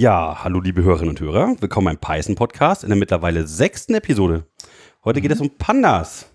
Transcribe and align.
Ja, 0.00 0.42
hallo 0.44 0.60
liebe 0.60 0.82
Hörerinnen 0.82 1.10
und 1.10 1.20
Hörer. 1.20 1.56
Willkommen 1.60 1.84
beim 1.84 1.98
Python 1.98 2.34
Podcast 2.34 2.84
in 2.84 2.88
der 2.88 2.96
mittlerweile 2.96 3.46
sechsten 3.46 3.92
Episode. 3.92 4.44
Heute 5.04 5.20
geht 5.20 5.30
es 5.30 5.42
um 5.42 5.50
Pandas. 5.58 6.32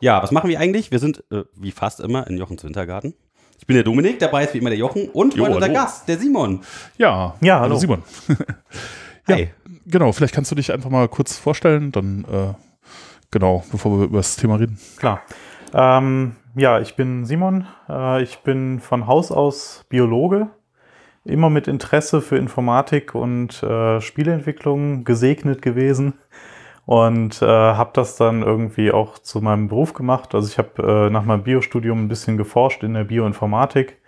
Ja, 0.00 0.22
was 0.22 0.30
machen 0.30 0.48
wir 0.48 0.58
eigentlich? 0.58 0.90
Wir 0.90 0.98
sind, 0.98 1.22
äh, 1.30 1.44
wie 1.54 1.72
fast 1.72 2.00
immer, 2.00 2.26
in 2.26 2.38
Jochens 2.38 2.64
Wintergarten. 2.64 3.12
Ich 3.58 3.66
bin 3.66 3.74
der 3.74 3.84
Dominik, 3.84 4.18
dabei 4.18 4.44
ist 4.44 4.54
wie 4.54 4.58
immer 4.60 4.70
der 4.70 4.78
Jochen 4.78 5.10
und 5.10 5.34
Jo, 5.34 5.42
heute 5.44 5.56
unser 5.56 5.66
hallo. 5.66 5.74
Gast, 5.74 6.08
der 6.08 6.16
Simon. 6.16 6.62
Ja, 6.96 7.34
Ja, 7.42 7.60
hallo. 7.60 7.76
Simon. 7.76 8.02
ja, 9.28 9.36
Hi. 9.36 9.50
genau, 9.84 10.10
vielleicht 10.12 10.34
kannst 10.34 10.50
du 10.50 10.54
dich 10.54 10.72
einfach 10.72 10.88
mal 10.88 11.06
kurz 11.06 11.36
vorstellen, 11.36 11.92
dann 11.92 12.24
äh, 12.24 12.54
genau, 13.30 13.62
bevor 13.70 13.98
wir 13.98 14.04
über 14.06 14.20
das 14.20 14.36
Thema 14.36 14.56
reden. 14.56 14.78
Klar. 14.96 15.20
Ähm, 15.74 16.36
ja, 16.54 16.80
ich 16.80 16.96
bin 16.96 17.26
Simon. 17.26 17.66
Äh, 17.90 18.22
ich 18.22 18.38
bin 18.38 18.80
von 18.80 19.06
Haus 19.06 19.30
aus 19.30 19.84
Biologe. 19.90 20.48
Immer 21.24 21.50
mit 21.50 21.68
Interesse 21.68 22.20
für 22.20 22.36
Informatik 22.36 23.14
und 23.14 23.62
äh, 23.62 24.00
Spieleentwicklung 24.00 25.04
gesegnet 25.04 25.62
gewesen. 25.62 26.14
Und 26.84 27.40
äh, 27.42 27.46
habe 27.46 27.90
das 27.94 28.16
dann 28.16 28.42
irgendwie 28.42 28.90
auch 28.90 29.18
zu 29.18 29.40
meinem 29.40 29.68
Beruf 29.68 29.94
gemacht. 29.94 30.34
Also 30.34 30.48
ich 30.48 30.58
habe 30.58 31.06
äh, 31.06 31.10
nach 31.10 31.24
meinem 31.24 31.44
Biostudium 31.44 32.04
ein 32.04 32.08
bisschen 32.08 32.36
geforscht 32.36 32.82
in 32.82 32.94
der 32.94 33.04
Bioinformatik. 33.04 33.98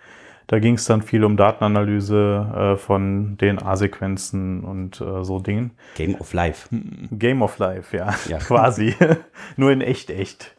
Da 0.47 0.59
ging 0.59 0.75
es 0.75 0.85
dann 0.85 1.01
viel 1.01 1.23
um 1.23 1.37
Datenanalyse 1.37 2.75
äh, 2.75 2.77
von 2.77 3.37
DNA-Sequenzen 3.37 4.63
und 4.63 5.01
äh, 5.01 5.23
so 5.23 5.39
Dingen. 5.39 5.71
Game 5.95 6.15
of 6.15 6.33
Life. 6.33 6.67
Game 7.11 7.41
of 7.41 7.57
Life, 7.57 7.95
ja, 7.95 8.13
Ja. 8.27 8.37
quasi. 8.39 8.93
Nur 9.55 9.71
in 9.71 9.81
echt, 9.81 10.11
echt. 10.11 10.53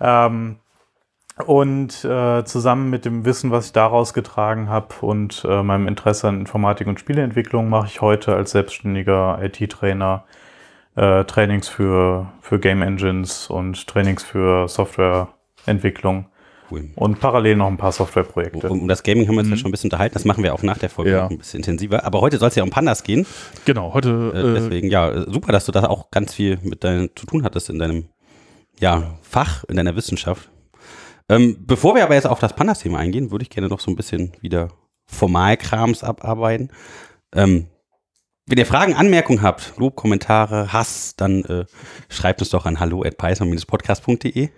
Ähm, 0.00 0.56
und 1.46 2.04
äh, 2.04 2.44
zusammen 2.44 2.90
mit 2.90 3.04
dem 3.04 3.24
Wissen, 3.24 3.50
was 3.50 3.66
ich 3.66 3.72
daraus 3.72 4.12
getragen 4.14 4.68
habe 4.68 4.94
und 5.00 5.44
äh, 5.48 5.62
meinem 5.62 5.88
Interesse 5.88 6.28
an 6.28 6.40
Informatik 6.40 6.86
und 6.86 7.00
Spieleentwicklung, 7.00 7.68
mache 7.68 7.86
ich 7.86 8.00
heute 8.00 8.34
als 8.34 8.50
selbstständiger 8.50 9.38
IT-Trainer 9.42 10.24
äh, 10.96 11.24
Trainings 11.24 11.68
für, 11.68 12.30
für 12.42 12.58
Game 12.58 12.82
Engines 12.82 13.48
und 13.48 13.86
Trainings 13.86 14.22
für 14.22 14.68
Softwareentwicklung 14.68 16.26
Cool. 16.70 16.90
und 16.94 17.20
parallel 17.20 17.56
noch 17.56 17.68
ein 17.68 17.78
paar 17.78 17.92
Softwareprojekte. 17.92 18.68
Um, 18.68 18.82
um 18.82 18.88
das 18.88 19.02
Gaming 19.02 19.26
haben 19.26 19.34
wir 19.34 19.40
uns 19.40 19.50
ja 19.50 19.56
schon 19.56 19.68
ein 19.68 19.72
bisschen 19.72 19.88
unterhalten. 19.88 20.14
Das 20.14 20.24
machen 20.24 20.44
wir 20.44 20.52
auch 20.54 20.62
nach 20.62 20.78
der 20.78 20.90
Folge 20.90 21.12
Ja. 21.12 21.22
noch 21.24 21.30
ein 21.30 21.38
bisschen 21.38 21.58
intensiver. 21.58 22.04
Aber 22.04 22.20
heute 22.20 22.38
soll 22.38 22.48
es 22.48 22.54
ja 22.54 22.62
um 22.62 22.70
Pandas 22.70 23.02
gehen. 23.02 23.26
Genau, 23.64 23.94
heute 23.94 24.32
Äh, 24.34 24.38
äh, 24.38 24.54
deswegen, 24.54 24.88
ja, 24.90 25.10
äh, 25.10 25.24
super, 25.30 25.52
dass 25.52 25.64
du 25.66 25.72
da 25.72 25.84
auch 25.84 26.10
ganz 26.10 26.34
viel 26.34 26.58
mit 26.62 26.84
deinem 26.84 27.08
zu 27.16 27.24
tun 27.26 27.44
hattest 27.44 27.70
in 27.70 27.78
deinem 27.78 28.06
ja, 28.78 29.14
Fach, 29.22 29.64
in 29.64 29.76
deiner 29.76 29.96
Wissenschaft. 29.96 30.48
Ähm, 31.30 31.58
bevor 31.60 31.94
wir 31.94 32.02
aber 32.02 32.16
jetzt 32.16 32.26
auf 32.26 32.40
das 32.40 32.56
Pandas-Thema 32.56 32.98
eingehen, 32.98 33.30
würde 33.30 33.44
ich 33.44 33.50
gerne 33.50 33.68
noch 33.68 33.78
so 33.78 33.88
ein 33.88 33.94
bisschen 33.94 34.32
wieder 34.40 34.68
Formalkrams 35.06 36.02
abarbeiten. 36.02 36.72
Ähm, 37.32 37.68
wenn 38.46 38.58
ihr 38.58 38.66
Fragen, 38.66 38.94
Anmerkungen 38.94 39.40
habt, 39.40 39.74
Lob, 39.76 39.94
Kommentare, 39.94 40.72
Hass, 40.72 41.14
dann 41.16 41.44
äh, 41.44 41.66
schreibt 42.08 42.40
uns 42.40 42.50
doch 42.50 42.66
an 42.66 42.80
hallo 42.80 43.04
at 43.04 43.16
podcastde 43.16 44.28
Ihr 44.28 44.50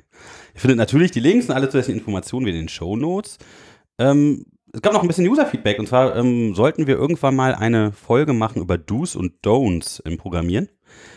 findet 0.55 0.79
natürlich 0.79 1.11
die 1.11 1.21
Links 1.21 1.47
und 1.47 1.55
alle 1.55 1.69
zusätzlichen 1.69 2.01
Informationen 2.01 2.47
wie 2.47 2.51
in 2.51 2.57
den 2.57 2.69
Show 2.71 2.97
Notes. 2.97 3.37
Ähm, 3.99 4.47
es 4.73 4.81
gab 4.81 4.95
noch 4.95 5.03
ein 5.03 5.09
bisschen 5.09 5.29
User-Feedback 5.29 5.79
und 5.79 5.89
zwar 5.89 6.17
ähm, 6.17 6.55
sollten 6.55 6.87
wir 6.87 6.97
irgendwann 6.97 7.37
mal 7.37 7.55
eine 7.55 7.93
Folge 7.93 8.33
machen 8.33 8.63
über 8.63 8.79
Do's 8.79 9.15
und 9.15 9.35
Don'ts 9.45 10.01
im 10.07 10.17
Programmieren. 10.17 10.71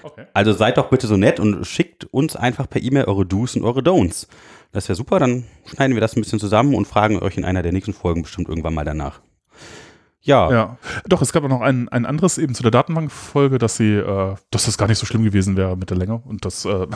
Okay. 0.04 0.26
Also 0.34 0.54
seid 0.54 0.78
doch 0.78 0.90
bitte 0.90 1.08
so 1.08 1.18
nett 1.18 1.40
und 1.40 1.66
schickt 1.66 2.06
uns 2.06 2.36
einfach 2.36 2.70
per 2.70 2.82
E-Mail 2.82 3.06
eure 3.06 3.26
Do's 3.26 3.56
und 3.56 3.64
eure 3.64 3.82
Don'ts. 3.82 4.28
Das 4.72 4.90
wäre 4.90 4.96
super, 4.96 5.20
dann 5.20 5.46
schneiden 5.66 5.96
wir 5.96 6.02
das 6.02 6.16
ein 6.16 6.22
bisschen 6.22 6.40
zusammen 6.40 6.76
und 6.76 6.86
fragen 6.86 7.20
euch 7.20 7.38
in 7.38 7.46
einer 7.46 7.64
der 7.64 7.72
nächsten 7.72 7.94
Folgen 7.94 8.24
bestimmt 8.24 8.50
irgendwann 8.50 8.74
mal 8.74 8.86
danach. 8.86 9.22
Ja, 10.26 10.52
Ja, 10.52 10.78
doch, 11.08 11.22
es 11.22 11.32
gab 11.32 11.44
auch 11.44 11.50
noch 11.50 11.62
ein, 11.62 11.88
ein 11.90 12.06
anderes 12.06 12.40
eben 12.40 12.56
zu 12.56 12.64
der 12.64 12.72
Datenbankfolge, 12.72 13.60
dass 13.60 13.78
sie, 13.78 13.94
äh, 13.94 14.36
dass 14.50 14.66
das 14.66 14.78
gar 14.78 14.88
nicht 14.88 14.98
so 14.98 15.06
schlimm 15.06 15.24
gewesen 15.24 15.56
wäre 15.56 15.78
mit 15.78 15.92
der 15.92 15.98
Länge. 15.98 16.22
Und 16.26 16.46
das, 16.46 16.66
äh, 16.66 16.88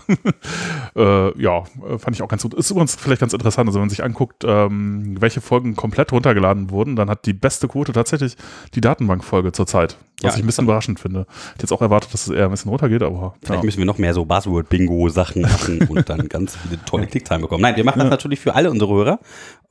äh, 0.95 1.41
ja, 1.41 1.63
fand 1.97 2.15
ich 2.15 2.23
auch 2.23 2.27
ganz 2.27 2.41
gut. 2.41 2.55
Ist 2.55 2.71
übrigens 2.71 2.95
vielleicht 2.95 3.21
ganz 3.21 3.33
interessant, 3.33 3.69
also 3.69 3.77
wenn 3.77 3.83
man 3.83 3.89
sich 3.91 4.03
anguckt, 4.03 4.43
ähm, 4.45 5.15
welche 5.19 5.41
Folgen 5.41 5.75
komplett 5.75 6.11
runtergeladen 6.11 6.71
wurden, 6.71 6.95
dann 6.95 7.09
hat 7.09 7.27
die 7.27 7.33
beste 7.33 7.67
Quote 7.67 7.93
tatsächlich 7.93 8.35
die 8.73 8.81
Datenbankfolge 8.81 9.51
zurzeit. 9.51 9.97
Was 10.21 10.33
Ja, 10.33 10.37
ich 10.37 10.43
ein 10.43 10.47
bisschen 10.47 10.65
überraschend 10.65 10.99
finde. 10.99 11.27
Ich 11.29 11.49
hätte 11.53 11.61
jetzt 11.61 11.71
auch 11.71 11.81
erwartet, 11.81 12.13
dass 12.13 12.27
es 12.27 12.33
eher 12.33 12.45
ein 12.45 12.51
bisschen 12.51 12.69
runtergeht, 12.69 13.03
aber 13.03 13.35
Vielleicht 13.41 13.63
ja. 13.63 13.65
müssen 13.65 13.77
wir 13.77 13.85
noch 13.85 13.99
mehr 13.99 14.13
so 14.13 14.25
Buzzword-Bingo-Sachen 14.25 15.43
machen 15.43 15.83
und 15.89 16.09
dann 16.09 16.27
ganz 16.27 16.57
viele 16.57 16.83
tolle 16.83 17.07
Klickzahlen 17.07 17.41
bekommen. 17.41 17.61
Nein, 17.61 17.75
wir 17.75 17.85
machen 17.85 17.99
das 17.99 18.09
natürlich 18.09 18.39
für 18.39 18.55
alle 18.55 18.71
unsere 18.71 18.91
Hörer. 18.91 19.19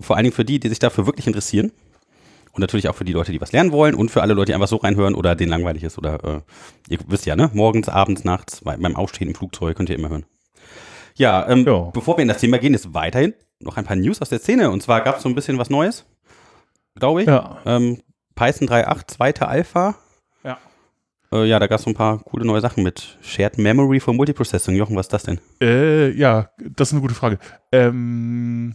Vor 0.01 0.17
allen 0.17 0.25
Dingen 0.25 0.35
für 0.35 0.45
die, 0.45 0.61
die 0.61 0.69
sich 0.69 0.79
dafür 0.79 1.07
wirklich 1.07 1.27
interessieren. 1.27 1.73
Und 2.59 2.63
natürlich 2.63 2.89
auch 2.89 2.97
für 2.97 3.05
die 3.05 3.13
Leute, 3.13 3.31
die 3.31 3.41
was 3.41 3.53
lernen 3.53 3.71
wollen 3.71 3.95
und 3.95 4.11
für 4.11 4.21
alle 4.21 4.35
Leute, 4.35 4.47
die 4.47 4.55
einfach 4.55 4.67
so 4.67 4.79
reinhören 4.79 5.15
oder 5.15 5.37
denen 5.37 5.49
langweilig 5.51 5.85
ist 5.85 5.97
oder 5.97 6.25
äh, 6.25 6.41
ihr 6.93 6.99
wisst 7.07 7.25
ja, 7.25 7.37
ne? 7.37 7.51
Morgens, 7.53 7.89
abends, 7.89 8.25
nachts, 8.25 8.63
bei- 8.65 8.77
beim 8.77 8.97
Aufstehen 8.97 9.29
im 9.29 9.37
Flugzeug 9.37 9.77
könnt 9.77 9.89
ihr 9.91 9.95
immer 9.95 10.09
hören. 10.09 10.27
Ja, 11.15 11.49
ähm, 11.49 11.65
Ja. 11.65 11.83
bevor 11.93 12.17
wir 12.19 12.23
in 12.23 12.29
das 12.29 12.39
Thema 12.39 12.59
gehen, 12.59 12.75
ist 12.75 12.95
weiterhin 12.95 13.33
noch 13.61 13.77
ein 13.77 13.85
paar 13.85 13.95
News 13.95 14.21
aus 14.21 14.29
der 14.31 14.41
Szene. 14.41 14.71
Und 14.73 14.83
zwar 14.83 15.03
gab 15.03 15.19
es 15.19 15.23
so 15.23 15.29
ein 15.29 15.37
bisschen 15.37 15.57
was 15.57 15.71
Neues, 15.71 16.05
glaube 16.97 17.23
ich. 17.23 17.29
Ja. 17.29 17.59
Ähm, 17.65 18.03
Python 18.35 18.67
3.8, 18.67 19.03
zweite 19.07 19.47
Alpha. 19.47 19.95
Ja. 20.43 20.59
Äh, 21.31 21.45
ja, 21.45 21.61
da 21.61 21.69
gab 21.69 21.79
es 21.79 21.85
so 21.85 21.91
ein 21.91 21.95
paar 21.95 22.19
coole 22.25 22.45
neue 22.45 22.61
Sachen 22.61 22.83
mit 22.83 23.19
Shared 23.23 23.57
Memory 23.59 24.01
for 24.01 24.15
Multiprocessing. 24.15 24.75
Jochen, 24.75 24.97
was 24.97 25.07
ist 25.07 25.13
das 25.13 25.23
denn? 25.23 25.41
Äh, 25.61 26.11
ja, 26.11 26.51
das 26.59 26.89
ist 26.89 26.93
eine 26.95 27.03
gute 27.03 27.15
Frage. 27.15 27.39
Ähm, 27.71 28.73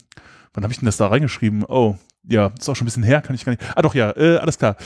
wann 0.53 0.63
habe 0.63 0.71
ich 0.71 0.79
denn 0.79 0.85
das 0.85 0.95
da 0.95 1.07
reingeschrieben? 1.07 1.65
Oh, 1.67 1.97
ja, 2.27 2.51
ist 2.57 2.69
auch 2.69 2.75
schon 2.75 2.85
ein 2.85 2.87
bisschen 2.87 3.03
her, 3.03 3.21
kann 3.21 3.35
ich 3.35 3.45
gar 3.45 3.51
nicht. 3.51 3.63
Ah, 3.75 3.81
doch, 3.81 3.95
ja, 3.95 4.15
äh, 4.15 4.37
alles 4.37 4.57
klar. 4.57 4.77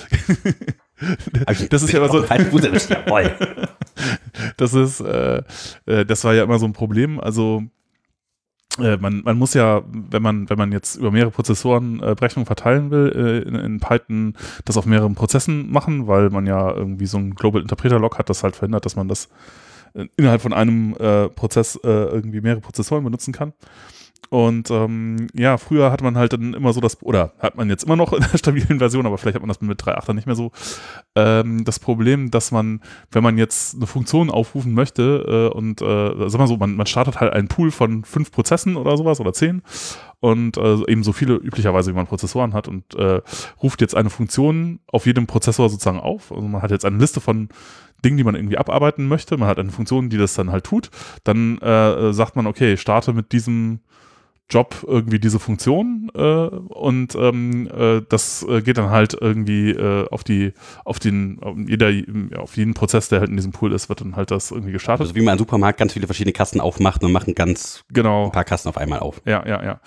das 1.70 1.84
ist 1.84 1.92
ja 1.92 2.00
immer 2.00 2.10
so. 2.10 2.24
Jawohl. 2.90 3.32
Das 4.58 4.74
ist, 4.74 5.00
äh, 5.02 5.44
äh, 5.86 6.06
das 6.06 6.24
war 6.24 6.34
ja 6.34 6.44
immer 6.44 6.60
so 6.60 6.66
ein 6.66 6.74
Problem. 6.74 7.20
Also 7.20 7.64
äh, 8.80 8.98
man, 8.98 9.22
man 9.24 9.38
muss 9.38 9.54
ja, 9.54 9.84
wenn 9.88 10.22
man, 10.22 10.50
wenn 10.50 10.58
man 10.58 10.72
jetzt 10.72 10.96
über 10.96 11.12
mehrere 11.12 11.32
Prozessoren 11.32 12.02
äh, 12.02 12.16
Berechnungen 12.16 12.46
verteilen 12.46 12.92
will, 12.92 13.12
äh, 13.16 13.48
in, 13.48 13.56
in 13.56 13.80
Python 13.80 14.36
das 14.66 14.78
auf 14.78 14.86
mehreren 14.86 15.16
Prozessen 15.16 15.72
machen, 15.72 16.08
weil 16.08 16.30
man 16.30 16.46
ja 16.46 16.74
irgendwie 16.74 17.06
so 17.06 17.18
ein 17.18 17.36
Global 17.36 17.62
Interpreter 17.62 18.00
Log 18.00 18.18
hat, 18.18 18.30
das 18.30 18.44
halt 18.44 18.56
verhindert, 18.56 18.86
dass 18.86 18.96
man 18.96 19.08
das 19.08 19.30
äh, 19.94 20.06
innerhalb 20.18 20.42
von 20.42 20.54
einem 20.54 20.96
Prozess 21.36 21.80
irgendwie 21.84 22.42
mehrere 22.42 22.62
Prozessoren 22.62 23.04
benutzen 23.04 23.34
kann. 23.34 23.54
Und 24.30 24.70
ähm, 24.72 25.28
ja, 25.34 25.58
früher 25.58 25.92
hat 25.92 26.02
man 26.02 26.18
halt 26.18 26.34
dann 26.34 26.54
immer 26.54 26.74
so 26.74 26.82
das, 26.82 27.02
oder 27.02 27.34
hat 27.40 27.56
man 27.56 27.70
jetzt 27.70 27.84
immer 27.86 27.96
noch 27.96 28.12
in 28.14 28.26
der 28.32 28.38
stabilen 28.38 28.80
Version, 28.80 29.06
aber 29.06 29.18
vielleicht 29.18 29.36
hat 29.36 29.42
man 29.42 29.48
das 29.48 29.62
mit 29.62 29.82
3.8 29.82 30.14
nicht 30.14 30.26
mehr 30.26 30.36
so, 30.36 30.52
ähm, 31.16 31.64
das 31.64 31.80
Problem, 31.80 32.30
dass 32.30 32.52
man, 32.52 32.82
wenn 33.12 33.24
man 33.24 33.38
jetzt 33.38 33.76
eine 33.76 33.88
Funktion 33.88 34.30
aufrufen 34.30 34.74
möchte 34.74 35.50
äh, 35.54 35.56
und, 35.56 35.82
äh, 35.82 36.30
sag 36.30 36.40
mal 36.40 36.48
so, 36.48 36.58
man, 36.58 36.76
man 36.76 36.88
startet 36.88 37.20
halt 37.20 37.32
einen 37.34 37.48
Pool 37.48 37.72
von 37.72 38.04
fünf 38.04 38.32
Prozessen 38.32 38.76
oder 38.76 38.98
sowas 38.98 39.20
oder 39.20 39.34
zehn 39.34 39.62
und 40.20 40.58
äh, 40.58 40.92
eben 40.92 41.04
so 41.04 41.14
viele 41.14 41.36
üblicherweise, 41.36 41.92
wie 41.92 41.96
man 41.96 42.08
Prozessoren 42.08 42.54
hat 42.54 42.68
und 42.68 42.96
äh, 42.96 43.22
ruft 43.62 43.82
jetzt 43.82 43.96
eine 43.96 44.10
Funktion 44.10 44.80
auf 44.88 45.06
jedem 45.06 45.28
Prozessor 45.28 45.70
sozusagen 45.70 46.00
auf. 46.00 46.32
Also 46.32 46.48
man 46.48 46.62
hat 46.62 46.72
jetzt 46.72 46.86
eine 46.86 46.98
Liste 46.98 47.22
von 47.22 47.50
Dingen, 48.04 48.18
die 48.18 48.24
man 48.24 48.36
irgendwie 48.36 48.58
abarbeiten 48.58 49.08
möchte. 49.08 49.38
Man 49.38 49.48
hat 49.48 49.60
eine 49.60 49.72
Funktion, 49.72 50.10
die 50.10 50.18
das 50.18 50.34
dann 50.34 50.52
halt 50.52 50.66
tut. 50.66 50.90
Dann 51.24 51.58
äh, 51.60 52.14
sagt 52.14 52.36
man, 52.36 52.48
okay, 52.48 52.78
starte 52.78 53.14
mit 53.14 53.32
diesem 53.32 53.80
Job 54.50 54.86
irgendwie 54.88 55.20
diese 55.20 55.40
Funktion 55.40 56.10
äh, 56.16 56.20
und 56.20 57.16
ähm, 57.16 57.68
äh, 57.68 58.02
das 58.08 58.46
äh, 58.48 58.62
geht 58.62 58.78
dann 58.78 58.90
halt 58.90 59.18
irgendwie 59.20 59.72
äh, 59.72 60.08
auf 60.10 60.24
die 60.24 60.54
auf 60.86 61.00
den 61.00 61.40
auf 61.42 61.58
jeder 61.58 61.92
auf 62.38 62.56
jeden 62.56 62.74
Prozess, 62.74 63.10
der 63.10 63.20
halt 63.20 63.30
in 63.30 63.36
diesem 63.36 63.52
Pool 63.52 63.74
ist, 63.74 63.90
wird 63.90 64.02
dann 64.02 64.16
halt 64.16 64.32
das 64.32 64.52
irgendwie 64.52 64.72
gestartet. 64.72 65.08
Also 65.08 65.16
wie 65.16 65.22
man 65.22 65.34
im 65.34 65.40
Supermarkt 65.40 65.80
ganz 65.80 65.94
viele 65.94 66.08
verschiedene 66.08 66.34
Kasten 66.34 66.62
aufmacht 66.62 67.04
und 67.04 67.12
machen 67.12 67.36
ganz 67.36 67.84
genau. 67.92 68.26
ein 68.26 68.32
paar 68.32 68.46
Kasten 68.46 68.70
auf 68.70 68.78
einmal 68.78 69.00
auf. 69.00 69.22
Ja, 69.26 69.46
ja, 69.46 69.64
ja. 69.64 69.82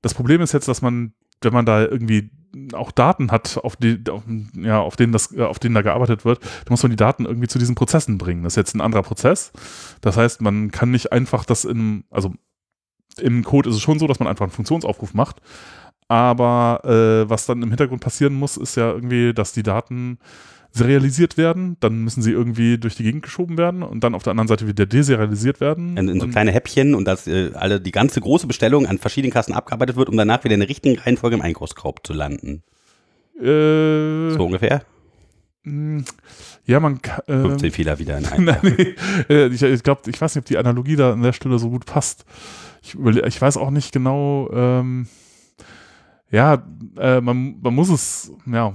Das 0.00 0.14
Problem 0.14 0.40
ist 0.40 0.52
jetzt, 0.52 0.68
dass 0.68 0.82
man, 0.82 1.12
wenn 1.42 1.52
man 1.52 1.66
da 1.66 1.82
irgendwie 1.82 2.30
auch 2.72 2.90
Daten 2.90 3.30
hat, 3.30 3.58
auf 3.62 3.76
die, 3.76 4.02
auf, 4.08 4.22
ja, 4.54 4.80
auf 4.80 4.96
denen 4.96 5.12
das, 5.12 5.36
äh, 5.36 5.42
auf 5.42 5.58
denen 5.58 5.74
da 5.74 5.82
gearbeitet 5.82 6.24
wird, 6.24 6.42
dann 6.42 6.70
muss 6.70 6.82
man 6.82 6.90
die 6.90 6.96
Daten 6.96 7.26
irgendwie 7.26 7.48
zu 7.48 7.58
diesen 7.58 7.74
Prozessen 7.74 8.16
bringen. 8.16 8.44
Das 8.44 8.54
ist 8.54 8.56
jetzt 8.56 8.74
ein 8.74 8.80
anderer 8.80 9.02
Prozess. 9.02 9.52
Das 10.00 10.16
heißt, 10.16 10.40
man 10.40 10.70
kann 10.70 10.90
nicht 10.90 11.12
einfach 11.12 11.44
das 11.44 11.64
in, 11.64 12.04
also 12.10 12.32
im 13.20 13.44
Code 13.44 13.68
ist 13.70 13.76
es 13.76 13.82
schon 13.82 13.98
so, 13.98 14.06
dass 14.06 14.18
man 14.18 14.28
einfach 14.28 14.44
einen 14.44 14.52
Funktionsaufruf 14.52 15.14
macht. 15.14 15.36
Aber 16.08 16.80
äh, 16.84 17.28
was 17.28 17.46
dann 17.46 17.62
im 17.62 17.68
Hintergrund 17.70 18.00
passieren 18.00 18.34
muss, 18.34 18.56
ist 18.56 18.76
ja 18.76 18.92
irgendwie, 18.92 19.32
dass 19.34 19.52
die 19.52 19.62
Daten 19.64 20.18
serialisiert 20.70 21.36
werden, 21.38 21.78
dann 21.80 22.04
müssen 22.04 22.22
sie 22.22 22.32
irgendwie 22.32 22.76
durch 22.78 22.96
die 22.96 23.02
Gegend 23.02 23.22
geschoben 23.22 23.56
werden 23.56 23.82
und 23.82 24.04
dann 24.04 24.14
auf 24.14 24.22
der 24.22 24.32
anderen 24.32 24.46
Seite 24.48 24.68
wieder 24.68 24.84
deserialisiert 24.84 25.58
werden. 25.60 25.96
In, 25.96 26.08
in 26.08 26.20
so 26.20 26.28
kleine 26.28 26.52
Häppchen 26.52 26.94
und 26.94 27.06
dass 27.06 27.26
äh, 27.26 27.50
alle 27.54 27.80
die 27.80 27.92
ganze 27.92 28.20
große 28.20 28.46
Bestellung 28.46 28.86
an 28.86 28.98
verschiedenen 28.98 29.32
Kasten 29.32 29.54
abgearbeitet 29.54 29.96
wird, 29.96 30.10
um 30.10 30.16
danach 30.18 30.44
wieder 30.44 30.52
in 30.54 30.60
der 30.60 30.68
richtigen 30.68 30.98
Reihenfolge 30.98 31.34
im 31.36 31.42
Einkaufskorb 31.42 32.06
zu 32.06 32.12
landen. 32.12 32.62
äh, 33.40 34.30
So 34.32 34.44
ungefähr. 34.44 34.82
mh, 35.64 36.04
Ja, 36.66 36.78
man 36.80 37.00
kann. 37.00 37.22
Äh, 37.26 37.40
15 37.40 37.70
Fehler 37.72 37.98
wieder 37.98 38.18
in 38.18 38.26
einem. 38.26 38.44
Nein, 38.44 38.58
nee. 38.62 38.94
Äh, 39.34 39.46
ich 39.48 39.62
ich 39.62 39.82
glaube, 39.82 40.02
ich 40.10 40.20
weiß 40.20 40.34
nicht, 40.34 40.42
ob 40.42 40.46
die 40.46 40.58
Analogie 40.58 40.96
da 40.96 41.12
an 41.14 41.22
der 41.22 41.32
Stelle 41.32 41.58
so 41.58 41.70
gut 41.70 41.86
passt. 41.86 42.26
Ich, 42.94 42.94
ich 42.98 43.40
weiß 43.42 43.56
auch 43.56 43.70
nicht 43.70 43.92
genau, 43.92 44.48
ähm, 44.52 45.06
ja, 46.30 46.62
äh, 46.98 47.20
man, 47.20 47.60
man 47.60 47.74
muss 47.74 47.88
es, 47.88 48.32
ja, 48.46 48.74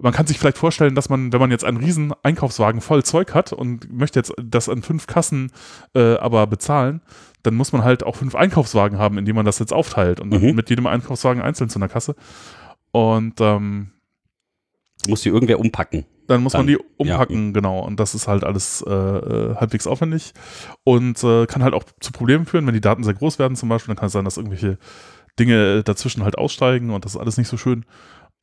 man 0.00 0.12
kann 0.12 0.26
sich 0.26 0.38
vielleicht 0.38 0.58
vorstellen, 0.58 0.94
dass 0.94 1.08
man, 1.08 1.32
wenn 1.32 1.40
man 1.40 1.50
jetzt 1.50 1.64
einen 1.64 1.76
riesen 1.76 2.12
Einkaufswagen 2.22 2.80
voll 2.80 3.02
Zeug 3.04 3.34
hat 3.34 3.52
und 3.52 3.92
möchte 3.92 4.18
jetzt 4.18 4.32
das 4.42 4.68
an 4.68 4.82
fünf 4.82 5.06
Kassen 5.06 5.52
äh, 5.94 6.14
aber 6.16 6.46
bezahlen, 6.46 7.02
dann 7.42 7.54
muss 7.54 7.72
man 7.72 7.84
halt 7.84 8.02
auch 8.02 8.16
fünf 8.16 8.34
Einkaufswagen 8.34 8.98
haben, 8.98 9.18
in 9.18 9.24
die 9.24 9.32
man 9.32 9.44
das 9.44 9.58
jetzt 9.58 9.72
aufteilt 9.72 10.20
und 10.20 10.30
Mhm. 10.32 10.54
mit 10.54 10.70
jedem 10.70 10.86
Einkaufswagen 10.86 11.42
einzeln 11.42 11.68
zu 11.68 11.78
einer 11.78 11.88
Kasse. 11.88 12.14
Und 12.90 13.40
ähm, 13.40 13.90
Muss 15.08 15.22
die 15.22 15.28
irgendwer 15.28 15.58
umpacken. 15.58 16.04
Dann 16.26 16.42
muss 16.42 16.52
man 16.52 16.66
Dann, 16.66 16.76
die 16.76 16.84
umpacken, 16.96 17.52
genau. 17.52 17.80
Und 17.80 17.98
das 17.98 18.14
ist 18.14 18.28
halt 18.28 18.44
alles 18.44 18.82
äh, 18.86 18.92
äh, 18.92 19.56
halbwegs 19.56 19.86
aufwendig 19.86 20.32
und 20.84 21.22
äh, 21.24 21.46
kann 21.46 21.62
halt 21.62 21.74
auch 21.74 21.84
zu 22.00 22.12
Problemen 22.12 22.46
führen, 22.46 22.66
wenn 22.66 22.74
die 22.74 22.80
Daten 22.80 23.04
sehr 23.04 23.14
groß 23.14 23.38
werden 23.38 23.56
zum 23.56 23.68
Beispiel. 23.68 23.94
Dann 23.94 24.00
kann 24.00 24.06
es 24.06 24.12
sein, 24.12 24.24
dass 24.24 24.36
irgendwelche 24.36 24.78
Dinge 25.38 25.82
dazwischen 25.82 26.24
halt 26.24 26.38
aussteigen 26.38 26.90
und 26.90 27.04
das 27.04 27.14
ist 27.14 27.20
alles 27.20 27.38
nicht 27.38 27.48
so 27.48 27.56
schön. 27.56 27.84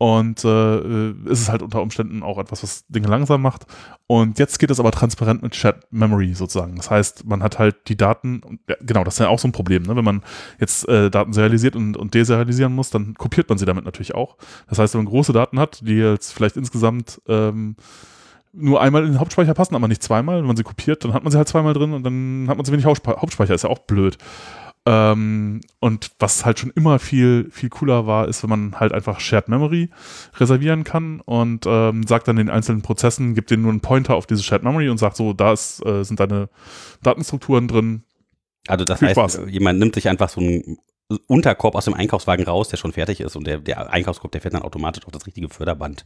Und 0.02 0.46
äh, 0.46 0.78
äh, 0.78 1.14
es 1.26 1.42
ist 1.42 1.50
halt 1.50 1.62
unter 1.62 1.82
Umständen 1.82 2.24
auch 2.24 2.38
etwas, 2.38 2.64
was 2.64 2.88
Dinge 2.88 3.10
langsam 3.10 3.42
macht. 3.42 3.66
Und 4.08 4.40
jetzt 4.40 4.58
geht 4.58 4.72
es 4.72 4.80
aber 4.80 4.92
transparent 4.92 5.44
mit 5.44 5.56
Shared 5.56 5.92
Memory 5.92 6.34
sozusagen. 6.36 6.78
Das 6.78 6.90
heißt, 6.90 7.26
man 7.26 7.44
hat 7.44 7.60
halt 7.60 7.90
die 7.90 7.98
Daten, 7.98 8.40
und, 8.40 8.62
ja, 8.70 8.78
genau, 8.80 9.04
das 9.04 9.16
ist 9.16 9.20
ja 9.20 9.28
auch 9.28 9.40
so 9.40 9.50
ein 9.50 9.52
Problem. 9.52 9.84
Ne? 9.84 9.98
Wenn 9.98 10.06
man 10.06 10.24
jetzt 10.58 10.88
äh, 10.88 11.12
Daten 11.12 11.34
serialisiert 11.34 11.76
und, 11.76 11.98
und 11.98 12.14
deserialisieren 12.14 12.74
muss, 12.74 12.92
dann 12.92 13.14
kopiert 13.16 13.50
man 13.50 13.58
sie 13.58 13.66
damit 13.66 13.84
natürlich 13.84 14.16
auch. 14.16 14.38
Das 14.70 14.80
heißt, 14.80 14.94
wenn 14.94 15.04
man 15.04 15.12
große 15.12 15.34
Daten 15.34 15.60
hat, 15.60 15.82
die 15.86 15.96
jetzt 15.96 16.32
vielleicht 16.32 16.56
insgesamt 16.56 17.22
ähm, 17.28 17.76
nur 18.54 18.82
einmal 18.82 19.04
in 19.04 19.12
den 19.12 19.20
Hauptspeicher 19.20 19.54
passen, 19.54 19.76
aber 19.76 19.90
nicht 19.90 20.02
zweimal. 20.02 20.40
Wenn 20.40 20.48
man 20.48 20.56
sie 20.56 20.64
kopiert, 20.64 21.04
dann 21.04 21.14
hat 21.14 21.24
man 21.24 21.32
sie 21.32 21.38
halt 21.38 21.50
zweimal 21.50 21.74
drin 21.74 21.92
und 21.92 22.04
dann 22.04 22.46
hat 22.48 22.56
man 22.56 22.66
zu 22.66 22.72
wenig 22.72 22.86
Hauptspe- 22.86 23.18
Hauptspeicher. 23.18 23.54
Ist 23.54 23.64
ja 23.64 23.70
auch 23.70 23.80
blöd. 23.80 24.18
Ähm, 24.86 25.62
und 25.80 26.12
was 26.20 26.46
halt 26.46 26.60
schon 26.60 26.72
immer 26.72 27.00
viel, 27.00 27.50
viel 27.52 27.70
cooler 27.70 28.08
war, 28.08 28.28
ist, 28.28 28.44
wenn 28.44 28.50
man 28.50 28.80
halt 28.80 28.94
einfach 28.94 29.20
Shared 29.20 29.50
Memory 29.50 29.90
reservieren 30.38 30.84
kann 30.84 31.22
und 31.22 31.66
ähm, 31.68 32.04
sagt 32.08 32.28
dann 32.28 32.38
den 32.38 32.50
einzelnen 32.50 32.82
Prozessen, 32.82 33.36
gibt 33.36 33.52
denen 33.52 33.64
nur 33.64 33.72
einen 33.72 33.82
Pointer 33.82 34.16
auf 34.16 34.26
diese 34.26 34.42
Shared 34.42 34.64
Memory 34.64 34.90
und 34.90 34.98
sagt 34.98 35.18
so, 35.18 35.34
da 35.34 35.52
ist, 35.54 35.86
äh, 35.86 36.04
sind 36.04 36.20
deine 36.20 36.50
Datenstrukturen 37.04 37.68
drin. 37.68 38.04
Also 38.68 38.86
das 38.86 39.00
Viel 39.00 39.10
heißt, 39.10 39.18
Spaß. 39.18 39.42
jemand 39.50 39.80
nimmt 39.80 39.96
sich 39.96 40.08
einfach 40.08 40.30
so 40.30 40.40
einen 40.40 40.78
Unterkorb 41.28 41.76
aus 41.76 41.86
dem 41.86 41.94
Einkaufswagen 41.94 42.46
raus, 42.46 42.70
der 42.70 42.78
schon 42.78 42.94
fertig 42.94 43.20
ist 43.20 43.36
und 43.36 43.48
der, 43.48 43.58
der 43.60 43.92
Einkaufskorb, 43.92 44.32
der 44.32 44.42
fährt 44.42 44.54
dann 44.54 44.62
automatisch 44.62 45.06
auf 45.06 45.12
das 45.12 45.26
richtige 45.26 45.50
Förderband. 45.50 46.06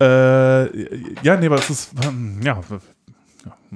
Äh, 0.00 0.96
ja, 1.22 1.36
nee, 1.36 1.46
aber 1.46 1.56
es 1.56 1.70
ist, 1.70 1.92
ähm, 2.04 2.40
ja, 2.42 2.60
ja, 2.70 2.78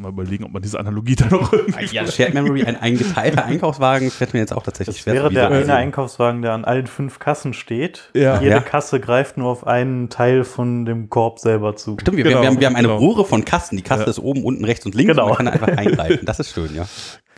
mal 0.00 0.08
überlegen, 0.10 0.44
ob 0.44 0.52
man 0.52 0.62
diese 0.62 0.78
Analogie 0.80 1.14
da 1.16 1.26
noch 1.26 1.52
irgendwie. 1.52 1.94
Ja, 1.94 2.06
Shared 2.06 2.34
Memory, 2.34 2.64
ein, 2.64 2.76
ein 2.76 2.96
geteilter 2.98 3.44
Einkaufswagen, 3.44 4.10
fällt 4.10 4.32
mir 4.34 4.40
jetzt 4.40 4.52
auch 4.52 4.62
tatsächlich 4.62 4.96
Das 4.96 5.02
schwer 5.04 5.14
wäre 5.14 5.28
zu 5.28 5.34
der 5.34 5.50
eine. 5.50 5.74
Einkaufswagen, 5.74 6.42
der 6.42 6.52
an 6.52 6.64
allen 6.64 6.86
fünf 6.86 7.18
Kassen 7.18 7.52
steht. 7.54 8.10
Ja. 8.14 8.40
Jede 8.40 8.52
Ja. 8.56 8.60
Kasse 8.60 9.00
greift 9.00 9.36
nur 9.36 9.48
auf 9.48 9.66
einen 9.66 10.08
Teil 10.08 10.44
von 10.44 10.84
dem 10.84 11.08
Korb 11.10 11.38
selber 11.38 11.76
zu. 11.76 11.96
Stimmt, 12.00 12.16
wir, 12.16 12.24
Genau, 12.24 12.40
wir, 12.42 12.48
haben, 12.48 12.60
wir 12.60 12.66
haben 12.66 12.76
eine 12.76 12.88
genau. 12.88 12.98
Rohre 13.00 13.24
von 13.24 13.44
Kasten. 13.44 13.76
Die 13.76 13.82
Kaste 13.82 14.04
Ja. 14.04 14.10
ist 14.10 14.18
oben, 14.18 14.44
unten, 14.44 14.64
rechts 14.64 14.84
und 14.86 14.94
links 14.94 15.10
Genau. 15.12 15.24
und 15.24 15.28
man 15.30 15.36
kann 15.38 15.48
einfach 15.48 15.68
eingreifen. 15.76 16.24
Das 16.24 16.40
ist 16.40 16.52
schön, 16.52 16.74
ja. 16.74 16.86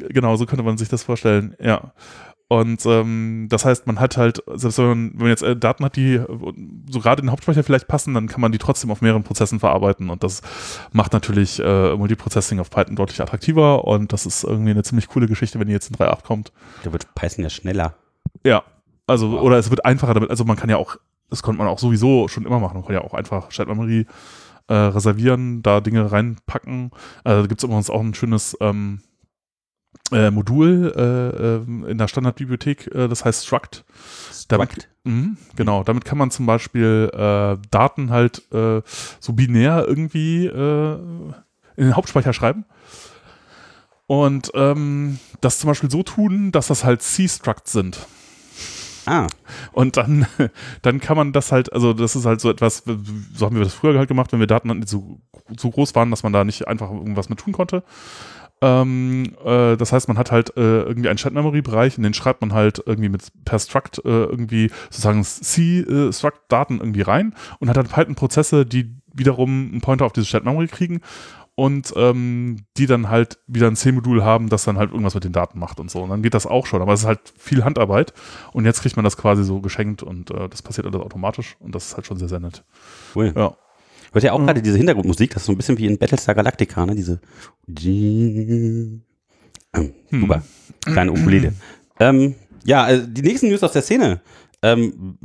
Genau, 0.09 0.37
so 0.37 0.47
könnte 0.47 0.63
man 0.65 0.79
sich 0.79 0.89
das 0.89 1.03
vorstellen, 1.05 1.55
ja. 1.61 1.93
Und 2.53 2.85
ähm, 2.85 3.47
das 3.49 3.65
heißt, 3.65 3.87
man 3.87 3.99
hat 3.99 4.19
halt, 4.19 4.43
selbst 4.57 4.77
wenn 4.77 4.87
man, 4.89 5.11
wenn 5.13 5.21
man 5.21 5.29
jetzt 5.29 5.43
äh, 5.43 5.57
Daten 5.57 5.87
hat, 5.87 5.97
die 5.97 6.17
äh, 6.17 6.27
so 6.91 7.01
gerade 7.01 7.21
in 7.23 7.27
den 7.27 7.33
Hauptspeicher 7.33 7.63
vielleicht 7.65 7.89
passen, 7.89 8.13
dann 8.13 8.27
kann 8.27 8.43
man 8.43 8.53
die 8.53 8.59
trotzdem 8.59 8.91
auf 8.91 9.01
mehreren 9.01 9.23
Prozessen 9.23 9.59
verarbeiten. 9.59 10.11
Und 10.11 10.23
das 10.23 10.43
macht 10.93 11.15
natürlich 11.15 11.61
äh, 11.61 11.97
Multiprocessing 11.97 12.61
auf 12.61 12.69
Python 12.69 12.95
deutlich 12.95 13.23
attraktiver. 13.23 13.87
Und 13.87 14.13
das 14.13 14.27
ist 14.27 14.45
irgendwie 14.45 14.73
eine 14.73 14.83
ziemlich 14.83 15.09
coole 15.09 15.29
Geschichte, 15.29 15.59
wenn 15.61 15.67
die 15.67 15.73
jetzt 15.73 15.89
in 15.89 15.97
3.8 15.97 16.25
kommt. 16.25 16.53
Da 16.83 16.93
wird 16.93 17.15
Python 17.15 17.43
ja 17.43 17.49
schneller. 17.49 17.95
Ja, 18.45 18.65
also, 19.07 19.33
Wow. 19.33 19.41
oder 19.41 19.57
es 19.57 19.71
wird 19.71 19.87
einfacher 19.87 20.13
damit. 20.13 20.29
Also 20.29 20.45
man 20.45 20.59
kann 20.59 20.69
ja 20.69 20.77
auch, 20.77 20.97
das 21.31 21.43
konnte 21.43 21.57
man 21.59 21.69
auch 21.69 21.79
sowieso 21.79 22.29
schon 22.29 22.45
immer 22.45 22.61
machen. 22.61 22.75
Man 22.75 22.85
kann 22.85 22.95
ja 22.95 23.01
auch 23.01 23.15
einfach 23.15 23.51
Shared 23.51 23.71
Memory 23.71 24.05
äh, 24.69 24.75
reservieren, 24.75 25.63
da 25.63 25.81
Dinge 25.81 26.13
reinpacken. 26.13 26.91
Äh, 27.25 27.31
da 27.31 27.47
gibt 27.47 27.63
es 27.63 27.65
übrigens 27.65 27.89
auch 27.89 28.03
ein 28.03 28.13
schönes 28.13 28.59
ähm, 28.61 29.01
äh, 30.13 30.31
Modul 30.31 30.93
äh, 30.97 31.03
ähm, 31.03 31.87
in 31.87 31.99
der 31.99 32.09
Standardbibliothek, 32.09 32.95
äh, 32.95 33.09
das 33.09 33.25
heißt 33.25 33.47
Struct. 33.47 33.85
Damit, 34.49 34.73
Struct. 34.73 34.89
Mhm, 35.05 35.37
genau, 35.57 35.85
damit 35.85 36.05
kann 36.05 36.19
man 36.19 36.31
zum 36.31 36.47
Beispiel 36.47 37.11
äh, 37.13 37.57
Daten 37.71 38.11
halt 38.11 38.43
äh, 38.53 38.83
so 39.21 39.33
binär 39.33 39.85
irgendwie 39.87 40.47
äh, 40.47 40.95
in 41.77 41.85
den 41.85 41.97
Hauptspeicher 41.97 42.33
schreiben. 42.33 42.65
Und 44.07 44.51
ähm, 44.55 45.19
das 45.41 45.59
zum 45.59 45.69
Beispiel 45.69 45.91
so 45.91 46.03
tun, 46.03 46.53
dass 46.53 46.67
das 46.67 46.85
halt 46.85 47.03
C-Structs 47.03 47.73
sind. 47.73 48.07
Ah, 49.07 49.27
Und 49.73 49.97
dann, 49.97 50.27
dann 50.83 51.01
kann 51.01 51.17
man 51.17 51.33
das 51.33 51.51
halt, 51.51 51.73
also 51.73 51.93
das 51.93 52.15
ist 52.15 52.27
halt 52.27 52.41
so 52.41 52.51
etwas, 52.51 52.85
so 53.35 53.47
haben 53.47 53.57
wir 53.57 53.65
das 53.65 53.75
früher 53.75 53.99
halt 53.99 54.09
gemacht, 54.09 54.33
wenn 54.33 54.41
wir 54.41 54.47
Daten 54.47 54.69
nicht 54.69 54.89
so, 54.89 55.21
so 55.57 55.71
groß 55.71 55.95
waren, 55.95 56.11
dass 56.11 56.23
man 56.23 56.33
da 56.33 56.45
nicht 56.45 56.69
einfach 56.69 56.91
irgendwas 56.91 57.29
mit 57.29 57.39
tun 57.41 57.53
konnte. 57.53 57.83
Ähm, 58.63 59.35
äh, 59.45 59.77
das 59.77 59.93
heißt, 59.93 60.07
man 60.07 60.17
hat 60.17 60.31
halt 60.31 60.57
äh, 60.57 60.83
irgendwie 60.83 61.09
einen 61.09 61.19
Chat-Memory-Bereich, 61.19 61.97
in 61.97 62.05
den 62.05 62.15
schreibt 62.15 62.41
man 62.41 62.53
halt 62.53 62.81
irgendwie 62.87 63.09
mit 63.09 63.25
per 63.45 63.59
Struct 63.59 63.99
äh, 64.05 64.09
irgendwie 64.09 64.71
sozusagen 64.89 65.25
C-Struct-Daten 65.25 66.79
irgendwie 66.79 67.03
rein 67.03 67.35
und 67.59 67.69
hat 67.69 67.77
dann 67.77 67.89
Python-Prozesse, 67.89 68.65
die 68.65 68.95
wiederum 69.13 69.71
einen 69.73 69.81
Pointer 69.81 70.07
auf 70.07 70.13
diese 70.13 70.29
Chat-Memory 70.29 70.69
kriegen 70.69 71.01
und 71.55 71.93
ähm, 71.97 72.65
die 72.77 72.87
dann 72.87 73.11
halt 73.11 73.39
wieder 73.47 73.67
ein 73.67 73.77
C-Modul 73.77 74.25
haben, 74.25 74.49
das 74.49 74.65
dann 74.65 74.79
halt 74.79 74.91
irgendwas 74.91 75.15
mit 75.15 75.25
den 75.25 75.33
Daten 75.33 75.59
macht 75.59 75.81
und 75.81 75.91
so. 75.91 76.03
Und 76.03 76.11
dann 76.11 76.23
geht 76.23 76.35
das 76.35 76.47
auch 76.47 76.67
schon. 76.67 76.81
Aber 76.81 76.93
es 76.93 77.01
ist 77.01 77.07
halt 77.07 77.21
viel 77.37 77.65
Handarbeit. 77.65 78.15
Und 78.53 78.65
jetzt 78.65 78.81
kriegt 78.81 78.97
man 78.97 79.05
das 79.05 79.17
quasi 79.17 79.45
so 79.45 79.61
geschenkt 79.61 80.03
und 80.03 80.31
äh, 80.31 80.49
das 80.49 80.63
passiert 80.63 80.87
alles 80.87 81.01
automatisch. 81.01 81.57
Und 81.59 81.75
das 81.75 81.89
ist 81.89 81.97
halt 81.97 82.07
schon 82.07 82.17
sehr, 82.17 82.29
sehr 82.29 82.41
nett. 82.41 82.65
cool. 83.15 83.35
Ja. 83.37 83.55
Hört 84.13 84.25
ihr 84.25 84.33
auch 84.35 84.39
Mhm. 84.39 84.47
gerade 84.47 84.63
diese 84.63 84.77
Hintergrundmusik? 84.77 85.31
Das 85.35 85.43
ist 85.43 85.47
so 85.47 85.53
ein 85.53 85.57
bisschen 85.57 85.79
wie 85.79 85.87
in 85.87 85.99
Battlestar 85.99 86.35
Galactica, 86.35 86.85
ne? 86.87 86.95
Diese. 86.95 87.21
Ähm, 89.75 89.95
Super. 90.11 90.43
Kleine 90.85 91.13
Ukulele. 91.13 91.53
ähm, 92.01 92.35
ja, 92.65 92.89
äh, 92.91 93.01
die 93.07 93.23
nächsten 93.23 93.49
News 93.49 93.63
aus 93.63 93.73
der 93.73 93.83
Szene. 93.83 94.21
Ähm, 94.63 95.19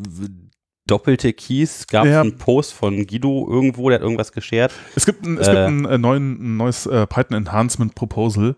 doppelte 0.87 1.33
Keys, 1.33 1.85
gab 1.87 2.05
es 2.05 2.11
Ja. 2.11 2.21
einen 2.21 2.37
Post 2.37 2.73
von 2.73 3.05
Guido 3.05 3.45
irgendwo, 3.49 3.89
der 3.89 3.97
hat 3.99 4.03
irgendwas 4.03 4.31
geshared. 4.31 4.71
Es 4.95 5.05
gibt 5.05 5.25
ein, 5.25 5.37
es 5.37 5.47
Äh. 5.47 5.51
gibt 5.51 5.63
ein, 5.67 5.85
äh, 5.85 5.97
neuen, 5.97 6.53
ein 6.53 6.57
neues 6.57 6.85
äh, 6.85 7.05
Python 7.07 7.35
Enhancement 7.37 7.93
Proposal, 7.93 8.55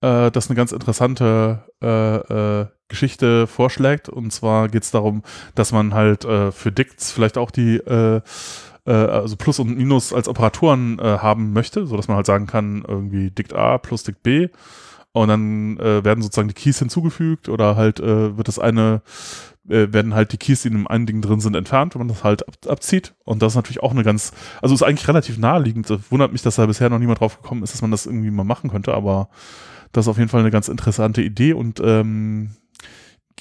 äh, 0.00 0.30
das 0.32 0.48
eine 0.48 0.56
ganz 0.56 0.72
interessante 0.72 1.64
äh, 1.80 2.66
Geschichte 2.88 3.46
vorschlägt. 3.46 4.08
Und 4.08 4.32
zwar 4.32 4.68
geht 4.68 4.82
es 4.82 4.90
darum, 4.90 5.22
dass 5.54 5.70
man 5.72 5.94
halt 5.94 6.24
für 6.24 6.72
Dicts 6.72 7.12
vielleicht 7.12 7.38
auch 7.38 7.50
die 7.52 7.76
also 8.92 9.36
Plus 9.36 9.58
und 9.58 9.76
Minus 9.76 10.12
als 10.12 10.28
Operatoren 10.28 10.98
äh, 10.98 11.18
haben 11.18 11.52
möchte, 11.52 11.86
sodass 11.86 12.08
man 12.08 12.16
halt 12.16 12.26
sagen 12.26 12.46
kann, 12.46 12.84
irgendwie 12.86 13.30
Dict 13.30 13.52
A 13.54 13.78
plus 13.78 14.02
Dict 14.02 14.22
B. 14.22 14.48
Und 15.12 15.28
dann 15.28 15.78
äh, 15.78 16.04
werden 16.04 16.22
sozusagen 16.22 16.48
die 16.48 16.54
Keys 16.54 16.78
hinzugefügt 16.78 17.48
oder 17.48 17.76
halt 17.76 17.98
äh, 17.98 18.36
wird 18.36 18.46
das 18.46 18.58
eine, 18.58 19.02
äh, 19.68 19.92
werden 19.92 20.14
halt 20.14 20.32
die 20.32 20.36
Keys, 20.36 20.62
die 20.62 20.68
in 20.68 20.74
dem 20.74 20.86
einen 20.86 21.06
Ding 21.06 21.22
drin 21.22 21.40
sind, 21.40 21.56
entfernt, 21.56 21.94
wenn 21.94 22.00
man 22.00 22.08
das 22.08 22.24
halt 22.24 22.46
ab, 22.46 22.54
abzieht. 22.68 23.14
Und 23.24 23.42
das 23.42 23.52
ist 23.52 23.56
natürlich 23.56 23.82
auch 23.82 23.90
eine 23.90 24.04
ganz, 24.04 24.32
also 24.60 24.74
ist 24.74 24.82
eigentlich 24.82 25.08
relativ 25.08 25.38
naheliegend. 25.38 25.88
Wundert 26.10 26.32
mich, 26.32 26.42
dass 26.42 26.56
da 26.56 26.66
bisher 26.66 26.90
noch 26.90 26.98
niemand 26.98 27.20
drauf 27.20 27.40
gekommen 27.40 27.62
ist, 27.62 27.72
dass 27.74 27.82
man 27.82 27.90
das 27.90 28.06
irgendwie 28.06 28.30
mal 28.30 28.44
machen 28.44 28.70
könnte, 28.70 28.94
aber 28.94 29.28
das 29.92 30.04
ist 30.04 30.08
auf 30.08 30.18
jeden 30.18 30.28
Fall 30.28 30.40
eine 30.40 30.50
ganz 30.50 30.68
interessante 30.68 31.22
Idee 31.22 31.54
und 31.54 31.80
ähm, 31.82 32.50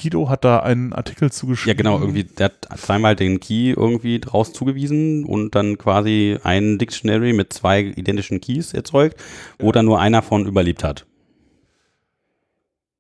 Guido 0.02 0.30
hat 0.30 0.46
da 0.46 0.60
einen 0.60 0.94
Artikel 0.94 1.26
Ja, 1.26 1.32
zugeschrieben. 1.32 1.78
genau, 1.78 2.00
irgendwie, 2.00 2.24
der 2.24 2.46
hat 2.46 2.68
zweimal 2.80 3.16
den 3.16 3.40
Key 3.40 3.72
irgendwie 3.72 4.20
draus 4.20 4.54
zugewiesen 4.54 5.26
und 5.26 5.56
dann 5.56 5.78
quasi 5.78 6.38
ein 6.44 6.78
Dictionary 6.78 7.34
mit 7.34 7.52
zwei 7.54 7.82
identischen 7.82 8.40
Keys 8.42 8.74
erzeugt, 8.74 9.20
wo 9.60 9.72
dann 9.72 9.86
nur 9.86 10.00
einer 10.00 10.22
von 10.22 10.46
überlebt 10.46 10.84
hat. 10.84 11.06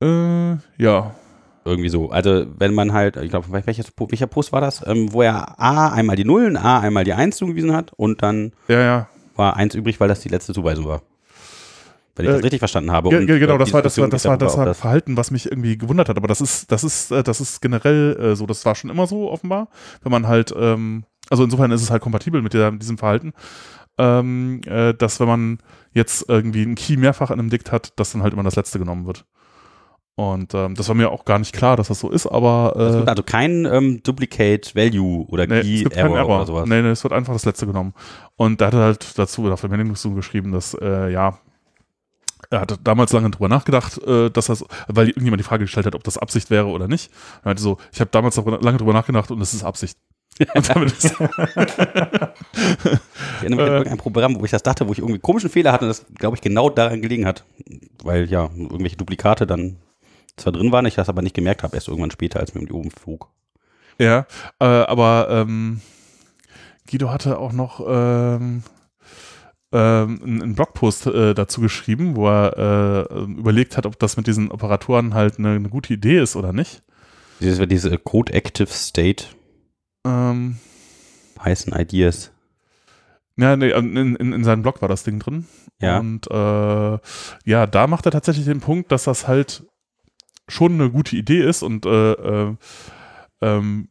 Äh, 0.01 0.51
ja. 0.77 1.16
Irgendwie 1.66 1.89
so. 1.89 2.10
Also, 2.12 2.46
wenn 2.58 2.74
man 2.74 2.94
halt, 2.94 3.18
ich 3.18 3.30
glaube, 3.30 3.48
welcher 3.51 4.27
Post 4.27 4.54
war 4.54 4.62
das? 4.62 4.86
Ähm, 4.88 5.12
wo 5.12 5.22
er 5.22 5.60
A 5.60 5.89
einmal 5.89 6.16
die 6.16 6.24
Nullen, 6.24 6.56
A 6.56 6.80
einmal 6.80 7.04
die 7.04 7.13
Eins 7.13 7.36
zugewiesen 7.38 7.74
hat 7.74 7.92
und 7.98 8.22
dann 8.24 8.54
Ja, 8.70 8.80
ja. 8.80 9.10
war 9.36 9.58
eins 9.58 9.75
übrig, 9.75 10.00
weil 10.00 10.08
das 10.08 10.22
die 10.22 10.30
letzte 10.30 10.54
Zuweisung 10.54 10.86
war. 10.86 11.01
Wenn 12.17 12.25
ich 12.25 12.31
Äh, 12.31 12.36
das 12.36 12.43
richtig 12.43 12.59
verstanden 12.59 12.91
habe. 12.91 13.09
Und, 13.09 13.25
ge- 13.27 13.39
genau, 13.39 13.55
äh, 13.55 13.57
das 13.59 13.74
war 13.74 13.81
das 13.81 13.97
war 13.97 14.07
das 14.09 14.25
war 14.25 14.38
das 14.38 14.57
war 14.57 14.74
Verhalten, 14.74 15.15
was 15.17 15.31
mich 15.31 15.45
irgendwie 15.51 15.77
gewundert 15.77 16.09
hat. 16.09 16.17
Aber 16.17 16.27
das 16.27 16.41
ist 16.41 16.71
das 16.71 16.83
ist 16.83 17.12
äh, 17.12 17.24
das 17.24 17.39
ist 17.41 17.62
generell 17.62 18.17
äh, 18.19 18.36
so. 18.36 18.45
Das 18.45 18.65
war 18.65 18.75
schon 18.75 18.89
immer 18.89 19.07
so 19.07 19.31
offenbar, 19.31 19.69
wenn 20.03 20.12
man 20.12 20.27
halt 20.27 20.53
ähm, 20.57 21.03
also 21.29 21.43
insofern 21.43 21.71
ist 21.71 21.81
es 21.81 21.91
halt 21.91 22.01
kompatibel 22.01 22.41
mit 22.41 22.53
der, 22.53 22.71
diesem 22.71 22.97
Verhalten, 22.97 23.33
ähm, 23.97 24.62
äh, 24.65 24.93
dass 24.93 25.19
wenn 25.19 25.27
man 25.27 25.57
jetzt 25.93 26.25
irgendwie 26.29 26.62
einen 26.62 26.75
Key 26.75 26.97
mehrfach 26.97 27.31
in 27.31 27.39
einem 27.39 27.50
Dict 27.50 27.71
hat, 27.71 27.93
dass 28.00 28.12
dann 28.12 28.24
halt 28.24 28.33
immer 28.33 28.43
das 28.43 28.55
letzte 28.55 28.79
genommen 28.79 29.05
wird. 29.07 29.25
Und 30.15 30.55
ähm, 30.55 30.74
das 30.74 30.88
war 30.88 30.95
mir 30.95 31.12
auch 31.12 31.25
gar 31.25 31.38
nicht 31.38 31.53
klar, 31.53 31.75
dass 31.77 31.89
das 31.89 32.00
so 32.00 32.09
ist, 32.09 32.25
aber 32.25 32.74
Es 32.75 32.95
äh, 32.95 32.97
wird 33.00 33.09
also 33.09 33.21
kein 33.21 33.65
ähm, 33.65 34.01
Duplicate 34.01 34.74
Value 34.74 35.27
oder 35.27 35.45
Nee, 35.45 35.62
Key 35.62 35.75
es 35.75 35.83
gibt 35.83 35.95
Error, 35.95 36.17
Error. 36.17 36.38
oder 36.38 36.45
sowas. 36.47 36.65
Nee, 36.67 36.81
nee, 36.81 36.89
es 36.89 37.03
wird 37.03 37.13
einfach 37.13 37.33
das 37.33 37.45
letzte 37.45 37.67
genommen. 37.67 37.93
Und 38.36 38.59
da 38.59 38.67
hat 38.67 38.74
er 38.74 38.79
halt 38.79 39.19
dazu 39.19 39.51
auf 39.51 39.62
der 39.62 39.69
Meldung 39.69 39.93
geschrieben, 40.15 40.53
dass, 40.53 40.74
äh, 40.74 41.12
ja, 41.12 41.38
er 42.50 42.62
hatte 42.62 42.77
damals 42.82 43.12
lange 43.13 43.30
drüber 43.30 43.50
nachgedacht, 43.50 44.01
äh, 44.04 44.30
dass 44.30 44.48
das, 44.48 44.63
weil 44.88 45.08
irgendjemand 45.10 45.39
die 45.39 45.46
Frage 45.46 45.66
gestellt 45.66 45.86
hat, 45.86 45.96
ob 45.96 46.04
das 46.04 46.18
Absicht 46.18 46.50
wäre 46.50 46.68
oder 46.68 46.88
nicht. 46.88 47.12
Er 47.44 47.50
meinte 47.50 47.62
so, 47.62 47.77
ich 47.92 48.00
habe 48.00 48.10
damals 48.12 48.36
lange 48.38 48.77
drüber 48.77 48.94
nachgedacht 48.94 49.32
und 49.32 49.42
es 49.42 49.54
ist 49.54 49.63
Absicht. 49.63 49.98
Und 50.54 50.70
damit 50.70 50.92
ist, 50.92 51.16
Ich 53.38 53.44
erinnere 53.44 53.62
mich 53.62 53.70
an 53.70 53.77
irgendein 53.77 53.98
Programm, 53.98 54.39
wo 54.39 54.46
ich 54.46 54.51
das 54.51 54.62
dachte, 54.62 54.88
wo 54.88 54.92
ich 54.92 55.00
irgendwie 55.00 55.16
einen 55.16 55.22
komischen 55.24 55.50
Fehler 55.50 55.72
hatte 55.72 55.86
und 55.86 55.89
das, 55.89 56.06
glaube 56.16 56.36
ich, 56.36 56.42
genau 56.42 56.70
daran 56.70 57.01
gelegen 57.01 57.25
hat. 57.25 57.44
Weil 58.04 58.30
ja, 58.30 58.44
irgendwelche 58.56 58.98
Duplikate 58.98 59.48
dann 59.48 59.77
zwar 60.36 60.54
drin 60.54 60.72
waren, 60.72 60.86
ich 60.86 60.96
das 60.96 61.10
aber 61.10 61.24
nicht 61.24 61.36
gemerkt 61.36 61.63
habe, 61.63 61.75
erst 61.75 61.88
irgendwann 61.88 62.12
später, 62.12 62.39
als 62.39 62.54
mir 62.54 62.62
um 62.62 62.68
die 62.68 62.74
oben 62.74 62.92
flog. 62.92 63.30
ja, 63.98 64.27
äh, 64.60 64.66
aber 64.66 65.27
ähm, 65.32 65.82
Guido 66.89 67.10
hatte 67.10 67.39
auch 67.39 67.51
noch 67.51 67.84
ähm, 67.88 68.63
ähm, 69.71 70.19
einen 70.24 70.55
Blogpost 70.55 71.07
äh, 71.07 71.33
dazu 71.33 71.62
geschrieben, 71.62 72.15
wo 72.15 72.27
er 72.27 73.07
äh, 73.09 73.24
überlegt 73.24 73.77
hat, 73.77 73.86
ob 73.86 74.00
das 74.00 74.17
mit 74.17 74.27
diesen 74.27 74.51
Operatoren 74.51 75.13
halt 75.13 75.39
eine, 75.39 75.51
eine 75.51 75.69
gute 75.69 75.93
Idee 75.93 76.19
ist 76.19 76.36
oder 76.36 76.53
nicht. 76.53 76.83
Diese, 77.39 77.67
diese 77.67 77.97
Code 77.97 78.33
Active 78.33 78.69
State 78.69 79.25
Ähm, 80.05 80.57
heißen 81.43 81.74
Ideas. 81.74 82.31
Ja, 83.36 83.55
nee, 83.55 83.69
in, 83.69 83.95
in, 83.95 84.33
in 84.33 84.43
seinem 84.43 84.63
Blog 84.63 84.81
war 84.81 84.89
das 84.89 85.03
Ding 85.03 85.19
drin. 85.19 85.45
Ja. 85.79 86.00
Und 86.00 86.29
äh, 86.31 87.00
ja, 87.45 87.67
da 87.67 87.88
macht 87.88 88.05
er 88.05 88.12
tatsächlich 88.12 88.45
den 88.45 88.62
Punkt, 88.62 88.91
dass 88.91 89.03
das 89.03 89.27
halt 89.27 89.63
schon 90.47 90.74
eine 90.74 90.89
gute 90.89 91.15
Idee 91.15 91.47
ist 91.47 91.62
und 91.62 91.86
äh, 91.86 92.13
äh, 92.13 92.55
ähm, 93.41 93.89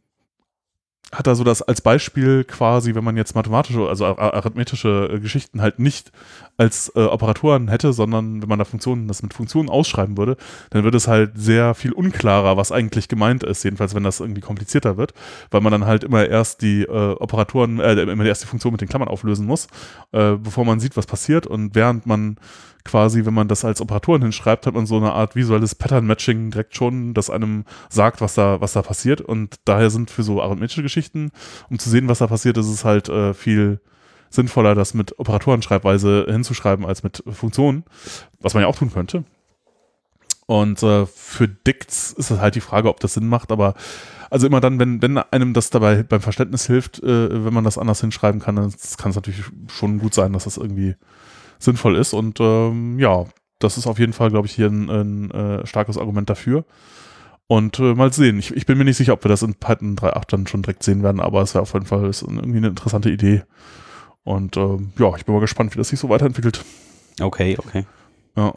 hat 1.12 1.26
er 1.28 1.36
so 1.36 1.44
das 1.44 1.62
als 1.62 1.80
Beispiel 1.80 2.42
quasi, 2.42 2.96
wenn 2.96 3.04
man 3.04 3.16
jetzt 3.16 3.36
mathematische, 3.36 3.88
also 3.88 4.04
ar- 4.06 4.34
arithmetische 4.34 5.08
äh, 5.12 5.20
Geschichten 5.20 5.60
halt 5.62 5.78
nicht 5.78 6.10
als 6.56 6.90
äh, 6.96 7.04
Operatoren 7.04 7.68
hätte, 7.68 7.92
sondern 7.92 8.42
wenn 8.42 8.48
man 8.48 8.58
da 8.58 8.64
Funktionen, 8.64 9.06
das 9.06 9.22
mit 9.22 9.32
Funktionen 9.32 9.68
ausschreiben 9.68 10.16
würde, 10.18 10.36
dann 10.70 10.82
wird 10.82 10.96
es 10.96 11.06
halt 11.06 11.32
sehr 11.36 11.74
viel 11.74 11.92
unklarer, 11.92 12.56
was 12.56 12.72
eigentlich 12.72 13.06
gemeint 13.08 13.44
ist, 13.44 13.62
jedenfalls 13.62 13.94
wenn 13.94 14.02
das 14.02 14.18
irgendwie 14.18 14.40
komplizierter 14.40 14.96
wird, 14.96 15.14
weil 15.52 15.60
man 15.60 15.70
dann 15.70 15.86
halt 15.86 16.02
immer 16.02 16.26
erst 16.26 16.62
die 16.62 16.82
äh, 16.82 17.12
Operatoren, 17.20 17.78
äh, 17.78 17.92
immer 17.92 18.24
erst 18.24 18.42
die 18.42 18.48
Funktion 18.48 18.72
mit 18.72 18.80
den 18.80 18.88
Klammern 18.88 19.08
auflösen 19.08 19.46
muss, 19.46 19.68
äh, 20.10 20.32
bevor 20.32 20.64
man 20.64 20.80
sieht, 20.80 20.96
was 20.96 21.06
passiert. 21.06 21.46
Und 21.46 21.76
während 21.76 22.06
man 22.06 22.36
quasi, 22.86 23.26
wenn 23.26 23.34
man 23.34 23.48
das 23.48 23.64
als 23.64 23.80
Operatoren 23.80 24.22
hinschreibt, 24.22 24.66
hat 24.66 24.74
man 24.74 24.86
so 24.86 24.96
eine 24.96 25.12
Art 25.12 25.36
visuelles 25.36 25.74
Pattern-Matching 25.74 26.50
direkt 26.50 26.76
schon, 26.76 27.14
das 27.14 27.30
einem 27.30 27.64
sagt, 27.88 28.20
was 28.20 28.34
da, 28.34 28.60
was 28.60 28.72
da 28.72 28.82
passiert. 28.82 29.20
Und 29.20 29.56
daher 29.64 29.90
sind 29.90 30.10
für 30.10 30.22
so 30.22 30.42
arithmetische 30.42 30.82
Geschichten, 30.82 31.30
um 31.70 31.78
zu 31.78 31.90
sehen, 31.90 32.08
was 32.08 32.18
da 32.18 32.26
passiert, 32.26 32.56
ist 32.56 32.68
es 32.68 32.84
halt 32.84 33.08
äh, 33.08 33.34
viel 33.34 33.80
sinnvoller, 34.30 34.74
das 34.74 34.94
mit 34.94 35.18
Operatorenschreibweise 35.18 36.26
hinzuschreiben 36.28 36.84
als 36.86 37.02
mit 37.02 37.22
Funktionen, 37.30 37.84
was 38.40 38.54
man 38.54 38.62
ja 38.62 38.68
auch 38.68 38.76
tun 38.76 38.92
könnte. 38.92 39.24
Und 40.46 40.82
äh, 40.82 41.06
für 41.06 41.48
Dicts 41.48 42.12
ist 42.12 42.30
es 42.30 42.38
halt 42.38 42.54
die 42.54 42.60
Frage, 42.60 42.88
ob 42.88 43.00
das 43.00 43.14
Sinn 43.14 43.28
macht, 43.28 43.50
aber 43.50 43.74
also 44.30 44.46
immer 44.46 44.60
dann, 44.60 44.78
wenn, 44.78 45.02
wenn 45.02 45.18
einem 45.18 45.54
das 45.54 45.70
dabei 45.70 46.02
beim 46.02 46.20
Verständnis 46.20 46.66
hilft, 46.66 47.02
äh, 47.02 47.44
wenn 47.44 47.54
man 47.54 47.64
das 47.64 47.78
anders 47.78 48.00
hinschreiben 48.00 48.40
kann, 48.40 48.56
dann 48.56 48.72
kann 48.96 49.10
es 49.10 49.16
natürlich 49.16 49.42
schon 49.68 49.98
gut 49.98 50.14
sein, 50.14 50.32
dass 50.32 50.44
das 50.44 50.56
irgendwie 50.56 50.94
sinnvoll 51.58 51.96
ist. 51.96 52.12
Und 52.12 52.40
ähm, 52.40 52.98
ja, 52.98 53.24
das 53.58 53.78
ist 53.78 53.86
auf 53.86 53.98
jeden 53.98 54.12
Fall, 54.12 54.30
glaube 54.30 54.46
ich, 54.46 54.54
hier 54.54 54.66
ein, 54.66 54.90
ein 54.90 55.30
äh, 55.30 55.66
starkes 55.66 55.98
Argument 55.98 56.28
dafür. 56.28 56.64
Und 57.48 57.78
äh, 57.78 57.94
mal 57.94 58.12
sehen. 58.12 58.38
Ich, 58.38 58.54
ich 58.54 58.66
bin 58.66 58.76
mir 58.76 58.84
nicht 58.84 58.96
sicher, 58.96 59.12
ob 59.12 59.24
wir 59.24 59.28
das 59.28 59.42
in 59.42 59.54
Python 59.54 59.96
3.8 59.96 60.24
dann 60.28 60.46
schon 60.46 60.62
direkt 60.62 60.82
sehen 60.82 61.02
werden, 61.02 61.20
aber 61.20 61.42
es 61.42 61.54
wäre 61.54 61.62
auf 61.62 61.74
jeden 61.74 61.86
Fall 61.86 62.08
ist 62.08 62.22
irgendwie 62.22 62.58
eine 62.58 62.68
interessante 62.68 63.10
Idee. 63.10 63.42
Und 64.24 64.56
ähm, 64.56 64.92
ja, 64.98 65.14
ich 65.16 65.24
bin 65.24 65.34
mal 65.34 65.40
gespannt, 65.40 65.72
wie 65.74 65.78
das 65.78 65.88
sich 65.88 66.00
so 66.00 66.08
weiterentwickelt. 66.08 66.64
Okay, 67.20 67.56
okay. 67.58 67.86
Ja. 68.36 68.52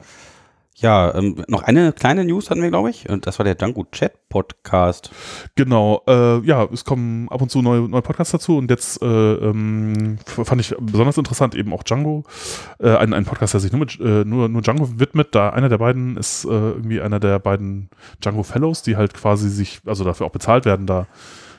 Ja, 0.82 1.14
ähm, 1.14 1.44
noch 1.50 1.64
eine 1.64 1.92
kleine 1.92 2.24
News 2.24 2.50
hatten 2.50 2.62
wir, 2.62 2.70
glaube 2.70 2.90
ich. 2.90 3.10
Und 3.10 3.28
das 3.28 3.38
war 3.38 3.44
der 3.44 3.56
Django 3.56 3.86
Chat 3.92 4.14
Podcast. 4.30 5.12
Genau, 5.56 6.04
äh, 6.08 6.40
ja, 6.46 6.64
es 6.72 6.86
kommen 6.86 7.28
ab 7.30 7.42
und 7.42 7.52
zu 7.52 7.62
neue, 7.62 7.82
neue 7.82 8.02
Podcasts 8.02 8.32
dazu 8.32 8.58
und 8.58 8.70
jetzt 8.70 9.02
äh, 9.02 9.06
ähm, 9.06 10.20
fand 10.26 10.62
ich 10.62 10.74
besonders 10.80 11.18
interessant 11.18 11.54
eben 11.56 11.74
auch 11.74 11.84
Django, 11.84 12.24
äh, 12.80 12.96
ein, 12.96 13.14
ein 13.14 13.26
Podcast, 13.26 13.54
der 13.54 13.60
sich 13.60 13.74
nur, 13.74 13.80
mit, 13.80 14.00
äh, 14.00 14.24
nur, 14.24 14.48
nur 14.48 14.62
Django 14.62 15.00
widmet, 15.00 15.36
da 15.36 15.50
einer 15.50 15.68
der 15.68 15.80
beiden 15.80 16.16
ist 16.16 16.46
äh, 16.46 16.48
irgendwie 16.48 17.02
einer 17.02 17.20
der 17.20 17.40
beiden 17.40 17.90
Django 18.24 18.44
Fellows, 18.44 18.82
die 18.82 18.96
halt 18.96 19.14
quasi 19.14 19.50
sich, 19.50 19.82
also 19.86 20.06
dafür 20.06 20.28
auch 20.28 20.32
bezahlt 20.32 20.64
werden, 20.64 20.86
da 20.86 21.08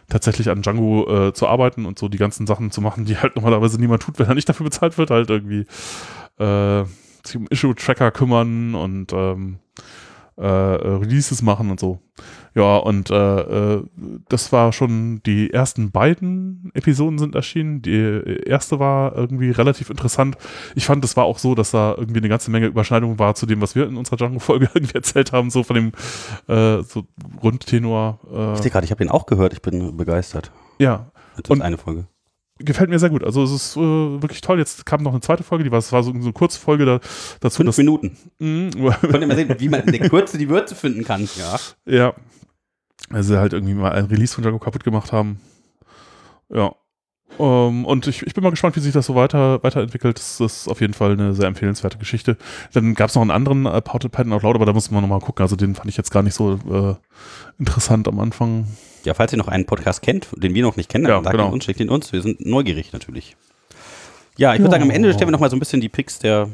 tatsächlich 0.09 0.49
an 0.49 0.63
Django 0.63 1.29
äh, 1.29 1.33
zu 1.35 1.47
arbeiten 1.47 1.85
und 1.85 1.99
so 1.99 2.09
die 2.09 2.19
ganzen 2.19 2.47
Sachen 2.47 2.71
zu 2.71 2.81
machen, 2.81 3.05
die 3.05 3.19
halt 3.19 3.37
normalerweise 3.37 3.79
niemand 3.79 4.03
tut, 4.03 4.19
wenn 4.19 4.29
er 4.29 4.35
nicht 4.35 4.49
dafür 4.49 4.65
bezahlt 4.65 4.97
wird, 4.97 5.11
halt 5.11 5.29
irgendwie 5.29 5.67
äh, 6.39 6.85
sich 7.27 7.37
um 7.37 7.47
Issue-Tracker 7.51 8.11
kümmern 8.11 8.75
und 8.75 9.13
ähm, 9.13 9.59
äh, 10.39 10.43
äh, 10.45 10.89
Releases 10.97 11.43
machen 11.43 11.71
und 11.71 11.79
so. 11.81 12.01
Ja, 12.55 12.79
und 12.79 13.11
äh, 13.11 13.75
äh, 13.77 13.85
das 14.29 14.51
war 14.53 14.73
schon, 14.73 15.23
die 15.25 15.53
ersten 15.53 15.91
beiden 15.93 16.71
Episoden 16.75 17.19
sind 17.19 17.35
erschienen. 17.37 17.81
Die 17.83 18.41
erste 18.47 18.79
war 18.81 19.15
irgendwie 19.17 19.51
relativ 19.51 19.89
interessant. 19.91 20.37
Ich 20.75 20.85
fand, 20.87 21.05
es 21.05 21.17
war 21.17 21.25
auch 21.25 21.39
so, 21.39 21.55
dass 21.55 21.71
da 21.71 21.95
irgendwie 21.97 22.19
eine 22.19 22.29
ganze 22.29 22.51
Menge 22.51 22.67
Überschneidung 22.67 23.19
war 23.19 23.35
zu 23.37 23.47
dem, 23.47 23.61
was 23.61 23.75
wir 23.77 23.87
in 23.87 23.97
unserer 23.97 24.17
Django-Folge 24.17 24.69
irgendwie 24.75 24.95
erzählt 24.95 25.33
haben, 25.33 25.51
so 25.51 25.63
von 25.63 25.77
dem 25.77 25.93
äh, 26.49 26.83
so 26.83 27.05
Grundtenor. 27.39 28.19
Äh, 28.33 28.55
Ich 28.55 28.63
sehe 28.63 28.71
gerade, 28.71 28.85
ich 28.85 28.91
habe 28.91 29.05
den 29.05 29.11
auch 29.11 29.27
gehört. 29.27 29.53
Ich 29.53 29.63
bin 29.63 29.97
begeistert. 29.97 30.51
ja, 30.79 31.11
Das 31.37 31.45
ist 31.45 31.51
Und- 31.51 31.63
eine 31.63 31.79
Folge. 31.79 32.07
Gefällt 32.65 32.91
mir 32.91 32.99
sehr 32.99 33.11
gut. 33.11 33.25
Also 33.25 33.43
es 33.43 33.51
ist 33.53 33.77
äh, 33.77 33.81
wirklich 33.81 34.41
toll. 34.41 34.59
Jetzt 34.59 34.87
kam 34.87 35.03
noch 35.03 35.13
eine 35.13 35.21
zweite 35.21 35.43
Folge, 35.43 35.65
die 35.65 35.71
war, 35.71 35.79
es 35.79 35.93
war 35.93 36.03
so, 36.03 36.13
so 36.13 36.19
eine 36.19 36.33
Kurzfolge 36.33 36.85
da, 36.85 37.01
dazu. 37.41 37.57
Fünf 37.59 37.69
dass- 37.69 37.77
Minuten. 37.79 38.17
Könnt 38.39 38.75
ihr 38.77 39.27
mal 39.27 39.37
sehen, 39.37 39.55
wie 39.59 39.69
man 39.69 39.81
in 39.83 39.93
der 39.93 40.09
Kürze 40.09 40.39
die 40.39 40.49
Würze 40.49 40.75
finden 40.75 41.05
kann. 41.05 41.29
Ja. 41.37 41.59
Ja. 41.87 42.15
Also 43.11 43.37
halt 43.39 43.53
irgendwie 43.53 43.75
mal 43.75 43.93
ein 43.93 44.05
Release 44.05 44.35
von 44.35 44.43
Django 44.43 44.59
kaputt 44.59 44.85
gemacht 44.85 45.13
haben. 45.13 45.41
Ja. 46.49 46.75
Ähm, 47.41 47.85
und 47.85 48.07
ich, 48.07 48.23
ich 48.27 48.35
bin 48.35 48.45
mal 48.45 48.51
gespannt, 48.51 48.77
wie 48.77 48.81
sich 48.81 48.93
das 48.93 49.07
so 49.07 49.15
weiter, 49.15 49.63
weiterentwickelt. 49.63 50.19
Das 50.19 50.41
ist 50.41 50.69
auf 50.69 50.81
jeden 50.81 50.93
Fall 50.95 51.13
eine 51.13 51.33
sehr 51.35 51.47
empfehlenswerte 51.47 51.99
Geschichte. 51.99 52.37
Dann 52.73 52.95
gab 52.95 53.09
es 53.09 53.15
noch 53.15 53.23
einen 53.23 53.31
anderen 53.31 53.67
äh, 53.67 53.81
Portal 53.81 54.11
Python 54.11 54.33
Out 54.33 54.43
Loud, 54.43 54.55
aber 54.57 54.67
da 54.67 54.73
muss 54.73 54.91
man 54.91 55.03
nochmal 55.03 55.21
gucken. 55.21 55.43
Also 55.43 55.57
den 55.57 55.75
fand 55.75 55.89
ich 55.89 55.97
jetzt 55.97 56.11
gar 56.11 56.23
nicht 56.23 56.35
so 56.35 56.55
äh, 56.71 56.95
interessant 57.59 58.07
am 58.09 58.21
Anfang. 58.21 58.67
ja, 59.05 59.15
falls 59.15 59.33
ihr 59.33 59.39
noch 59.39 59.49
einen 59.49 59.65
Podcast 59.67 60.03
kennt, 60.03 60.29
den 60.37 60.55
wir 60.55 60.63
noch 60.63 60.77
nicht 60.77 60.91
kennen, 60.91 61.05
dann 61.05 61.15
Ja, 61.19 61.23
sagt 61.23 61.33
genau. 61.37 61.49
ihn 61.49 61.53
uns, 61.55 61.65
schickt 61.65 61.81
ihn 61.81 61.89
uns. 61.89 62.13
Wir 62.13 62.23
sind 62.23 62.45
neugierig 62.45 62.93
natürlich. 62.93 63.37
Ja, 64.37 64.53
ich 64.55 64.61
würde 64.61 64.69
Ja. 64.69 64.79
sagen, 64.79 64.85
am 64.85 64.91
Ende 64.95 65.13
stellen 65.13 65.29
wir 65.29 65.33
noch 65.33 65.41
mal 65.41 65.51
so 65.51 65.57
ein 65.57 65.61
bisschen 65.61 65.81
die 65.81 65.89
Picks 65.89 66.19
der 66.19 66.49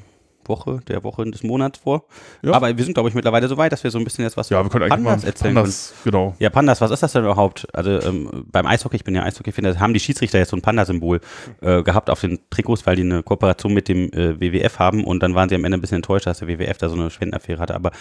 Woche, 0.48 0.80
der 0.88 1.04
Woche 1.04 1.24
des 1.30 1.42
Monats 1.42 1.78
vor. 1.78 2.04
Ja. 2.42 2.52
Aber 2.52 2.76
wir 2.76 2.84
sind, 2.84 2.94
glaube 2.94 3.08
ich, 3.08 3.14
mittlerweile 3.14 3.48
so 3.48 3.56
weit, 3.56 3.72
dass 3.72 3.84
wir 3.84 3.90
so 3.90 3.98
ein 3.98 4.04
bisschen 4.04 4.24
jetzt 4.24 4.36
was 4.36 4.50
Ja, 4.50 4.62
wir 4.62 4.70
können 4.70 4.84
eigentlich 4.84 5.04
Pandas 5.04 5.22
mal 5.22 5.28
erzählen 5.28 5.54
Pandas, 5.54 5.94
genau. 6.04 6.34
Ja, 6.38 6.50
Pandas, 6.50 6.80
was 6.80 6.90
ist 6.90 7.02
das 7.02 7.12
denn 7.12 7.24
überhaupt? 7.24 7.66
Also 7.72 7.90
ähm, 8.00 8.46
beim 8.50 8.66
Eishockey, 8.66 8.96
ich 8.96 9.04
bin 9.04 9.14
ja 9.14 9.22
Eishockey-Fan, 9.22 9.80
haben 9.80 9.94
die 9.94 10.00
Schiedsrichter 10.00 10.38
jetzt 10.38 10.50
so 10.50 10.56
ein 10.56 10.62
Panda-Symbol 10.62 11.20
äh, 11.60 11.82
gehabt 11.82 12.10
auf 12.10 12.20
den 12.20 12.38
Trikots, 12.50 12.86
weil 12.86 12.96
die 12.96 13.02
eine 13.02 13.22
Kooperation 13.22 13.74
mit 13.74 13.88
dem 13.88 14.12
äh, 14.12 14.40
WWF 14.40 14.78
haben 14.78 15.04
und 15.04 15.22
dann 15.22 15.34
waren 15.34 15.48
sie 15.48 15.54
am 15.54 15.64
Ende 15.64 15.78
ein 15.78 15.80
bisschen 15.80 15.96
enttäuscht, 15.96 16.26
dass 16.26 16.38
der 16.38 16.48
WWF 16.48 16.78
da 16.78 16.88
so 16.88 16.94
eine 16.94 17.10
Spendenaffäre 17.10 17.60
hatte. 17.60 17.74
Aber 17.74 17.92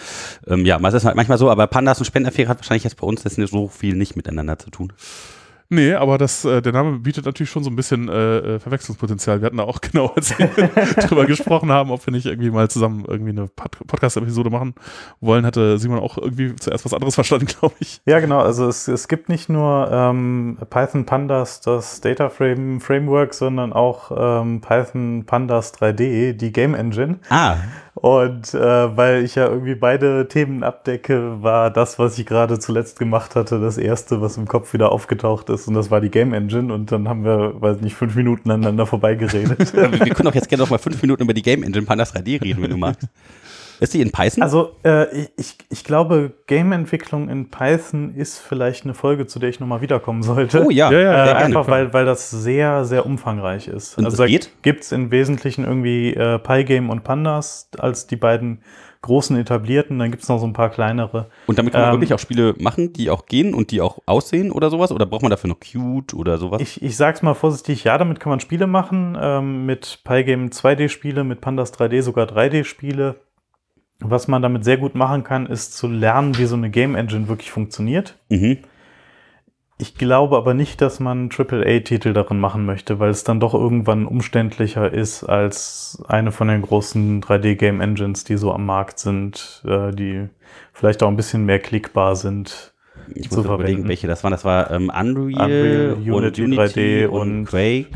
ähm, 0.46 0.64
ja, 0.66 0.78
es 0.78 0.94
ist 0.94 1.04
halt 1.04 1.16
manchmal 1.16 1.38
so, 1.38 1.50
aber 1.50 1.66
Pandas 1.66 1.98
und 1.98 2.04
Spendenaffäre 2.04 2.48
hat 2.48 2.58
wahrscheinlich 2.58 2.84
jetzt 2.84 2.96
bei 2.96 3.06
uns 3.06 3.22
das 3.22 3.38
nicht 3.38 3.50
so 3.50 3.68
viel 3.68 3.96
nicht 3.96 4.16
miteinander 4.16 4.58
zu 4.58 4.70
tun. 4.70 4.92
Nee, 5.68 5.94
aber 5.94 6.16
das, 6.16 6.44
äh, 6.44 6.62
der 6.62 6.72
Name 6.72 6.98
bietet 7.00 7.24
natürlich 7.26 7.50
schon 7.50 7.64
so 7.64 7.70
ein 7.70 7.76
bisschen 7.76 8.08
äh, 8.08 8.38
äh, 8.38 8.58
Verwechslungspotenzial. 8.60 9.40
Wir 9.40 9.46
hatten 9.46 9.56
da 9.56 9.64
auch 9.64 9.80
genau, 9.92 10.12
als 10.14 10.38
wir 10.38 10.46
drüber 11.08 11.26
gesprochen 11.26 11.72
haben, 11.72 11.90
ob 11.90 12.06
wir 12.06 12.12
nicht 12.12 12.26
irgendwie 12.26 12.50
mal 12.50 12.68
zusammen 12.68 13.04
irgendwie 13.06 13.30
eine 13.30 13.48
Pod 13.48 13.76
Podcast-Episode 13.86 14.50
machen 14.50 14.74
wollen, 15.20 15.44
hatte 15.44 15.78
Simon 15.78 15.98
auch 15.98 16.18
irgendwie 16.18 16.54
zuerst 16.56 16.84
was 16.84 16.94
anderes 16.94 17.14
verstanden, 17.16 17.46
glaube 17.46 17.74
ich. 17.80 18.00
Ja, 18.06 18.20
genau. 18.20 18.40
Also 18.40 18.68
es, 18.68 18.86
es 18.86 19.08
gibt 19.08 19.28
nicht 19.28 19.48
nur 19.48 19.90
ähm, 19.90 20.58
Python 20.70 21.04
Pandas, 21.04 21.60
das 21.60 22.00
Data 22.00 22.28
Frame 22.28 22.80
Framework, 22.80 23.34
sondern 23.34 23.72
auch 23.72 24.12
ähm, 24.16 24.60
Python 24.60 25.24
Pandas 25.26 25.74
3D, 25.74 26.32
die 26.34 26.52
Game 26.52 26.74
Engine. 26.74 27.18
Ah, 27.28 27.56
Und 27.94 28.52
äh, 28.54 28.96
weil 28.96 29.24
ich 29.24 29.34
ja 29.36 29.46
irgendwie 29.48 29.74
beide 29.74 30.28
Themen 30.28 30.62
abdecke, 30.62 31.42
war 31.42 31.70
das, 31.70 31.98
was 31.98 32.18
ich 32.18 32.26
gerade 32.26 32.58
zuletzt 32.58 32.98
gemacht 32.98 33.34
hatte, 33.34 33.58
das 33.58 33.78
erste, 33.78 34.20
was 34.20 34.36
im 34.36 34.46
Kopf 34.46 34.72
wieder 34.74 34.92
aufgetaucht 34.92 35.48
ist. 35.50 35.55
Und 35.64 35.74
das 35.74 35.90
war 35.90 36.00
die 36.00 36.10
Game 36.10 36.34
Engine. 36.34 36.72
Und 36.72 36.92
dann 36.92 37.08
haben 37.08 37.24
wir, 37.24 37.60
weiß 37.60 37.80
nicht, 37.80 37.94
fünf 37.94 38.14
Minuten 38.14 38.50
aneinander 38.50 38.86
vorbeigeredet. 38.86 39.72
wir 39.74 39.92
wir 39.92 40.14
können 40.14 40.28
auch 40.28 40.34
jetzt 40.34 40.48
gerne 40.48 40.62
noch 40.62 40.70
mal 40.70 40.78
fünf 40.78 41.00
Minuten 41.02 41.22
über 41.22 41.34
die 41.34 41.42
Game 41.42 41.62
Engine 41.62 41.86
Pandas 41.86 42.14
3D 42.14 42.42
reden, 42.42 42.62
wenn 42.62 42.70
du 42.70 42.76
magst. 42.76 43.08
Ist 43.78 43.92
die 43.92 44.00
in 44.00 44.10
Python? 44.10 44.42
Also 44.42 44.76
äh, 44.84 45.26
ich, 45.36 45.58
ich 45.68 45.84
glaube, 45.84 46.32
Game-Entwicklung 46.46 47.28
in 47.28 47.50
Python 47.50 48.14
ist 48.14 48.38
vielleicht 48.38 48.84
eine 48.84 48.94
Folge, 48.94 49.26
zu 49.26 49.38
der 49.38 49.50
ich 49.50 49.60
nochmal 49.60 49.82
wiederkommen 49.82 50.22
sollte. 50.22 50.64
oh 50.64 50.70
ja, 50.70 50.90
Ja, 50.90 50.98
ja, 50.98 51.12
Äh, 51.12 51.24
sehr 51.24 51.24
gerne. 51.24 51.44
einfach 51.44 51.68
weil, 51.68 51.92
weil 51.92 52.06
das 52.06 52.30
sehr, 52.30 52.84
sehr 52.84 53.04
umfangreich 53.04 53.68
ist. 53.68 53.98
Und 53.98 54.04
also 54.06 54.16
das 54.16 54.24
da 54.24 54.26
geht? 54.26 54.50
gibt 54.62 54.84
es 54.84 54.92
im 54.92 55.10
Wesentlichen 55.10 55.64
irgendwie 55.64 56.14
äh, 56.14 56.38
Pygame 56.38 56.90
und 56.90 57.04
Pandas 57.04 57.68
als 57.78 58.06
die 58.06 58.16
beiden 58.16 58.62
großen 59.06 59.36
etablierten. 59.36 59.98
Dann 59.98 60.10
gibt 60.10 60.22
es 60.22 60.28
noch 60.28 60.38
so 60.38 60.46
ein 60.46 60.52
paar 60.52 60.68
kleinere. 60.70 61.28
Und 61.46 61.58
damit 61.58 61.72
kann 61.72 61.82
man 61.82 61.90
Ähm, 61.90 61.96
wirklich 61.96 62.12
auch 62.12 62.18
Spiele 62.18 62.54
machen, 62.58 62.92
die 62.92 63.08
auch 63.10 63.26
gehen 63.26 63.54
und 63.54 63.70
die 63.70 63.80
auch 63.80 63.98
aussehen 64.06 64.52
oder 64.52 64.68
sowas? 64.70 64.92
Oder 64.92 65.06
braucht 65.06 65.22
man 65.22 65.30
dafür 65.30 65.48
noch 65.48 65.60
Cute 65.60 66.14
oder 66.14 66.38
sowas? 66.38 66.60
Ich, 66.60 66.82
ich 66.82 66.96
sag's 66.96 67.22
mal 67.22 67.34
vorsichtig, 67.34 67.84
ja, 67.84 67.96
damit 67.96 68.20
kann 68.20 68.30
man 68.30 68.40
Spiele 68.40 68.66
machen. 68.66 69.16
Ähm, 69.20 69.66
mit 69.66 70.00
Pygame 70.04 70.48
2D-Spiele, 70.48 71.24
mit 71.24 71.40
Pandas 71.40 71.72
3D 71.72 72.02
sogar 72.02 72.26
3D-Spiele. 72.26 73.16
Was 74.00 74.28
man 74.28 74.42
damit 74.42 74.62
sehr 74.64 74.76
gut 74.76 74.94
machen 74.94 75.24
kann, 75.24 75.46
ist 75.46 75.74
zu 75.74 75.88
lernen, 75.88 76.36
wie 76.36 76.44
so 76.44 76.54
eine 76.54 76.68
Game 76.68 76.94
Engine 76.94 77.28
wirklich 77.28 77.50
funktioniert. 77.50 78.18
mhm. 78.28 78.58
Ich 79.78 79.94
glaube 79.94 80.36
aber 80.38 80.54
nicht, 80.54 80.80
dass 80.80 81.00
man 81.00 81.28
AAA-Titel 81.30 82.14
darin 82.14 82.40
machen 82.40 82.64
möchte, 82.64 82.98
weil 82.98 83.10
es 83.10 83.24
dann 83.24 83.40
doch 83.40 83.52
irgendwann 83.52 84.06
umständlicher 84.06 84.90
ist 84.90 85.22
als 85.24 86.02
eine 86.08 86.32
von 86.32 86.48
den 86.48 86.62
großen 86.62 87.22
3D-Game 87.22 87.82
Engines, 87.82 88.24
die 88.24 88.38
so 88.38 88.52
am 88.52 88.64
Markt 88.64 88.98
sind, 88.98 89.62
äh, 89.66 89.90
die 89.90 90.28
vielleicht 90.72 91.02
auch 91.02 91.08
ein 91.08 91.16
bisschen 91.16 91.44
mehr 91.44 91.58
klickbar 91.58 92.16
sind. 92.16 92.72
Ich 93.14 93.30
muss 93.30 93.44
überlegen, 93.44 93.86
welche 93.86 94.06
das 94.06 94.24
waren. 94.24 94.30
Das 94.30 94.46
war 94.46 94.70
ähm, 94.70 94.88
Unreal, 94.88 95.44
Unreal 95.44 95.92
Unity, 95.92 96.44
Unity 96.44 97.04
3D 97.04 97.06
und, 97.06 97.20
und 97.20 97.44
Quake. 97.44 97.88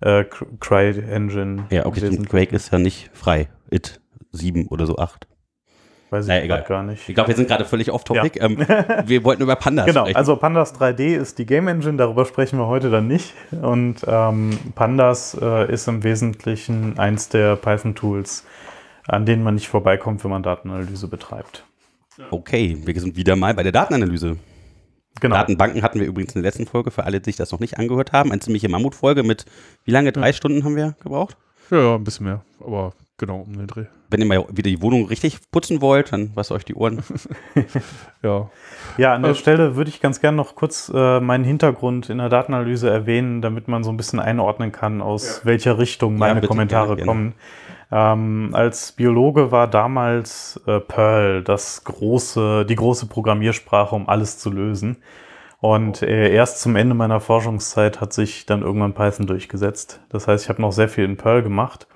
Äh, 0.00 0.24
Cry 0.58 0.90
Engine. 0.98 1.66
Ja, 1.70 1.86
okay. 1.86 2.10
Quake 2.28 2.54
ist 2.54 2.72
ja 2.72 2.78
nicht 2.78 3.10
frei. 3.12 3.48
It 3.70 4.00
7 4.32 4.66
oder 4.66 4.86
so 4.86 4.98
8. 4.98 5.28
Weiß 6.14 6.26
ich 6.26 6.28
naja, 6.28 6.44
egal. 6.44 6.62
gar 6.62 6.84
nicht. 6.84 7.08
Ich 7.08 7.14
glaube, 7.16 7.28
wir 7.30 7.34
sind 7.34 7.48
gerade 7.48 7.64
völlig 7.64 7.90
off-topic. 7.90 8.38
Ja. 8.38 8.46
Ähm, 8.46 8.58
wir 9.08 9.24
wollten 9.24 9.42
über 9.42 9.56
Pandas 9.56 9.86
genau, 9.86 10.02
sprechen. 10.02 10.12
Genau, 10.12 10.18
also 10.18 10.36
Pandas 10.36 10.72
3D 10.80 11.16
ist 11.16 11.40
die 11.40 11.46
Game 11.46 11.66
Engine, 11.66 11.96
darüber 11.96 12.24
sprechen 12.24 12.56
wir 12.60 12.68
heute 12.68 12.88
dann 12.88 13.08
nicht. 13.08 13.34
Und 13.50 13.96
ähm, 14.06 14.56
Pandas 14.76 15.36
äh, 15.40 15.72
ist 15.72 15.88
im 15.88 16.04
Wesentlichen 16.04 17.00
eins 17.00 17.30
der 17.30 17.56
Python-Tools, 17.56 18.46
an 19.08 19.26
denen 19.26 19.42
man 19.42 19.56
nicht 19.56 19.66
vorbeikommt, 19.66 20.22
wenn 20.22 20.30
man 20.30 20.44
Datenanalyse 20.44 21.08
betreibt. 21.08 21.64
Okay, 22.30 22.78
wir 22.84 23.00
sind 23.00 23.16
wieder 23.16 23.34
mal 23.34 23.54
bei 23.54 23.64
der 23.64 23.72
Datenanalyse. 23.72 24.36
Genau. 25.20 25.34
Datenbanken 25.34 25.82
hatten 25.82 25.98
wir 25.98 26.06
übrigens 26.06 26.36
in 26.36 26.42
der 26.42 26.48
letzten 26.48 26.66
Folge, 26.66 26.92
für 26.92 27.02
alle, 27.02 27.20
die 27.20 27.30
sich 27.30 27.36
das 27.36 27.50
noch 27.50 27.58
nicht 27.58 27.76
angehört 27.76 28.12
haben. 28.12 28.30
Eine 28.30 28.40
ziemliche 28.40 28.68
Mammutfolge 28.68 29.24
mit, 29.24 29.46
wie 29.84 29.90
lange? 29.90 30.12
Drei 30.12 30.28
ja. 30.28 30.32
Stunden 30.32 30.62
haben 30.64 30.76
wir 30.76 30.94
gebraucht? 31.02 31.36
Ja, 31.72 31.78
ja, 31.78 31.94
ein 31.96 32.04
bisschen 32.04 32.26
mehr, 32.26 32.44
aber 32.60 32.92
genau 33.18 33.40
um 33.40 33.56
den 33.56 33.66
Dreh. 33.66 33.86
Wenn 34.10 34.20
ihr 34.20 34.26
mal 34.26 34.44
wieder 34.50 34.70
die 34.70 34.82
Wohnung 34.82 35.06
richtig 35.06 35.38
putzen 35.50 35.80
wollt, 35.80 36.12
dann 36.12 36.34
wasst 36.34 36.52
euch 36.52 36.64
die 36.64 36.74
Ohren. 36.74 37.02
ja. 38.22 38.50
Ja, 38.96 39.14
an 39.14 39.22
der 39.22 39.30
also, 39.30 39.40
Stelle 39.40 39.76
würde 39.76 39.90
ich 39.90 40.00
ganz 40.00 40.20
gerne 40.20 40.36
noch 40.36 40.54
kurz 40.54 40.90
äh, 40.94 41.20
meinen 41.20 41.44
Hintergrund 41.44 42.10
in 42.10 42.18
der 42.18 42.28
Datenanalyse 42.28 42.90
erwähnen, 42.90 43.42
damit 43.42 43.68
man 43.68 43.84
so 43.84 43.90
ein 43.90 43.96
bisschen 43.96 44.20
einordnen 44.20 44.72
kann, 44.72 45.00
aus 45.00 45.38
ja. 45.38 45.44
welcher 45.46 45.78
Richtung 45.78 46.16
meine 46.16 46.40
ja, 46.40 46.46
Kommentare 46.46 46.96
gerne, 46.96 47.06
kommen. 47.06 47.34
Ähm, 47.90 48.50
als 48.52 48.92
Biologe 48.92 49.52
war 49.52 49.68
damals 49.68 50.60
äh, 50.66 50.80
Perl 50.80 51.42
das 51.42 51.84
große, 51.84 52.66
die 52.66 52.76
große 52.76 53.06
Programmiersprache, 53.06 53.94
um 53.94 54.08
alles 54.08 54.38
zu 54.38 54.50
lösen. 54.50 54.96
Und 55.60 56.02
äh, 56.02 56.30
erst 56.30 56.60
zum 56.60 56.76
Ende 56.76 56.94
meiner 56.94 57.20
Forschungszeit 57.20 58.00
hat 58.00 58.12
sich 58.12 58.44
dann 58.46 58.62
irgendwann 58.62 58.92
Python 58.94 59.26
durchgesetzt. 59.26 60.00
Das 60.10 60.28
heißt, 60.28 60.44
ich 60.44 60.48
habe 60.50 60.60
noch 60.60 60.72
sehr 60.72 60.88
viel 60.88 61.04
in 61.04 61.16
Perl 61.16 61.42
gemacht. 61.42 61.86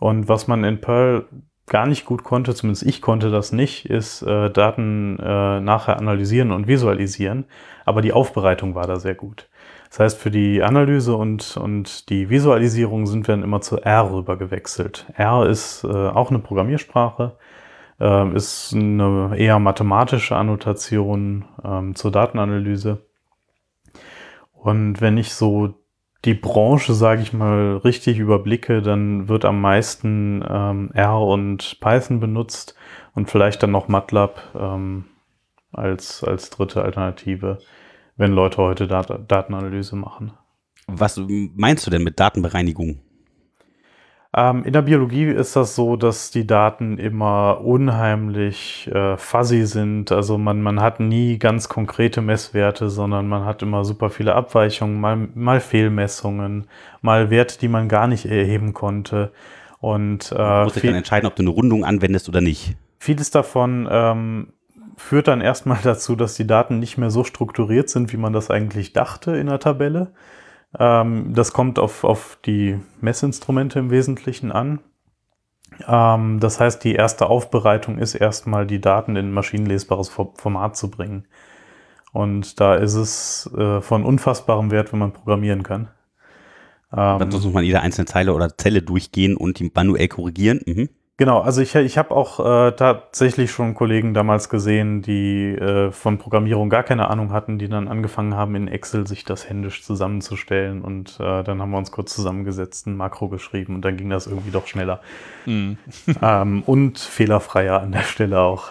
Und 0.00 0.28
was 0.28 0.48
man 0.48 0.64
in 0.64 0.80
Perl 0.80 1.26
gar 1.66 1.86
nicht 1.86 2.04
gut 2.04 2.24
konnte, 2.24 2.54
zumindest 2.54 2.84
ich 2.84 3.00
konnte 3.00 3.30
das 3.30 3.52
nicht, 3.52 3.84
ist 3.86 4.22
äh, 4.22 4.50
Daten 4.50 5.18
äh, 5.20 5.60
nachher 5.60 5.98
analysieren 5.98 6.50
und 6.50 6.66
visualisieren. 6.66 7.44
Aber 7.84 8.02
die 8.02 8.12
Aufbereitung 8.12 8.74
war 8.74 8.86
da 8.86 8.96
sehr 8.96 9.14
gut. 9.14 9.48
Das 9.88 10.00
heißt, 10.00 10.18
für 10.18 10.30
die 10.30 10.62
Analyse 10.62 11.14
und, 11.14 11.56
und 11.56 12.08
die 12.10 12.30
Visualisierung 12.30 13.06
sind 13.06 13.28
wir 13.28 13.34
dann 13.34 13.44
immer 13.44 13.60
zu 13.60 13.76
R 13.78 14.10
rüber 14.12 14.36
gewechselt. 14.36 15.06
R 15.16 15.46
ist 15.46 15.84
äh, 15.84 15.88
auch 15.88 16.30
eine 16.30 16.38
Programmiersprache, 16.38 17.36
äh, 18.00 18.34
ist 18.34 18.72
eine 18.74 19.36
eher 19.36 19.58
mathematische 19.58 20.36
Annotation 20.36 21.44
ähm, 21.64 21.94
zur 21.94 22.10
Datenanalyse. 22.10 23.04
Und 24.52 25.00
wenn 25.00 25.18
ich 25.18 25.34
so 25.34 25.74
die 26.24 26.34
Branche, 26.34 26.94
sage 26.94 27.22
ich 27.22 27.32
mal, 27.32 27.78
richtig 27.78 28.18
überblicke, 28.18 28.82
dann 28.82 29.28
wird 29.28 29.44
am 29.44 29.60
meisten 29.60 30.44
ähm, 30.48 30.90
R 30.92 31.20
und 31.20 31.78
Python 31.80 32.20
benutzt 32.20 32.74
und 33.14 33.30
vielleicht 33.30 33.62
dann 33.62 33.70
noch 33.70 33.88
MATLAB 33.88 34.40
ähm, 34.54 35.04
als, 35.72 36.22
als 36.24 36.50
dritte 36.50 36.82
Alternative 36.82 37.58
wenn 38.20 38.32
Leute 38.32 38.58
heute 38.58 38.86
Dat 38.86 39.08
Datenanalyse 39.28 39.96
machen. 39.96 40.32
Was 40.86 41.18
meinst 41.26 41.86
du 41.86 41.90
denn 41.90 42.04
mit 42.04 42.20
Datenbereinigung? 42.20 43.00
Ähm, 44.36 44.62
in 44.64 44.72
der 44.72 44.82
Biologie 44.82 45.24
ist 45.24 45.56
das 45.56 45.74
so, 45.74 45.96
dass 45.96 46.30
die 46.30 46.46
Daten 46.46 46.98
immer 46.98 47.62
unheimlich 47.62 48.88
äh, 48.92 49.16
fuzzy 49.16 49.66
sind. 49.66 50.12
Also 50.12 50.38
man, 50.38 50.62
man 50.62 50.80
hat 50.80 51.00
nie 51.00 51.38
ganz 51.38 51.68
konkrete 51.68 52.20
Messwerte, 52.20 52.90
sondern 52.90 53.26
man 53.26 53.44
hat 53.44 53.62
immer 53.62 53.84
super 53.84 54.08
viele 54.08 54.36
Abweichungen, 54.36 55.00
mal, 55.00 55.16
mal 55.34 55.58
Fehlmessungen, 55.60 56.68
mal 57.02 57.30
Werte, 57.30 57.58
die 57.58 57.66
man 57.66 57.88
gar 57.88 58.06
nicht 58.06 58.26
erheben 58.26 58.72
konnte. 58.72 59.32
Und, 59.80 60.30
äh, 60.30 60.36
du 60.36 60.62
musst 60.64 60.76
dich 60.76 60.82
dann 60.84 60.94
entscheiden, 60.94 61.26
ob 61.26 61.34
du 61.34 61.42
eine 61.42 61.50
Rundung 61.50 61.84
anwendest 61.84 62.28
oder 62.28 62.40
nicht. 62.40 62.76
Vieles 62.98 63.32
davon 63.32 63.88
ähm, 63.90 64.52
führt 64.96 65.26
dann 65.26 65.40
erstmal 65.40 65.78
dazu, 65.82 66.14
dass 66.14 66.34
die 66.34 66.46
Daten 66.46 66.78
nicht 66.78 66.98
mehr 66.98 67.10
so 67.10 67.24
strukturiert 67.24 67.88
sind, 67.88 68.12
wie 68.12 68.18
man 68.18 68.32
das 68.32 68.48
eigentlich 68.48 68.92
dachte 68.92 69.36
in 69.36 69.48
der 69.48 69.58
Tabelle. 69.58 70.12
Ähm, 70.78 71.32
das 71.34 71.52
kommt 71.52 71.78
auf, 71.78 72.04
auf 72.04 72.38
die 72.44 72.78
Messinstrumente 73.00 73.78
im 73.78 73.90
Wesentlichen 73.90 74.52
an. 74.52 74.80
Ähm, 75.86 76.40
das 76.40 76.60
heißt, 76.60 76.82
die 76.84 76.94
erste 76.94 77.26
Aufbereitung 77.26 77.98
ist 77.98 78.14
erstmal 78.14 78.66
die 78.66 78.80
Daten 78.80 79.16
in 79.16 79.26
ein 79.26 79.32
maschinenlesbares 79.32 80.08
Format 80.08 80.76
zu 80.76 80.90
bringen. 80.90 81.26
Und 82.12 82.60
da 82.60 82.74
ist 82.74 82.94
es 82.94 83.50
äh, 83.56 83.80
von 83.80 84.04
unfassbarem 84.04 84.70
Wert, 84.70 84.92
wenn 84.92 84.98
man 84.98 85.12
programmieren 85.12 85.62
kann. 85.62 85.88
Ähm, 86.92 87.18
Dann 87.20 87.28
muss 87.28 87.44
man 87.52 87.64
jede 87.64 87.80
einzelne 87.80 88.06
Zeile 88.06 88.34
oder 88.34 88.56
Zelle 88.56 88.82
durchgehen 88.82 89.36
und 89.36 89.60
die 89.60 89.70
manuell 89.72 90.08
korrigieren. 90.08 90.60
Mhm. 90.66 90.88
Genau, 91.20 91.40
also 91.40 91.60
ich, 91.60 91.74
ich 91.74 91.98
habe 91.98 92.12
auch 92.12 92.40
äh, 92.40 92.72
tatsächlich 92.72 93.50
schon 93.50 93.74
Kollegen 93.74 94.14
damals 94.14 94.48
gesehen, 94.48 95.02
die 95.02 95.50
äh, 95.50 95.92
von 95.92 96.16
Programmierung 96.16 96.70
gar 96.70 96.82
keine 96.82 97.10
Ahnung 97.10 97.30
hatten, 97.30 97.58
die 97.58 97.68
dann 97.68 97.88
angefangen 97.88 98.34
haben, 98.34 98.54
in 98.54 98.68
Excel 98.68 99.06
sich 99.06 99.26
das 99.26 99.46
händisch 99.46 99.84
zusammenzustellen 99.84 100.80
und 100.80 101.20
äh, 101.20 101.42
dann 101.42 101.60
haben 101.60 101.72
wir 101.72 101.76
uns 101.76 101.92
kurz 101.92 102.14
zusammengesetzt, 102.14 102.86
ein 102.86 102.96
Makro 102.96 103.28
geschrieben 103.28 103.74
und 103.74 103.84
dann 103.84 103.98
ging 103.98 104.08
das 104.08 104.28
irgendwie 104.28 104.50
doch 104.50 104.66
schneller. 104.66 105.02
Mhm. 105.44 105.76
ähm, 106.22 106.62
und 106.64 106.98
fehlerfreier 106.98 107.82
an 107.82 107.92
der 107.92 108.04
Stelle 108.04 108.40
auch. 108.40 108.70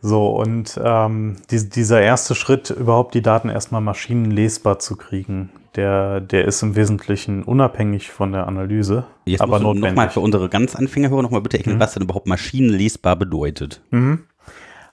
So, 0.00 0.28
und 0.28 0.80
ähm, 0.82 1.36
die, 1.50 1.68
dieser 1.68 2.00
erste 2.00 2.34
Schritt, 2.34 2.70
überhaupt 2.70 3.12
die 3.12 3.20
Daten 3.20 3.50
erstmal 3.50 3.82
maschinenlesbar 3.82 4.78
zu 4.78 4.96
kriegen, 4.96 5.50
der, 5.76 6.20
der 6.20 6.44
ist 6.44 6.62
im 6.62 6.76
Wesentlichen 6.76 7.42
unabhängig 7.42 8.10
von 8.10 8.32
der 8.32 8.46
Analyse. 8.46 9.04
Jetzt 9.24 9.40
aber 9.40 9.58
notwendig. 9.58 9.90
nochmal 9.90 10.10
für 10.10 10.20
unsere 10.20 10.48
ganz 10.48 10.76
Anfängerhörer 10.76 11.22
nochmal 11.22 11.40
bitte 11.40 11.58
erklären, 11.58 11.78
mhm. 11.78 11.82
was 11.82 11.94
denn 11.94 12.02
überhaupt 12.02 12.26
maschinenlesbar 12.26 13.16
bedeutet. 13.16 13.80
Mhm. 13.90 14.24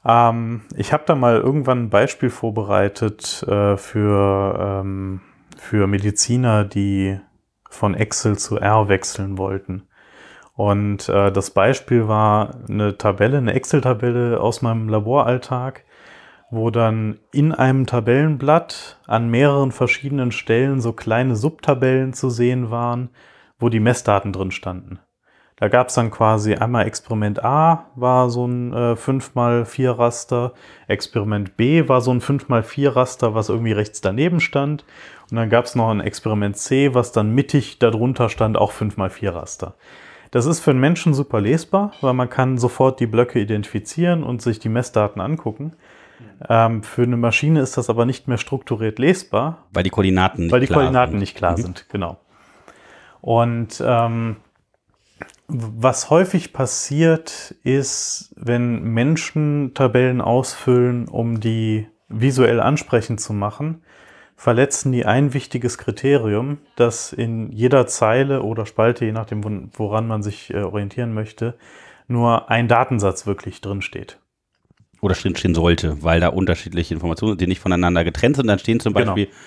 Ähm, 0.05 0.61
ich 0.75 0.93
habe 0.93 1.03
da 1.05 1.15
mal 1.15 1.37
irgendwann 1.37 1.83
ein 1.83 1.89
Beispiel 1.89 2.29
vorbereitet 2.29 3.43
äh, 3.47 3.75
für, 3.77 4.81
ähm, 4.81 5.21
für 5.57 5.87
Mediziner, 5.87 6.63
die 6.63 7.19
von 7.69 7.93
Excel 7.93 8.37
zu 8.37 8.57
R 8.57 8.87
wechseln 8.87 9.37
wollten. 9.37 9.83
Und 10.55 11.07
äh, 11.07 11.31
das 11.31 11.51
Beispiel 11.51 12.07
war 12.07 12.55
eine 12.67 12.97
Tabelle, 12.97 13.37
eine 13.37 13.53
Excel-Tabelle 13.53 14.41
aus 14.41 14.61
meinem 14.61 14.89
Laboralltag, 14.89 15.85
wo 16.51 16.71
dann 16.71 17.19
in 17.31 17.53
einem 17.53 17.85
Tabellenblatt 17.85 18.99
an 19.07 19.29
mehreren 19.29 19.71
verschiedenen 19.71 20.31
Stellen 20.31 20.81
so 20.81 20.93
kleine 20.93 21.35
Subtabellen 21.35 22.13
zu 22.13 22.29
sehen 22.29 22.71
waren, 22.71 23.09
wo 23.59 23.69
die 23.69 23.79
Messdaten 23.79 24.33
drin 24.33 24.51
standen. 24.51 24.99
Da 25.59 25.67
gab 25.67 25.89
es 25.89 25.95
dann 25.95 26.09
quasi 26.09 26.55
einmal 26.55 26.87
Experiment 26.87 27.43
A 27.43 27.87
war 27.95 28.29
so 28.29 28.47
ein 28.47 28.71
äh, 28.71 28.93
5x4 28.93 29.97
Raster, 29.97 30.53
Experiment 30.87 31.57
B 31.57 31.89
war 31.89 31.99
so 31.99 32.11
ein 32.11 32.21
5x4 32.21 32.95
Raster, 32.95 33.35
was 33.35 33.49
irgendwie 33.49 33.73
rechts 33.73 33.99
daneben 33.99 34.39
stand. 34.39 34.85
Und 35.29 35.35
dann 35.35 35.49
gab 35.49 35.65
es 35.65 35.75
noch 35.75 35.89
ein 35.89 35.99
Experiment 35.99 36.55
C, 36.55 36.93
was 36.93 37.11
dann 37.11 37.35
mittig 37.35 37.77
darunter 37.77 38.29
stand, 38.29 38.57
auch 38.57 38.71
5x4 38.71 39.33
Raster. 39.33 39.75
Das 40.31 40.45
ist 40.45 40.61
für 40.61 40.71
einen 40.71 40.79
Menschen 40.79 41.13
super 41.13 41.41
lesbar, 41.41 41.91
weil 41.99 42.13
man 42.13 42.29
kann 42.29 42.57
sofort 42.57 43.01
die 43.01 43.07
Blöcke 43.07 43.39
identifizieren 43.39 44.23
und 44.23 44.41
sich 44.41 44.59
die 44.59 44.69
Messdaten 44.69 45.21
angucken. 45.21 45.73
Ähm, 46.47 46.83
für 46.83 47.03
eine 47.03 47.17
Maschine 47.17 47.61
ist 47.61 47.77
das 47.77 47.89
aber 47.89 48.05
nicht 48.05 48.27
mehr 48.27 48.37
strukturiert 48.37 48.99
lesbar. 48.99 49.65
Weil 49.73 49.83
die 49.83 49.89
Koordinaten 49.89 50.43
nicht 50.43 50.51
weil 50.51 50.61
die 50.61 50.67
klar 50.67 50.79
Koordinaten 50.79 51.11
sind. 51.11 51.19
nicht 51.19 51.35
klar 51.35 51.57
mhm. 51.57 51.61
sind, 51.61 51.89
genau. 51.89 52.19
Und 53.21 53.83
ähm, 53.85 54.37
was 55.47 56.09
häufig 56.09 56.53
passiert, 56.53 57.55
ist, 57.63 58.33
wenn 58.37 58.83
Menschen 58.83 59.73
Tabellen 59.73 60.21
ausfüllen, 60.21 61.07
um 61.07 61.39
die 61.39 61.87
visuell 62.07 62.59
ansprechend 62.59 63.19
zu 63.19 63.33
machen, 63.33 63.81
verletzen 64.35 64.91
die 64.91 65.05
ein 65.05 65.33
wichtiges 65.33 65.77
Kriterium, 65.77 66.59
dass 66.75 67.11
in 67.11 67.51
jeder 67.51 67.87
Zeile 67.87 68.43
oder 68.43 68.65
Spalte, 68.65 69.05
je 69.05 69.11
nachdem, 69.11 69.71
woran 69.73 70.07
man 70.07 70.23
sich 70.23 70.53
äh, 70.53 70.61
orientieren 70.61 71.13
möchte, 71.13 71.55
nur 72.07 72.49
ein 72.49 72.67
Datensatz 72.67 73.27
wirklich 73.27 73.59
drinsteht. 73.59 74.19
Oder 75.01 75.15
drinstehen 75.15 75.55
sollte, 75.55 76.03
weil 76.03 76.19
da 76.19 76.27
unterschiedliche 76.29 76.93
Informationen, 76.93 77.37
die 77.37 77.47
nicht 77.47 77.61
voneinander 77.61 78.03
getrennt 78.03 78.35
sind. 78.35 78.47
Dann 78.47 78.59
stehen 78.59 78.79
zum 78.79 78.93
genau. 78.93 79.05
Beispiel 79.07 79.25
genau. 79.25 79.37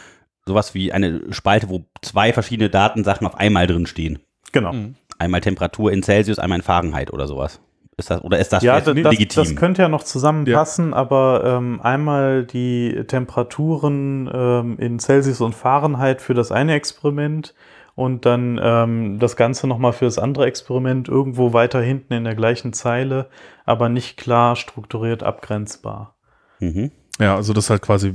sowas 0.46 0.74
wie 0.74 0.92
eine 0.92 1.20
Spalte, 1.30 1.68
wo 1.68 1.84
zwei 2.00 2.32
verschiedene 2.32 2.70
Datensachen 2.70 3.26
auf 3.26 3.36
einmal 3.36 3.66
drin 3.66 3.86
stehen. 3.86 4.18
Genau. 4.52 4.72
Mhm. 4.72 4.94
Einmal 5.18 5.40
Temperatur 5.40 5.92
in 5.92 6.02
Celsius, 6.02 6.38
einmal 6.38 6.58
in 6.58 6.62
Fahrenheit 6.62 7.12
oder 7.12 7.26
sowas. 7.26 7.60
Ist 7.98 8.10
das, 8.10 8.24
oder 8.24 8.38
ist 8.38 8.52
das 8.52 8.62
Ja, 8.62 8.80
das, 8.80 8.94
legitim? 8.94 9.44
das 9.44 9.54
könnte 9.54 9.82
ja 9.82 9.88
noch 9.88 10.02
zusammenpassen, 10.02 10.94
aber 10.94 11.42
ähm, 11.44 11.80
einmal 11.82 12.44
die 12.44 13.04
Temperaturen 13.06 14.30
ähm, 14.32 14.78
in 14.78 14.98
Celsius 14.98 15.42
und 15.42 15.54
Fahrenheit 15.54 16.22
für 16.22 16.32
das 16.32 16.50
eine 16.52 16.72
Experiment 16.72 17.54
und 17.94 18.24
dann 18.26 18.60
ähm, 18.62 19.18
das 19.18 19.36
Ganze 19.36 19.66
nochmal 19.66 19.92
für 19.92 20.06
das 20.06 20.18
andere 20.18 20.46
Experiment 20.46 21.08
irgendwo 21.08 21.52
weiter 21.52 21.80
hinten 21.80 22.14
in 22.14 22.24
der 22.24 22.34
gleichen 22.34 22.72
Zeile, 22.72 23.28
aber 23.64 23.88
nicht 23.88 24.16
klar 24.16 24.56
strukturiert 24.56 25.22
abgrenzbar. 25.22 26.16
mhm. 26.60 26.90
Ja, 27.20 27.36
also 27.36 27.52
das 27.52 27.64
ist 27.64 27.70
halt 27.70 27.82
quasi 27.82 28.14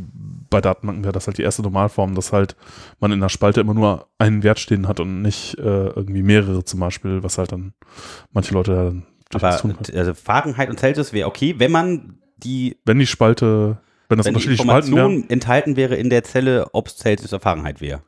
bei 0.50 0.60
Datenbanken 0.60 1.04
wäre 1.04 1.13
das 1.13 1.28
halt 1.28 1.38
die 1.38 1.44
erste 1.44 1.62
Normalform, 1.62 2.16
dass 2.16 2.34
halt 2.34 2.56
man 3.00 3.12
in 3.12 3.20
der 3.20 3.30
Spalte 3.30 3.62
immer 3.62 3.74
nur 3.74 4.08
einen 4.18 4.44
Wert 4.44 4.60
stehen 4.60 4.88
hat 4.88 5.00
und 5.00 5.22
nicht 5.22 5.58
äh, 5.60 5.88
irgendwie 5.88 6.24
mehrere 6.24 6.63
zum 6.63 6.80
Beispiel, 6.80 7.24
was 7.24 7.38
halt 7.38 7.52
dann 7.52 7.74
manche 8.32 8.54
Leute 8.54 8.74
dann 8.74 9.06
Aber 9.34 9.40
das 9.40 9.62
tun 9.62 9.76
können. 9.76 9.98
also 9.98 10.13
Fahrenheit 10.13 10.70
und 10.70 10.80
Celsius 10.80 11.13
wäre 11.13 11.28
okay, 11.28 11.56
wenn 11.58 11.72
man 11.72 12.18
die, 12.38 12.78
Wenn 12.86 13.00
die 13.00 13.08
Spalte, 13.08 13.78
wenn 14.10 14.18
das 14.18 14.26
wenn 14.26 14.34
die 14.34 14.36
unterschiedliche 14.36 14.63
Spalten 14.63 14.90
Information 14.90 15.22
wären, 15.22 15.30
enthalten 15.30 15.76
wäre 15.76 15.96
in 15.96 16.10
der 16.10 16.24
Zelle, 16.24 16.68
ob 16.74 16.88
es 16.88 16.98
Celsius 16.98 17.34
oder 17.34 17.42
Fahrenheit 17.42 17.82
wäre. 17.82 18.02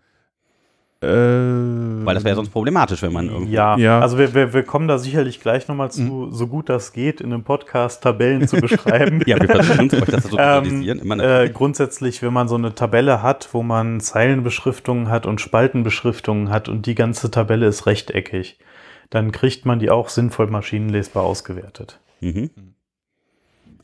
Äh, 1.02 1.08
Weil 1.08 2.14
das 2.16 2.24
wäre 2.26 2.36
sonst 2.36 2.50
problematisch, 2.50 3.02
wenn 3.02 3.14
man 3.14 3.30
irgendwie. 3.30 3.54
Ja, 3.54 3.78
Ja. 3.78 4.00
also 4.02 4.18
wir, 4.18 4.34
wir, 4.34 4.54
wir 4.54 4.64
kommen 4.64 4.88
da 4.88 4.98
sicherlich 4.98 5.40
gleich 5.40 5.68
nochmal 5.68 5.92
zu, 5.92 6.30
so 6.32 6.48
gut 6.48 6.68
das 6.70 6.92
geht, 6.92 7.22
in 7.22 7.32
einem 7.34 7.44
Podcast 7.44 8.04
Tabellen 8.04 8.48
zu 8.48 8.58
beschreiben. 8.58 9.22
Ja, 9.26 9.40
wir 9.40 9.48
versuchen 9.48 9.92
euch 9.94 10.10
das 10.10 10.24
so 10.24 10.30
zu 10.32 10.38
Ähm, 10.38 10.64
visualisieren. 10.66 11.00
Immer 11.00 11.20
äh, 11.44 11.50
grundsätzlich, 11.50 12.22
wenn 12.22 12.34
man 12.34 12.48
so 12.48 12.56
eine 12.56 12.76
Tabelle 12.76 13.22
hat, 13.24 13.50
wo 13.54 13.64
man 13.64 14.00
Zeilenbeschriftungen 14.02 15.10
hat 15.10 15.26
und 15.26 15.40
Spaltenbeschriftungen 15.42 16.50
hat 16.50 16.68
und 16.70 16.86
die 16.86 16.96
ganze 16.96 17.32
Tabelle 17.32 17.68
ist 17.68 17.86
rechteckig, 17.86 18.60
dann 19.10 19.32
kriegt 19.32 19.66
man 19.66 19.80
die 19.80 19.90
auch 19.90 20.10
sinnvoll 20.10 20.48
maschinenlesbar 20.48 21.24
ausgewertet. 21.24 22.00
Mhm. 22.22 22.50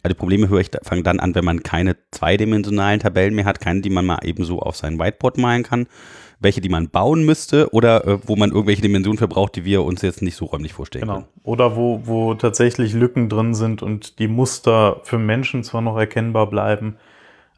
Also 0.03 0.13
die 0.13 0.19
Probleme 0.19 0.49
höre 0.49 0.59
ich, 0.59 0.69
da- 0.69 0.79
fangen 0.83 1.03
dann 1.03 1.19
an, 1.19 1.33
wenn 1.33 1.45
man 1.45 1.63
keine 1.63 1.95
zweidimensionalen 2.11 2.99
Tabellen 2.99 3.33
mehr 3.33 3.45
hat, 3.45 3.59
keine, 3.59 3.81
die 3.81 3.89
man 3.89 4.05
mal 4.05 4.19
eben 4.23 4.43
so 4.43 4.59
auf 4.59 4.75
sein 4.75 4.99
Whiteboard 4.99 5.37
malen 5.39 5.63
kann, 5.63 5.87
welche, 6.45 6.61
die 6.61 6.69
man 6.69 6.87
bauen 6.89 7.25
müsste 7.25 7.73
oder 7.73 8.07
äh, 8.07 8.19
wo 8.25 8.37
man 8.37 8.51
irgendwelche 8.51 8.81
Dimensionen 8.81 9.17
verbraucht, 9.17 9.57
die 9.57 9.65
wir 9.65 9.83
uns 9.83 10.01
jetzt 10.01 10.21
nicht 10.21 10.35
so 10.37 10.45
räumlich 10.45 10.71
vorstellen 10.71 11.01
Genau. 11.01 11.13
können. 11.15 11.27
Oder 11.43 11.75
wo, 11.75 12.01
wo 12.05 12.33
tatsächlich 12.35 12.93
Lücken 12.93 13.27
drin 13.27 13.53
sind 13.53 13.81
und 13.83 14.19
die 14.19 14.29
Muster 14.29 15.01
für 15.03 15.17
Menschen 15.17 15.63
zwar 15.65 15.81
noch 15.81 15.97
erkennbar 15.97 16.49
bleiben, 16.49 16.95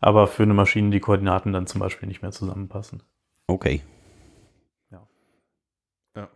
aber 0.02 0.26
für 0.28 0.44
eine 0.44 0.54
Maschine 0.56 0.90
die 0.90 1.00
Koordinaten 1.00 1.54
dann 1.54 1.68
zum 1.68 1.80
Beispiel 1.82 2.08
nicht 2.08 2.22
mehr 2.24 2.32
zusammenpassen. 2.32 3.04
Okay. 3.48 3.82
Ja. 4.92 5.08
Ja. 6.16 6.28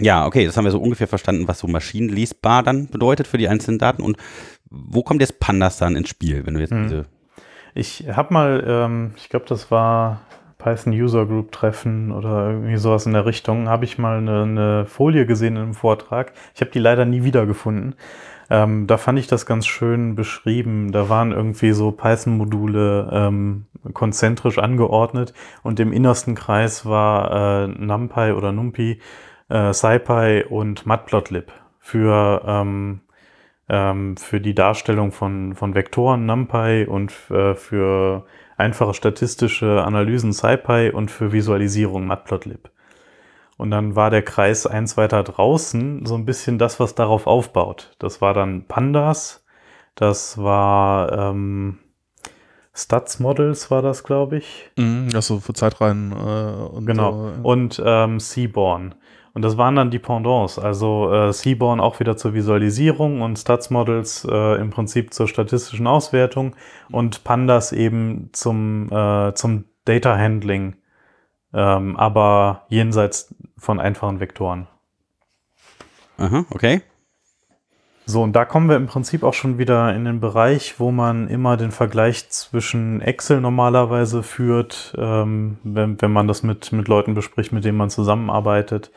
Ja, 0.00 0.26
okay, 0.26 0.46
das 0.46 0.56
haben 0.56 0.64
wir 0.64 0.70
so 0.70 0.80
ungefähr 0.80 1.08
verstanden, 1.08 1.48
was 1.48 1.58
so 1.58 1.66
maschinenlesbar 1.66 2.62
dann 2.62 2.86
bedeutet 2.88 3.26
für 3.26 3.38
die 3.38 3.48
einzelnen 3.48 3.78
Daten. 3.78 4.02
Und 4.02 4.16
wo 4.70 5.02
kommt 5.02 5.20
jetzt 5.20 5.40
Pandas 5.40 5.78
dann 5.78 5.96
ins 5.96 6.08
Spiel, 6.08 6.46
wenn 6.46 6.54
du 6.54 6.60
jetzt 6.60 6.70
Hm. 6.70 6.82
diese. 6.84 7.06
Ich 7.74 8.08
habe 8.08 8.32
mal, 8.34 8.64
ähm, 8.66 9.12
ich 9.16 9.28
glaube, 9.28 9.46
das 9.46 9.70
war 9.70 10.20
Python 10.58 10.92
User 10.92 11.24
Group 11.24 11.52
Treffen 11.52 12.10
oder 12.10 12.50
irgendwie 12.50 12.76
sowas 12.76 13.06
in 13.06 13.12
der 13.12 13.26
Richtung, 13.26 13.68
habe 13.68 13.84
ich 13.84 13.96
mal 13.96 14.18
eine, 14.18 14.42
eine 14.42 14.86
Folie 14.86 15.24
gesehen 15.24 15.56
in 15.56 15.62
einem 15.62 15.74
Vortrag. 15.74 16.32
Ich 16.54 16.60
habe 16.60 16.72
die 16.72 16.80
leider 16.80 17.04
nie 17.04 17.22
wiedergefunden. 17.22 17.94
Ähm, 18.50 18.86
da 18.86 18.96
fand 18.96 19.18
ich 19.18 19.28
das 19.28 19.46
ganz 19.46 19.66
schön 19.66 20.14
beschrieben. 20.14 20.90
Da 20.90 21.08
waren 21.08 21.32
irgendwie 21.32 21.72
so 21.72 21.92
Python-Module 21.92 23.08
ähm, 23.12 23.66
konzentrisch 23.94 24.58
angeordnet 24.58 25.32
und 25.62 25.78
im 25.80 25.92
innersten 25.92 26.34
Kreis 26.34 26.84
war 26.84 27.64
äh, 27.64 27.66
NumPy 27.68 28.32
oder 28.32 28.50
NumPy, 28.50 29.00
äh, 29.48 29.72
SciPy 29.72 30.44
und 30.48 30.86
Matplotlib 30.86 31.52
für 31.78 32.42
ähm, 32.46 33.00
ähm, 33.68 34.16
für 34.16 34.40
die 34.40 34.54
Darstellung 34.54 35.12
von, 35.12 35.54
von 35.54 35.74
Vektoren 35.74 36.26
NumPy 36.26 36.86
und 36.86 37.12
äh, 37.30 37.54
für 37.54 38.24
einfache 38.58 38.92
statistische 38.94 39.82
Analysen 39.82 40.32
SciPy 40.32 40.90
und 40.92 41.10
für 41.10 41.32
Visualisierung 41.32 42.06
Matplotlib. 42.06 42.70
Und 43.56 43.70
dann 43.70 43.96
war 43.96 44.10
der 44.10 44.22
Kreis 44.22 44.66
eins 44.66 44.96
weiter 44.96 45.22
draußen 45.24 46.06
so 46.06 46.14
ein 46.14 46.24
bisschen 46.24 46.58
das, 46.58 46.78
was 46.78 46.94
darauf 46.94 47.26
aufbaut. 47.26 47.96
Das 47.98 48.20
war 48.20 48.34
dann 48.34 48.66
Pandas, 48.66 49.44
das 49.94 50.38
war 50.38 51.12
ähm, 51.12 51.78
Stats 52.72 53.18
Models 53.18 53.70
war 53.72 53.82
das, 53.82 54.04
glaube 54.04 54.36
ich. 54.36 54.70
Mhm, 54.76 55.08
also 55.12 55.40
für 55.40 55.52
Zeitreihen 55.52 56.12
äh, 56.12 56.14
und 56.14 56.86
Genau. 56.86 57.26
ja. 57.26 57.32
Und 57.42 57.82
ähm, 57.84 58.20
Seaborn. 58.20 58.94
Und 59.34 59.42
das 59.42 59.56
waren 59.56 59.76
dann 59.76 59.90
die 59.90 59.98
Pendants. 59.98 60.58
Also 60.58 61.12
äh, 61.12 61.32
Seaborn 61.32 61.80
auch 61.80 62.00
wieder 62.00 62.16
zur 62.16 62.34
Visualisierung 62.34 63.20
und 63.20 63.38
Stats 63.38 63.70
Models 63.70 64.26
äh, 64.28 64.60
im 64.60 64.70
Prinzip 64.70 65.12
zur 65.14 65.28
statistischen 65.28 65.86
Auswertung 65.86 66.56
und 66.90 67.24
Pandas 67.24 67.72
eben 67.72 68.30
zum, 68.32 68.90
äh, 68.90 69.34
zum 69.34 69.64
Data 69.84 70.16
Handling, 70.16 70.76
ähm, 71.54 71.96
aber 71.96 72.66
jenseits 72.68 73.34
von 73.56 73.80
einfachen 73.80 74.20
Vektoren. 74.20 74.66
Aha, 76.18 76.44
okay. 76.50 76.82
So, 78.10 78.22
und 78.22 78.32
da 78.32 78.46
kommen 78.46 78.70
wir 78.70 78.76
im 78.76 78.86
Prinzip 78.86 79.22
auch 79.22 79.34
schon 79.34 79.58
wieder 79.58 79.94
in 79.94 80.06
den 80.06 80.18
Bereich, 80.18 80.80
wo 80.80 80.90
man 80.90 81.28
immer 81.28 81.58
den 81.58 81.70
Vergleich 81.70 82.30
zwischen 82.30 83.02
Excel 83.02 83.42
normalerweise 83.42 84.22
führt, 84.22 84.94
ähm, 84.96 85.58
wenn, 85.62 86.00
wenn 86.00 86.10
man 86.10 86.26
das 86.26 86.42
mit, 86.42 86.72
mit 86.72 86.88
Leuten 86.88 87.12
bespricht, 87.12 87.52
mit 87.52 87.66
denen 87.66 87.76
man 87.76 87.90
zusammenarbeitet. 87.90 88.90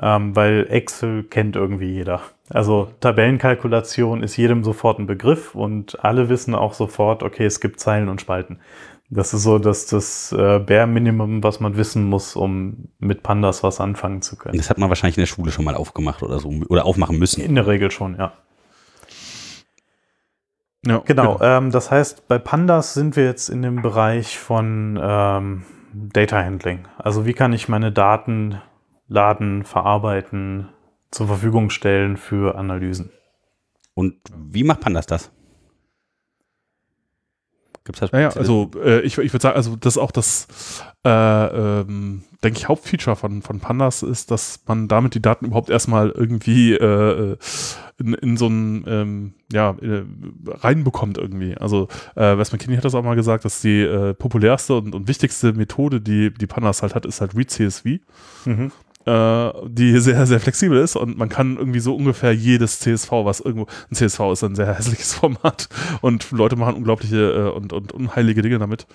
Ähm, 0.00 0.34
weil 0.34 0.66
Excel 0.70 1.22
kennt 1.22 1.54
irgendwie 1.54 1.92
jeder. 1.92 2.20
Also 2.50 2.90
Tabellenkalkulation 3.00 4.22
ist 4.22 4.36
jedem 4.36 4.64
sofort 4.64 4.98
ein 4.98 5.06
Begriff 5.06 5.54
und 5.54 6.04
alle 6.04 6.28
wissen 6.28 6.54
auch 6.54 6.74
sofort, 6.74 7.22
okay, 7.22 7.46
es 7.46 7.60
gibt 7.60 7.78
Zeilen 7.78 8.08
und 8.08 8.20
Spalten. 8.20 8.58
Das 9.10 9.32
ist 9.32 9.44
so 9.44 9.58
dass 9.58 9.86
das 9.86 10.32
äh, 10.32 10.58
Bare 10.58 10.86
Minimum, 10.86 11.42
was 11.44 11.60
man 11.60 11.76
wissen 11.76 12.04
muss, 12.04 12.34
um 12.34 12.88
mit 12.98 13.22
Pandas 13.22 13.62
was 13.62 13.80
anfangen 13.80 14.22
zu 14.22 14.36
können. 14.36 14.56
Das 14.56 14.70
hat 14.70 14.78
man 14.78 14.88
wahrscheinlich 14.88 15.16
in 15.16 15.22
der 15.22 15.26
Schule 15.26 15.52
schon 15.52 15.64
mal 15.64 15.74
aufgemacht 15.74 16.22
oder 16.22 16.40
so 16.40 16.52
oder 16.68 16.84
aufmachen 16.84 17.18
müssen. 17.18 17.40
In 17.40 17.54
der 17.54 17.66
Regel 17.66 17.90
schon, 17.90 18.16
ja. 18.16 18.32
ja, 20.84 21.02
Genau, 21.04 21.38
ähm, 21.40 21.70
das 21.70 21.90
heißt, 21.90 22.26
bei 22.26 22.38
Pandas 22.38 22.94
sind 22.94 23.14
wir 23.14 23.24
jetzt 23.24 23.50
in 23.50 23.62
dem 23.62 23.82
Bereich 23.82 24.38
von 24.38 24.98
ähm, 25.00 25.62
Data 25.92 26.42
Handling. 26.42 26.88
Also 26.98 27.26
wie 27.26 27.34
kann 27.34 27.52
ich 27.52 27.68
meine 27.68 27.92
Daten 27.92 28.60
laden, 29.08 29.64
verarbeiten, 29.64 30.68
zur 31.10 31.26
Verfügung 31.26 31.70
stellen 31.70 32.16
für 32.16 32.56
Analysen. 32.56 33.10
Und 33.94 34.16
wie 34.34 34.64
macht 34.64 34.80
Pandas 34.80 35.06
das? 35.06 35.30
Gibt 37.84 38.00
es 38.00 38.10
da 38.10 38.16
Naja, 38.16 38.30
also 38.30 38.70
äh, 38.82 39.00
ich, 39.00 39.18
ich 39.18 39.32
würde 39.32 39.42
sagen, 39.42 39.56
also 39.56 39.76
das 39.76 39.96
ist 39.96 40.02
auch 40.02 40.10
das, 40.10 40.48
äh, 41.04 41.10
ähm, 41.10 42.24
denke 42.42 42.58
ich, 42.58 42.66
Hauptfeature 42.66 43.14
von, 43.14 43.42
von 43.42 43.60
Pandas 43.60 44.02
ist, 44.02 44.30
dass 44.30 44.62
man 44.66 44.88
damit 44.88 45.14
die 45.14 45.20
Daten 45.20 45.44
überhaupt 45.44 45.68
erstmal 45.68 46.08
irgendwie 46.08 46.72
äh, 46.72 47.36
in, 47.98 48.14
in 48.14 48.36
so 48.38 48.46
ein, 48.46 48.84
ähm, 48.88 49.34
ja, 49.52 49.76
äh, 49.82 50.02
reinbekommt 50.46 51.18
irgendwie. 51.18 51.56
Also 51.58 51.88
äh, 52.16 52.38
Wes 52.38 52.52
McKinney 52.52 52.76
hat 52.76 52.86
das 52.86 52.94
auch 52.94 53.04
mal 53.04 53.16
gesagt, 53.16 53.44
dass 53.44 53.60
die 53.60 53.82
äh, 53.82 54.14
populärste 54.14 54.76
und, 54.76 54.94
und 54.94 55.06
wichtigste 55.06 55.52
Methode, 55.52 56.00
die, 56.00 56.32
die 56.32 56.46
Pandas 56.46 56.80
halt 56.80 56.94
hat, 56.94 57.04
ist 57.04 57.20
halt 57.20 57.36
ReadCSV. 57.36 57.84
Mhm. 58.46 58.72
Äh, 59.06 59.52
die 59.68 59.98
sehr, 59.98 60.26
sehr 60.26 60.40
flexibel 60.40 60.78
ist 60.78 60.96
und 60.96 61.18
man 61.18 61.28
kann 61.28 61.56
irgendwie 61.56 61.80
so 61.80 61.94
ungefähr 61.94 62.34
jedes 62.34 62.80
CSV, 62.80 63.10
was 63.10 63.40
irgendwo, 63.40 63.66
ein 63.90 63.94
CSV 63.94 64.20
ist 64.32 64.44
ein 64.44 64.54
sehr 64.54 64.74
hässliches 64.74 65.14
Format 65.14 65.68
und 66.00 66.30
Leute 66.30 66.56
machen 66.56 66.74
unglaubliche 66.74 67.32
äh, 67.32 67.50
und, 67.50 67.72
und 67.72 67.92
unheilige 67.92 68.42
Dinge 68.42 68.58
damit. 68.58 68.86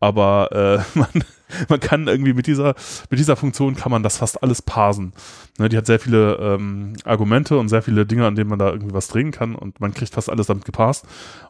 Aber 0.00 0.84
äh, 0.94 0.98
man, 0.98 1.24
man 1.68 1.80
kann 1.80 2.08
irgendwie 2.08 2.34
mit 2.34 2.46
dieser, 2.46 2.74
mit 3.10 3.18
dieser 3.18 3.36
Funktion 3.36 3.74
kann 3.74 3.90
man 3.90 4.02
das 4.02 4.18
fast 4.18 4.42
alles 4.42 4.60
parsen. 4.60 5.12
Ne, 5.58 5.68
die 5.68 5.76
hat 5.76 5.86
sehr 5.86 6.00
viele 6.00 6.36
ähm, 6.36 6.94
Argumente 7.04 7.58
und 7.58 7.68
sehr 7.68 7.82
viele 7.82 8.04
Dinge, 8.04 8.26
an 8.26 8.34
denen 8.34 8.50
man 8.50 8.58
da 8.58 8.70
irgendwie 8.70 8.94
was 8.94 9.08
drehen 9.08 9.30
kann 9.30 9.54
und 9.54 9.80
man 9.80 9.94
kriegt 9.94 10.12
fast 10.12 10.28
alles 10.28 10.46
damit 10.46 10.64
geparst. 10.64 11.06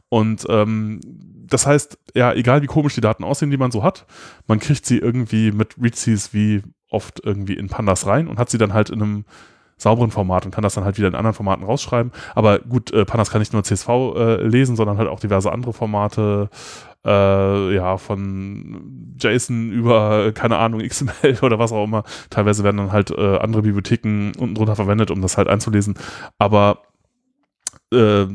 Und 0.08 0.46
ähm, 0.48 1.00
das 1.46 1.66
heißt, 1.66 1.98
ja, 2.14 2.32
egal 2.32 2.62
wie 2.62 2.66
komisch 2.66 2.94
die 2.94 3.00
Daten 3.00 3.24
aussehen, 3.24 3.50
die 3.50 3.56
man 3.56 3.70
so 3.70 3.82
hat, 3.82 4.06
man 4.46 4.60
kriegt 4.60 4.86
sie 4.86 4.98
irgendwie 4.98 5.50
mit 5.50 5.74
ReadCSV 5.80 6.62
oft 6.94 7.20
irgendwie 7.24 7.54
in 7.54 7.68
Pandas 7.68 8.06
rein 8.06 8.28
und 8.28 8.38
hat 8.38 8.48
sie 8.48 8.58
dann 8.58 8.72
halt 8.72 8.90
in 8.90 9.02
einem 9.02 9.24
sauberen 9.76 10.10
Format 10.10 10.44
und 10.44 10.54
kann 10.54 10.62
das 10.62 10.74
dann 10.74 10.84
halt 10.84 10.98
wieder 10.98 11.08
in 11.08 11.14
anderen 11.14 11.34
Formaten 11.34 11.64
rausschreiben. 11.64 12.12
Aber 12.34 12.60
gut, 12.60 12.92
äh, 12.92 13.04
Pandas 13.04 13.30
kann 13.30 13.40
nicht 13.40 13.52
nur 13.52 13.64
CSV 13.64 13.88
äh, 13.88 14.42
lesen, 14.42 14.76
sondern 14.76 14.98
halt 14.98 15.08
auch 15.08 15.20
diverse 15.20 15.52
andere 15.52 15.72
Formate, 15.72 16.48
äh, 17.04 17.74
ja, 17.74 17.96
von 17.98 19.14
JSON 19.20 19.70
über, 19.70 20.32
keine 20.32 20.56
Ahnung, 20.56 20.80
XML 20.80 21.38
oder 21.42 21.58
was 21.58 21.72
auch 21.72 21.84
immer. 21.84 22.04
Teilweise 22.30 22.64
werden 22.64 22.78
dann 22.78 22.92
halt 22.92 23.10
äh, 23.10 23.38
andere 23.38 23.62
Bibliotheken 23.62 24.32
unten 24.38 24.54
drunter 24.54 24.76
verwendet, 24.76 25.10
um 25.10 25.20
das 25.20 25.36
halt 25.36 25.48
einzulesen. 25.48 25.94
Aber 26.38 26.78
äh, 27.92 28.26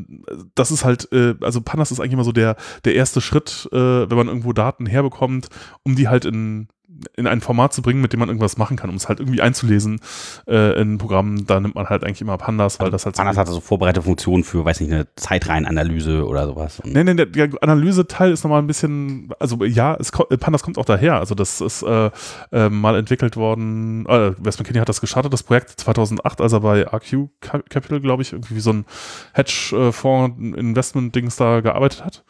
das 0.54 0.70
ist 0.70 0.84
halt, 0.84 1.10
äh, 1.12 1.34
also 1.40 1.62
Pandas 1.62 1.90
ist 1.90 2.00
eigentlich 2.00 2.12
immer 2.12 2.24
so 2.24 2.32
der, 2.32 2.56
der 2.84 2.94
erste 2.94 3.20
Schritt, 3.20 3.68
wenn 3.72 4.08
man 4.08 4.28
irgendwo 4.28 4.52
Daten 4.52 4.86
herbekommt, 4.86 5.48
um 5.82 5.96
die 5.96 6.08
halt 6.08 6.24
in 6.24 6.68
in 7.16 7.26
ein 7.26 7.40
Format 7.40 7.72
zu 7.72 7.80
bringen, 7.82 8.00
mit 8.02 8.12
dem 8.12 8.20
man 8.20 8.28
irgendwas 8.28 8.58
machen 8.58 8.76
kann, 8.76 8.90
um 8.90 8.96
es 8.96 9.08
halt 9.08 9.20
irgendwie 9.20 9.40
einzulesen 9.40 10.00
äh, 10.46 10.80
in 10.80 10.94
ein 10.94 10.98
Programm, 10.98 11.46
da 11.46 11.58
nimmt 11.60 11.74
man 11.74 11.88
halt 11.88 12.04
eigentlich 12.04 12.20
immer 12.20 12.36
Pandas, 12.36 12.78
weil 12.78 12.86
Also 12.86 12.92
das 12.96 13.06
halt 13.06 13.16
Pandas 13.16 13.36
hatte 13.38 13.52
so 13.52 13.60
vorbereitete 13.60 14.04
Funktionen 14.04 14.44
für, 14.44 14.64
weiß 14.64 14.80
nicht, 14.80 14.92
eine 14.92 15.06
Zeitreihenanalyse 15.16 16.26
oder 16.26 16.46
sowas. 16.46 16.82
Nee, 16.84 17.04
nee, 17.04 17.14
der, 17.14 17.26
der 17.26 17.50
Analyseteil 17.62 18.32
ist 18.32 18.44
nochmal 18.44 18.60
ein 18.60 18.66
bisschen, 18.66 19.30
also 19.38 19.64
ja, 19.64 19.96
es, 19.98 20.12
Pandas 20.12 20.62
kommt 20.62 20.78
auch 20.78 20.84
daher. 20.84 21.18
Also 21.18 21.34
das 21.34 21.60
ist 21.60 21.82
äh, 21.82 22.10
äh, 22.52 22.68
mal 22.68 22.96
entwickelt 22.96 23.36
worden, 23.36 24.06
äh, 24.06 24.32
Wes 24.38 24.58
McKinney 24.58 24.80
hat 24.80 24.88
das 24.88 25.00
gestartet, 25.00 25.32
das 25.32 25.42
Projekt 25.42 25.70
2008, 25.70 26.40
als 26.40 26.52
er 26.52 26.60
bei 26.60 26.82
RQ 26.82 27.28
Cap- 27.40 27.70
Capital, 27.70 28.00
glaube 28.00 28.22
ich, 28.22 28.32
irgendwie 28.32 28.56
wie 28.56 28.60
so 28.60 28.72
ein 28.72 28.84
Hedgefonds-Investment-Dings 29.32 31.36
da 31.36 31.60
gearbeitet 31.60 32.04
hat. 32.04 32.24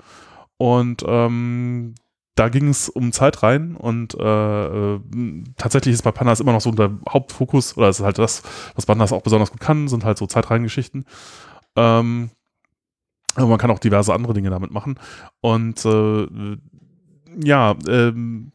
Und 0.57 1.05
ähm, 1.07 1.94
da 2.35 2.49
ging 2.49 2.69
es 2.69 2.88
um 2.88 3.12
Zeitreihen 3.12 3.77
und 3.77 4.14
äh, 4.14 4.95
äh, 4.95 5.01
tatsächlich 5.57 5.95
ist 5.95 6.03
bei 6.03 6.12
Pandas 6.12 6.40
immer 6.40 6.53
noch 6.53 6.61
so 6.61 6.71
der 6.71 6.90
Hauptfokus, 7.09 7.77
oder 7.77 7.88
es 7.88 7.99
ist 8.01 8.05
halt 8.05 8.19
das, 8.19 8.43
was 8.75 8.87
Pandas 8.87 9.12
auch 9.12 9.23
besonders 9.23 9.51
gut 9.51 9.61
kann, 9.61 9.88
sind 9.88 10.05
halt 10.05 10.19
so 10.19 10.27
Zeitreihengeschichten. 10.27 11.05
Ähm, 11.77 12.31
aber 13.35 13.47
man 13.47 13.59
kann 13.59 13.71
auch 13.71 13.79
diverse 13.79 14.12
andere 14.12 14.33
Dinge 14.33 14.51
damit 14.51 14.71
machen. 14.71 14.99
Und 15.40 15.85
äh, 15.85 16.27
ja, 17.45 17.77
ähm, 17.88 18.53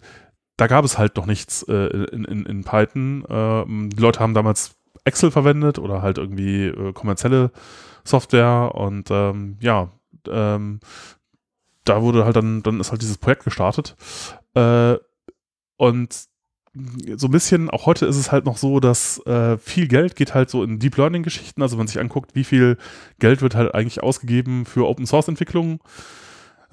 da 0.57 0.67
gab 0.67 0.85
es 0.85 0.97
halt 0.97 1.15
noch 1.17 1.25
nichts 1.25 1.63
äh, 1.63 1.73
in, 2.11 2.25
in, 2.25 2.45
in 2.45 2.63
Python. 2.63 3.25
Ähm, 3.29 3.89
die 3.89 4.01
Leute 4.01 4.19
haben 4.19 4.33
damals 4.33 4.75
Excel 5.03 5.31
verwendet 5.31 5.79
oder 5.79 6.01
halt 6.01 6.17
irgendwie 6.17 6.65
äh, 6.65 6.93
kommerzielle 6.93 7.51
Software 8.03 8.73
und 8.75 9.09
ähm, 9.11 9.57
ja, 9.59 9.89
ähm, 10.27 10.79
da 11.85 12.01
wurde 12.01 12.25
halt 12.25 12.35
dann, 12.35 12.63
dann 12.63 12.79
ist 12.79 12.91
halt 12.91 13.01
dieses 13.01 13.17
Projekt 13.17 13.43
gestartet. 13.43 13.95
Äh, 14.55 14.95
und 15.77 16.27
so 17.15 17.27
ein 17.27 17.31
bisschen, 17.31 17.69
auch 17.69 17.85
heute 17.85 18.05
ist 18.05 18.17
es 18.17 18.31
halt 18.31 18.45
noch 18.45 18.57
so, 18.57 18.79
dass 18.79 19.25
äh, 19.25 19.57
viel 19.57 19.87
Geld 19.87 20.15
geht 20.15 20.33
halt 20.33 20.49
so 20.49 20.63
in 20.63 20.79
Deep 20.79 20.97
Learning 20.97 21.23
Geschichten. 21.23 21.61
Also 21.61 21.73
wenn 21.73 21.79
man 21.79 21.87
sich 21.87 21.99
anguckt, 21.99 22.35
wie 22.35 22.43
viel 22.43 22.77
Geld 23.19 23.41
wird 23.41 23.55
halt 23.55 23.73
eigentlich 23.73 24.03
ausgegeben 24.03 24.65
für 24.65 24.87
Open 24.87 25.05
Source 25.05 25.29
Entwicklungen. 25.29 25.79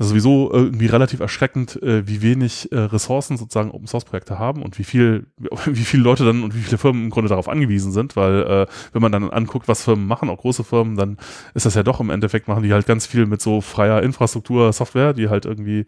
Das 0.03 0.09
ist 0.09 0.11
sowieso 0.11 0.53
äh, 0.53 0.57
irgendwie 0.57 0.87
relativ 0.87 1.21
erschreckend, 1.21 1.81
äh, 1.81 2.09
wie 2.09 2.23
wenig 2.23 2.73
äh, 2.73 2.77
Ressourcen 2.77 3.37
sozusagen 3.37 3.71
Open 3.71 3.87
Source 3.87 4.05
Projekte 4.05 4.37
haben 4.37 4.61
und 4.61 4.77
wie 4.81 4.83
viel, 4.83 5.29
wie 5.67 5.85
viele 5.85 6.03
Leute 6.03 6.25
dann 6.25 6.43
und 6.43 6.57
wie 6.57 6.61
viele 6.61 6.77
Firmen 6.77 7.05
im 7.05 7.11
Grunde 7.11 7.29
darauf 7.29 7.49
angewiesen 7.49 7.93
sind, 7.93 8.17
weil 8.17 8.67
wenn 8.93 9.03
man 9.03 9.13
dann 9.13 9.31
anguckt, 9.31 9.69
was 9.69 9.85
Firmen 9.85 10.09
machen, 10.09 10.29
auch 10.29 10.39
große 10.39 10.65
Firmen, 10.65 10.97
dann 10.97 11.19
ist 11.55 11.67
das 11.67 11.75
ja 11.75 11.85
doch 11.85 12.01
im 12.01 12.11
Endeffekt 12.11 12.49
machen 12.49 12.65
die 12.65 12.73
halt 12.73 12.87
ganz 12.87 13.07
viel 13.07 13.27
mit 13.27 13.41
so 13.41 13.61
freier 13.61 14.03
Infrastruktur, 14.03 14.73
Software, 14.73 15.13
die 15.13 15.29
halt 15.29 15.45
irgendwie 15.45 15.87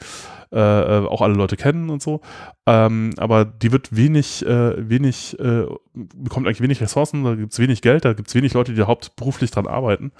auch 0.53 1.20
alle 1.22 1.35
Leute 1.35 1.57
kennen 1.57 1.90
und 1.90 2.00
so. 2.00 2.20
Ähm, 2.66 3.11
aber 3.16 3.44
die 3.44 3.72
wird 3.72 3.96
wenig, 3.96 4.44
wenig, 4.46 5.37
bekommt 5.40 6.46
eigentlich 6.46 6.61
wenig 6.61 6.81
Ressourcen, 6.81 7.24
da 7.24 7.35
gibt 7.35 7.53
es 7.53 7.59
wenig 7.59 7.83
Geld, 7.83 8.05
da 8.05 8.12
gibt 8.12 8.29
es 8.29 8.35
wenig 8.37 8.55
Leute, 8.55 8.74
die 8.74 8.83
hauptberuflich 8.83 9.50
dran 9.50 9.66
arbeiten. 9.66 10.12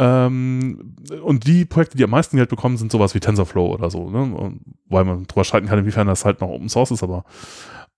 Ähm, 0.00 0.96
und 1.22 1.46
die 1.46 1.64
Projekte, 1.64 1.96
die 1.96 2.04
am 2.04 2.10
meisten 2.10 2.36
Geld 2.36 2.50
bekommen, 2.50 2.76
sind 2.76 2.90
sowas 2.90 3.14
wie 3.14 3.20
TensorFlow 3.20 3.72
oder 3.72 3.90
so, 3.90 4.10
ne? 4.10 4.58
Weil 4.86 5.04
man 5.04 5.26
drüber 5.26 5.44
streiten 5.44 5.68
kann, 5.68 5.78
inwiefern 5.78 6.06
das 6.06 6.24
halt 6.24 6.40
noch 6.40 6.48
Open 6.48 6.68
Source 6.68 6.90
ist, 6.90 7.02
aber 7.02 7.24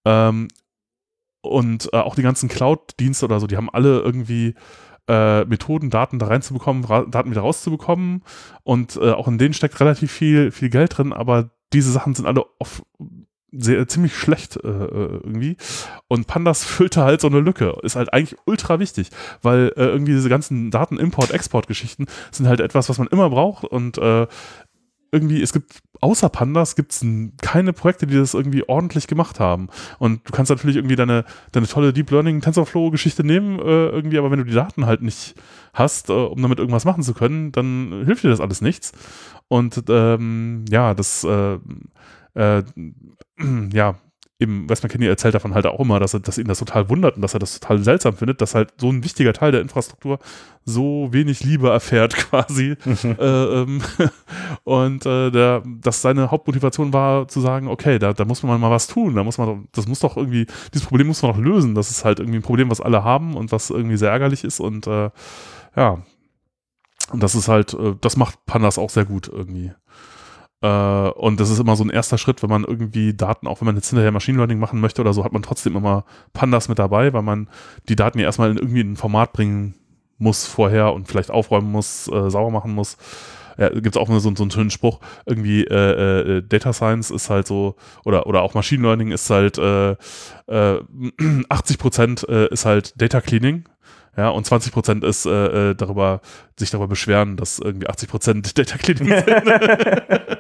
ähm, 0.05 0.49
und 1.43 1.89
äh, 1.93 1.99
auch 1.99 2.15
die 2.15 2.23
ganzen 2.23 2.49
Cloud-Dienste 2.49 3.25
oder 3.25 3.41
so, 3.41 3.47
die 3.47 3.57
haben 3.57 3.71
alle 3.71 4.01
irgendwie 4.01 4.55
äh, 5.09 5.45
Methoden, 5.45 5.91
Daten 5.91 6.19
da 6.19 6.27
reinzubekommen, 6.27 6.83
Daten 7.11 7.31
wieder 7.31 7.43
rauszubekommen. 7.43 8.23
Und 8.65 8.97
äh, 8.97 9.13
auch 9.13 9.29
in 9.29 9.39
denen 9.39 9.55
steckt 9.55 9.79
relativ 9.81 10.13
viel, 10.13 10.51
viel 10.51 10.71
Geld 10.71 10.99
drin, 10.99 11.13
aber 11.13 11.51
diese 11.73 11.93
Sachen 11.93 12.15
sind 12.15 12.27
alle 12.27 12.45
oft 12.59 12.83
sehr, 13.59 13.87
ziemlich 13.88 14.16
schlecht 14.16 14.57
äh, 14.57 14.69
äh, 14.69 15.21
irgendwie. 15.23 15.57
Und 16.09 16.27
Pandas 16.27 16.64
füllte 16.64 17.03
halt 17.03 17.21
so 17.21 17.29
eine 17.29 17.40
Lücke. 17.40 17.77
Ist 17.83 17.97
halt 17.97 18.12
eigentlich 18.12 18.38
ultra 18.47 18.79
wichtig, 18.79 19.11
weil 19.42 19.73
äh, 19.77 19.85
irgendwie 19.85 20.12
diese 20.12 20.29
ganzen 20.29 20.71
Daten-Import-Export-Geschichten 20.71 22.07
sind 22.31 22.49
halt 22.49 22.61
etwas, 22.61 22.88
was 22.88 22.99
man 22.99 23.09
immer 23.09 23.31
braucht 23.31 23.64
und 23.64 23.99
äh, 23.99 24.27
irgendwie, 25.12 25.40
es 25.40 25.53
gibt, 25.53 25.81
außer 26.01 26.29
Pandas 26.29 26.77
gibt 26.77 26.92
es 26.92 27.05
keine 27.40 27.73
Projekte, 27.73 28.07
die 28.07 28.16
das 28.16 28.35
irgendwie 28.35 28.69
ordentlich 28.69 29.07
gemacht 29.07 29.40
haben. 29.40 29.69
Und 29.99 30.29
du 30.29 30.33
kannst 30.33 30.51
natürlich 30.51 30.77
irgendwie 30.77 30.97
deine, 30.97 31.25
deine 31.53 31.66
tolle 31.66 31.92
Deep 31.92 32.11
Learning 32.11 32.40
TensorFlow-Geschichte 32.40 33.25
nehmen, 33.25 33.59
äh, 33.59 33.88
irgendwie, 33.88 34.19
aber 34.19 34.31
wenn 34.31 34.38
du 34.38 34.45
die 34.45 34.55
Daten 34.55 34.87
halt 34.87 35.03
nicht 35.03 35.35
hast, 35.73 36.11
äh, 36.11 36.12
um 36.12 36.42
damit 36.42 36.59
irgendwas 36.59 36.85
machen 36.85 37.03
zu 37.03 37.14
können, 37.14 37.53
dann 37.53 38.03
hilft 38.05 38.25
dir 38.25 38.31
das 38.31 38.40
alles 38.40 38.61
nichts. 38.61 38.92
Und 39.49 39.85
ähm, 39.88 40.64
ja, 40.69 40.95
das 40.95 41.25
äh, 41.25 41.59
äh, 42.37 42.62
ja, 43.72 43.96
eben 44.38 44.68
Wes 44.68 44.83
McKinney 44.83 45.07
erzählt 45.07 45.35
davon 45.35 45.55
halt 45.55 45.64
auch 45.66 45.81
immer, 45.81 45.99
dass, 45.99 46.12
er, 46.12 46.20
dass 46.20 46.37
ihn 46.37 46.46
das 46.46 46.59
total 46.59 46.90
wundert 46.90 47.16
und 47.16 47.22
dass 47.22 47.33
er 47.33 47.40
das 47.40 47.59
total 47.59 47.83
seltsam 47.83 48.14
findet, 48.18 48.42
dass 48.42 48.55
halt 48.55 48.75
so 48.79 48.90
ein 48.90 49.03
wichtiger 49.03 49.33
Teil 49.33 49.51
der 49.51 49.62
Infrastruktur 49.62 50.18
so 50.64 51.09
wenig 51.11 51.42
Liebe 51.42 51.70
erfährt 51.70 52.14
quasi. 52.31 52.77
äh, 53.03 53.22
ähm, 53.25 53.81
und 54.64 55.07
äh, 55.07 55.31
der, 55.31 55.62
dass 55.64 56.03
seine 56.03 56.31
Hauptmotivation 56.31 56.92
war 56.92 57.29
zu 57.29 57.40
sagen, 57.40 57.68
okay, 57.68 57.99
da, 57.99 58.12
da 58.12 58.27
muss 58.27 58.42
man 58.42 58.61
mal 58.61 58.70
was 58.70 58.88
tun, 58.88 59.14
da 59.14 59.25
muss 59.25 59.38
man, 59.38 59.46
doch- 59.49 59.68
das 59.72 59.87
muss 59.88 60.01
doch 60.01 60.18
irgendwie, 60.18 60.46
dieses 60.75 60.87
Problem 60.87 61.07
muss 61.07 61.22
man 61.22 61.33
doch 61.33 61.38
lösen. 61.40 61.75
Das 61.75 61.90
ist 61.90 62.05
halt 62.05 62.18
irgendwie 62.20 62.38
ein 62.38 62.42
Problem, 62.42 62.70
was 62.70 62.83
alle 62.83 63.05
haben 63.05 63.37
und 63.37 63.53
was 63.53 63.70
irgendwie 63.70 63.96
sehr 63.96 64.11
ärgerlich 64.11 64.44
ist 64.44 64.61
und 64.61 64.87
äh, 64.87 65.11
ja, 65.77 66.03
und 67.12 67.22
das 67.22 67.35
ist 67.35 67.49
halt, 67.49 67.75
äh, 67.75 67.94
das 68.01 68.16
macht 68.16 68.44
Pandas 68.46 68.79
auch 68.79 68.90
sehr 68.90 69.05
gut 69.05 69.29
irgendwie. 69.33 69.72
Äh, 70.62 70.69
und 71.11 71.40
das 71.40 71.51
ist 71.51 71.59
immer 71.59 71.77
so 71.77 71.85
ein 71.85 71.90
erster 71.90 72.19
Schritt, 72.19 72.42
wenn 72.42 72.51
man 72.51 72.64
irgendwie 72.64 73.14
Daten, 73.14 73.47
auch 73.47 73.61
wenn 73.61 73.66
man 73.66 73.77
jetzt 73.77 73.88
hinterher 73.88 74.12
Machine 74.12 74.38
Learning 74.38 74.59
machen 74.59 74.81
möchte 74.81 75.01
oder 75.01 75.12
so, 75.12 75.25
hat 75.25 75.33
man 75.33 75.42
trotzdem 75.42 75.77
immer 75.77 76.05
Pandas 76.33 76.69
mit 76.69 76.79
dabei, 76.79 77.12
weil 77.12 77.23
man 77.23 77.49
die 77.88 77.97
Daten 77.97 78.19
ja 78.19 78.25
erstmal 78.25 78.51
in 78.51 78.57
irgendwie 78.57 78.81
ein 78.81 78.97
Format 78.97 79.33
bringen 79.33 79.75
muss 80.19 80.47
vorher 80.47 80.92
und 80.95 81.09
vielleicht 81.09 81.31
aufräumen 81.31 81.71
muss, 81.71 82.09
äh, 82.09 82.31
sauber 82.31 82.51
machen 82.51 82.75
muss. 82.75 82.97
Ja, 83.59 83.71
gibt 83.71 83.97
es 83.97 83.97
auch 83.97 84.09
so, 84.09 84.19
so 84.19 84.29
einen 84.29 84.51
schönen 84.51 84.71
Spruch, 84.71 85.01
irgendwie 85.25 85.64
äh, 85.64 86.38
äh, 86.38 86.42
Data 86.42 86.75
Science 86.75 87.11
ist 87.11 87.31
halt 87.31 87.47
so, 87.47 87.77
oder, 88.05 88.27
oder 88.27 88.42
auch 88.42 88.53
Machine 88.53 88.83
Learning 88.83 89.12
ist 89.12 89.31
halt 89.31 89.57
äh, 89.57 89.92
äh, 90.47 90.81
80 91.49 91.79
Prozent 91.79 92.29
äh, 92.29 92.49
ist 92.49 92.66
halt 92.66 93.01
Data 93.01 93.23
Cleaning, 93.23 93.64
ja, 94.16 94.29
und 94.31 94.44
20 94.46 94.72
Prozent 94.72 95.05
ist 95.05 95.26
äh, 95.26 95.70
äh, 95.70 95.74
darüber, 95.74 96.20
sich 96.57 96.70
darüber 96.70 96.88
beschweren, 96.88 97.37
dass 97.37 97.59
irgendwie 97.59 97.88
80 97.88 98.09
Prozent 98.09 98.59
Data 98.59 98.76
Cleaning 98.79 99.09
sind. 99.09 99.26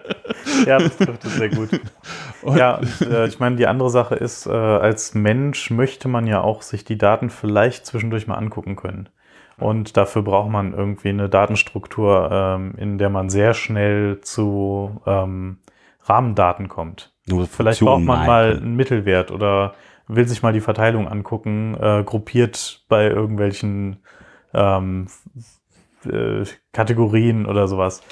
Ja, 0.66 0.78
das 0.78 0.96
trifft 0.96 1.24
es 1.24 1.36
sehr 1.36 1.48
gut. 1.48 1.68
Und- 2.42 2.56
Ja, 2.56 2.76
und, 2.76 3.00
äh, 3.10 3.26
ich 3.26 3.40
meine, 3.40 3.56
die 3.56 3.66
andere 3.66 3.90
Sache 3.90 4.14
ist, 4.14 4.46
äh, 4.46 4.50
als 4.52 5.14
Mensch 5.14 5.70
möchte 5.70 6.08
man 6.08 6.26
ja 6.26 6.40
auch 6.40 6.62
sich 6.62 6.84
die 6.84 6.98
Daten 6.98 7.30
vielleicht 7.30 7.86
zwischendurch 7.86 8.26
mal 8.26 8.34
angucken 8.36 8.76
können. 8.76 9.08
Und 9.58 9.96
dafür 9.96 10.22
braucht 10.22 10.50
man 10.50 10.72
irgendwie 10.74 11.08
eine 11.08 11.28
Datenstruktur, 11.28 12.28
ähm, 12.30 12.74
in 12.76 12.98
der 12.98 13.10
man 13.10 13.28
sehr 13.30 13.54
schnell 13.54 14.20
zu 14.20 15.00
ähm, 15.06 15.58
Rahmendaten 16.04 16.68
kommt. 16.68 17.12
Nur 17.26 17.46
Vielleicht 17.46 17.80
braucht 17.80 18.02
man 18.02 18.26
mal 18.26 18.56
einen 18.58 18.76
Mittelwert 18.76 19.30
oder 19.32 19.74
will 20.08 20.26
sich 20.28 20.42
mal 20.42 20.52
die 20.52 20.60
Verteilung 20.60 21.08
angucken, 21.08 21.76
äh, 21.80 22.02
gruppiert 22.04 22.84
bei 22.88 23.08
irgendwelchen 23.08 23.98
ähm, 24.54 25.06
äh, 26.04 26.44
Kategorien 26.72 27.46
oder 27.46 27.68
sowas. 27.68 28.02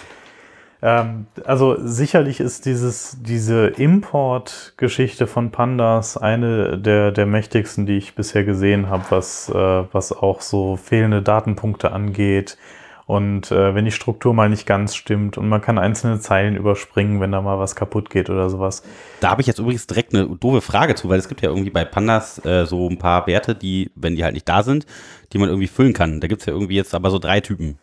Ähm, 0.83 1.27
also 1.45 1.77
sicherlich 1.79 2.41
ist 2.41 2.67
dieses, 2.67 3.17
diese 3.23 3.69
Import-Geschichte 3.69 5.27
von 5.27 5.51
Pandas 5.51 6.19
eine 6.19 6.79
der, 6.79 7.11
der 7.11 7.25
mächtigsten, 7.25 7.87
die 7.87 7.97
ich 7.97 8.15
bisher 8.15 8.45
gesehen 8.45 8.91
habe, 8.91 9.05
was, 9.09 9.49
äh, 9.49 9.55
was 9.55 10.13
auch 10.13 10.43
so 10.43 10.77
fehlende 10.77 11.23
Datenpunkte 11.23 11.93
angeht. 11.93 12.59
Und 13.07 13.51
äh, 13.51 13.75
wenn 13.75 13.85
die 13.85 13.91
Struktur 13.91 14.33
mal 14.33 14.49
nicht 14.49 14.67
ganz 14.67 14.95
stimmt 14.95 15.37
und 15.37 15.49
man 15.49 15.61
kann 15.61 15.79
einzelne 15.79 16.21
Zeilen 16.21 16.57
überspringen, 16.57 17.21
wenn 17.21 17.33
da 17.33 17.43
mal 17.43 17.59
was 17.59 17.77
kaputt 17.77 18.09
geht 18.09 18.31
oder 18.31 18.49
sowas. 18.49 18.83
Da 19.21 19.31
habe 19.31 19.43
ich 19.43 19.47
jetzt 19.47 19.59
übrigens 19.59 19.87
direkt 19.87 20.15
eine 20.15 20.27
doofe 20.27 20.63
Frage 20.63 20.95
zu, 20.95 21.09
weil 21.11 21.19
es 21.19 21.29
gibt 21.29 21.43
ja 21.43 21.51
irgendwie 21.51 21.71
bei 21.71 21.85
Pandas 21.85 22.43
äh, 22.47 22.65
so 22.65 22.89
ein 22.89 22.99
paar 22.99 23.27
Werte, 23.27 23.55
die, 23.55 23.91
wenn 23.95 24.17
die 24.17 24.25
halt 24.25 24.35
nicht 24.35 24.49
da 24.49 24.63
sind, 24.63 24.87
die 25.33 25.39
man 25.39 25.51
irgendwie 25.51 25.69
füllen 25.69 25.93
kann. 25.93 26.21
Da 26.21 26.29
gibt 26.29 26.41
es 26.41 26.47
ja 26.47 26.55
irgendwie 26.55 26.77
jetzt 26.77 26.95
aber 26.95 27.11
so 27.11 27.19
drei 27.19 27.41
Typen. 27.41 27.79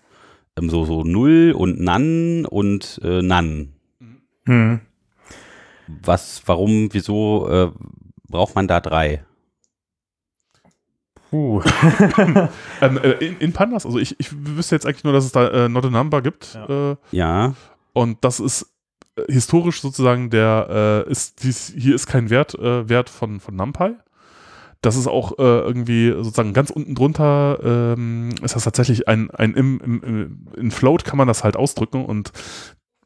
Ähm, 0.57 0.69
so, 0.71 0.85
so 0.85 1.03
Null 1.03 1.53
und 1.55 1.79
None 1.79 2.49
und 2.49 2.99
äh, 3.03 3.21
None. 3.21 3.67
Hm. 4.45 4.81
Was, 6.03 6.41
warum, 6.47 6.89
wieso 6.93 7.47
äh, 7.47 7.71
braucht 8.27 8.55
man 8.55 8.67
da 8.67 8.79
drei? 8.79 9.23
Puh. 11.31 11.63
ähm, 12.81 12.97
äh, 12.97 13.11
in, 13.25 13.37
in 13.37 13.53
Pandas, 13.53 13.85
also 13.85 13.97
ich, 13.97 14.19
ich 14.19 14.29
wüsste 14.33 14.75
jetzt 14.75 14.85
eigentlich 14.85 15.05
nur, 15.05 15.13
dass 15.13 15.23
es 15.23 15.31
da 15.31 15.47
äh, 15.47 15.69
Not 15.69 15.85
a 15.85 15.89
Number 15.89 16.21
gibt. 16.21 16.55
Äh, 16.67 16.97
Ja, 17.11 17.53
und 17.93 18.17
das 18.21 18.41
ist 18.41 18.67
äh, 19.15 19.31
historisch 19.31 19.81
sozusagen 19.81 20.29
der, 20.29 21.05
äh, 21.07 21.11
ist 21.11 21.43
dies, 21.43 21.73
hier 21.75 21.95
ist 21.95 22.07
kein 22.07 22.29
Wert, 22.29 22.55
äh, 22.55 22.87
Wert 22.89 23.09
von, 23.09 23.39
von 23.39 23.55
NumPy. 23.55 23.95
Das 24.81 24.97
ist 24.97 25.07
auch 25.07 25.39
äh, 25.39 25.43
irgendwie 25.43 26.11
sozusagen 26.11 26.53
ganz 26.53 26.69
unten 26.69 26.95
drunter, 26.95 27.59
ähm, 27.63 28.31
ist 28.41 28.55
das 28.55 28.65
tatsächlich 28.65 29.07
ein, 29.07 29.31
ein 29.31 29.53
im, 29.53 29.79
im, 29.79 30.03
im, 30.03 30.47
in 30.57 30.71
Float 30.71 31.05
kann 31.05 31.17
man 31.17 31.27
das 31.29 31.45
halt 31.45 31.55
ausdrücken 31.55 32.03
und 32.03 32.31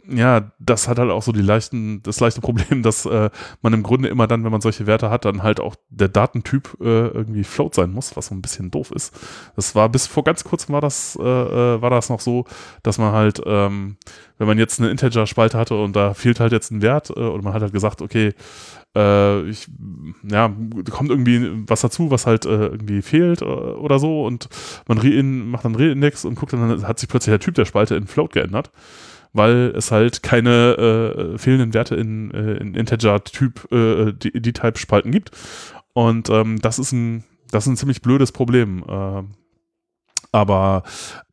ja, 0.10 0.52
das 0.60 0.88
hat 0.88 1.00
halt 1.00 1.12
auch 1.12 1.24
so 1.24 1.32
die 1.32 1.41
leichten, 1.41 2.02
das 2.04 2.20
leichte 2.20 2.41
Problem, 2.41 2.82
dass 2.84 3.06
äh, 3.06 3.30
man 3.62 3.74
im 3.74 3.84
Grunde 3.84 4.10
immer 4.10 4.28
dann, 4.28 4.44
wenn 4.44 4.52
man 4.52 4.62
solche 4.62 4.88
Werte 4.88 5.10
hat, 5.10 5.26
dann 5.26 5.44
halt 5.44 5.60
auch 5.60 5.76
der 5.89 6.10
Datentyp 6.10 6.78
äh, 6.80 7.08
irgendwie 7.08 7.44
float 7.44 7.76
sein 7.76 7.91
muss, 7.91 8.15
was 8.15 8.28
so 8.28 8.36
ein 8.36 8.41
bisschen 8.41 8.72
doof 8.72 8.91
ist. 8.91 9.18
Das 9.56 9.76
war 9.76 9.89
bis 9.89 10.08
vor 10.08 10.24
ganz 10.24 10.44
kurzem 10.44 10.74
war 10.74 10.82
das, 10.82 11.18
äh, 11.20 11.24
äh 11.24 11.82
war 11.82 11.89
das 11.89 12.10
noch 12.10 12.20
so, 12.20 12.46
dass 12.84 12.98
man 12.98 13.13
halt, 13.13 13.41
ähm, 13.46 13.98
wenn 14.38 14.48
man 14.48 14.58
jetzt 14.58 14.80
eine 14.80 14.89
Integer-Spalte 14.89 15.58
hatte 15.58 15.76
und 15.76 15.96
da 15.96 16.13
fehlt 16.13 16.39
halt 16.39 16.52
jetzt 16.52 16.72
ein 16.72 16.82
Wert 16.82 17.10
äh, 17.10 17.20
und 17.20 17.44
man 17.44 17.54
hat 17.54 17.62
halt 17.62 17.74
gesagt, 17.74 18.02
okay, 18.02 18.34
äh, 18.96 19.41
ich, 19.50 19.68
ja, 20.24 20.52
kommt 20.91 21.10
irgendwie 21.10 21.63
was 21.68 21.82
dazu, 21.82 22.12
was 22.12 22.26
halt 22.26 22.46
äh, 22.46 22.68
irgendwie 22.68 23.02
fehlt 23.02 23.41
äh, 23.41 23.46
oder 23.46 24.00
so 24.00 24.26
und 24.26 24.50
man 24.88 25.50
macht 25.50 25.65
dann 25.65 25.76
Reindex 25.76 26.26
und 26.26 26.36
guckt 26.36 26.54
dann, 26.54 26.88
hat 26.88 27.00
sich 27.00 27.10
plötzlich 27.10 27.32
der 27.32 27.39
Typ 27.39 27.56
der 27.56 27.65
Spalte 27.65 27.96
in 27.96 28.08
Float 28.08 28.34
geändert 28.34 28.72
weil 29.36 29.74
es 29.76 29.91
halt 29.91 30.24
keine 30.24 31.34
äh, 31.36 31.38
fehlenden 31.38 31.74
Werte 31.74 31.95
in, 31.95 32.32
äh, 32.32 32.54
in 32.54 32.74
Integer-Typ, 32.74 33.71
äh, 33.71 34.13
die, 34.13 34.41
die 34.41 34.54
Type-Spalten 34.54 35.12
gibt. 35.12 35.32
Und 35.93 36.30
ähm, 36.30 36.62
das 36.62 36.80
ist 36.80 36.91
ein, 36.91 37.24
das 37.52 37.65
ist 37.65 37.74
ein 37.74 37.78
ziemlich 37.78 38.02
blödes 38.02 38.32
Problem. 38.32 38.84
Äh, 38.88 39.24
aber 40.32 40.84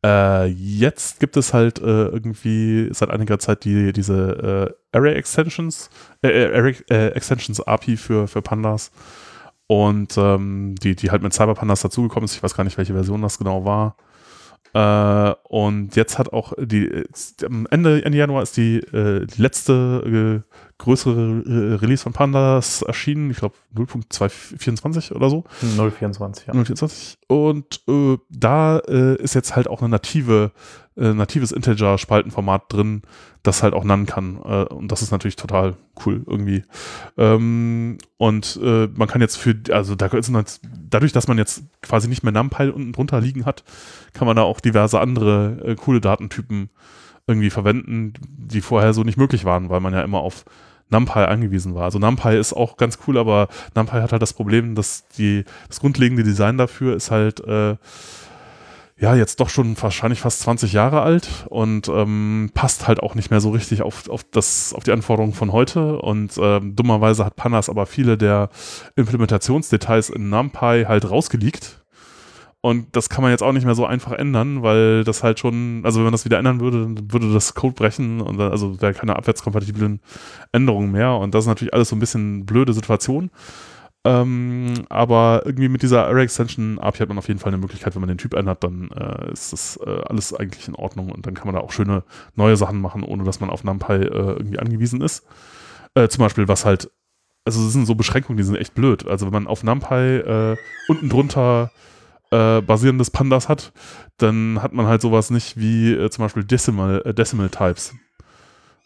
äh, 0.05 0.45
jetzt 0.47 1.19
gibt 1.19 1.35
es 1.35 1.53
halt 1.53 1.79
äh, 1.79 2.05
irgendwie 2.05 2.89
seit 2.93 3.09
einiger 3.09 3.39
Zeit 3.39 3.65
die, 3.65 3.91
diese 3.91 4.73
äh, 4.93 4.97
Array 4.97 5.15
Extensions, 5.15 5.89
äh, 6.21 6.29
äh 6.29 6.57
Array 6.57 6.75
Extensions 6.87 7.59
API 7.59 7.97
für, 7.97 8.27
für 8.27 8.41
Pandas. 8.41 8.91
Und 9.67 10.17
ähm, 10.17 10.75
die, 10.75 10.95
die 10.95 11.09
halt 11.09 11.23
mit 11.23 11.33
Cyberpandas 11.33 11.81
dazugekommen 11.81 12.25
ist. 12.25 12.35
Ich 12.35 12.43
weiß 12.43 12.55
gar 12.55 12.63
nicht, 12.63 12.77
welche 12.77 12.93
Version 12.93 13.21
das 13.21 13.37
genau 13.37 13.65
war. 13.65 13.95
Äh, 14.73 15.33
und 15.43 15.95
jetzt 15.95 16.17
hat 16.17 16.33
auch 16.33 16.53
die, 16.59 17.03
am 17.43 17.67
Ende, 17.69 18.03
Ende 18.03 18.17
Januar 18.17 18.43
ist 18.43 18.57
die, 18.57 18.77
äh, 18.77 19.25
die 19.25 19.41
letzte 19.41 20.43
äh, 20.45 20.53
größere 20.77 21.43
äh, 21.45 21.75
Release 21.75 22.03
von 22.03 22.13
Pandas 22.13 22.81
erschienen. 22.81 23.31
Ich 23.31 23.37
glaube 23.37 23.55
0.224 23.75 25.13
oder 25.13 25.29
so. 25.29 25.43
0.24, 25.77 26.47
ja. 26.47 26.53
0.24. 26.53 27.15
Und 27.27 27.81
äh, 27.87 28.17
da 28.29 28.79
äh, 28.79 29.15
ist 29.21 29.33
jetzt 29.35 29.55
halt 29.55 29.67
auch 29.67 29.81
eine 29.81 29.89
native, 29.89 30.51
natives 30.95 31.51
Integer-Spaltenformat 31.51 32.71
drin, 32.71 33.01
das 33.41 33.63
halt 33.63 33.73
auch 33.73 33.83
nennen 33.83 34.05
kann. 34.05 34.37
und 34.37 34.91
das 34.91 35.01
ist 35.01 35.09
natürlich 35.09 35.35
total 35.35 35.75
cool 36.05 36.21
irgendwie. 36.27 36.65
Ähm, 37.17 37.97
und 38.17 38.59
man 38.61 39.07
kann 39.07 39.19
jetzt 39.19 39.37
für, 39.37 39.55
also 39.71 39.95
da 39.95 40.05
ist 40.05 40.31
dadurch, 40.93 41.11
dass 41.11 41.27
man 41.27 41.39
jetzt 41.39 41.63
quasi 41.81 42.07
nicht 42.07 42.21
mehr 42.21 42.31
NumPy 42.31 42.69
unten 42.69 42.93
drunter 42.93 43.19
liegen 43.21 43.45
hat, 43.45 43.63
kann 44.13 44.27
man 44.27 44.35
da 44.35 44.43
auch 44.43 44.59
diverse 44.59 44.99
andere 44.99 45.57
äh, 45.65 45.75
coole 45.75 45.99
Datentypen 45.99 46.69
irgendwie 47.27 47.49
verwenden, 47.49 48.13
die 48.27 48.61
vorher 48.61 48.93
so 48.93 49.03
nicht 49.03 49.17
möglich 49.17 49.45
waren, 49.45 49.69
weil 49.69 49.79
man 49.79 49.93
ja 49.93 50.01
immer 50.01 50.19
auf 50.19 50.45
NumPy 50.89 51.19
angewiesen 51.19 51.75
war. 51.75 51.83
Also 51.83 51.99
NumPy 51.99 52.37
ist 52.37 52.53
auch 52.53 52.77
ganz 52.77 52.99
cool, 53.07 53.17
aber 53.17 53.47
NumPy 53.75 53.97
hat 54.01 54.11
halt 54.11 54.21
das 54.21 54.33
Problem, 54.33 54.75
dass 54.75 55.07
die, 55.17 55.45
das 55.67 55.79
grundlegende 55.79 56.23
Design 56.23 56.57
dafür 56.57 56.95
ist 56.95 57.11
halt 57.11 57.39
äh, 57.45 57.75
ja 58.99 59.15
jetzt 59.15 59.39
doch 59.39 59.49
schon 59.49 59.75
wahrscheinlich 59.81 60.21
fast 60.21 60.41
20 60.41 60.71
Jahre 60.71 61.01
alt 61.01 61.45
und 61.49 61.89
ähm, 61.89 62.51
passt 62.53 62.87
halt 62.87 63.01
auch 63.01 63.15
nicht 63.15 63.31
mehr 63.31 63.41
so 63.41 63.49
richtig 63.49 63.81
auf, 63.81 64.07
auf, 64.07 64.23
das, 64.23 64.73
auf 64.73 64.83
die 64.83 64.91
Anforderungen 64.91 65.33
von 65.33 65.51
heute. 65.51 65.99
Und 65.99 66.33
ähm, 66.37 66.75
dummerweise 66.75 67.25
hat 67.25 67.35
Panas 67.35 67.69
aber 67.69 67.85
viele 67.85 68.17
der 68.17 68.49
Implementationsdetails 68.95 70.09
in 70.09 70.29
NumPy 70.29 70.85
halt 70.87 71.09
rausgelegt 71.09 71.82
und 72.65 72.95
das 72.95 73.09
kann 73.09 73.23
man 73.23 73.31
jetzt 73.31 73.43
auch 73.43 73.51
nicht 73.51 73.65
mehr 73.65 73.75
so 73.75 73.85
einfach 73.85 74.13
ändern, 74.13 74.63
weil 74.63 75.03
das 75.03 75.21
halt 75.21 75.37
schon, 75.37 75.81
also 75.83 75.99
wenn 75.99 76.05
man 76.05 76.13
das 76.13 76.23
wieder 76.23 76.39
ändern 76.39 76.61
würde, 76.61 76.83
dann 76.83 77.11
würde 77.11 77.33
das 77.33 77.55
Code 77.55 77.73
brechen 77.73 78.21
und 78.21 78.37
dann, 78.37 78.51
also 78.51 78.81
wäre 78.81 78.93
keine 78.93 79.17
abwärtskompatiblen 79.17 79.99
Änderungen 80.53 80.89
mehr. 80.93 81.11
Und 81.15 81.35
das 81.35 81.43
ist 81.43 81.49
natürlich 81.49 81.73
alles 81.73 81.89
so 81.89 81.97
ein 81.97 81.99
bisschen 81.99 82.45
blöde 82.45 82.71
Situation. 82.71 83.31
Ähm, 84.05 84.85
aber 84.87 85.41
irgendwie 85.43 85.67
mit 85.67 85.81
dieser 85.81 86.07
Array 86.07 86.23
Extension 86.23 86.79
API 86.79 86.99
hat 86.99 87.09
man 87.09 87.17
auf 87.17 87.27
jeden 87.27 87.41
Fall 87.41 87.49
eine 87.51 87.61
Möglichkeit, 87.61 87.95
wenn 87.95 88.01
man 88.01 88.07
den 88.07 88.17
Typ 88.17 88.33
ändert, 88.33 88.63
dann 88.63 88.91
äh, 88.91 89.33
ist 89.33 89.51
das 89.51 89.77
äh, 89.85 90.01
alles 90.05 90.33
eigentlich 90.33 90.65
in 90.69 90.75
Ordnung 90.75 91.11
und 91.11 91.27
dann 91.27 91.33
kann 91.33 91.47
man 91.47 91.55
da 91.55 91.61
auch 91.61 91.73
schöne 91.73 92.03
neue 92.35 92.55
Sachen 92.55 92.79
machen, 92.79 93.03
ohne 93.03 93.25
dass 93.25 93.41
man 93.41 93.49
auf 93.49 93.65
NumPy 93.65 93.93
äh, 93.93 94.07
irgendwie 94.07 94.59
angewiesen 94.59 95.01
ist. 95.01 95.25
Äh, 95.95 96.07
zum 96.07 96.23
Beispiel, 96.23 96.47
was 96.47 96.63
halt, 96.63 96.89
also 97.43 97.61
das 97.61 97.73
sind 97.73 97.87
so 97.87 97.95
Beschränkungen, 97.95 98.37
die 98.37 98.43
sind 98.43 98.55
echt 98.55 98.73
blöd. 98.73 99.05
Also 99.05 99.25
wenn 99.25 99.33
man 99.33 99.47
auf 99.47 99.63
NumPy 99.63 99.95
äh, 99.95 100.57
unten 100.87 101.09
drunter 101.09 101.69
äh, 102.33 102.61
basierendes 102.61 103.11
Pandas 103.11 103.49
hat, 103.49 103.71
dann 104.17 104.61
hat 104.61 104.73
man 104.73 104.87
halt 104.87 105.01
sowas 105.01 105.29
nicht 105.29 105.57
wie 105.57 105.93
äh, 105.93 106.09
zum 106.09 106.25
Beispiel 106.25 106.43
Decimal, 106.43 107.01
äh, 107.05 107.13
Decimal 107.13 107.49
Types. 107.49 107.93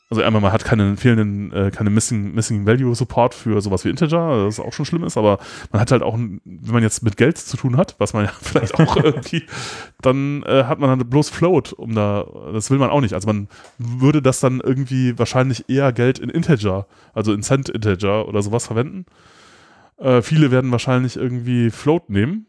Also 0.10 0.24
einmal, 0.24 0.42
man 0.42 0.54
hat 0.54 0.64
keinen 0.64 0.96
fehlenden, 0.96 1.52
äh, 1.52 1.70
keine 1.70 1.90
Missing, 1.90 2.34
Missing 2.34 2.66
Value 2.66 2.96
Support 2.96 3.34
für 3.34 3.60
sowas 3.60 3.84
wie 3.84 3.90
Integer, 3.90 4.46
das 4.46 4.58
auch 4.58 4.72
schon 4.72 4.86
schlimm 4.86 5.04
ist, 5.04 5.18
aber 5.18 5.38
man 5.74 5.82
hat 5.82 5.92
halt 5.92 6.02
auch, 6.02 6.14
wenn 6.18 6.42
man 6.46 6.82
jetzt 6.82 7.04
mit 7.04 7.18
Geld 7.18 7.38
zu 7.38 7.58
tun 7.58 7.76
hat, 7.76 7.96
was 7.98 8.14
man 8.14 8.26
ja 8.26 8.32
vielleicht 8.42 8.76
auch 8.76 8.96
irgendwie, 8.96 9.44
dann 10.02 10.44
äh, 10.44 10.64
hat 10.64 10.80
man 10.80 10.98
dann 10.98 11.10
bloß 11.10 11.30
Float, 11.30 11.74
um 11.74 11.94
da, 11.94 12.26
das 12.54 12.72
will 12.72 12.78
man 12.78 12.90
auch 12.90 13.02
nicht. 13.02 13.14
Also 13.14 13.28
man 13.28 13.50
würde 13.78 14.22
das 14.22 14.40
dann 14.40 14.62
irgendwie 14.62 15.20
wahrscheinlich 15.20 15.70
eher 15.70 15.92
Geld 15.92 16.20
in 16.20 16.30
Integer, 16.30 16.88
also 17.14 17.34
in 17.34 17.44
Cent 17.44 17.68
Integer 17.68 18.30
oder 18.30 18.42
sowas 18.42 18.68
verwenden. 18.68 19.06
Äh, 19.98 20.22
viele 20.22 20.52
werden 20.52 20.72
wahrscheinlich 20.72 21.18
irgendwie 21.18 21.70
Float 21.70 22.10
nehmen, 22.10 22.46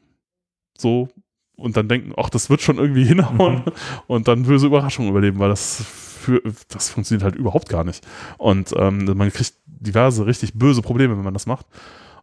so 0.80 1.08
und 1.56 1.76
dann 1.76 1.88
denken, 1.88 2.12
ach, 2.16 2.30
das 2.30 2.50
wird 2.50 2.62
schon 2.62 2.78
irgendwie 2.78 3.04
hinhauen 3.06 3.56
mhm. 3.64 3.72
und 4.06 4.28
dann 4.28 4.44
böse 4.44 4.66
Überraschungen 4.66 5.10
überleben, 5.10 5.38
weil 5.38 5.50
das 5.50 5.84
für, 5.84 6.42
das 6.68 6.90
funktioniert 6.90 7.24
halt 7.24 7.36
überhaupt 7.36 7.68
gar 7.68 7.84
nicht. 7.84 8.06
Und 8.38 8.74
ähm, 8.76 9.04
man 9.16 9.32
kriegt 9.32 9.54
diverse 9.66 10.26
richtig 10.26 10.54
böse 10.54 10.82
Probleme, 10.82 11.16
wenn 11.16 11.24
man 11.24 11.34
das 11.34 11.46
macht. 11.46 11.66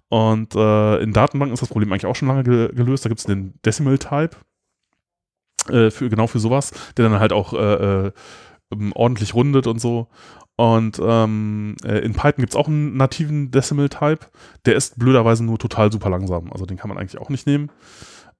Und 0.09 0.55
äh, 0.55 0.97
in 1.01 1.13
Datenbanken 1.13 1.53
ist 1.53 1.61
das 1.61 1.69
Problem 1.69 1.91
eigentlich 1.91 2.05
auch 2.05 2.15
schon 2.15 2.27
lange 2.27 2.43
ge 2.43 2.73
gelöst. 2.73 3.05
Da 3.05 3.09
gibt 3.09 3.19
es 3.19 3.25
den 3.25 3.53
Decimal 3.65 3.97
Type, 3.97 4.37
äh, 5.69 5.89
für, 5.89 6.09
genau 6.09 6.27
für 6.27 6.39
sowas, 6.39 6.71
der 6.97 7.09
dann 7.09 7.19
halt 7.19 7.33
auch 7.33 7.53
äh, 7.53 8.07
äh 8.07 8.11
ordentlich 8.93 9.33
rundet 9.33 9.67
und 9.67 9.79
so. 9.79 10.07
Und 10.57 10.99
ähm, 11.01 11.75
äh, 11.83 11.99
in 11.99 12.13
Python 12.13 12.41
gibt 12.41 12.53
es 12.53 12.55
auch 12.55 12.67
einen 12.67 12.97
nativen 12.97 13.51
Decimal 13.51 13.89
Type. 13.89 14.19
Der 14.65 14.75
ist 14.75 14.97
blöderweise 14.97 15.43
nur 15.43 15.59
total 15.59 15.91
super 15.91 16.09
langsam. 16.09 16.51
Also 16.51 16.65
den 16.65 16.77
kann 16.77 16.89
man 16.89 16.97
eigentlich 16.97 17.19
auch 17.19 17.29
nicht 17.29 17.45
nehmen. 17.45 17.69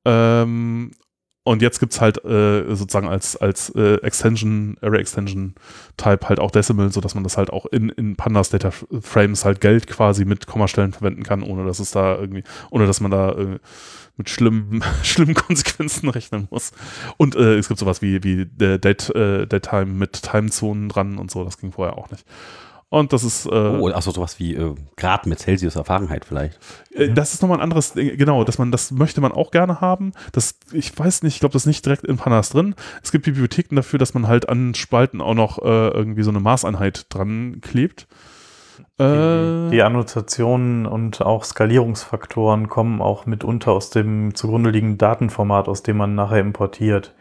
Ähm, 0.06 0.91
und 1.48 1.62
jetzt 1.62 1.80
gibt 1.80 1.94
es 1.94 2.02
halt 2.02 2.26
äh, 2.26 2.76
sozusagen 2.76 3.08
als, 3.08 3.38
als 3.38 3.70
äh, 3.76 3.98
Extension, 4.02 4.78
Array 4.82 5.00
Extension 5.00 5.54
Type 5.96 6.28
halt 6.28 6.39
auch 6.39 6.50
Decimal, 6.50 6.91
sodass 6.91 7.13
man 7.13 7.24
das 7.24 7.38
halt 7.38 7.52
auch 7.52 7.68
in, 7.68 7.89
in 7.89 8.15
Pandas 8.15 8.50
Data 8.50 8.72
Frames 8.72 9.46
halt 9.46 9.62
Geld 9.62 9.86
quasi 9.86 10.26
mit 10.26 10.48
Kommastellen 10.48 10.91
verwenden 10.91 11.22
kann, 11.22 11.44
ohne 11.44 11.63
dass 11.63 11.78
es 11.78 11.91
da 11.91 12.15
irgendwie, 12.15 12.44
ohne 12.72 12.88
dass 12.88 13.00
man 13.00 13.12
da 13.12 13.34
äh, 13.34 13.60
mit 14.18 14.28
schlimmen, 14.32 14.84
schlimmen 15.04 15.36
Konsequenzen 15.36 16.10
rechnen 16.10 16.48
muss. 16.50 16.72
Und 17.18 17.36
äh, 17.36 17.58
es 17.58 17.68
gibt 17.68 17.80
sowas 17.80 18.02
wie, 18.02 18.24
wie 18.24 18.48
Date, 18.48 19.13
äh, 19.15 19.46
Datetime 19.46 19.94
mit 19.94 20.24
Timezonen 20.24 20.89
dran 20.89 21.20
und 21.20 21.30
so, 21.30 21.44
das 21.44 21.60
ging 21.60 21.72
vorher 21.72 21.96
auch 21.96 22.10
nicht. 22.10 22.26
Und 22.95 23.12
das 23.12 23.25
ist. 23.25 23.45
Äh, 23.45 23.49
oh, 23.49 23.89
achso, 23.89 24.12
sowas 24.12 24.39
wie 24.39 24.55
äh, 24.55 24.73
Grad 24.95 25.25
mit 25.25 25.39
Celsius 25.39 25.75
Erfahrenheit 25.75 26.23
vielleicht. 26.23 26.58
Äh, 26.93 27.10
das 27.10 27.34
ist 27.34 27.41
nochmal 27.41 27.58
ein 27.58 27.63
anderes, 27.63 27.91
genau, 27.93 28.45
dass 28.45 28.58
man, 28.58 28.71
das 28.71 28.91
möchte 28.91 29.19
man 29.19 29.34
auch 29.34 29.51
gerne 29.51 29.81
haben. 29.81 30.13
Das, 30.31 30.58
ich 30.71 30.97
weiß 30.97 31.23
nicht, 31.23 31.34
ich 31.34 31.39
glaube, 31.41 31.51
das 31.51 31.63
ist 31.63 31.67
nicht 31.67 31.86
direkt 31.86 32.05
in 32.05 32.15
Panas 32.15 32.51
drin. 32.51 32.73
Es 33.03 33.12
gibt 33.12 33.25
Bibliotheken 33.25 33.75
dafür, 33.75 33.99
dass 33.99 34.13
man 34.13 34.29
halt 34.29 34.47
an 34.47 34.75
Spalten 34.75 35.19
auch 35.19 35.34
noch 35.34 35.62
äh, 35.62 35.89
irgendwie 35.89 36.23
so 36.23 36.29
eine 36.29 36.39
Maßeinheit 36.39 37.08
dran 37.10 37.60
klebt. 37.60 38.08
Die, 38.97 39.03
äh, 39.03 39.71
die, 39.71 39.81
Annotationen 39.81 40.86
und 40.86 41.21
auch 41.21 41.43
Skalierungsfaktoren 41.43 42.69
kommen 42.69 43.01
auch 43.01 43.25
mitunter 43.25 43.73
aus 43.73 43.89
dem 43.89 44.36
zugrunde 44.36 44.69
liegenden 44.69 44.97
Datenformat, 44.97 45.67
aus 45.67 45.84
dem 45.84 45.97
man 45.97 46.15
nachher 46.15 46.39
importiert. 46.39 47.13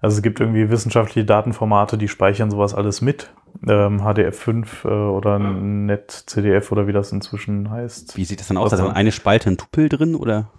Also 0.00 0.16
es 0.16 0.22
gibt 0.22 0.40
irgendwie 0.40 0.70
wissenschaftliche 0.70 1.24
Datenformate, 1.24 1.98
die 1.98 2.08
speichern 2.08 2.50
sowas 2.50 2.74
alles 2.74 3.02
mit 3.02 3.32
ähm, 3.68 4.00
HDF5 4.00 4.84
äh, 4.84 4.88
oder 4.88 5.38
NetCDF 5.38 6.72
oder 6.72 6.86
wie 6.86 6.92
das 6.92 7.12
inzwischen 7.12 7.70
heißt. 7.70 8.16
Wie 8.16 8.24
sieht 8.24 8.40
das 8.40 8.48
dann 8.48 8.56
aus? 8.56 8.72
Also 8.72 8.88
eine 8.88 9.12
Spalte, 9.12 9.50
ein 9.50 9.58
Tupel 9.58 9.88
drin 9.88 10.14
oder? 10.14 10.50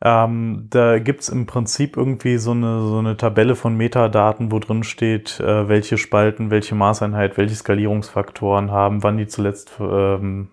Ähm, 0.00 0.68
da 0.70 1.00
gibt 1.00 1.22
es 1.22 1.28
im 1.28 1.46
Prinzip 1.46 1.96
irgendwie 1.96 2.38
so 2.38 2.52
eine, 2.52 2.82
so 2.82 2.98
eine 2.98 3.16
Tabelle 3.16 3.56
von 3.56 3.76
Metadaten, 3.76 4.52
wo 4.52 4.60
drin 4.60 4.84
steht, 4.84 5.40
äh, 5.40 5.68
welche 5.68 5.98
Spalten, 5.98 6.50
welche 6.50 6.76
Maßeinheit, 6.76 7.36
welche 7.36 7.56
Skalierungsfaktoren 7.56 8.70
haben, 8.70 9.02
wann 9.02 9.16
die 9.16 9.26
zuletzt 9.26 9.72
ähm, 9.80 10.50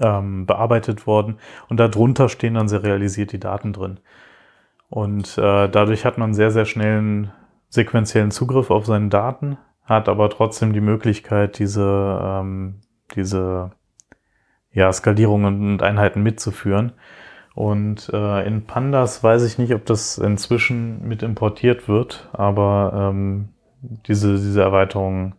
ähm, 0.00 0.46
bearbeitet 0.46 1.06
wurden. 1.06 1.36
Und 1.68 1.78
darunter 1.78 2.30
stehen 2.30 2.54
dann 2.54 2.68
serialisiert 2.68 3.32
die 3.32 3.40
Daten 3.40 3.74
drin. 3.74 4.00
Und 4.88 5.36
äh, 5.38 5.68
dadurch 5.68 6.04
hat 6.04 6.18
man 6.18 6.34
sehr, 6.34 6.50
sehr 6.50 6.64
schnellen 6.64 7.32
sequenziellen 7.68 8.30
Zugriff 8.30 8.70
auf 8.70 8.86
seine 8.86 9.08
Daten 9.08 9.58
hat 9.88 10.08
aber 10.08 10.28
trotzdem 10.28 10.72
die 10.72 10.82
Möglichkeit, 10.82 11.58
diese, 11.58 12.20
ähm, 12.22 12.80
diese 13.14 13.70
ja, 14.70 14.92
Skalierungen 14.92 15.72
und 15.72 15.82
Einheiten 15.82 16.22
mitzuführen. 16.22 16.92
Und 17.54 18.10
äh, 18.12 18.46
in 18.46 18.66
Pandas 18.66 19.24
weiß 19.24 19.44
ich 19.44 19.58
nicht, 19.58 19.74
ob 19.74 19.86
das 19.86 20.18
inzwischen 20.18 21.08
mit 21.08 21.22
importiert 21.22 21.88
wird, 21.88 22.28
aber 22.32 23.10
ähm, 23.10 23.48
diese, 24.06 24.34
diese 24.34 24.60
Erweiterung 24.60 25.34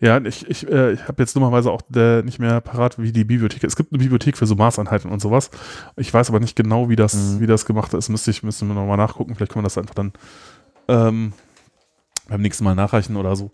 Ja, 0.00 0.18
ich, 0.24 0.48
ich, 0.48 0.68
äh, 0.68 0.92
ich 0.92 1.08
habe 1.08 1.22
jetzt 1.22 1.34
dummerweise 1.34 1.70
auch 1.72 1.82
äh, 1.94 2.22
nicht 2.22 2.38
mehr 2.38 2.60
parat, 2.60 3.00
wie 3.00 3.10
die 3.10 3.24
Bibliothek. 3.24 3.64
Es 3.64 3.74
gibt 3.74 3.92
eine 3.92 3.98
Bibliothek 3.98 4.36
für 4.36 4.46
so 4.46 4.54
Maßeinheiten 4.54 5.10
und 5.10 5.20
sowas. 5.20 5.50
Ich 5.96 6.14
weiß 6.14 6.28
aber 6.30 6.38
nicht 6.38 6.54
genau, 6.54 6.88
wie 6.88 6.96
das, 6.96 7.14
Mhm. 7.14 7.40
wie 7.40 7.46
das 7.46 7.66
gemacht 7.66 7.92
ist. 7.94 8.08
Müsste 8.08 8.30
ich, 8.30 8.42
müssen 8.44 8.68
wir 8.68 8.74
nochmal 8.74 8.96
nachgucken. 8.96 9.34
Vielleicht 9.34 9.52
können 9.52 9.64
wir 9.64 9.66
das 9.68 9.78
einfach 9.78 9.94
dann 9.94 10.12
ähm, 10.86 11.32
beim 12.28 12.40
nächsten 12.42 12.62
Mal 12.64 12.76
nachreichen 12.76 13.16
oder 13.16 13.34
so. 13.34 13.50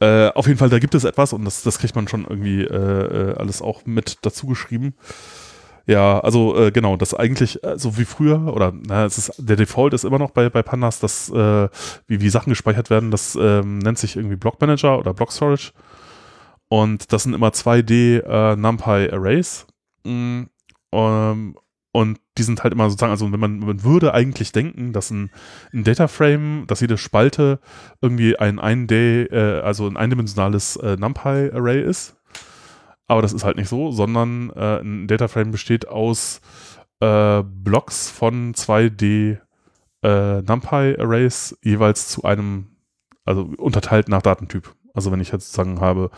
Äh, 0.00 0.28
auf 0.30 0.46
jeden 0.46 0.58
Fall, 0.58 0.68
da 0.70 0.78
gibt 0.78 0.94
es 0.94 1.04
etwas 1.04 1.32
und 1.32 1.44
das, 1.44 1.62
das 1.62 1.78
kriegt 1.78 1.94
man 1.94 2.08
schon 2.08 2.24
irgendwie 2.24 2.62
äh, 2.62 3.30
äh, 3.32 3.34
alles 3.36 3.60
auch 3.62 3.84
mit 3.86 4.18
dazu 4.22 4.46
geschrieben. 4.46 4.94
Ja, 5.86 6.18
also 6.18 6.56
äh, 6.58 6.72
genau, 6.72 6.96
das 6.96 7.14
eigentlich 7.14 7.62
äh, 7.62 7.78
so 7.78 7.96
wie 7.96 8.04
früher, 8.04 8.52
oder 8.52 8.72
na, 8.74 9.04
es 9.04 9.18
ist, 9.18 9.32
der 9.38 9.54
Default 9.56 9.94
ist 9.94 10.04
immer 10.04 10.18
noch 10.18 10.32
bei, 10.32 10.50
bei 10.50 10.62
Pandas, 10.62 10.98
dass 10.98 11.30
äh, 11.30 11.68
wie, 12.08 12.20
wie 12.20 12.28
Sachen 12.28 12.50
gespeichert 12.50 12.90
werden, 12.90 13.12
das 13.12 13.38
ähm, 13.40 13.78
nennt 13.78 13.98
sich 13.98 14.16
irgendwie 14.16 14.36
Block 14.36 14.60
Manager 14.60 14.98
oder 14.98 15.14
Block 15.14 15.30
Storage. 15.30 15.72
Und 16.68 17.12
das 17.12 17.22
sind 17.22 17.34
immer 17.34 17.50
2D 17.50 18.18
äh, 18.18 18.56
NumPy 18.56 19.10
Arrays. 19.12 19.66
Mm, 20.04 20.44
ähm, 20.92 21.56
und 21.92 22.18
die 22.36 22.42
sind 22.42 22.62
halt 22.62 22.74
immer 22.74 22.90
sozusagen, 22.90 23.12
also 23.12 23.30
wenn 23.32 23.40
man, 23.40 23.60
man 23.60 23.82
würde 23.84 24.12
eigentlich 24.12 24.52
denken, 24.52 24.92
dass 24.92 25.10
ein, 25.10 25.30
ein 25.72 25.84
Data 25.84 26.08
Frame, 26.08 26.64
dass 26.66 26.80
jede 26.80 26.98
Spalte 26.98 27.60
irgendwie 28.02 28.38
ein 28.38 28.58
1D, 28.60 29.30
äh, 29.32 29.60
also 29.60 29.86
ein 29.86 29.96
eindimensionales 29.96 30.76
äh, 30.76 30.96
NumPy 30.96 31.52
Array 31.54 31.80
ist. 31.82 32.15
Aber 33.06 33.22
das 33.22 33.32
ist 33.32 33.44
halt 33.44 33.56
nicht 33.56 33.68
so, 33.68 33.90
sondern 33.90 34.50
äh, 34.50 34.80
ein 34.80 35.06
Data 35.06 35.28
Frame 35.28 35.52
besteht 35.52 35.88
aus 35.88 36.40
äh, 37.00 37.42
Blocks 37.42 38.10
von 38.10 38.54
2D 38.54 39.38
äh, 40.02 40.42
NumPy 40.42 40.96
Arrays 40.98 41.56
jeweils 41.62 42.08
zu 42.08 42.24
einem, 42.24 42.66
also 43.24 43.50
unterteilt 43.58 44.08
nach 44.08 44.22
Datentyp. 44.22 44.74
Also 44.94 45.12
wenn 45.12 45.20
ich 45.20 45.30
jetzt 45.30 45.52
sagen 45.52 45.80
habe, 45.80 46.10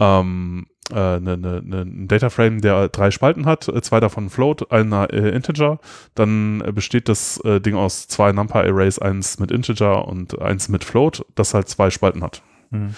ähm, 0.00 0.66
äh, 0.90 1.20
ne, 1.20 1.36
ne, 1.36 1.62
ne, 1.62 1.82
ein 1.82 2.08
Data 2.08 2.30
Frame, 2.30 2.60
der 2.60 2.88
drei 2.88 3.10
Spalten 3.10 3.46
hat, 3.46 3.68
äh, 3.68 3.82
zwei 3.82 4.00
davon 4.00 4.30
Float, 4.30 4.72
einer 4.72 5.12
äh, 5.12 5.30
Integer, 5.30 5.78
dann 6.14 6.62
besteht 6.74 7.08
das 7.08 7.38
äh, 7.44 7.60
Ding 7.60 7.74
aus 7.74 8.08
zwei 8.08 8.32
NumPy 8.32 8.58
Arrays, 8.58 8.98
eins 8.98 9.38
mit 9.38 9.50
Integer 9.50 10.08
und 10.08 10.40
eins 10.40 10.68
mit 10.68 10.84
Float, 10.84 11.24
das 11.34 11.54
halt 11.54 11.68
zwei 11.68 11.90
Spalten 11.90 12.22
hat. 12.22 12.42
Hm. 12.70 12.94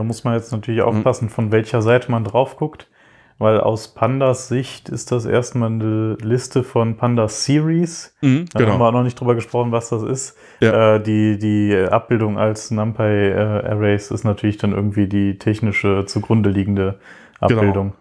Da 0.00 0.04
muss 0.04 0.24
man 0.24 0.32
jetzt 0.32 0.50
natürlich 0.50 0.80
aufpassen, 0.80 1.28
von 1.28 1.52
welcher 1.52 1.82
Seite 1.82 2.10
man 2.10 2.24
drauf 2.24 2.56
guckt, 2.56 2.88
weil 3.36 3.60
aus 3.60 3.88
Pandas 3.88 4.48
Sicht 4.48 4.88
ist 4.88 5.12
das 5.12 5.26
erstmal 5.26 5.68
eine 5.68 6.16
Liste 6.22 6.62
von 6.62 6.96
Pandas 6.96 7.44
Series. 7.44 8.16
Mhm, 8.22 8.46
Da 8.54 8.60
haben 8.66 8.80
wir 8.80 8.88
auch 8.88 8.92
noch 8.92 9.02
nicht 9.02 9.20
drüber 9.20 9.34
gesprochen, 9.34 9.72
was 9.72 9.90
das 9.90 10.02
ist. 10.02 10.38
Ja. 10.60 10.94
Äh, 10.94 11.02
die, 11.02 11.38
die 11.38 11.76
Abbildung 11.76 12.38
als 12.38 12.70
NumPy 12.70 13.02
äh, 13.02 13.34
Arrays 13.36 14.10
ist 14.10 14.24
natürlich 14.24 14.56
dann 14.56 14.72
irgendwie 14.72 15.06
die 15.06 15.36
technische 15.36 16.06
zugrunde 16.06 16.48
liegende 16.48 16.98
Genau. 17.46 17.92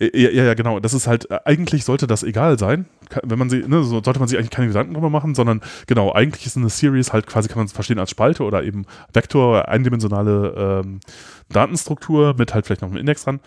Abbildung. 0.00 0.20
Ja, 0.20 0.30
ja, 0.30 0.44
ja, 0.44 0.54
genau. 0.54 0.80
Das 0.80 0.94
ist 0.94 1.06
halt, 1.06 1.30
äh, 1.30 1.38
eigentlich 1.44 1.84
sollte 1.84 2.06
das 2.06 2.22
egal 2.22 2.58
sein. 2.58 2.86
Wenn 3.22 3.38
man 3.38 3.50
sie, 3.50 3.58
ne, 3.58 3.82
so 3.84 4.02
sollte 4.02 4.18
man 4.18 4.28
sich 4.28 4.38
eigentlich 4.38 4.50
keine 4.50 4.68
Gedanken 4.68 4.94
drüber 4.94 5.10
machen, 5.10 5.34
sondern 5.34 5.60
genau, 5.86 6.12
eigentlich 6.12 6.46
ist 6.46 6.56
eine 6.56 6.68
Series 6.68 7.12
halt 7.12 7.26
quasi, 7.26 7.48
kann 7.48 7.58
man 7.58 7.66
es 7.66 7.72
verstehen 7.72 7.98
als 7.98 8.10
Spalte 8.10 8.42
oder 8.42 8.64
eben 8.64 8.86
Vektor, 9.12 9.68
eindimensionale 9.68 10.82
ähm, 10.84 11.00
Datenstruktur 11.48 12.34
mit 12.36 12.54
halt 12.54 12.66
vielleicht 12.66 12.82
noch 12.82 12.88
einem 12.88 12.98
Index 12.98 13.24
dran. 13.24 13.40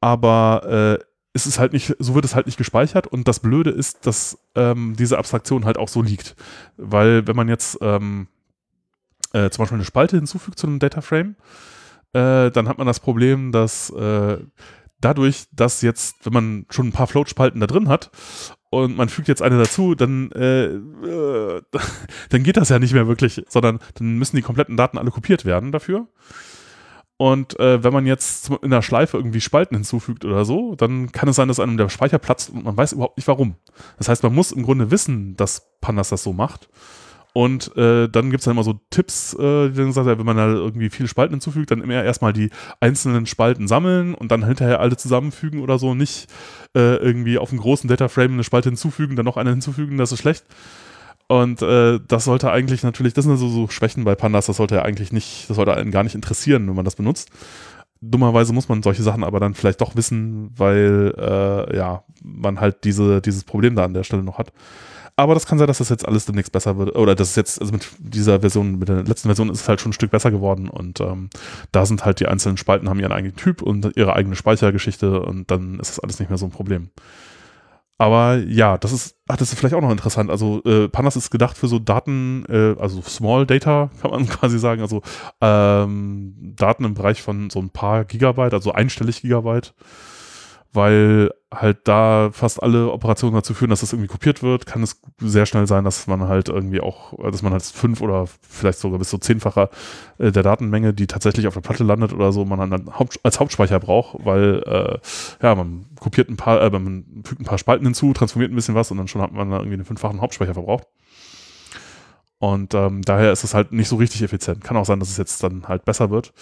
Aber 0.00 0.98
äh, 1.00 1.04
es 1.32 1.46
ist 1.46 1.58
halt 1.58 1.72
nicht, 1.72 1.94
so 1.98 2.14
wird 2.14 2.24
es 2.24 2.34
halt 2.34 2.46
nicht 2.46 2.58
gespeichert 2.58 3.06
und 3.06 3.28
das 3.28 3.40
Blöde 3.40 3.70
ist, 3.70 4.06
dass 4.06 4.38
ähm, 4.54 4.96
diese 4.98 5.18
Abstraktion 5.18 5.64
halt 5.64 5.78
auch 5.78 5.88
so 5.88 6.02
liegt. 6.02 6.34
Weil 6.76 7.26
wenn 7.26 7.36
man 7.36 7.48
jetzt 7.48 7.78
ähm, 7.80 8.26
äh, 9.32 9.48
zum 9.50 9.62
Beispiel 9.62 9.76
eine 9.76 9.84
Spalte 9.84 10.16
hinzufügt 10.16 10.58
zu 10.58 10.66
einem 10.66 10.80
Data 10.80 11.00
Frame, 11.00 11.36
äh, 12.12 12.50
dann 12.50 12.68
hat 12.68 12.78
man 12.78 12.86
das 12.86 12.98
Problem, 12.98 13.52
dass 13.52 13.90
äh, 13.90 14.38
dadurch, 15.00 15.44
dass 15.52 15.82
jetzt, 15.82 16.24
wenn 16.24 16.32
man 16.32 16.66
schon 16.70 16.88
ein 16.88 16.92
paar 16.92 17.06
Float-Spalten 17.06 17.60
da 17.60 17.66
drin 17.66 17.88
hat 17.88 18.10
und 18.70 18.96
man 18.96 19.08
fügt 19.08 19.28
jetzt 19.28 19.42
eine 19.42 19.58
dazu, 19.58 19.94
dann, 19.94 20.30
äh, 20.32 20.66
äh, 20.66 21.62
dann 22.28 22.42
geht 22.42 22.56
das 22.56 22.68
ja 22.68 22.78
nicht 22.78 22.94
mehr 22.94 23.08
wirklich, 23.08 23.42
sondern 23.48 23.80
dann 23.94 24.18
müssen 24.18 24.36
die 24.36 24.42
kompletten 24.42 24.76
Daten 24.76 24.98
alle 24.98 25.10
kopiert 25.10 25.44
werden 25.44 25.72
dafür. 25.72 26.06
Und 27.20 27.60
äh, 27.60 27.84
wenn 27.84 27.92
man 27.92 28.06
jetzt 28.06 28.50
in 28.62 28.70
der 28.70 28.80
Schleife 28.80 29.18
irgendwie 29.18 29.42
Spalten 29.42 29.74
hinzufügt 29.74 30.24
oder 30.24 30.46
so, 30.46 30.74
dann 30.74 31.12
kann 31.12 31.28
es 31.28 31.36
sein, 31.36 31.48
dass 31.48 31.60
einem 31.60 31.76
der 31.76 31.90
Speicher 31.90 32.18
platzt 32.18 32.48
und 32.48 32.64
man 32.64 32.78
weiß 32.78 32.92
überhaupt 32.92 33.18
nicht 33.18 33.28
warum. 33.28 33.56
Das 33.98 34.08
heißt, 34.08 34.22
man 34.22 34.34
muss 34.34 34.52
im 34.52 34.62
Grunde 34.62 34.90
wissen, 34.90 35.36
dass 35.36 35.70
Pandas 35.82 36.08
das 36.08 36.22
so 36.22 36.32
macht. 36.32 36.70
Und 37.32 37.76
äh, 37.76 38.08
dann 38.08 38.30
gibt 38.30 38.40
es 38.40 38.44
dann 38.44 38.52
immer 38.52 38.64
so 38.64 38.80
Tipps, 38.90 39.34
äh, 39.34 39.70
die 39.70 39.76
dann 39.76 39.92
sagen, 39.92 40.08
ja, 40.08 40.18
wenn 40.18 40.26
man 40.26 40.36
da 40.36 40.48
irgendwie 40.48 40.90
viele 40.90 41.08
Spalten 41.08 41.34
hinzufügt, 41.34 41.70
dann 41.70 41.80
immer 41.80 42.02
erstmal 42.02 42.32
die 42.32 42.50
einzelnen 42.80 43.26
Spalten 43.26 43.68
sammeln 43.68 44.14
und 44.14 44.32
dann 44.32 44.44
hinterher 44.44 44.80
alle 44.80 44.96
zusammenfügen 44.96 45.60
oder 45.60 45.78
so. 45.78 45.94
Nicht 45.94 46.26
äh, 46.76 46.96
irgendwie 46.96 47.38
auf 47.38 47.50
einem 47.50 47.60
großen 47.60 47.88
Data 47.88 48.08
Frame 48.08 48.32
eine 48.32 48.44
Spalte 48.44 48.70
hinzufügen, 48.70 49.16
dann 49.16 49.24
noch 49.24 49.36
eine 49.36 49.50
hinzufügen, 49.50 49.96
das 49.96 50.12
ist 50.12 50.20
schlecht. 50.20 50.44
Und 51.28 51.62
äh, 51.62 52.00
das 52.08 52.24
sollte 52.24 52.50
eigentlich 52.50 52.82
natürlich, 52.82 53.14
das 53.14 53.24
sind 53.24 53.36
so, 53.36 53.48
so 53.48 53.68
Schwächen 53.68 54.02
bei 54.02 54.16
Pandas, 54.16 54.46
das 54.46 54.56
sollte 54.56 54.74
ja 54.74 54.82
eigentlich 54.82 55.12
nicht, 55.12 55.48
das 55.48 55.54
sollte 55.54 55.74
einen 55.74 55.92
gar 55.92 56.02
nicht 56.02 56.16
interessieren, 56.16 56.66
wenn 56.66 56.74
man 56.74 56.84
das 56.84 56.96
benutzt. 56.96 57.30
Dummerweise 58.00 58.52
muss 58.52 58.68
man 58.68 58.82
solche 58.82 59.04
Sachen 59.04 59.22
aber 59.22 59.38
dann 59.38 59.54
vielleicht 59.54 59.80
doch 59.80 59.94
wissen, 59.94 60.50
weil 60.56 61.14
äh, 61.16 61.76
ja, 61.76 62.02
man 62.24 62.58
halt 62.58 62.82
diese, 62.82 63.20
dieses 63.20 63.44
Problem 63.44 63.76
da 63.76 63.84
an 63.84 63.94
der 63.94 64.02
Stelle 64.02 64.24
noch 64.24 64.38
hat. 64.38 64.52
Aber 65.20 65.34
das 65.34 65.44
kann 65.44 65.58
sein, 65.58 65.66
dass 65.66 65.78
das 65.78 65.90
jetzt 65.90 66.08
alles 66.08 66.24
demnächst 66.24 66.50
besser 66.50 66.78
wird. 66.78 66.96
Oder 66.96 67.14
das 67.14 67.30
ist 67.30 67.36
jetzt, 67.36 67.60
also 67.60 67.74
mit 67.74 67.86
dieser 67.98 68.40
Version, 68.40 68.78
mit 68.78 68.88
der 68.88 69.02
letzten 69.02 69.28
Version 69.28 69.50
ist 69.50 69.60
es 69.60 69.68
halt 69.68 69.78
schon 69.78 69.90
ein 69.90 69.92
Stück 69.92 70.10
besser 70.10 70.30
geworden. 70.30 70.70
Und 70.70 70.98
ähm, 71.00 71.28
da 71.72 71.84
sind 71.84 72.06
halt 72.06 72.20
die 72.20 72.26
einzelnen 72.26 72.56
Spalten, 72.56 72.88
haben 72.88 73.00
ihren 73.00 73.12
eigenen 73.12 73.36
Typ 73.36 73.60
und 73.60 73.96
ihre 73.96 74.16
eigene 74.16 74.34
Speichergeschichte 74.34 75.20
und 75.20 75.50
dann 75.50 75.78
ist 75.78 75.90
das 75.90 76.00
alles 76.00 76.20
nicht 76.20 76.30
mehr 76.30 76.38
so 76.38 76.46
ein 76.46 76.50
Problem. 76.50 76.88
Aber 77.98 78.36
ja, 78.36 78.78
das 78.78 78.92
ist, 78.92 79.16
ach, 79.28 79.36
das 79.36 79.52
ist 79.52 79.58
vielleicht 79.58 79.74
auch 79.74 79.82
noch 79.82 79.90
interessant. 79.90 80.30
Also 80.30 80.62
äh, 80.64 80.88
Pandas 80.88 81.16
ist 81.16 81.30
gedacht 81.30 81.58
für 81.58 81.68
so 81.68 81.78
Daten, 81.78 82.46
äh, 82.48 82.74
also 82.80 83.02
Small 83.02 83.44
Data, 83.44 83.90
kann 84.00 84.12
man 84.12 84.26
quasi 84.26 84.58
sagen. 84.58 84.80
Also 84.80 85.02
ähm, 85.42 86.54
Daten 86.56 86.84
im 86.84 86.94
Bereich 86.94 87.20
von 87.20 87.50
so 87.50 87.60
ein 87.60 87.68
paar 87.68 88.06
Gigabyte, 88.06 88.54
also 88.54 88.72
einstellig 88.72 89.20
Gigabyte 89.20 89.74
weil 90.72 91.30
halt 91.52 91.88
da 91.88 92.30
fast 92.32 92.62
alle 92.62 92.92
Operationen 92.92 93.34
dazu 93.34 93.54
führen, 93.54 93.70
dass 93.70 93.80
das 93.80 93.92
irgendwie 93.92 94.08
kopiert 94.08 94.42
wird, 94.42 94.66
kann 94.66 94.84
es 94.84 95.00
sehr 95.18 95.46
schnell 95.46 95.66
sein, 95.66 95.84
dass 95.84 96.06
man 96.06 96.28
halt 96.28 96.48
irgendwie 96.48 96.80
auch, 96.80 97.12
dass 97.30 97.42
man 97.42 97.52
halt 97.52 97.64
fünf 97.64 98.00
oder 98.00 98.26
vielleicht 98.48 98.78
sogar 98.78 99.00
bis 99.00 99.10
zu 99.10 99.18
zehnfacher 99.18 99.68
äh, 100.18 100.30
der 100.30 100.44
Datenmenge, 100.44 100.94
die 100.94 101.08
tatsächlich 101.08 101.48
auf 101.48 101.54
der 101.54 101.60
Platte 101.60 101.82
landet 101.82 102.12
oder 102.12 102.30
so, 102.30 102.44
man 102.44 102.70
dann 102.70 102.88
als 103.24 103.40
Hauptspeicher 103.40 103.80
braucht, 103.80 104.24
weil 104.24 104.62
äh, 104.64 104.98
ja, 105.44 105.54
man 105.56 105.86
kopiert 105.98 106.28
ein 106.28 106.36
paar, 106.36 106.62
äh, 106.62 106.70
man 106.70 107.04
fügt 107.24 107.40
ein 107.40 107.46
paar 107.46 107.58
Spalten 107.58 107.84
hinzu, 107.84 108.12
transformiert 108.12 108.52
ein 108.52 108.56
bisschen 108.56 108.76
was 108.76 108.92
und 108.92 108.98
dann 108.98 109.08
schon 109.08 109.22
hat 109.22 109.32
man 109.32 109.50
da 109.50 109.56
irgendwie 109.56 109.74
einen 109.74 109.84
fünffachen 109.84 110.20
Hauptspeicher 110.20 110.54
verbraucht. 110.54 110.86
Und 112.40 112.72
ähm, 112.72 113.02
daher 113.02 113.32
ist 113.32 113.44
es 113.44 113.52
halt 113.52 113.70
nicht 113.70 113.88
so 113.88 113.96
richtig 113.96 114.22
effizient. 114.22 114.64
Kann 114.64 114.78
auch 114.78 114.86
sein, 114.86 114.98
dass 114.98 115.10
es 115.10 115.18
jetzt 115.18 115.42
dann 115.42 115.68
halt 115.68 115.84
besser 115.84 116.10
wird. 116.10 116.32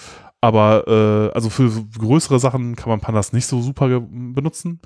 Aber 0.40 0.86
äh, 0.86 1.34
also 1.34 1.50
für 1.50 1.70
größere 1.98 2.38
Sachen 2.38 2.76
kann 2.76 2.88
man 2.88 3.00
Pandas 3.00 3.32
nicht 3.32 3.46
so 3.46 3.60
super 3.60 4.00
benutzen. 4.00 4.80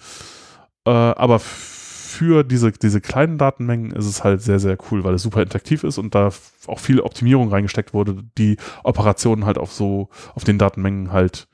Äh, 0.86 0.90
aber 0.90 1.38
für 1.38 2.44
diese, 2.44 2.72
diese 2.72 3.02
kleinen 3.02 3.36
Datenmengen 3.36 3.90
ist 3.92 4.06
es 4.06 4.24
halt 4.24 4.40
sehr, 4.40 4.58
sehr 4.58 4.78
cool, 4.90 5.04
weil 5.04 5.14
es 5.14 5.22
super 5.22 5.42
interaktiv 5.42 5.84
ist 5.84 5.98
und 5.98 6.14
da 6.14 6.30
auch 6.66 6.78
viel 6.78 7.00
Optimierung 7.00 7.50
reingesteckt 7.50 7.92
wurde, 7.92 8.24
die 8.38 8.56
Operationen 8.82 9.44
halt 9.44 9.58
auf 9.58 9.72
so, 9.72 10.08
auf 10.34 10.44
den 10.44 10.58
Datenmengen 10.58 11.12
halt 11.12 11.46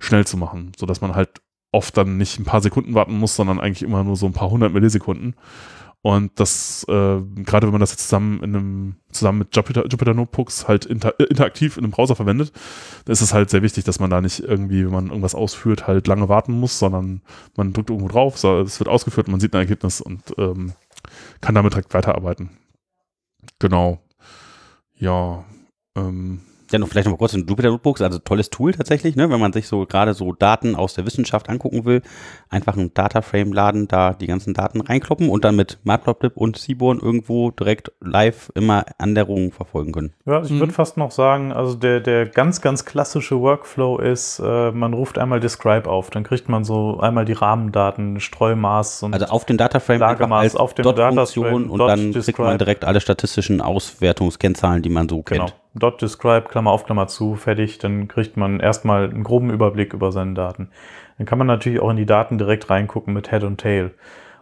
schnell 0.00 0.26
zu 0.26 0.36
machen, 0.36 0.72
sodass 0.76 1.00
man 1.00 1.14
halt 1.14 1.42
oft 1.70 1.96
dann 1.96 2.16
nicht 2.16 2.40
ein 2.40 2.44
paar 2.44 2.60
Sekunden 2.60 2.94
warten 2.94 3.16
muss, 3.16 3.36
sondern 3.36 3.60
eigentlich 3.60 3.82
immer 3.82 4.02
nur 4.02 4.16
so 4.16 4.26
ein 4.26 4.32
paar 4.32 4.50
hundert 4.50 4.72
Millisekunden. 4.72 5.36
Und 6.02 6.38
das, 6.38 6.84
äh, 6.88 7.20
gerade 7.20 7.66
wenn 7.66 7.72
man 7.72 7.80
das 7.80 7.90
jetzt 7.90 8.04
zusammen 8.04 8.40
in 8.42 8.54
einem, 8.54 8.96
zusammen 9.10 9.40
mit 9.40 9.56
Jupyter, 9.56 9.88
Jupyter 9.88 10.14
Notebooks 10.14 10.68
halt 10.68 10.84
inter, 10.84 11.18
äh, 11.18 11.24
interaktiv 11.24 11.76
in 11.76 11.84
einem 11.84 11.90
Browser 11.90 12.14
verwendet, 12.14 12.52
da 13.04 13.12
ist 13.12 13.22
es 13.22 13.34
halt 13.34 13.50
sehr 13.50 13.62
wichtig, 13.62 13.84
dass 13.84 13.98
man 13.98 14.10
da 14.10 14.20
nicht 14.20 14.40
irgendwie, 14.40 14.84
wenn 14.84 14.92
man 14.92 15.08
irgendwas 15.08 15.34
ausführt, 15.34 15.88
halt 15.88 16.06
lange 16.06 16.28
warten 16.28 16.52
muss, 16.52 16.78
sondern 16.78 17.22
man 17.56 17.72
drückt 17.72 17.90
irgendwo 17.90 18.08
drauf, 18.08 18.38
so, 18.38 18.60
es 18.60 18.78
wird 18.78 18.88
ausgeführt, 18.88 19.26
man 19.26 19.40
sieht 19.40 19.52
ein 19.54 19.60
Ergebnis 19.60 20.00
und 20.00 20.22
ähm, 20.38 20.74
kann 21.40 21.56
damit 21.56 21.72
direkt 21.72 21.92
weiterarbeiten. 21.92 22.50
Genau. 23.58 24.00
Ja. 24.98 25.44
Ähm, 25.96 26.40
Ja, 26.72 26.78
noch 26.78 26.88
vielleicht 26.88 27.06
noch 27.06 27.12
mal 27.12 27.18
kurz 27.18 27.34
in 27.34 27.46
Jupyter 27.46 27.70
Notebooks, 27.70 28.02
also 28.02 28.18
tolles 28.18 28.50
Tool 28.50 28.72
tatsächlich, 28.72 29.14
ne, 29.16 29.30
wenn 29.30 29.38
man 29.40 29.52
sich 29.52 29.68
so 29.68 29.86
gerade 29.86 30.14
so 30.14 30.32
Daten 30.32 30.74
aus 30.74 30.94
der 30.94 31.06
Wissenschaft 31.06 31.48
angucken 31.48 31.84
will, 31.84 32.02
einfach 32.48 32.76
einen 32.76 32.92
Dataframe 32.92 33.52
laden, 33.52 33.88
da 33.88 34.12
die 34.14 34.26
ganzen 34.26 34.52
Daten 34.54 34.80
reinkloppen 34.80 35.28
und 35.28 35.44
dann 35.44 35.54
mit 35.56 35.78
Matplotlib 35.84 36.36
und 36.36 36.56
Seaborn 36.58 36.98
irgendwo 37.00 37.50
direkt 37.50 37.92
live 38.00 38.50
immer 38.54 38.84
Änderungen 38.98 39.52
verfolgen 39.52 39.92
können. 39.92 40.12
Ja, 40.24 40.42
ich 40.42 40.50
Mhm. 40.50 40.60
würde 40.60 40.72
fast 40.72 40.96
noch 40.96 41.10
sagen, 41.12 41.52
also 41.52 41.74
der, 41.74 42.00
der 42.00 42.26
ganz, 42.26 42.60
ganz 42.60 42.84
klassische 42.84 43.40
Workflow 43.40 43.98
ist, 43.98 44.40
äh, 44.40 44.72
man 44.72 44.92
ruft 44.92 45.18
einmal 45.18 45.40
Describe 45.40 45.88
auf, 45.88 46.10
dann 46.10 46.24
kriegt 46.24 46.48
man 46.48 46.64
so 46.64 46.98
einmal 46.98 47.24
die 47.24 47.32
Rahmendaten, 47.34 48.18
Streumaß 48.20 49.04
und 49.04 49.14
Also 49.14 49.26
auf 49.26 49.44
den 49.44 49.56
Dataframe 49.56 50.00
Lagemaß 50.00 50.42
als 50.42 50.56
auf 50.56 50.74
dem 50.74 50.82
Dot-Funktion 50.82 51.70
und 51.70 51.78
Dot 51.78 51.88
dann 51.88 51.98
kriegt 51.98 52.14
man 52.14 52.22
describe. 52.22 52.58
direkt 52.58 52.84
alle 52.84 53.00
statistischen 53.00 53.60
Auswertungskennzahlen, 53.60 54.82
die 54.82 54.88
man 54.90 55.08
so 55.08 55.22
genau. 55.22 55.46
Dot 55.78 56.00
describe, 56.00 56.48
Klammer 56.48 56.70
auf, 56.70 56.84
Klammer 56.84 57.06
zu, 57.06 57.34
fertig. 57.34 57.78
Dann 57.78 58.08
kriegt 58.08 58.36
man 58.36 58.60
erstmal 58.60 59.04
einen 59.04 59.24
groben 59.24 59.50
Überblick 59.50 59.92
über 59.92 60.12
seine 60.12 60.34
Daten. 60.34 60.70
Dann 61.18 61.26
kann 61.26 61.38
man 61.38 61.46
natürlich 61.46 61.80
auch 61.80 61.90
in 61.90 61.96
die 61.96 62.06
Daten 62.06 62.38
direkt 62.38 62.68
reingucken 62.70 63.14
mit 63.14 63.30
Head 63.30 63.44
und 63.44 63.60
Tail. 63.60 63.92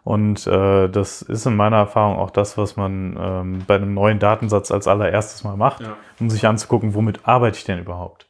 Und 0.04 0.46
äh, 0.46 0.88
das 0.88 1.22
ist 1.22 1.46
in 1.46 1.56
meiner 1.56 1.76
Erfahrung 1.76 2.18
auch 2.18 2.30
das, 2.30 2.58
was 2.58 2.76
man 2.76 3.16
ähm, 3.18 3.58
bei 3.66 3.76
einem 3.76 3.94
neuen 3.94 4.18
Datensatz 4.18 4.70
als 4.70 4.86
allererstes 4.86 5.44
mal 5.44 5.56
macht, 5.56 5.80
ja. 5.80 5.96
um 6.20 6.28
sich 6.28 6.46
anzugucken, 6.46 6.94
womit 6.94 7.26
arbeite 7.26 7.56
ich 7.56 7.64
denn 7.64 7.78
überhaupt. 7.78 8.28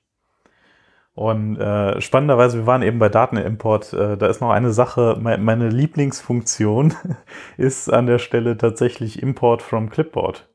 Und 1.14 1.56
äh, 1.58 2.00
spannenderweise, 2.00 2.58
wir 2.58 2.66
waren 2.66 2.82
eben 2.82 2.98
bei 2.98 3.08
Datenimport, 3.08 3.92
äh, 3.92 4.16
da 4.16 4.26
ist 4.26 4.40
noch 4.40 4.50
eine 4.50 4.72
Sache, 4.72 5.16
me 5.20 5.38
meine 5.38 5.68
Lieblingsfunktion 5.68 6.94
ist 7.56 7.92
an 7.92 8.06
der 8.06 8.18
Stelle 8.18 8.56
tatsächlich 8.56 9.22
Import 9.22 9.62
from 9.62 9.90
Clipboard. 9.90 10.48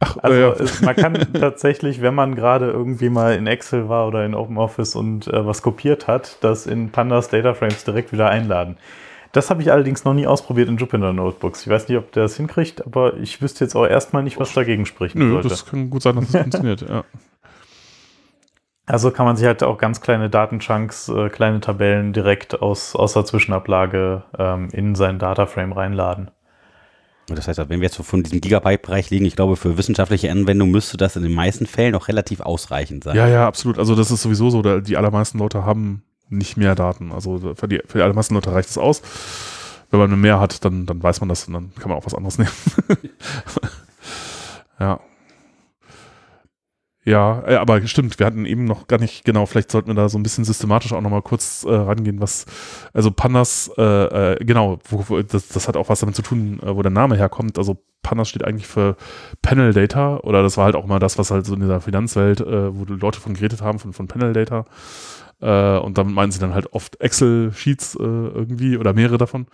Ach, 0.00 0.16
also 0.22 0.36
ja. 0.36 0.52
es, 0.52 0.80
man 0.80 0.94
kann 0.94 1.14
tatsächlich, 1.32 2.00
wenn 2.00 2.14
man 2.14 2.34
gerade 2.34 2.70
irgendwie 2.70 3.08
mal 3.08 3.34
in 3.34 3.46
Excel 3.46 3.88
war 3.88 4.06
oder 4.06 4.24
in 4.24 4.34
OpenOffice 4.34 4.94
und 4.94 5.26
äh, 5.28 5.44
was 5.44 5.62
kopiert 5.62 6.06
hat, 6.06 6.38
das 6.40 6.66
in 6.66 6.90
Pandas 6.90 7.28
Data 7.28 7.54
Frames 7.54 7.84
direkt 7.84 8.12
wieder 8.12 8.28
einladen. 8.28 8.76
Das 9.32 9.50
habe 9.50 9.60
ich 9.60 9.70
allerdings 9.70 10.04
noch 10.04 10.14
nie 10.14 10.26
ausprobiert 10.26 10.68
in 10.68 10.78
Jupyter 10.78 11.12
Notebooks. 11.12 11.62
Ich 11.62 11.68
weiß 11.68 11.88
nicht, 11.88 11.98
ob 11.98 12.12
der 12.12 12.24
das 12.24 12.36
hinkriegt, 12.36 12.86
aber 12.86 13.14
ich 13.18 13.42
wüsste 13.42 13.64
jetzt 13.64 13.74
auch 13.74 13.86
erstmal 13.86 14.22
nicht, 14.22 14.38
was 14.40 14.54
dagegen 14.54 14.86
spricht. 14.86 15.16
Nö, 15.16 15.32
sollte. 15.32 15.48
das 15.48 15.66
kann 15.66 15.90
gut 15.90 16.02
sein, 16.02 16.16
dass 16.16 16.30
das 16.30 16.42
funktioniert, 16.42 16.82
ja. 16.82 17.04
Also 18.86 19.10
kann 19.10 19.26
man 19.26 19.36
sich 19.36 19.46
halt 19.46 19.62
auch 19.62 19.76
ganz 19.76 20.00
kleine 20.00 20.30
Datenchunks, 20.30 21.10
äh, 21.10 21.28
kleine 21.28 21.60
Tabellen 21.60 22.14
direkt 22.14 22.62
aus, 22.62 22.96
aus 22.96 23.12
der 23.12 23.26
Zwischenablage 23.26 24.22
ähm, 24.38 24.70
in 24.72 24.94
seinen 24.94 25.18
Dataframe 25.18 25.72
reinladen. 25.72 26.30
Das 27.34 27.48
heißt, 27.48 27.58
wenn 27.58 27.80
wir 27.80 27.86
jetzt 27.86 27.96
von 27.96 28.22
diesem 28.22 28.40
Gigabyte-Bereich 28.40 29.10
liegen, 29.10 29.24
ich 29.24 29.36
glaube, 29.36 29.56
für 29.56 29.76
wissenschaftliche 29.76 30.30
Anwendungen 30.30 30.72
müsste 30.72 30.96
das 30.96 31.16
in 31.16 31.22
den 31.22 31.34
meisten 31.34 31.66
Fällen 31.66 31.94
auch 31.94 32.08
relativ 32.08 32.40
ausreichend 32.40 33.04
sein. 33.04 33.16
Ja, 33.16 33.28
ja, 33.28 33.46
absolut. 33.46 33.78
Also 33.78 33.94
das 33.94 34.10
ist 34.10 34.22
sowieso 34.22 34.50
so, 34.50 34.80
die 34.80 34.96
allermeisten 34.96 35.38
Leute 35.38 35.64
haben 35.64 36.02
nicht 36.28 36.56
mehr 36.56 36.74
Daten. 36.74 37.12
Also 37.12 37.54
für 37.54 37.68
die, 37.68 37.80
für 37.86 37.98
die 37.98 38.04
allermeisten 38.04 38.34
Leute 38.34 38.52
reicht 38.52 38.70
es 38.70 38.78
aus. 38.78 39.02
Wenn 39.90 40.00
man 40.00 40.20
mehr 40.20 40.38
hat, 40.38 40.64
dann, 40.64 40.84
dann 40.84 41.02
weiß 41.02 41.20
man 41.20 41.28
das 41.28 41.46
und 41.48 41.54
dann 41.54 41.72
kann 41.78 41.88
man 41.88 41.98
auch 41.98 42.06
was 42.06 42.14
anderes 42.14 42.38
nehmen. 42.38 42.50
ja. 44.78 45.00
Ja, 47.08 47.42
äh, 47.46 47.54
aber 47.54 47.86
stimmt, 47.86 48.18
wir 48.18 48.26
hatten 48.26 48.44
eben 48.44 48.66
noch 48.66 48.86
gar 48.86 48.98
nicht, 48.98 49.24
genau, 49.24 49.46
vielleicht 49.46 49.70
sollten 49.70 49.88
wir 49.88 49.94
da 49.94 50.10
so 50.10 50.18
ein 50.18 50.22
bisschen 50.22 50.44
systematisch 50.44 50.92
auch 50.92 51.00
nochmal 51.00 51.22
kurz 51.22 51.64
äh, 51.64 51.72
rangehen, 51.72 52.20
was, 52.20 52.44
also 52.92 53.10
Pandas, 53.10 53.70
äh, 53.78 54.32
äh, 54.32 54.44
genau, 54.44 54.78
wo, 54.90 55.02
wo, 55.08 55.22
das, 55.22 55.48
das 55.48 55.68
hat 55.68 55.78
auch 55.78 55.88
was 55.88 56.00
damit 56.00 56.16
zu 56.16 56.20
tun, 56.20 56.60
äh, 56.62 56.76
wo 56.76 56.82
der 56.82 56.90
Name 56.92 57.16
herkommt. 57.16 57.56
Also 57.56 57.78
Pandas 58.02 58.28
steht 58.28 58.44
eigentlich 58.44 58.66
für 58.66 58.94
Panel 59.40 59.72
Data 59.72 60.18
oder 60.18 60.42
das 60.42 60.58
war 60.58 60.66
halt 60.66 60.76
auch 60.76 60.84
mal 60.84 60.98
das, 60.98 61.16
was 61.16 61.30
halt 61.30 61.46
so 61.46 61.54
in 61.54 61.60
dieser 61.60 61.80
Finanzwelt, 61.80 62.40
wo 62.40 62.84
Leute 62.84 63.20
von 63.20 63.32
geredet 63.32 63.62
haben, 63.62 63.78
von, 63.78 63.94
von 63.94 64.06
Panel 64.06 64.34
Data. 64.34 64.66
Und 65.40 65.98
damit 65.98 66.14
meinen 66.14 66.30
sie 66.30 66.38
dann 66.38 66.54
halt 66.54 66.72
oft 66.72 67.00
Excel-Sheets 67.00 67.96
irgendwie 67.96 68.78
oder 68.78 68.92
mehrere 68.92 69.18
davon. 69.18 69.46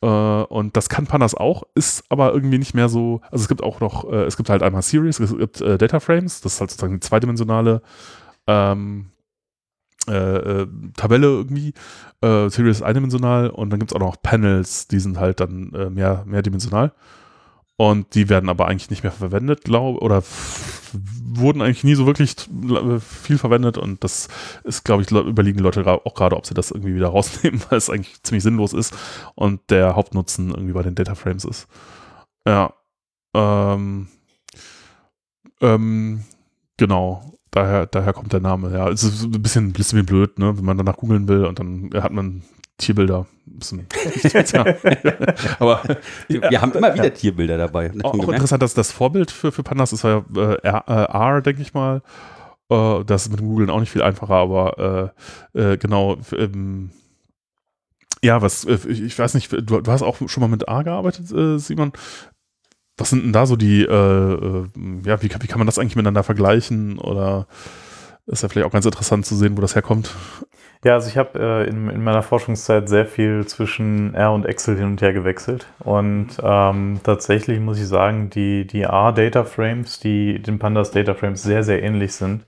Äh, 0.00 0.06
und 0.06 0.76
das 0.76 0.88
kann 0.88 1.06
Pandas 1.06 1.34
auch, 1.34 1.64
ist 1.74 2.04
aber 2.08 2.32
irgendwie 2.32 2.58
nicht 2.58 2.74
mehr 2.74 2.88
so. 2.88 3.20
Also 3.30 3.42
es 3.42 3.48
gibt 3.48 3.62
auch 3.62 3.80
noch, 3.80 4.10
äh, 4.10 4.24
es 4.24 4.36
gibt 4.36 4.48
halt 4.50 4.62
einmal 4.62 4.82
Series, 4.82 5.18
es 5.20 5.36
gibt 5.36 5.60
äh, 5.60 5.78
Data 5.78 6.00
Frames, 6.00 6.40
das 6.40 6.54
ist 6.54 6.60
halt 6.60 6.70
sozusagen 6.70 6.94
die 6.94 7.00
zweidimensionale 7.00 7.82
ähm, 8.46 9.06
äh, 10.06 10.66
Tabelle 10.96 11.26
irgendwie. 11.26 11.74
Series 12.20 12.78
ist 12.78 12.82
eindimensional 12.82 13.48
und 13.48 13.70
dann 13.70 13.78
gibt 13.78 13.92
es 13.92 13.94
auch 13.94 14.00
noch 14.00 14.20
Panels, 14.20 14.88
die 14.88 14.98
sind 14.98 15.20
halt 15.20 15.38
dann 15.38 15.70
mehr, 15.94 16.24
mehrdimensional. 16.26 16.92
Und 17.80 18.16
die 18.16 18.28
werden 18.28 18.50
aber 18.50 18.66
eigentlich 18.66 18.90
nicht 18.90 19.04
mehr 19.04 19.12
verwendet, 19.12 19.62
glaube 19.62 20.00
oder 20.00 20.24
wurden 21.22 21.62
eigentlich 21.62 21.84
nie 21.84 21.94
so 21.94 22.06
wirklich 22.06 22.34
viel 22.98 23.38
verwendet 23.38 23.78
und 23.78 24.02
das 24.02 24.26
ist, 24.64 24.84
glaube 24.84 25.02
ich, 25.04 25.12
überlegen 25.12 25.60
Leute 25.60 25.86
auch 25.86 26.14
gerade, 26.14 26.36
ob 26.36 26.44
sie 26.44 26.54
das 26.54 26.72
irgendwie 26.72 26.96
wieder 26.96 27.06
rausnehmen, 27.10 27.62
weil 27.68 27.78
es 27.78 27.88
eigentlich 27.88 28.20
ziemlich 28.24 28.42
sinnlos 28.42 28.72
ist 28.72 28.92
und 29.36 29.60
der 29.70 29.94
Hauptnutzen 29.94 30.50
irgendwie 30.50 30.72
bei 30.72 30.82
den 30.82 30.96
Data 30.96 31.14
Frames 31.14 31.44
ist. 31.44 31.68
Ja. 32.44 32.74
Ähm, 33.34 34.08
ähm, 35.60 36.24
genau. 36.78 37.38
Daher, 37.52 37.86
daher 37.86 38.12
kommt 38.12 38.32
der 38.32 38.40
Name. 38.40 38.72
Ja, 38.72 38.88
es 38.88 39.04
ist 39.04 39.22
ein 39.22 39.40
bisschen, 39.40 39.68
ein 39.68 39.72
bisschen 39.72 40.04
blöd, 40.04 40.40
ne? 40.40 40.58
wenn 40.58 40.64
man 40.64 40.78
danach 40.78 40.96
googeln 40.96 41.28
will 41.28 41.44
und 41.44 41.60
dann 41.60 41.90
hat 41.94 42.12
man 42.12 42.42
Tierbilder. 42.78 43.26
Aber 45.58 45.82
wir 46.28 46.60
haben 46.60 46.72
immer 46.72 46.94
wieder 46.94 47.12
Tierbilder 47.12 47.58
dabei. 47.58 47.92
Auch, 48.02 48.14
auch 48.14 48.28
interessant, 48.28 48.62
dass 48.62 48.74
das 48.74 48.92
Vorbild 48.92 49.30
für, 49.30 49.52
für 49.52 49.62
Pandas 49.62 49.92
ist 49.92 50.04
ja 50.04 50.24
äh, 50.36 50.56
R, 50.62 50.84
äh, 50.86 51.12
R 51.12 51.42
denke 51.42 51.62
ich 51.62 51.74
mal. 51.74 52.02
Äh, 52.70 53.04
das 53.04 53.26
ist 53.26 53.32
mit 53.32 53.40
Googlen 53.40 53.70
auch 53.70 53.80
nicht 53.80 53.90
viel 53.90 54.02
einfacher, 54.02 54.34
aber 54.34 55.12
äh, 55.54 55.60
äh, 55.60 55.76
genau. 55.76 56.18
Ähm, 56.32 56.90
ja, 58.22 58.42
was, 58.42 58.64
äh, 58.64 58.78
ich 58.88 59.18
weiß 59.18 59.34
nicht, 59.34 59.52
du, 59.52 59.80
du, 59.80 59.92
hast 59.92 60.02
auch 60.02 60.16
schon 60.28 60.40
mal 60.40 60.48
mit 60.48 60.62
R 60.62 60.84
gearbeitet, 60.84 61.26
Simon. 61.60 61.92
Was 62.96 63.10
sind 63.10 63.22
denn 63.22 63.32
da 63.32 63.46
so 63.46 63.54
die, 63.54 63.82
ja, 63.82 65.22
wie, 65.22 65.30
wie 65.30 65.46
kann 65.46 65.58
man 65.58 65.66
das 65.66 65.78
eigentlich 65.78 65.94
miteinander 65.94 66.24
vergleichen? 66.24 66.98
Oder 66.98 67.46
ist 68.28 68.42
ja 68.42 68.48
vielleicht 68.48 68.66
auch 68.66 68.72
ganz 68.72 68.84
interessant 68.84 69.26
zu 69.26 69.34
sehen, 69.34 69.56
wo 69.56 69.60
das 69.60 69.74
herkommt. 69.74 70.14
Ja, 70.84 70.94
also 70.94 71.08
ich 71.08 71.18
habe 71.18 71.38
äh, 71.40 71.68
in, 71.68 71.90
in, 71.90 72.04
meiner 72.04 72.22
Forschungszeit 72.22 72.88
sehr 72.88 73.06
viel 73.06 73.44
zwischen 73.46 74.14
R 74.14 74.32
und 74.32 74.46
Excel 74.46 74.76
hin 74.76 74.86
und 74.86 75.02
her 75.02 75.12
gewechselt. 75.12 75.66
Und 75.80 76.28
ähm, 76.40 77.00
tatsächlich 77.02 77.58
muss 77.58 77.80
ich 77.80 77.88
sagen, 77.88 78.30
die, 78.30 78.64
die 78.64 78.82
R-Data 78.82 79.42
Frames, 79.44 79.98
die 79.98 80.40
den 80.40 80.60
Pandas 80.60 80.92
Data 80.92 81.14
Frames 81.14 81.42
sehr, 81.42 81.64
sehr 81.64 81.82
ähnlich 81.82 82.12
sind, 82.14 82.46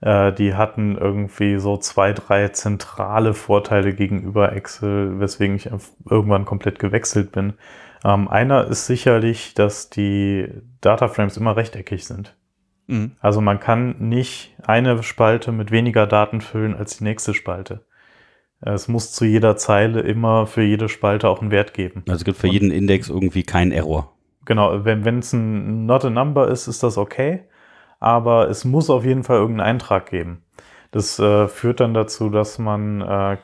äh, 0.00 0.32
die 0.32 0.54
hatten 0.54 0.98
irgendwie 0.98 1.58
so 1.58 1.76
zwei, 1.76 2.12
drei 2.12 2.48
zentrale 2.48 3.34
Vorteile 3.34 3.94
gegenüber 3.94 4.52
Excel, 4.52 5.20
weswegen 5.20 5.54
ich 5.54 5.70
irgendwann 6.10 6.46
komplett 6.46 6.80
gewechselt 6.80 7.30
bin. 7.30 7.54
Ähm, 8.04 8.26
einer 8.26 8.66
ist 8.66 8.86
sicherlich, 8.86 9.54
dass 9.54 9.90
die 9.90 10.48
Data 10.80 11.06
Frames 11.06 11.36
immer 11.36 11.56
rechteckig 11.56 12.04
sind. 12.04 12.34
Mhm. 12.86 13.12
Also 13.20 13.40
man 13.40 13.60
kann 13.60 13.96
nicht 13.98 14.54
eine 14.62 15.02
Spalte 15.02 15.52
mit 15.52 15.70
weniger 15.70 16.06
Daten 16.06 16.40
füllen 16.40 16.74
als 16.74 16.98
die 16.98 17.04
nächste 17.04 17.34
Spalte. 17.34 17.84
Es 18.60 18.88
muss 18.88 19.12
zu 19.12 19.24
jeder 19.24 19.56
Zeile 19.56 20.00
immer 20.00 20.46
für 20.46 20.62
jede 20.62 20.88
Spalte 20.88 21.28
auch 21.28 21.42
einen 21.42 21.50
Wert 21.50 21.74
geben. 21.74 22.02
Also 22.06 22.20
es 22.20 22.24
gibt 22.24 22.38
für 22.38 22.46
Und, 22.46 22.52
jeden 22.54 22.70
Index 22.70 23.10
irgendwie 23.10 23.42
keinen 23.42 23.72
Error. 23.72 24.12
Genau, 24.46 24.84
wenn 24.84 25.18
es 25.18 25.32
ein 25.32 25.86
Not 25.86 26.04
a 26.04 26.10
Number 26.10 26.48
ist, 26.48 26.66
ist 26.66 26.82
das 26.82 26.96
okay. 26.96 27.44
Aber 28.00 28.48
es 28.48 28.64
muss 28.64 28.90
auf 28.90 29.04
jeden 29.04 29.22
Fall 29.22 29.36
irgendeinen 29.36 29.68
Eintrag 29.68 30.10
geben. 30.10 30.42
Das 30.90 31.18
äh, 31.18 31.48
führt 31.48 31.80
dann 31.80 31.92
dazu, 31.92 32.30
dass 32.30 32.58
man 32.58 33.00
äh, 33.00 33.36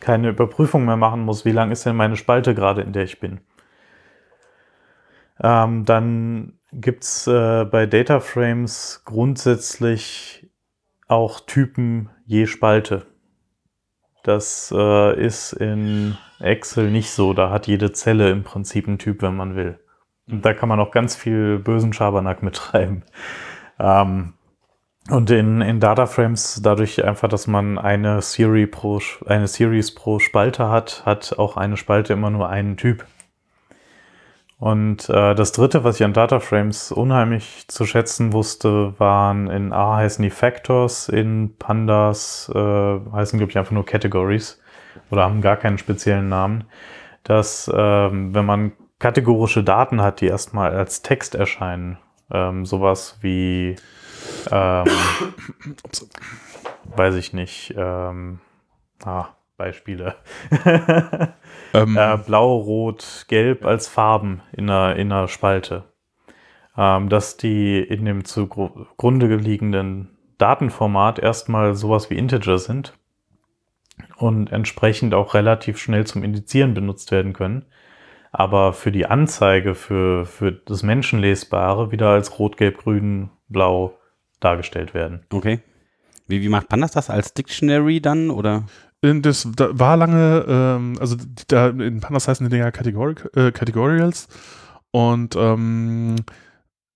keine 0.00 0.30
Überprüfung 0.30 0.84
mehr 0.84 0.96
machen 0.96 1.20
muss, 1.20 1.44
wie 1.44 1.52
lang 1.52 1.70
ist 1.70 1.86
denn 1.86 1.96
meine 1.96 2.16
Spalte 2.16 2.54
gerade, 2.54 2.82
in 2.82 2.92
der 2.92 3.04
ich 3.04 3.20
bin. 3.20 3.40
Ähm, 5.40 5.84
dann 5.84 6.58
gibt 6.72 7.04
es 7.04 7.26
äh, 7.26 7.64
bei 7.64 7.86
Data 7.86 8.20
Frames 8.20 9.02
grundsätzlich 9.04 10.50
auch 11.08 11.40
Typen 11.40 12.10
je 12.26 12.46
Spalte. 12.46 13.06
Das 14.22 14.72
äh, 14.76 15.20
ist 15.20 15.52
in 15.52 16.16
Excel 16.40 16.90
nicht 16.90 17.10
so. 17.10 17.32
Da 17.32 17.50
hat 17.50 17.66
jede 17.66 17.92
Zelle 17.92 18.30
im 18.30 18.44
Prinzip 18.44 18.88
einen 18.88 18.98
Typ, 18.98 19.22
wenn 19.22 19.36
man 19.36 19.56
will. 19.56 19.78
Und 20.30 20.44
da 20.44 20.54
kann 20.54 20.68
man 20.68 20.80
auch 20.80 20.92
ganz 20.92 21.16
viel 21.16 21.58
bösen 21.58 21.92
Schabernack 21.92 22.42
mittreiben. 22.42 23.04
Ähm, 23.78 24.34
und 25.10 25.30
in, 25.30 25.60
in 25.60 25.80
Data 25.80 26.08
dadurch 26.62 27.04
einfach, 27.04 27.28
dass 27.28 27.48
man 27.48 27.76
eine, 27.76 28.22
Serie 28.22 28.68
pro, 28.68 29.00
eine 29.26 29.48
Series 29.48 29.94
pro 29.94 30.20
Spalte 30.20 30.68
hat, 30.68 31.02
hat 31.04 31.38
auch 31.38 31.56
eine 31.56 31.76
Spalte 31.76 32.12
immer 32.12 32.30
nur 32.30 32.48
einen 32.48 32.76
Typ. 32.76 33.04
Und 34.62 35.08
äh, 35.08 35.34
das 35.34 35.50
dritte, 35.50 35.82
was 35.82 35.96
ich 35.96 36.04
an 36.04 36.12
Data 36.12 36.38
Frames 36.38 36.92
unheimlich 36.92 37.64
zu 37.66 37.84
schätzen 37.84 38.32
wusste, 38.32 38.94
waren 38.96 39.50
in 39.50 39.72
A 39.72 39.96
heißen 39.96 40.22
die 40.22 40.30
Factors, 40.30 41.08
in 41.08 41.56
Pandas 41.58 42.48
äh, 42.54 42.58
heißen, 43.12 43.40
glaube 43.40 43.50
ich, 43.50 43.58
einfach 43.58 43.72
nur 43.72 43.84
Categories 43.84 44.60
oder 45.10 45.24
haben 45.24 45.40
gar 45.40 45.56
keinen 45.56 45.78
speziellen 45.78 46.28
Namen. 46.28 46.62
Dass, 47.24 47.68
ähm, 47.74 48.36
wenn 48.36 48.46
man 48.46 48.70
kategorische 49.00 49.64
Daten 49.64 50.00
hat, 50.00 50.20
die 50.20 50.26
erstmal 50.26 50.76
als 50.76 51.02
Text 51.02 51.34
erscheinen, 51.34 51.98
ähm, 52.30 52.64
sowas 52.64 53.18
wie, 53.20 53.74
ähm, 54.52 54.86
weiß 56.84 57.16
ich 57.16 57.32
nicht, 57.32 57.74
ähm, 57.76 58.38
ah, 59.04 59.26
Beispiele. 59.62 60.16
ähm. 61.72 61.96
äh, 61.96 62.16
Blau, 62.26 62.56
Rot, 62.56 63.26
Gelb 63.28 63.64
als 63.64 63.86
Farben 63.86 64.42
in 64.52 64.68
einer, 64.68 64.96
in 64.96 65.12
einer 65.12 65.28
Spalte. 65.28 65.84
Ähm, 66.76 67.08
dass 67.08 67.36
die 67.36 67.78
in 67.78 68.04
dem 68.04 68.24
zugrunde 68.24 69.36
liegenden 69.36 70.18
Datenformat 70.38 71.20
erstmal 71.20 71.76
sowas 71.76 72.10
wie 72.10 72.18
Integer 72.18 72.58
sind 72.58 72.98
und 74.16 74.50
entsprechend 74.50 75.14
auch 75.14 75.34
relativ 75.34 75.78
schnell 75.78 76.06
zum 76.06 76.24
Indizieren 76.24 76.74
benutzt 76.74 77.12
werden 77.12 77.32
können. 77.32 77.66
aber 78.32 78.72
für 78.72 78.90
die 78.90 79.06
Anzeige, 79.06 79.76
für, 79.76 80.24
für 80.24 80.50
das 80.50 80.82
Menschenlesbare 80.82 81.92
wieder 81.92 82.08
als 82.08 82.38
rot, 82.38 82.56
gelb, 82.56 82.78
grün, 82.78 83.30
blau 83.48 83.96
dargestellt 84.40 84.94
werden. 84.94 85.24
Okay. 85.30 85.60
Wie, 86.26 86.40
wie 86.40 86.48
macht 86.48 86.68
Pandas 86.68 86.92
das 86.92 87.10
als 87.10 87.34
Dictionary 87.34 88.00
dann 88.00 88.30
oder? 88.30 88.64
Das 89.02 89.48
da 89.56 89.76
war 89.76 89.96
lange, 89.96 90.44
ähm, 90.46 90.94
also 91.00 91.16
da 91.48 91.68
in 91.68 91.98
Pandas 92.00 92.28
heißen 92.28 92.46
die 92.46 92.50
Dinger 92.50 92.70
Categoric, 92.70 93.28
äh, 93.34 93.50
Categorials 93.50 94.28
und 94.92 95.34
ähm, 95.34 96.16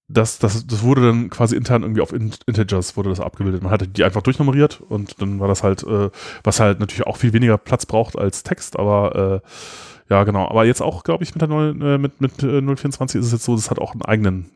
das, 0.08 0.38
das, 0.38 0.66
das 0.68 0.82
wurde 0.82 1.02
dann 1.02 1.30
quasi 1.30 1.56
intern 1.56 1.82
irgendwie 1.82 2.00
auf 2.00 2.12
Integers 2.12 2.96
wurde 2.96 3.10
das 3.10 3.18
abgebildet. 3.18 3.62
Man 3.62 3.72
hatte 3.72 3.88
die 3.88 4.04
einfach 4.04 4.22
durchnummeriert 4.22 4.80
und 4.80 5.20
dann 5.20 5.40
war 5.40 5.48
das 5.48 5.64
halt, 5.64 5.82
äh, 5.82 6.10
was 6.44 6.60
halt 6.60 6.78
natürlich 6.78 7.06
auch 7.08 7.16
viel 7.16 7.32
weniger 7.32 7.58
Platz 7.58 7.86
braucht 7.86 8.16
als 8.16 8.44
Text, 8.44 8.78
aber 8.78 9.42
äh, 9.42 9.48
ja, 10.08 10.22
genau. 10.22 10.48
Aber 10.48 10.64
jetzt 10.64 10.82
auch, 10.82 11.02
glaube 11.02 11.24
ich, 11.24 11.34
mit 11.34 11.42
der 11.42 11.48
0, 11.48 11.82
äh, 11.82 11.98
mit, 11.98 12.20
mit 12.20 12.40
äh, 12.42 12.60
024 12.62 13.18
ist 13.18 13.26
es 13.26 13.32
jetzt 13.32 13.44
so, 13.44 13.56
das 13.56 13.70
hat 13.70 13.80
auch 13.80 13.92
einen 13.92 14.02
eigenen 14.02 14.50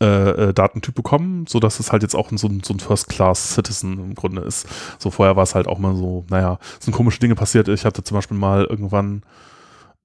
äh, 0.00 0.48
äh, 0.48 0.52
Datentyp 0.54 0.94
bekommen, 0.94 1.46
sodass 1.46 1.78
es 1.80 1.92
halt 1.92 2.02
jetzt 2.02 2.16
auch 2.16 2.30
so 2.34 2.48
ein, 2.48 2.62
so 2.64 2.74
ein 2.74 2.80
First-Class-Citizen 2.80 3.98
im 3.98 4.14
Grunde 4.14 4.42
ist. 4.42 4.66
So 4.98 5.10
vorher 5.10 5.36
war 5.36 5.44
es 5.44 5.54
halt 5.54 5.68
auch 5.68 5.78
mal 5.78 5.94
so, 5.94 6.24
naja, 6.28 6.58
sind 6.80 6.92
komische 6.92 7.20
Dinge 7.20 7.34
passiert. 7.34 7.68
Ich 7.68 7.84
hatte 7.84 8.02
zum 8.02 8.16
Beispiel 8.16 8.36
mal 8.36 8.64
irgendwann 8.64 9.22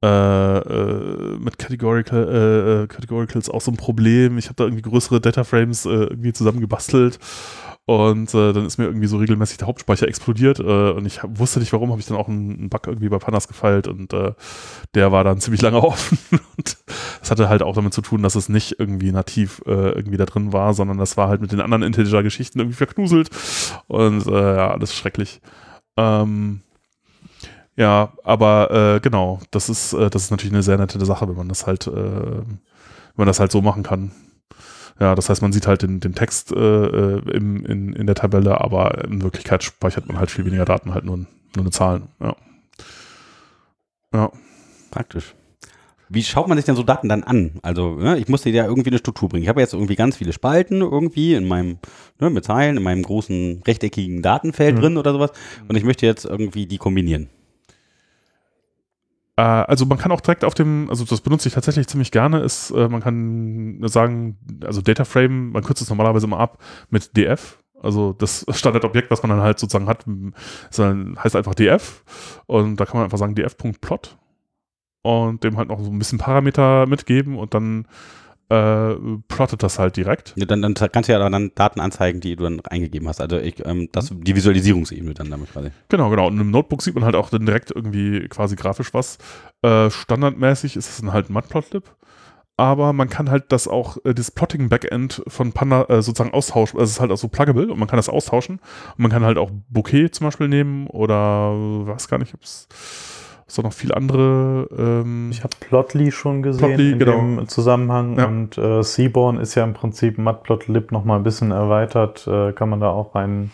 äh, 0.03 0.07
äh, 0.07 1.38
mit 1.39 1.57
Categorical, 1.57 2.84
äh, 2.84 2.88
Categoricals 2.88 3.49
auch 3.49 3.61
so 3.61 3.71
ein 3.71 3.78
Problem. 3.78 4.38
Ich 4.38 4.45
habe 4.45 4.55
da 4.55 4.65
irgendwie 4.65 4.84
größere 4.84 5.19
Dataframes 5.19 5.86
irgendwie 5.86 6.34
zusammengebastelt 6.34 7.17
und 7.88 8.34
äh, 8.34 8.52
dann 8.52 8.66
ist 8.66 8.78
mir 8.78 8.84
irgendwie 8.84 9.08
so 9.08 9.16
regelmäßig 9.16 9.60
der 9.60 9.68
Hauptspeicher 9.68 10.10
explodiert 10.10 10.60
äh, 10.60 10.92
und 10.92 11.06
ich 11.06 11.24
hab, 11.24 11.40
wusste 11.40 11.62
nicht 11.62 11.72
warum, 11.72 11.90
habe 11.90 12.02
ich 12.02 12.06
dann 12.06 12.18
auch 12.18 12.28
einen, 12.28 12.60
einen, 12.60 12.70
Bug 12.70 12.86
irgendwie 12.86 13.08
bei 13.08 13.18
Pandas 13.18 13.48
gefeilt 13.48 13.88
und 13.88 14.12
äh, 14.12 14.34
der 14.94 15.14
war 15.14 15.24
dann 15.24 15.40
ziemlich 15.40 15.62
lange 15.62 15.82
offen. 15.82 16.20
und 16.58 16.78
das 17.22 17.32
hatte 17.32 17.48
halt 17.48 17.64
auch 17.64 17.74
damit 17.74 17.94
zu 17.94 18.02
tun, 18.02 18.24
dass 18.24 18.36
es 18.36 18.50
nicht 18.50 18.76
irgendwie 18.78 19.14
nativ 19.14 19.62
äh, 19.66 19.92
irgendwie 19.92 20.18
da 20.18 20.26
drin 20.26 20.52
war, 20.52 20.74
sondern 20.74 20.98
das 20.98 21.16
war 21.16 21.30
halt 21.30 21.40
mit 21.40 21.54
den 21.54 21.62
anderen 21.62 21.82
Integer-Geschichten 21.82 22.60
irgendwie 22.60 22.76
verknuselt 22.76 23.30
und 23.88 24.28
äh, 24.28 24.56
ja, 24.58 24.70
alles 24.70 24.94
schrecklich. 24.94 25.40
Ähm, 25.96 26.60
ja, 27.78 28.12
aber 28.26 28.96
äh, 28.96 29.00
genau, 29.00 29.40
das 29.52 29.70
ist, 29.70 29.94
das 29.94 30.24
ist 30.24 30.32
natürlich 30.32 30.52
eine 30.52 30.64
sehr 30.64 30.78
nette 30.78 31.04
Sache, 31.06 31.30
wenn 31.30 31.38
man 31.38 31.48
das 31.48 31.66
halt, 31.68 31.88
wenn 31.88 32.58
man 33.16 33.28
das 33.28 33.40
halt 33.40 33.54
so 33.54 33.62
machen 33.62 33.84
kann. 33.84 34.12
Ja, 35.00 35.14
das 35.16 35.30
heißt, 35.30 35.41
man 35.41 35.54
sieht 35.54 35.68
halt 35.68 35.84
den, 35.84 36.00
den 36.00 36.16
Text 36.16 36.52
äh, 36.52 36.56
äh, 36.58 37.32
im, 37.32 37.66
in, 37.66 37.93
in 37.93 38.06
der 38.08 38.16
Tabelle, 38.16 38.60
aber 38.62 39.06
in 39.06 39.22
Wirklichkeit 39.22 39.64
speichert 39.64 40.08
man 40.08 40.18
halt 40.18 40.32
viel 40.32 40.45
weniger 40.45 40.66
Daten, 40.66 40.93
halt 40.93 41.06
nur, 41.06 41.18
nur 41.18 41.28
eine 41.56 41.72
Zahlen. 41.72 42.08
Ja. 42.20 42.36
ja. 44.14 44.32
Praktisch. 44.89 45.36
Wie 46.10 46.24
schaut 46.24 46.48
man 46.48 46.58
sich 46.58 46.66
denn 46.66 46.76
so 46.76 46.84
Daten 46.84 47.10
dann 47.10 47.24
an? 47.24 47.60
Also, 47.64 47.95
ne, 47.95 48.18
ich 48.18 48.30
musste 48.30 48.50
ja 48.50 48.66
irgendwie 48.66 48.89
eine 48.89 48.98
Struktur 48.98 49.28
bringen. 49.28 49.43
Ich 49.43 49.50
habe 49.50 49.60
jetzt 49.60 49.74
irgendwie 49.74 49.95
ganz 49.95 50.18
viele 50.18 50.32
Spalten 50.32 50.82
irgendwie 50.82 51.34
in 51.34 51.45
meinem, 51.48 51.80
ne, 52.20 52.30
mit 52.30 52.45
Zeilen, 52.45 52.78
in 52.78 52.84
meinem 52.84 53.04
großen 53.04 53.62
rechteckigen 53.68 54.22
Datenfeld 54.22 54.76
mhm. 54.76 54.80
drin 54.80 54.98
oder 54.98 55.12
sowas. 55.12 55.32
Und 55.68 55.76
ich 55.76 55.84
möchte 55.84 56.06
jetzt 56.06 56.24
irgendwie 56.24 56.66
die 56.66 56.78
kombinieren. 56.78 57.30
Äh, 59.38 59.42
also 59.42 59.86
man 59.86 59.98
kann 59.98 60.12
auch 60.12 60.22
direkt 60.22 60.44
auf 60.44 60.54
dem, 60.54 60.90
also 60.90 61.06
das 61.06 61.22
benutze 61.22 61.48
ich 61.48 61.54
tatsächlich 61.54 61.88
ziemlich 61.88 62.12
gerne, 62.12 62.40
ist, 62.40 62.72
äh, 62.72 62.90
man 62.90 63.02
kann 63.02 63.80
sagen, 63.88 64.38
also 64.66 64.82
Data 64.82 65.06
Frame, 65.06 65.52
man 65.52 65.64
kürzt 65.64 65.82
es 65.82 65.90
normalerweise 65.90 66.26
immer 66.26 66.40
ab 66.40 66.58
mit 66.90 67.16
df. 67.16 67.60
Also 67.82 68.14
das 68.14 68.46
Standardobjekt, 68.52 69.12
was 69.12 69.24
man 69.24 69.30
dann 69.30 69.42
halt 69.42 69.60
sozusagen 69.60 69.88
hat, 69.88 70.06
heißt 71.24 71.36
einfach 71.36 71.56
df. 71.56 72.04
Und 72.48 72.80
da 72.80 72.86
kann 72.86 72.98
man 72.98 73.06
einfach 73.06 73.20
sagen 73.20 73.36
df.plot 73.36 74.18
und 75.04 75.44
dem 75.44 75.58
halt 75.58 75.70
noch 75.70 75.80
so 75.82 75.92
ein 75.92 76.00
bisschen 76.00 76.18
Parameter 76.18 76.88
mitgeben 76.88 77.38
und 77.38 77.54
dann 77.54 77.88
äh, 78.50 78.95
plottet 79.28 79.62
das 79.64 79.78
halt 79.80 79.98
direkt. 79.98 80.34
Ja, 80.38 80.45
dann, 80.45 80.62
dann 80.62 80.74
kannst 80.74 81.10
du 81.10 81.14
ja 81.14 81.30
dann 81.30 81.52
Daten 81.56 81.80
anzeigen, 81.80 82.22
die 82.22 82.36
du 82.36 82.43
dann 82.43 82.62
eingegeben 82.62 83.08
hast. 83.08 83.20
Also 83.20 83.38
ich, 83.38 83.66
ähm, 83.66 83.89
das, 83.91 84.14
die 84.14 84.36
Visualisierungsebene 84.36 85.14
dann 85.14 85.30
damit 85.30 85.52
quasi. 85.52 85.70
Genau, 85.89 86.10
genau. 86.10 86.28
Und 86.28 86.39
im 86.39 86.52
Notebook 86.52 86.82
sieht 86.82 86.95
man 86.95 87.04
halt 87.04 87.16
auch 87.16 87.30
dann 87.30 87.45
direkt 87.45 87.72
irgendwie 87.72 88.28
quasi 88.30 88.56
grafisch 88.56 88.93
was. 88.93 89.18
Äh, 89.62 89.89
standardmäßig 89.89 90.78
ist 90.78 90.89
es 90.89 91.02
dann 91.02 91.14
halt 91.14 91.30
Matplotlib. 91.30 91.84
Aber 92.60 92.91
man 92.91 93.08
kann 93.08 93.30
halt 93.30 93.52
das 93.52 93.68
auch, 93.68 93.98
äh, 94.04 94.16
das 94.16 94.32
Plotting-Backend 94.32 95.24
von 95.28 95.52
Panda 95.52 95.84
äh, 95.89 96.02
sozusagen 96.02 96.34
austauschen. 96.34 96.80
Also 96.80 96.89
es 96.89 96.95
ist 96.95 97.00
halt 97.00 97.12
auch 97.12 97.18
so 97.18 97.28
pluggable 97.28 97.72
und 97.72 97.78
man 97.78 97.88
kann 97.88 97.98
das 97.98 98.10
austauschen. 98.10 98.60
Und 98.60 99.00
man 99.00 99.12
kann 99.12 99.24
halt 99.24 99.38
auch 99.38 99.52
Bouquet 99.70 100.10
zum 100.10 100.26
Beispiel 100.26 100.48
nehmen 100.48 100.88
oder 100.88 101.52
weiß 101.86 102.08
gar 102.08 102.18
nicht, 102.18 102.34
ob 102.34 102.41
es 102.41 102.68
es 103.48 103.58
noch 103.58 103.74
viele 103.74 103.95
andere. 103.95 104.68
Ähm, 104.78 105.30
ich 105.32 105.43
habe 105.43 105.54
Plotly 105.60 106.12
schon 106.12 106.43
gesehen 106.43 106.68
Plotly, 106.68 106.91
in 106.91 107.00
genau. 107.00 107.20
dem 107.20 107.48
Zusammenhang 107.48 108.18
ja. 108.18 108.26
und 108.26 108.58
äh, 108.58 108.84
Seaborn 108.84 109.38
ist 109.38 109.56
ja 109.56 109.64
im 109.64 109.74
Prinzip 109.74 110.18
Matplotlib 110.18 110.91
noch 110.91 111.06
mal 111.06 111.16
ein 111.16 111.24
bisschen 111.24 111.52
erweitert. 111.52 112.28
Äh, 112.28 112.54
kann 112.54 112.70
man 112.70 112.80
da 112.80 112.89
auch 112.89 113.16
rein 113.16 113.52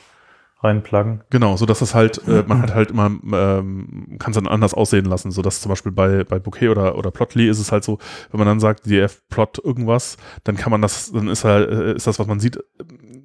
reinpluggen. 0.63 1.21
Genau, 1.29 1.57
so 1.57 1.65
dass 1.65 1.79
das 1.79 1.93
halt, 1.93 2.25
äh, 2.27 2.43
man 2.47 2.61
hat 2.61 2.73
halt 2.75 2.91
immer, 2.91 3.07
ähm, 3.07 4.15
kann 4.17 4.31
es 4.31 4.35
dann 4.35 4.47
anders 4.47 4.73
aussehen 4.73 5.05
lassen, 5.05 5.31
so 5.31 5.41
dass 5.41 5.61
zum 5.61 5.69
Beispiel 5.69 5.91
bei, 5.91 6.23
bei 6.23 6.39
Bouquet 6.39 6.69
oder, 6.69 6.97
oder 6.97 7.11
Plotly 7.11 7.49
ist 7.49 7.59
es 7.59 7.71
halt 7.71 7.83
so, 7.83 7.99
wenn 8.31 8.39
man 8.39 8.47
dann 8.47 8.59
sagt, 8.59 8.85
df-plot 8.85 9.59
irgendwas, 9.63 10.17
dann 10.43 10.55
kann 10.55 10.71
man 10.71 10.81
das, 10.81 11.11
dann 11.11 11.27
ist 11.27 11.43
halt, 11.43 11.69
ist 11.69 12.07
das, 12.07 12.17
was 12.17 12.27
man 12.27 12.39
sieht, 12.39 12.59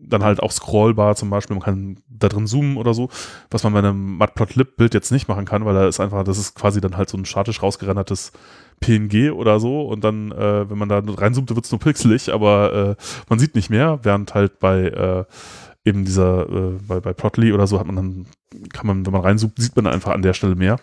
dann 0.08 0.24
halt 0.24 0.42
auch 0.42 0.52
scrollbar 0.52 1.16
zum 1.16 1.30
Beispiel, 1.30 1.56
man 1.56 1.64
kann 1.64 1.96
da 2.08 2.28
drin 2.28 2.46
zoomen 2.46 2.76
oder 2.76 2.94
so, 2.94 3.08
was 3.50 3.64
man 3.64 3.72
bei 3.72 3.80
einem 3.80 4.16
Matplotlib-Bild 4.16 4.94
jetzt 4.94 5.12
nicht 5.12 5.28
machen 5.28 5.44
kann, 5.44 5.64
weil 5.64 5.74
da 5.74 5.86
ist 5.86 6.00
einfach, 6.00 6.24
das 6.24 6.38
ist 6.38 6.54
quasi 6.54 6.80
dann 6.80 6.96
halt 6.96 7.08
so 7.08 7.16
ein 7.16 7.24
statisch 7.24 7.62
rausgerendertes 7.62 8.32
PNG 8.80 9.32
oder 9.32 9.60
so 9.60 9.82
und 9.82 10.04
dann, 10.04 10.32
äh, 10.32 10.68
wenn 10.70 10.78
man 10.78 10.88
da 10.88 11.02
reinzoomt, 11.04 11.54
wird 11.54 11.64
es 11.64 11.70
nur 11.70 11.80
pixelig, 11.80 12.32
aber 12.32 12.96
äh, 12.98 13.02
man 13.28 13.38
sieht 13.38 13.54
nicht 13.54 13.70
mehr, 13.70 14.00
während 14.02 14.34
halt 14.34 14.58
bei 14.58 14.82
äh, 14.84 15.24
eben 15.84 16.04
dieser, 16.04 16.48
äh, 16.48 16.78
bei, 16.86 17.00
bei 17.00 17.12
Plotly 17.12 17.52
oder 17.52 17.66
so 17.66 17.78
hat 17.80 17.86
man 17.86 17.96
dann, 17.96 18.26
kann 18.72 18.86
man, 18.86 19.06
wenn 19.06 19.12
man 19.12 19.22
reinzoomt, 19.22 19.54
sieht 19.56 19.76
man 19.76 19.86
einfach 19.86 20.12
an 20.12 20.22
der 20.22 20.34
Stelle 20.34 20.54
mehr. 20.54 20.78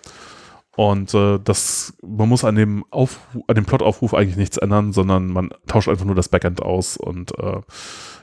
Und 0.75 1.13
äh, 1.13 1.39
das, 1.41 1.93
man 2.01 2.27
muss 2.27 2.43
an 2.43 2.55
dem 2.55 2.83
Auf, 2.89 3.19
an 3.47 3.55
dem 3.55 3.65
Plot-Aufruf 3.65 4.13
eigentlich 4.13 4.35
nichts 4.35 4.57
ändern, 4.57 4.91
sondern 4.91 5.27
man 5.27 5.51
tauscht 5.67 5.87
einfach 5.87 6.05
nur 6.05 6.15
das 6.15 6.27
Backend 6.27 6.61
aus 6.61 6.97
und 6.97 7.37
äh, 7.39 7.61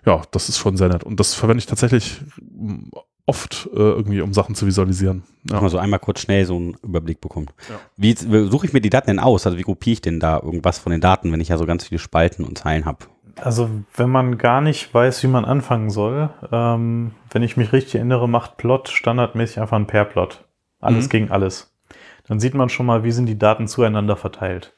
ja, 0.05 0.23
das 0.31 0.49
ist 0.49 0.59
schon 0.59 0.77
sehr 0.77 0.89
nett. 0.89 1.05
Und 1.05 1.21
das 1.21 1.35
verwende 1.35 1.61
ich 1.61 1.67
tatsächlich 1.67 2.21
mm, 2.41 2.91
oft 3.27 3.69
äh, 3.73 3.79
irgendwie, 3.79 4.21
um 4.21 4.35
Sachen 4.35 4.55
zu 4.55 4.67
visualisieren. 4.67 5.23
Ja. 5.51 5.61
Mal 5.61 5.69
so 5.69 5.79
einmal 5.79 6.01
kurz 6.01 6.21
schnell 6.21 6.45
so 6.45 6.57
einen 6.57 6.77
Überblick 6.83 7.21
bekommen. 7.21 7.47
Ja. 7.69 7.77
Wie 7.97 8.15
suche 8.15 8.67
ich 8.67 8.73
mir 8.73 8.81
die 8.81 8.91
Daten 8.91 9.09
denn 9.09 9.19
aus? 9.19 9.47
Also 9.47 9.59
wie 9.59 9.63
gruppiere 9.63 9.95
ich 9.95 10.01
denn 10.01 10.21
da 10.21 10.41
irgendwas 10.41 10.79
von 10.79 10.93
den 10.93 11.01
Daten, 11.01 11.31
wenn 11.33 11.41
ich 11.41 11.49
ja 11.49 11.59
so 11.59 11.67
ganz 11.67 11.87
viele 11.87 11.99
Spalten 11.99 12.45
und 12.45 12.59
Zeilen 12.59 12.85
habe? 12.85 13.07
Also 13.37 13.71
wenn 13.97 14.11
man 14.11 14.39
gar 14.39 14.61
nicht 14.61 14.93
weiß, 14.93 15.23
wie 15.23 15.29
man 15.29 15.45
anfangen 15.45 15.91
soll, 15.91 16.31
ähm, 16.51 17.13
wenn 17.31 17.43
ich 17.43 17.57
mich 17.57 17.73
richtig 17.73 17.97
erinnere, 17.97 18.29
macht 18.29 18.57
Plot 18.57 18.89
standardmäßig 18.89 19.61
einfach 19.61 19.77
ein 19.77 19.87
Pair-Plot. 19.87 20.45
Alles 20.81 21.07
mhm. 21.07 21.11
gegen 21.11 21.31
alles. 21.31 21.73
Dann 22.27 22.41
sieht 22.41 22.55
man 22.55 22.69
schon 22.69 22.87
mal, 22.87 23.05
wie 23.05 23.13
sind 23.13 23.27
die 23.27 23.39
Daten 23.39 23.69
zueinander 23.69 24.17
verteilt. 24.17 24.75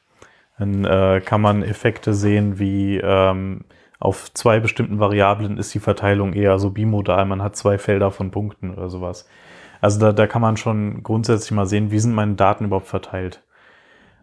Dann 0.57 0.85
äh, 0.85 1.21
kann 1.23 1.41
man 1.41 1.63
Effekte 1.63 2.13
sehen, 2.13 2.59
wie 2.59 2.97
ähm, 2.97 3.65
auf 3.99 4.33
zwei 4.33 4.59
bestimmten 4.59 4.99
Variablen 4.99 5.57
ist 5.57 5.73
die 5.73 5.79
Verteilung 5.79 6.33
eher 6.33 6.59
so 6.59 6.69
bimodal. 6.69 7.25
Man 7.25 7.41
hat 7.41 7.55
zwei 7.55 7.77
Felder 7.77 8.11
von 8.11 8.31
Punkten 8.31 8.71
oder 8.71 8.89
sowas. 8.89 9.27
Also 9.81 9.99
da, 9.99 10.11
da 10.11 10.27
kann 10.27 10.41
man 10.41 10.57
schon 10.57 11.03
grundsätzlich 11.03 11.51
mal 11.51 11.65
sehen, 11.65 11.91
wie 11.91 11.99
sind 11.99 12.13
meine 12.13 12.35
Daten 12.35 12.65
überhaupt 12.65 12.87
verteilt. 12.87 13.41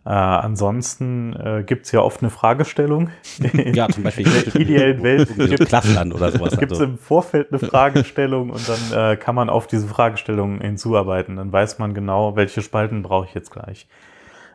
Äh, 0.05 0.11
ansonsten 0.11 1.33
äh, 1.35 1.62
gibt 1.62 1.87
es 1.87 1.93
ja 1.93 2.01
oft 2.01 2.23
eine 2.23 2.31
Fragestellung. 2.31 3.11
ja, 3.53 3.89
zum 3.89 4.03
Beispiel 4.03 4.27
in 4.27 4.33
der 4.33 4.57
ideellen 4.57 5.03
Welt 5.05 5.29
gibt 5.37 5.68
Klassenland 5.68 6.12
oder 6.12 6.33
sowas. 6.33 6.59
Gibt 6.59 6.73
es 6.73 6.81
also. 6.81 6.91
im 6.91 6.99
Vorfeld 6.99 7.53
eine 7.53 7.61
Fragestellung 7.61 8.51
und 8.51 8.68
dann 8.68 9.12
äh, 9.12 9.16
kann 9.16 9.37
man 9.37 9.49
auf 9.49 9.68
diese 9.68 9.87
Fragestellung 9.87 10.61
hinzuarbeiten. 10.61 11.37
Dann 11.37 11.53
weiß 11.53 11.79
man 11.79 11.95
genau, 11.95 12.35
welche 12.35 12.62
Spalten 12.62 13.03
brauche 13.03 13.27
ich 13.27 13.35
jetzt 13.35 13.53
gleich. 13.53 13.87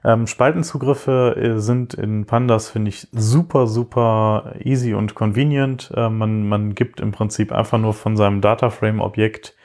Ähm, 0.03 0.27
Spaltenzugriffe 0.27 1.35
äh, 1.35 1.59
sind 1.59 1.93
in 1.93 2.25
Pandas, 2.25 2.69
finde 2.69 2.89
ich, 2.89 3.07
super, 3.11 3.67
super 3.67 4.53
easy 4.59 4.93
und 4.93 5.15
convenient. 5.15 5.91
Äh, 5.95 6.09
man, 6.09 6.47
man 6.47 6.75
gibt 6.75 6.99
im 6.99 7.11
Prinzip 7.11 7.51
einfach 7.51 7.77
nur 7.77 7.93
von 7.93 8.15
seinem 8.15 8.41
Dataframe-Objekt 8.41 9.55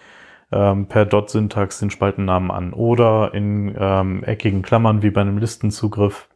ähm, 0.50 0.86
per 0.86 1.06
Dot-Syntax 1.06 1.78
den 1.80 1.90
Spaltennamen 1.90 2.50
an 2.50 2.72
oder 2.72 3.34
in 3.34 3.74
ähm, 3.78 4.22
eckigen 4.24 4.62
Klammern 4.62 5.02
wie 5.02 5.10
bei 5.10 5.20
einem 5.20 5.38
Listenzugriff. 5.38 6.28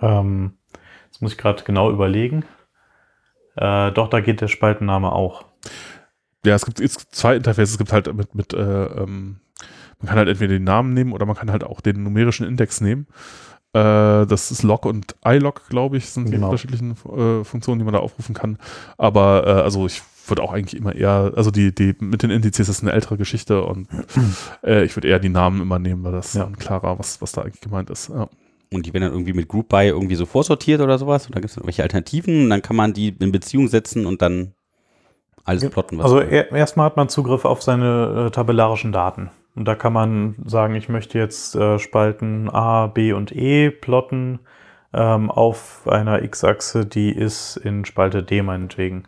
Ähm, 0.00 0.58
jetzt 1.06 1.22
muss 1.22 1.32
ich 1.32 1.38
gerade 1.38 1.62
genau 1.64 1.90
überlegen. 1.90 2.44
Äh, 3.56 3.92
doch, 3.92 4.08
da 4.08 4.20
geht 4.20 4.40
der 4.40 4.48
Spaltenname 4.48 5.12
auch. 5.12 5.44
Ja, 6.44 6.54
es 6.54 6.64
gibt 6.64 6.80
jetzt 6.80 7.14
zwei 7.14 7.36
Interfaces. 7.36 7.72
Es 7.72 7.78
gibt 7.78 7.92
halt 7.92 8.12
mit, 8.14 8.34
mit 8.34 8.52
äh, 8.52 8.84
ähm, 8.84 9.40
man 10.00 10.08
kann 10.08 10.18
halt 10.18 10.28
entweder 10.28 10.54
den 10.54 10.64
Namen 10.64 10.94
nehmen 10.94 11.12
oder 11.12 11.26
man 11.26 11.36
kann 11.36 11.50
halt 11.50 11.64
auch 11.64 11.80
den 11.80 12.02
numerischen 12.02 12.46
Index 12.46 12.80
nehmen. 12.80 13.06
Äh, 13.72 14.26
das 14.26 14.50
ist 14.50 14.62
Log 14.62 14.86
und 14.86 15.16
iLog, 15.24 15.68
glaube 15.68 15.96
ich, 15.96 16.10
sind 16.10 16.26
die 16.26 16.32
genau. 16.32 16.46
unterschiedlichen 16.46 16.92
äh, 16.92 17.44
Funktionen, 17.44 17.80
die 17.80 17.84
man 17.84 17.94
da 17.94 18.00
aufrufen 18.00 18.34
kann. 18.34 18.58
Aber 18.98 19.46
äh, 19.46 19.50
also 19.62 19.86
ich 19.86 20.02
würde 20.26 20.42
auch 20.42 20.52
eigentlich 20.52 20.80
immer 20.80 20.94
eher, 20.94 21.32
also 21.36 21.50
die, 21.50 21.74
die 21.74 21.94
mit 21.98 22.22
den 22.22 22.30
Indizes 22.30 22.68
ist 22.68 22.82
eine 22.82 22.92
ältere 22.92 23.16
Geschichte 23.16 23.64
und 23.64 23.88
äh, 24.62 24.84
ich 24.84 24.96
würde 24.96 25.08
eher 25.08 25.18
die 25.18 25.28
Namen 25.28 25.60
immer 25.60 25.78
nehmen, 25.78 26.04
weil 26.04 26.12
das 26.12 26.34
ja. 26.34 26.44
dann 26.44 26.56
klarer, 26.56 26.98
was, 26.98 27.20
was 27.20 27.32
da 27.32 27.42
eigentlich 27.42 27.60
gemeint 27.60 27.90
ist. 27.90 28.10
Ja. 28.10 28.28
Und 28.72 28.86
die 28.86 28.92
werden 28.92 29.04
dann 29.04 29.12
irgendwie 29.12 29.32
mit 29.32 29.48
Group 29.48 29.68
By 29.68 29.86
irgendwie 29.86 30.16
so 30.16 30.26
vorsortiert 30.26 30.80
oder 30.80 30.98
sowas. 30.98 31.26
Und 31.26 31.34
da 31.34 31.40
gibt 31.40 31.50
es 31.50 31.56
irgendwelche 31.56 31.82
Alternativen 31.82 32.44
und 32.44 32.50
dann 32.50 32.62
kann 32.62 32.76
man 32.76 32.92
die 32.92 33.08
in 33.08 33.32
Beziehung 33.32 33.68
setzen 33.68 34.06
und 34.06 34.22
dann 34.22 34.54
alles 35.44 35.68
plotten. 35.68 36.00
also 36.00 36.20
er, 36.20 36.50
erstmal 36.52 36.86
hat 36.86 36.96
man 36.96 37.08
Zugriff 37.08 37.44
auf 37.44 37.62
seine 37.62 38.26
äh, 38.26 38.30
tabellarischen 38.30 38.92
Daten. 38.92 39.30
Und 39.56 39.66
da 39.66 39.74
kann 39.74 39.92
man 39.92 40.34
sagen, 40.44 40.74
ich 40.74 40.88
möchte 40.88 41.18
jetzt 41.18 41.54
äh, 41.54 41.78
Spalten 41.78 42.50
A, 42.50 42.88
B 42.88 43.12
und 43.12 43.34
E 43.34 43.70
plotten 43.70 44.40
ähm, 44.92 45.30
auf 45.30 45.86
einer 45.86 46.22
X-Achse, 46.22 46.86
die 46.86 47.12
ist 47.12 47.56
in 47.56 47.84
Spalte 47.84 48.22
D 48.22 48.42
meinetwegen. 48.42 49.04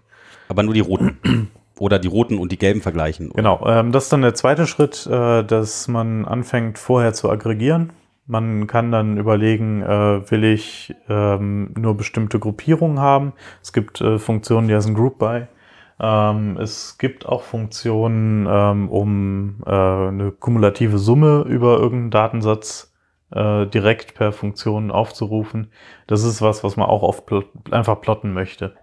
Aber 0.49 0.63
nur 0.63 0.75
die 0.75 0.81
roten. 0.81 1.19
oder 1.79 1.99
die 1.99 2.09
roten 2.09 2.39
und 2.39 2.53
die 2.53 2.59
gelben 2.59 2.81
vergleichen. 2.81 3.29
Oder? 3.29 3.37
Genau, 3.37 3.67
ähm, 3.67 3.93
das 3.93 4.05
ist 4.05 4.13
dann 4.13 4.23
der 4.23 4.35
zweite 4.35 4.67
Schritt, 4.67 5.07
äh, 5.07 5.45
dass 5.45 5.89
man 5.89 6.25
anfängt 6.25 6.79
vorher 6.79 7.13
zu 7.13 7.31
aggregieren. 7.31 7.93
Man 8.27 8.67
kann 8.67 8.91
dann 8.91 9.19
überlegen, 9.19 9.83
äh, 9.83 10.31
will 10.31 10.45
ich 10.45 10.95
ähm, 11.09 11.73
nur 11.79 11.97
bestimmte 11.97 12.39
Gruppierungen 12.39 12.99
haben. 12.99 13.33
Es 13.63 13.73
gibt 13.73 14.01
äh, 14.01 14.19
Funktionen, 14.19 14.69
die 14.69 14.75
heißen 14.75 14.95
Group 14.95 15.19
By. 15.19 15.47
Ähm, 15.99 16.59
es 16.59 16.99
gibt 16.99 17.27
auch 17.27 17.43
Funktionen, 17.43 18.47
ähm, 18.49 18.89
um 18.91 19.63
äh, 19.65 19.71
eine 19.71 20.33
kumulative 20.33 20.99
Summe 20.99 21.45
über 21.49 21.79
irgendeinen 21.79 22.11
Datensatz 22.11 22.95
äh, 23.31 23.67
direkt 23.67 24.15
per 24.15 24.33
Funktion 24.33 24.91
aufzurufen. 24.91 25.71
Das 26.07 26.23
ist 26.23 26.43
was, 26.43 26.65
was 26.65 26.77
man 26.77 26.89
auch 26.89 27.03
oft 27.03 27.27
plot 27.27 27.47
einfach 27.71 28.01
plotten 28.01 28.33
möchte. 28.33 28.75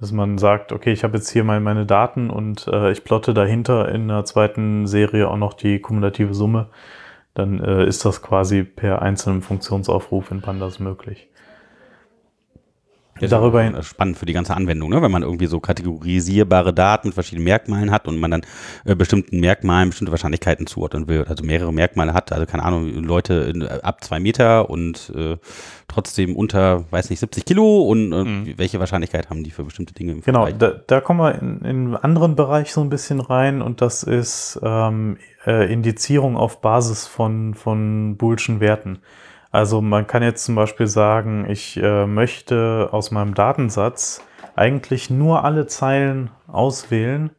Dass 0.00 0.12
man 0.12 0.38
sagt, 0.38 0.72
okay, 0.72 0.92
ich 0.92 1.04
habe 1.04 1.16
jetzt 1.16 1.30
hier 1.30 1.44
mal 1.44 1.60
meine 1.60 1.84
Daten 1.84 2.30
und 2.30 2.68
äh, 2.68 2.90
ich 2.92 3.04
plotte 3.04 3.34
dahinter 3.34 3.88
in 3.88 4.08
der 4.08 4.24
zweiten 4.24 4.86
Serie 4.86 5.28
auch 5.28 5.36
noch 5.36 5.54
die 5.54 5.80
kumulative 5.80 6.34
Summe. 6.34 6.68
Dann 7.34 7.60
äh, 7.60 7.84
ist 7.84 8.04
das 8.04 8.22
quasi 8.22 8.64
per 8.64 9.02
einzelnen 9.02 9.42
Funktionsaufruf 9.42 10.30
in 10.30 10.40
Pandas 10.40 10.78
möglich. 10.78 11.28
Das 13.20 13.30
Darüber 13.30 13.62
hin 13.62 13.76
spannend 13.82 14.18
für 14.18 14.26
die 14.26 14.32
ganze 14.32 14.54
Anwendung, 14.54 14.90
ne? 14.90 15.02
wenn 15.02 15.10
man 15.10 15.22
irgendwie 15.22 15.46
so 15.46 15.60
kategorisierbare 15.60 16.72
Daten 16.72 17.08
mit 17.08 17.14
verschiedenen 17.14 17.44
Merkmalen 17.44 17.90
hat 17.90 18.06
und 18.08 18.18
man 18.18 18.30
dann 18.30 18.42
äh, 18.84 18.94
bestimmten 18.94 19.40
Merkmalen 19.40 19.90
bestimmte 19.90 20.12
Wahrscheinlichkeiten 20.12 20.66
zuordnen 20.66 21.08
will, 21.08 21.24
also 21.24 21.44
mehrere 21.44 21.72
Merkmale 21.72 22.14
hat, 22.14 22.32
also 22.32 22.46
keine 22.46 22.62
Ahnung, 22.64 22.88
Leute 23.02 23.34
in, 23.54 23.62
äh, 23.62 23.80
ab 23.82 24.04
zwei 24.04 24.20
Meter 24.20 24.70
und 24.70 25.12
äh, 25.16 25.36
trotzdem 25.88 26.36
unter, 26.36 26.84
weiß 26.90 27.10
nicht, 27.10 27.20
70 27.20 27.44
Kilo 27.44 27.82
und 27.82 28.12
äh, 28.12 28.24
mhm. 28.24 28.54
welche 28.56 28.78
Wahrscheinlichkeit 28.78 29.30
haben 29.30 29.44
die 29.44 29.50
für 29.50 29.64
bestimmte 29.64 29.94
Dinge 29.94 30.12
im 30.12 30.20
Genau, 30.20 30.48
da, 30.50 30.72
da, 30.86 31.00
kommen 31.00 31.20
wir 31.20 31.34
in, 31.40 31.60
in 31.60 31.64
einen 31.64 31.96
anderen 31.96 32.36
Bereich 32.36 32.72
so 32.72 32.80
ein 32.80 32.90
bisschen 32.90 33.20
rein 33.20 33.62
und 33.62 33.80
das 33.80 34.02
ist 34.02 34.60
ähm, 34.62 35.16
äh, 35.46 35.72
Indizierung 35.72 36.36
auf 36.36 36.60
Basis 36.60 37.06
von, 37.06 37.54
von 37.54 38.16
Boolschen 38.16 38.60
Werten. 38.60 39.00
Also 39.50 39.80
man 39.80 40.06
kann 40.06 40.22
jetzt 40.22 40.44
zum 40.44 40.54
Beispiel 40.54 40.86
sagen, 40.86 41.48
ich 41.48 41.76
äh, 41.78 42.06
möchte 42.06 42.88
aus 42.92 43.10
meinem 43.10 43.34
Datensatz 43.34 44.22
eigentlich 44.56 45.08
nur 45.08 45.44
alle 45.44 45.66
Zeilen 45.66 46.30
auswählen, 46.46 47.30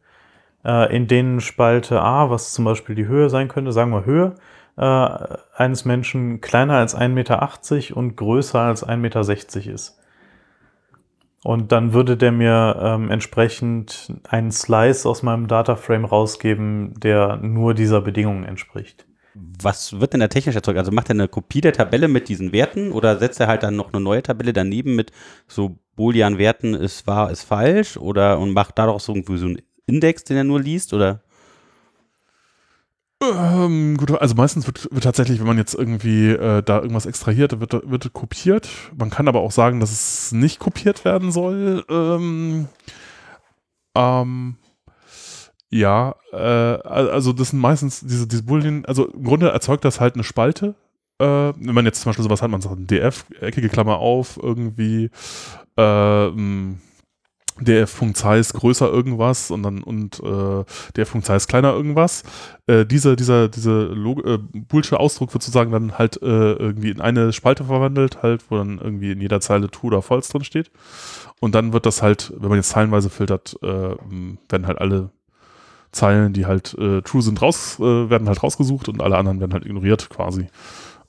äh, 0.64 0.94
in 0.94 1.06
denen 1.06 1.40
Spalte 1.40 2.00
A, 2.00 2.30
was 2.30 2.52
zum 2.52 2.64
Beispiel 2.64 2.96
die 2.96 3.06
Höhe 3.06 3.30
sein 3.30 3.48
könnte, 3.48 3.72
sagen 3.72 3.92
wir 3.92 4.04
Höhe, 4.04 4.34
äh, 4.76 5.36
eines 5.56 5.84
Menschen 5.84 6.40
kleiner 6.40 6.74
als 6.74 6.96
1,80 6.96 7.10
Meter 7.10 7.96
und 7.96 8.16
größer 8.16 8.60
als 8.60 8.84
1,60 8.86 8.96
Meter 8.96 9.74
ist. 9.74 9.98
Und 11.42 11.72
dann 11.72 11.94
würde 11.94 12.16
der 12.16 12.32
mir 12.32 12.76
ähm, 12.82 13.10
entsprechend 13.10 14.12
einen 14.28 14.50
Slice 14.50 15.06
aus 15.06 15.22
meinem 15.22 15.46
Dataframe 15.46 16.04
rausgeben, 16.04 16.94
der 17.00 17.36
nur 17.36 17.72
dieser 17.72 18.02
Bedingung 18.02 18.44
entspricht 18.44 19.06
was 19.62 20.00
wird 20.00 20.12
denn 20.12 20.20
da 20.20 20.28
technisch 20.28 20.56
erzeugt? 20.56 20.78
Also 20.78 20.92
macht 20.92 21.08
er 21.08 21.14
eine 21.14 21.28
Kopie 21.28 21.60
der 21.60 21.72
Tabelle 21.72 22.08
mit 22.08 22.28
diesen 22.28 22.52
Werten 22.52 22.92
oder 22.92 23.18
setzt 23.18 23.40
er 23.40 23.46
halt 23.46 23.62
dann 23.62 23.76
noch 23.76 23.92
eine 23.92 24.02
neue 24.02 24.22
Tabelle 24.22 24.52
daneben 24.52 24.96
mit 24.96 25.12
so 25.48 25.78
Boolean-Werten, 25.96 26.74
ist 26.74 27.06
wahr, 27.06 27.30
ist 27.30 27.44
falsch 27.44 27.96
oder 27.96 28.38
und 28.38 28.52
macht 28.52 28.78
daraus 28.78 29.08
irgendwie 29.08 29.38
so 29.38 29.46
einen 29.46 29.62
Index, 29.86 30.24
den 30.24 30.36
er 30.36 30.44
nur 30.44 30.60
liest 30.60 30.94
oder? 30.94 31.22
Ähm, 33.22 33.98
gut, 33.98 34.10
also 34.12 34.34
meistens 34.34 34.66
wird, 34.66 34.88
wird, 34.90 35.04
tatsächlich, 35.04 35.40
wenn 35.40 35.46
man 35.46 35.58
jetzt 35.58 35.74
irgendwie 35.74 36.30
äh, 36.30 36.62
da 36.62 36.78
irgendwas 36.78 37.04
extrahiert, 37.04 37.60
wird, 37.60 37.90
wird 37.90 38.12
kopiert. 38.14 38.68
Man 38.96 39.10
kann 39.10 39.28
aber 39.28 39.40
auch 39.40 39.50
sagen, 39.50 39.78
dass 39.78 39.92
es 39.92 40.32
nicht 40.32 40.58
kopiert 40.58 41.04
werden 41.04 41.30
soll. 41.30 41.84
Ähm, 41.90 42.68
ähm, 43.94 44.56
ja, 45.70 46.16
äh, 46.32 46.36
also 46.36 47.32
das 47.32 47.50
sind 47.50 47.60
meistens 47.60 48.00
diese, 48.00 48.26
diese 48.26 48.42
Boolean, 48.42 48.84
also 48.86 49.06
im 49.06 49.24
Grunde 49.24 49.50
erzeugt 49.50 49.84
das 49.84 50.00
halt 50.00 50.14
eine 50.14 50.24
Spalte. 50.24 50.74
Äh, 51.18 51.24
wenn 51.24 51.74
man 51.74 51.84
jetzt 51.84 52.00
zum 52.00 52.10
Beispiel 52.10 52.24
sowas 52.24 52.42
hat, 52.42 52.50
man 52.50 52.60
sagt 52.60 52.90
df, 52.90 53.24
eckige 53.40 53.68
Klammer 53.68 53.98
auf, 53.98 54.38
irgendwie 54.42 55.10
äh, 55.76 56.30
df.size 57.60 58.52
größer 58.54 58.90
irgendwas 58.90 59.50
und 59.50 59.62
dann 59.62 59.82
und 59.82 60.20
äh, 60.20 60.64
df.size 60.96 61.46
kleiner 61.46 61.72
irgendwas. 61.72 62.24
Äh, 62.66 62.86
dieser 62.86 63.16
dieser 63.16 63.48
diese 63.48 63.82
Log 63.84 64.24
äh, 64.26 64.38
Boolsche 64.38 64.98
Ausdruck 64.98 65.32
wird 65.34 65.42
sozusagen 65.42 65.70
dann 65.70 65.98
halt 65.98 66.20
äh, 66.22 66.52
irgendwie 66.52 66.90
in 66.90 67.00
eine 67.00 67.32
Spalte 67.32 67.64
verwandelt, 67.64 68.22
halt, 68.22 68.50
wo 68.50 68.56
dann 68.56 68.78
irgendwie 68.78 69.12
in 69.12 69.20
jeder 69.20 69.40
Zeile 69.40 69.70
true 69.70 69.88
oder 69.88 70.02
false 70.02 70.32
drin 70.32 70.44
steht. 70.44 70.70
Und 71.40 71.54
dann 71.54 71.72
wird 71.72 71.86
das 71.86 72.02
halt, 72.02 72.32
wenn 72.36 72.48
man 72.48 72.58
jetzt 72.58 72.70
zeilenweise 72.70 73.10
filtert, 73.10 73.56
äh, 73.62 73.94
werden 74.48 74.66
halt 74.66 74.80
alle 74.80 75.10
Zeilen, 75.92 76.32
die 76.32 76.46
halt 76.46 76.74
äh, 76.78 77.02
true 77.02 77.22
sind, 77.22 77.42
raus, 77.42 77.78
äh, 77.80 78.10
werden 78.10 78.28
halt 78.28 78.42
rausgesucht 78.42 78.88
und 78.88 79.02
alle 79.02 79.16
anderen 79.16 79.40
werden 79.40 79.52
halt 79.52 79.66
ignoriert 79.66 80.08
quasi. 80.10 80.48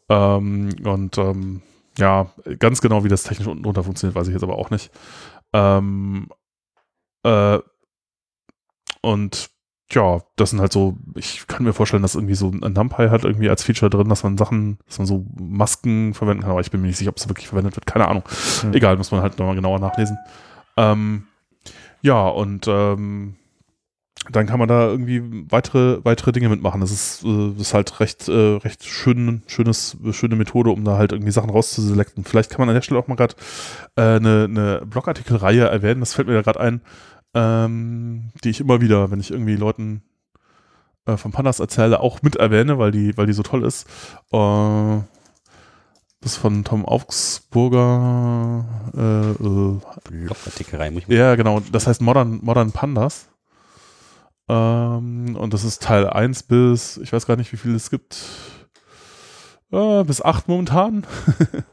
Ähm, 0.09 0.69
und 0.83 1.17
ähm, 1.17 1.61
ja, 1.97 2.31
ganz 2.59 2.81
genau, 2.81 3.03
wie 3.03 3.09
das 3.09 3.23
technisch 3.23 3.47
unten 3.47 3.63
drunter 3.63 3.83
funktioniert, 3.83 4.15
weiß 4.15 4.27
ich 4.27 4.33
jetzt 4.33 4.43
aber 4.43 4.57
auch 4.57 4.69
nicht. 4.69 4.91
Ähm, 5.53 6.29
äh, 7.23 7.59
und 9.01 9.49
ja, 9.91 10.21
das 10.37 10.51
sind 10.51 10.61
halt 10.61 10.71
so, 10.71 10.97
ich 11.15 11.47
kann 11.47 11.65
mir 11.65 11.73
vorstellen, 11.73 12.01
dass 12.01 12.15
irgendwie 12.15 12.35
so 12.35 12.49
ein 12.49 12.73
NumPy 12.73 13.09
hat 13.09 13.25
irgendwie 13.25 13.49
als 13.49 13.63
Feature 13.63 13.89
drin, 13.89 14.09
dass 14.09 14.23
man 14.23 14.37
Sachen, 14.37 14.77
dass 14.87 14.99
man 14.99 15.07
so 15.07 15.25
Masken 15.37 16.13
verwenden 16.13 16.43
kann, 16.43 16.51
aber 16.51 16.61
ich 16.61 16.71
bin 16.71 16.81
mir 16.81 16.87
nicht 16.87 16.97
sicher, 16.97 17.09
ob 17.09 17.17
es 17.17 17.27
wirklich 17.27 17.47
verwendet 17.47 17.75
wird, 17.75 17.85
keine 17.85 18.07
Ahnung. 18.07 18.23
Hm. 18.61 18.73
Egal, 18.73 18.97
muss 18.97 19.11
man 19.11 19.21
halt 19.21 19.37
nochmal 19.37 19.55
genauer 19.55 19.79
nachlesen. 19.79 20.17
Ähm, 20.77 21.27
ja, 22.01 22.27
und 22.27 22.67
ähm, 22.67 23.35
dann 24.29 24.45
kann 24.45 24.59
man 24.59 24.67
da 24.67 24.87
irgendwie 24.87 25.45
weitere, 25.49 26.03
weitere 26.05 26.31
Dinge 26.31 26.49
mitmachen. 26.49 26.81
Das 26.81 26.91
ist, 26.91 27.23
äh, 27.23 27.51
das 27.53 27.67
ist 27.67 27.73
halt 27.73 27.99
recht, 27.99 28.27
äh, 28.29 28.57
recht 28.57 28.85
schön, 28.85 29.41
schönes, 29.47 29.97
schöne 30.11 30.35
Methode, 30.35 30.69
um 30.69 30.83
da 30.83 30.97
halt 30.97 31.11
irgendwie 31.11 31.31
Sachen 31.31 31.49
rauszuselekten. 31.49 32.23
Vielleicht 32.23 32.51
kann 32.51 32.59
man 32.59 32.69
an 32.69 32.75
der 32.75 32.81
Stelle 32.81 32.99
auch 32.99 33.07
mal 33.07 33.15
gerade 33.15 33.35
äh, 33.95 34.01
eine, 34.01 34.45
eine 34.49 34.85
Blogartikelreihe 34.85 35.67
erwähnen, 35.67 36.01
das 36.01 36.13
fällt 36.13 36.27
mir 36.27 36.35
da 36.35 36.41
gerade 36.43 36.59
ein, 36.59 36.81
ähm, 37.33 38.31
die 38.43 38.51
ich 38.51 38.59
immer 38.59 38.79
wieder, 38.81 39.09
wenn 39.09 39.19
ich 39.19 39.31
irgendwie 39.31 39.55
Leuten 39.55 40.03
äh, 41.05 41.17
von 41.17 41.31
Pandas 41.31 41.59
erzähle, 41.59 41.99
auch 41.99 42.21
mit 42.21 42.35
erwähne, 42.35 42.77
weil 42.77 42.91
die, 42.91 43.17
weil 43.17 43.25
die 43.25 43.33
so 43.33 43.43
toll 43.43 43.63
ist. 43.65 43.87
Äh, 44.31 44.99
das 46.21 46.33
ist 46.33 46.37
von 46.37 46.63
Tom 46.63 46.85
Augsburger. 46.85 48.65
Äh, 48.95 49.31
äh, 49.31 49.79
Blogartikelreihe, 50.25 50.91
muss 50.91 51.03
ich 51.03 51.07
mal 51.07 51.17
Ja, 51.17 51.35
genau. 51.35 51.61
Das 51.71 51.87
heißt 51.87 52.01
Modern, 52.01 52.39
Modern 52.43 52.71
Pandas. 52.71 53.27
Ähm, 54.49 55.35
und 55.35 55.53
das 55.53 55.63
ist 55.63 55.83
Teil 55.83 56.09
1 56.09 56.43
bis, 56.43 56.97
ich 56.97 57.13
weiß 57.13 57.25
gar 57.25 57.37
nicht, 57.37 57.51
wie 57.53 57.57
viel 57.57 57.75
es 57.75 57.89
gibt, 57.89 58.17
äh, 59.71 60.03
bis 60.03 60.21
8 60.21 60.47
momentan. 60.47 61.05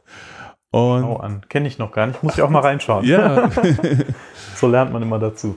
und 0.70 1.02
Schau 1.02 1.16
an, 1.16 1.42
kenne 1.48 1.68
ich 1.68 1.78
noch 1.78 1.92
gar 1.92 2.06
nicht, 2.06 2.22
muss 2.22 2.34
ich 2.34 2.42
auch 2.42 2.50
mal 2.50 2.60
reinschauen. 2.60 3.04
Ja. 3.04 3.50
so 4.54 4.68
lernt 4.68 4.92
man 4.92 5.02
immer 5.02 5.18
dazu. 5.18 5.56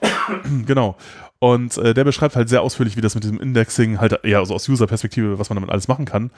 genau. 0.66 0.96
Und 1.40 1.78
äh, 1.78 1.94
der 1.94 2.04
beschreibt 2.04 2.34
halt 2.34 2.48
sehr 2.48 2.62
ausführlich, 2.62 2.96
wie 2.96 3.00
das 3.00 3.14
mit 3.14 3.24
diesem 3.24 3.40
Indexing 3.40 4.00
halt 4.00 4.24
eher 4.24 4.38
also 4.38 4.54
aus 4.54 4.68
User-Perspektive, 4.68 5.38
was 5.38 5.48
man 5.50 5.56
damit 5.56 5.70
alles 5.70 5.88
machen 5.88 6.04
kann, 6.04 6.30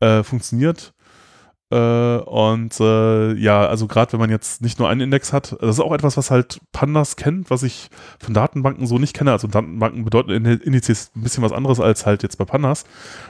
äh, 0.00 0.22
funktioniert. 0.22 0.92
Äh, 1.72 2.18
und 2.18 2.78
äh, 2.80 3.32
ja, 3.32 3.66
also 3.66 3.86
gerade 3.86 4.12
wenn 4.12 4.20
man 4.20 4.28
jetzt 4.28 4.60
nicht 4.60 4.78
nur 4.78 4.90
einen 4.90 5.00
Index 5.00 5.32
hat, 5.32 5.56
das 5.58 5.76
ist 5.76 5.80
auch 5.80 5.94
etwas, 5.94 6.18
was 6.18 6.30
halt 6.30 6.60
Pandas 6.72 7.16
kennt, 7.16 7.48
was 7.48 7.62
ich 7.62 7.88
von 8.18 8.34
Datenbanken 8.34 8.86
so 8.86 8.98
nicht 8.98 9.14
kenne. 9.14 9.32
Also 9.32 9.48
Datenbanken 9.48 10.04
bedeuten 10.04 10.30
Indizes 10.44 11.10
ein 11.16 11.22
bisschen 11.22 11.42
was 11.42 11.52
anderes 11.52 11.80
als 11.80 12.04
halt 12.04 12.22
jetzt 12.22 12.36
bei 12.36 12.44
Pandas. 12.44 12.84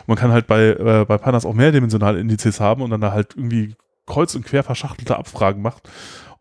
Man 0.09 0.17
kann 0.17 0.33
halt 0.33 0.49
bei, 0.49 0.71
äh, 0.71 1.05
bei 1.07 1.19
Pandas 1.19 1.47
auch 1.47 1.55
mehrdimensionale 1.55 2.19
Indizes 2.19 2.59
haben 2.59 2.83
und 2.83 2.91
dann 2.91 3.01
da 3.01 3.13
halt 3.13 3.37
irgendwie 3.37 3.77
kreuz 4.07 4.35
und 4.35 4.45
quer 4.45 4.65
verschachtelte 4.65 5.17
Abfragen 5.17 5.63
macht. 5.63 5.89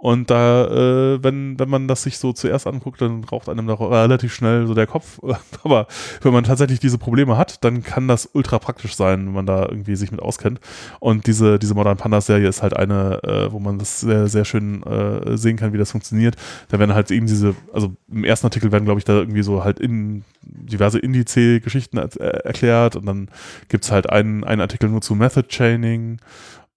Und 0.01 0.31
da, 0.31 0.65
äh, 0.65 1.23
wenn, 1.23 1.59
wenn 1.59 1.69
man 1.69 1.87
das 1.87 2.01
sich 2.01 2.17
so 2.17 2.33
zuerst 2.33 2.65
anguckt, 2.65 3.01
dann 3.01 3.23
raucht 3.23 3.47
einem 3.47 3.67
da 3.67 3.75
relativ 3.75 4.33
schnell 4.33 4.65
so 4.65 4.73
der 4.73 4.87
Kopf. 4.87 5.19
Aber 5.63 5.85
wenn 6.23 6.33
man 6.33 6.43
tatsächlich 6.43 6.79
diese 6.79 6.97
Probleme 6.97 7.37
hat, 7.37 7.63
dann 7.63 7.83
kann 7.83 8.07
das 8.07 8.27
ultra 8.33 8.57
praktisch 8.57 8.95
sein, 8.95 9.27
wenn 9.27 9.33
man 9.33 9.45
da 9.45 9.61
irgendwie 9.61 9.95
sich 9.95 10.11
mit 10.11 10.19
auskennt. 10.19 10.59
Und 10.99 11.27
diese, 11.27 11.59
diese 11.59 11.75
Modern 11.75 11.97
Pandas 11.97 12.25
Serie 12.25 12.47
ist 12.47 12.63
halt 12.63 12.75
eine, 12.75 13.21
äh, 13.23 13.51
wo 13.51 13.59
man 13.59 13.77
das 13.77 13.99
sehr, 14.01 14.27
sehr 14.27 14.43
schön 14.43 14.81
äh, 14.81 15.37
sehen 15.37 15.57
kann, 15.57 15.71
wie 15.71 15.77
das 15.77 15.91
funktioniert. 15.91 16.35
Da 16.69 16.79
werden 16.79 16.95
halt 16.95 17.11
eben 17.11 17.27
diese, 17.27 17.53
also 17.71 17.93
im 18.11 18.23
ersten 18.23 18.47
Artikel 18.47 18.71
werden, 18.71 18.85
glaube 18.85 18.99
ich, 18.99 19.05
da 19.05 19.13
irgendwie 19.13 19.43
so 19.43 19.63
halt 19.63 19.79
in 19.79 20.23
diverse 20.41 20.97
Indice-Geschichten 20.97 21.97
er 21.97 22.45
erklärt 22.45 22.95
und 22.95 23.05
dann 23.05 23.29
gibt 23.69 23.83
es 23.83 23.91
halt 23.91 24.09
einen, 24.09 24.43
einen 24.43 24.61
Artikel 24.61 24.89
nur 24.89 25.01
zu 25.01 25.13
Method 25.13 25.47
Chaining 25.47 26.19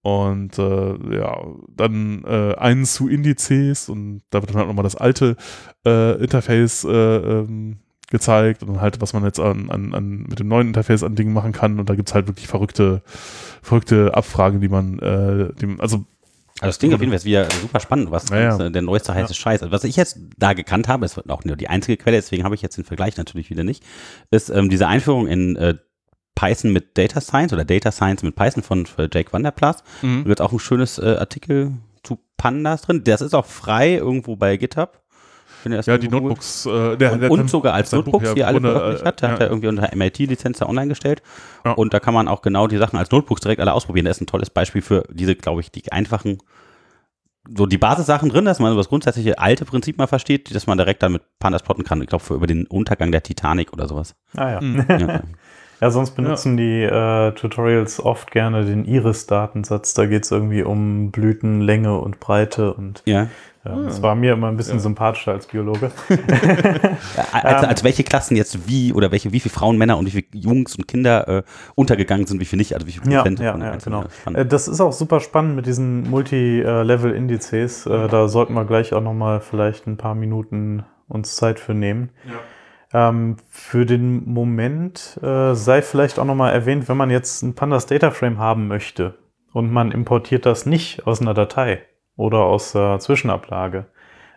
und 0.04 0.58
äh, 0.58 1.16
ja, 1.16 1.46
dann 1.74 2.24
äh, 2.24 2.54
einen 2.56 2.84
zu 2.84 3.08
Indizes 3.08 3.88
und 3.88 4.20
da 4.28 4.42
wird 4.42 4.50
dann 4.50 4.58
halt 4.58 4.68
nochmal 4.68 4.82
das 4.82 4.96
alte 4.96 5.34
äh, 5.86 6.22
Interface 6.22 6.84
äh, 6.84 6.90
ähm, 6.90 7.78
gezeigt 8.10 8.62
und 8.62 8.68
dann 8.68 8.82
halt, 8.82 9.00
was 9.00 9.14
man 9.14 9.24
jetzt 9.24 9.40
an, 9.40 9.70
an, 9.70 9.94
an 9.94 10.26
mit 10.28 10.40
dem 10.40 10.48
neuen 10.48 10.66
Interface 10.68 11.04
an 11.04 11.14
Dingen 11.14 11.32
machen 11.32 11.52
kann 11.52 11.80
und 11.80 11.88
da 11.88 11.94
gibt 11.94 12.10
es 12.10 12.14
halt 12.14 12.26
wirklich 12.26 12.48
verrückte, 12.48 13.00
verrückte 13.62 14.12
Abfragen, 14.14 14.60
die 14.60 14.68
man, 14.68 14.98
äh, 14.98 15.54
die, 15.58 15.74
also 15.78 16.04
also 16.60 16.68
das 16.68 16.78
Ding 16.78 16.92
auf 16.92 17.00
jeden 17.00 17.10
Fall 17.10 17.16
ist 17.16 17.24
wieder 17.24 17.50
super 17.50 17.80
spannend, 17.80 18.10
was 18.10 18.28
Ja, 18.28 18.58
ja. 18.58 18.66
äh, 18.66 18.70
der 18.70 18.82
neueste 18.82 19.14
heiße 19.14 19.32
Ja. 19.32 19.34
Scheiß. 19.34 19.62
Also 19.62 19.72
was 19.72 19.84
ich 19.84 19.96
jetzt 19.96 20.18
da 20.36 20.52
gekannt 20.52 20.86
habe, 20.86 21.06
ist 21.06 21.18
auch 21.30 21.44
nur 21.44 21.56
die 21.56 21.68
einzige 21.68 21.96
Quelle, 21.96 22.18
deswegen 22.18 22.44
habe 22.44 22.54
ich 22.54 22.60
jetzt 22.62 22.76
den 22.76 22.84
Vergleich 22.84 23.16
natürlich 23.16 23.48
wieder 23.48 23.64
nicht, 23.64 23.82
ist 24.30 24.50
ähm, 24.50 24.68
diese 24.68 24.86
Einführung 24.86 25.26
in 25.26 25.56
äh, 25.56 25.76
Python 26.34 26.72
mit 26.72 26.98
Data 26.98 27.20
Science 27.20 27.52
oder 27.52 27.64
Data 27.64 27.92
Science 27.92 28.22
mit 28.22 28.34
Python 28.34 28.62
von 28.62 28.86
Jake 29.12 29.32
Vanderplas. 29.32 29.84
Mhm. 30.02 30.24
Da 30.24 30.28
wird 30.28 30.40
auch 30.40 30.52
ein 30.52 30.58
schönes 30.58 30.98
äh, 30.98 31.16
Artikel 31.18 31.72
zu 32.02 32.18
Pandas 32.36 32.82
drin. 32.82 33.02
Das 33.04 33.20
ist 33.20 33.34
auch 33.34 33.46
frei 33.46 33.94
irgendwo 33.94 34.36
bei 34.36 34.56
GitHub. 34.56 35.00
Ja, 35.66 35.98
die. 35.98 36.08
Notebooks, 36.08 36.66
äh, 36.66 36.96
der, 36.96 37.12
Und, 37.12 37.20
der, 37.20 37.30
und 37.30 37.48
sogar 37.48 37.74
als 37.74 37.90
Buch 37.90 37.98
Notebooks, 37.98 38.28
ja 38.28 38.34
die 38.34 38.40
er 38.40 38.48
alle 38.48 38.60
veröffentlicht 38.60 39.02
äh, 39.02 39.06
hat. 39.06 39.22
Da 39.22 39.28
hat 39.30 39.38
ja. 39.38 39.46
er 39.46 39.50
irgendwie 39.50 39.68
unter 39.68 39.96
MIT-Lizenz 39.96 40.58
da 40.58 40.66
online 40.66 40.88
gestellt. 40.88 41.22
Ja. 41.64 41.72
Und 41.72 41.94
da 41.94 42.00
kann 42.00 42.14
man 42.14 42.28
auch 42.28 42.42
genau 42.42 42.66
die 42.66 42.76
Sachen 42.76 42.98
als 42.98 43.10
Notebooks 43.10 43.40
direkt 43.40 43.60
alle 43.60 43.72
ausprobieren. 43.72 44.04
Das 44.04 44.18
ist 44.18 44.22
ein 44.22 44.26
tolles 44.26 44.50
Beispiel 44.50 44.82
für 44.82 45.04
diese, 45.10 45.34
glaube 45.34 45.62
ich, 45.62 45.70
die 45.70 45.90
einfachen, 45.90 46.38
so 47.56 47.66
die 47.66 47.78
Basissachen 47.78 48.28
drin, 48.28 48.44
dass 48.44 48.58
man 48.58 48.72
so 48.72 48.76
das 48.76 48.88
grundsätzliche 48.88 49.38
alte 49.38 49.64
Prinzip 49.64 49.98
mal 49.98 50.06
versteht, 50.06 50.54
dass 50.54 50.66
man 50.66 50.78
direkt 50.78 51.02
dann 51.02 51.12
mit 51.12 51.22
Pandas 51.38 51.62
plotten 51.62 51.84
kann. 51.84 52.00
Ich 52.02 52.08
glaube, 52.08 52.24
für 52.24 52.34
über 52.34 52.46
den 52.46 52.66
Untergang 52.66 53.12
der 53.12 53.22
Titanic 53.22 53.72
oder 53.72 53.88
sowas. 53.88 54.14
Ah 54.36 54.50
ja. 54.52 54.60
Mhm. 54.60 54.86
Ja. 54.88 55.22
Ja, 55.84 55.90
sonst 55.90 56.12
benutzen 56.12 56.56
die 56.56 56.82
äh, 56.82 57.32
Tutorials 57.32 58.00
oft 58.02 58.30
gerne 58.30 58.64
den 58.64 58.86
Iris-Datensatz. 58.86 59.92
Da 59.92 60.06
geht 60.06 60.24
es 60.24 60.30
irgendwie 60.30 60.62
um 60.62 61.10
Blütenlänge 61.10 61.98
und 61.98 62.20
Breite 62.20 62.72
und 62.72 63.02
ja. 63.04 63.28
ähm, 63.66 63.84
das 63.84 64.00
war 64.00 64.14
mir 64.14 64.32
immer 64.32 64.48
ein 64.48 64.56
bisschen 64.56 64.76
Ja. 64.78 64.80
sympathischer 64.82 65.32
als 65.32 65.46
Biologe. 65.46 65.90
Also, 67.32 67.64
Ähm. 67.64 67.68
als 67.68 67.84
welche 67.84 68.02
Klassen 68.02 68.34
jetzt 68.34 68.66
wie 68.66 68.94
oder 68.94 69.12
welche, 69.12 69.30
wie 69.32 69.40
viele 69.40 69.52
Frauen, 69.52 69.76
Männer 69.76 69.98
und 69.98 70.06
wie 70.06 70.10
viele 70.12 70.24
Jungs 70.32 70.74
und 70.76 70.88
Kinder 70.88 71.28
äh, 71.28 71.42
untergegangen 71.74 72.26
sind, 72.26 72.40
wie 72.40 72.44
viel 72.46 72.56
nicht, 72.56 72.72
also 72.74 72.86
wie 72.86 72.92
viel 72.92 73.12
Ja, 73.12 73.18
Prozent 73.20 73.40
ja, 73.40 73.58
ja, 73.58 73.76
genau. 73.76 74.04
Äh, 74.32 74.46
Das 74.46 74.68
ist 74.68 74.80
auch 74.80 74.92
super 74.94 75.20
spannend 75.20 75.54
mit 75.54 75.66
diesen 75.66 76.08
Multi-Level-Indizes. 76.08 77.84
Äh, 77.86 78.08
Da 78.08 78.28
sollten 78.28 78.54
wir 78.54 78.64
gleich 78.64 78.94
auch 78.94 79.02
nochmal 79.02 79.40
vielleicht 79.42 79.86
ein 79.86 79.98
paar 79.98 80.14
Minuten 80.14 80.84
uns 81.08 81.36
Zeit 81.36 81.60
für 81.60 81.74
nehmen. 81.74 82.08
Ähm, 82.94 83.36
für 83.50 83.84
den 83.84 84.24
Moment 84.32 85.18
äh, 85.20 85.54
sei 85.54 85.82
vielleicht 85.82 86.20
auch 86.20 86.24
nochmal 86.24 86.52
erwähnt, 86.52 86.88
wenn 86.88 86.96
man 86.96 87.10
jetzt 87.10 87.42
ein 87.42 87.54
Pandas 87.54 87.86
Data 87.86 88.12
Frame 88.12 88.38
haben 88.38 88.68
möchte 88.68 89.18
und 89.52 89.72
man 89.72 89.90
importiert 89.90 90.46
das 90.46 90.64
nicht 90.64 91.04
aus 91.04 91.20
einer 91.20 91.34
Datei 91.34 91.82
oder 92.16 92.38
aus 92.38 92.70
der 92.72 93.00
Zwischenablage, 93.00 93.86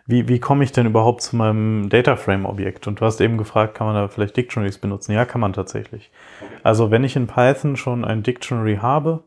wie, 0.06 0.26
wie 0.26 0.40
komme 0.40 0.64
ich 0.64 0.72
denn 0.72 0.86
überhaupt 0.86 1.22
zu 1.22 1.36
meinem 1.36 1.88
Data 1.88 2.16
Frame 2.16 2.46
Objekt? 2.46 2.88
Und 2.88 3.00
du 3.00 3.04
hast 3.04 3.20
eben 3.20 3.36
gefragt, 3.36 3.74
kann 3.74 3.86
man 3.86 3.94
da 3.94 4.08
vielleicht 4.08 4.36
Dictionaries 4.36 4.78
benutzen? 4.78 5.12
Ja, 5.12 5.24
kann 5.26 5.40
man 5.40 5.52
tatsächlich. 5.52 6.10
Also 6.62 6.90
wenn 6.90 7.04
ich 7.04 7.14
in 7.14 7.26
Python 7.26 7.76
schon 7.76 8.06
ein 8.06 8.22
Dictionary 8.22 8.78
habe, 8.80 9.22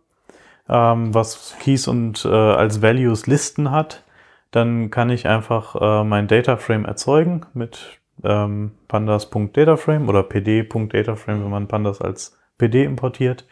ähm, 0.68 1.14
was 1.14 1.56
Keys 1.62 1.88
und 1.88 2.26
äh, 2.26 2.30
als 2.30 2.82
Values 2.82 3.28
Listen 3.28 3.70
hat, 3.70 4.04
dann 4.50 4.90
kann 4.90 5.12
ich 5.12 5.28
einfach 5.28 5.76
äh, 5.80 6.04
mein 6.04 6.28
Data 6.28 6.58
Frame 6.58 6.86
erzeugen 6.86 7.46
mit 7.54 8.01
ähm, 8.24 8.72
pandas.dataframe 8.88 10.08
oder 10.10 10.24
pd.dataframe, 10.24 11.44
wenn 11.44 11.52
man 11.52 11.68
pandas 11.68 12.02
als 12.02 12.38
pd 12.58 12.84
importiert 12.84 13.46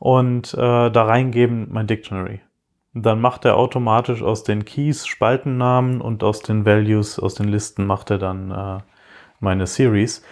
und 0.00 0.54
äh, 0.54 0.90
da 0.90 1.04
reingeben 1.04 1.68
mein 1.70 1.86
Dictionary. 1.86 2.40
Dann 2.92 3.20
macht 3.20 3.44
er 3.44 3.56
automatisch 3.56 4.22
aus 4.22 4.44
den 4.44 4.64
Keys 4.64 5.06
Spaltennamen 5.06 6.00
und 6.00 6.22
aus 6.22 6.40
den 6.40 6.64
Values, 6.64 7.18
aus 7.18 7.34
den 7.34 7.48
Listen 7.48 7.86
macht 7.86 8.10
er 8.10 8.18
dann 8.18 8.50
äh, 8.50 8.78
meine 9.40 9.66
Series. 9.66 10.22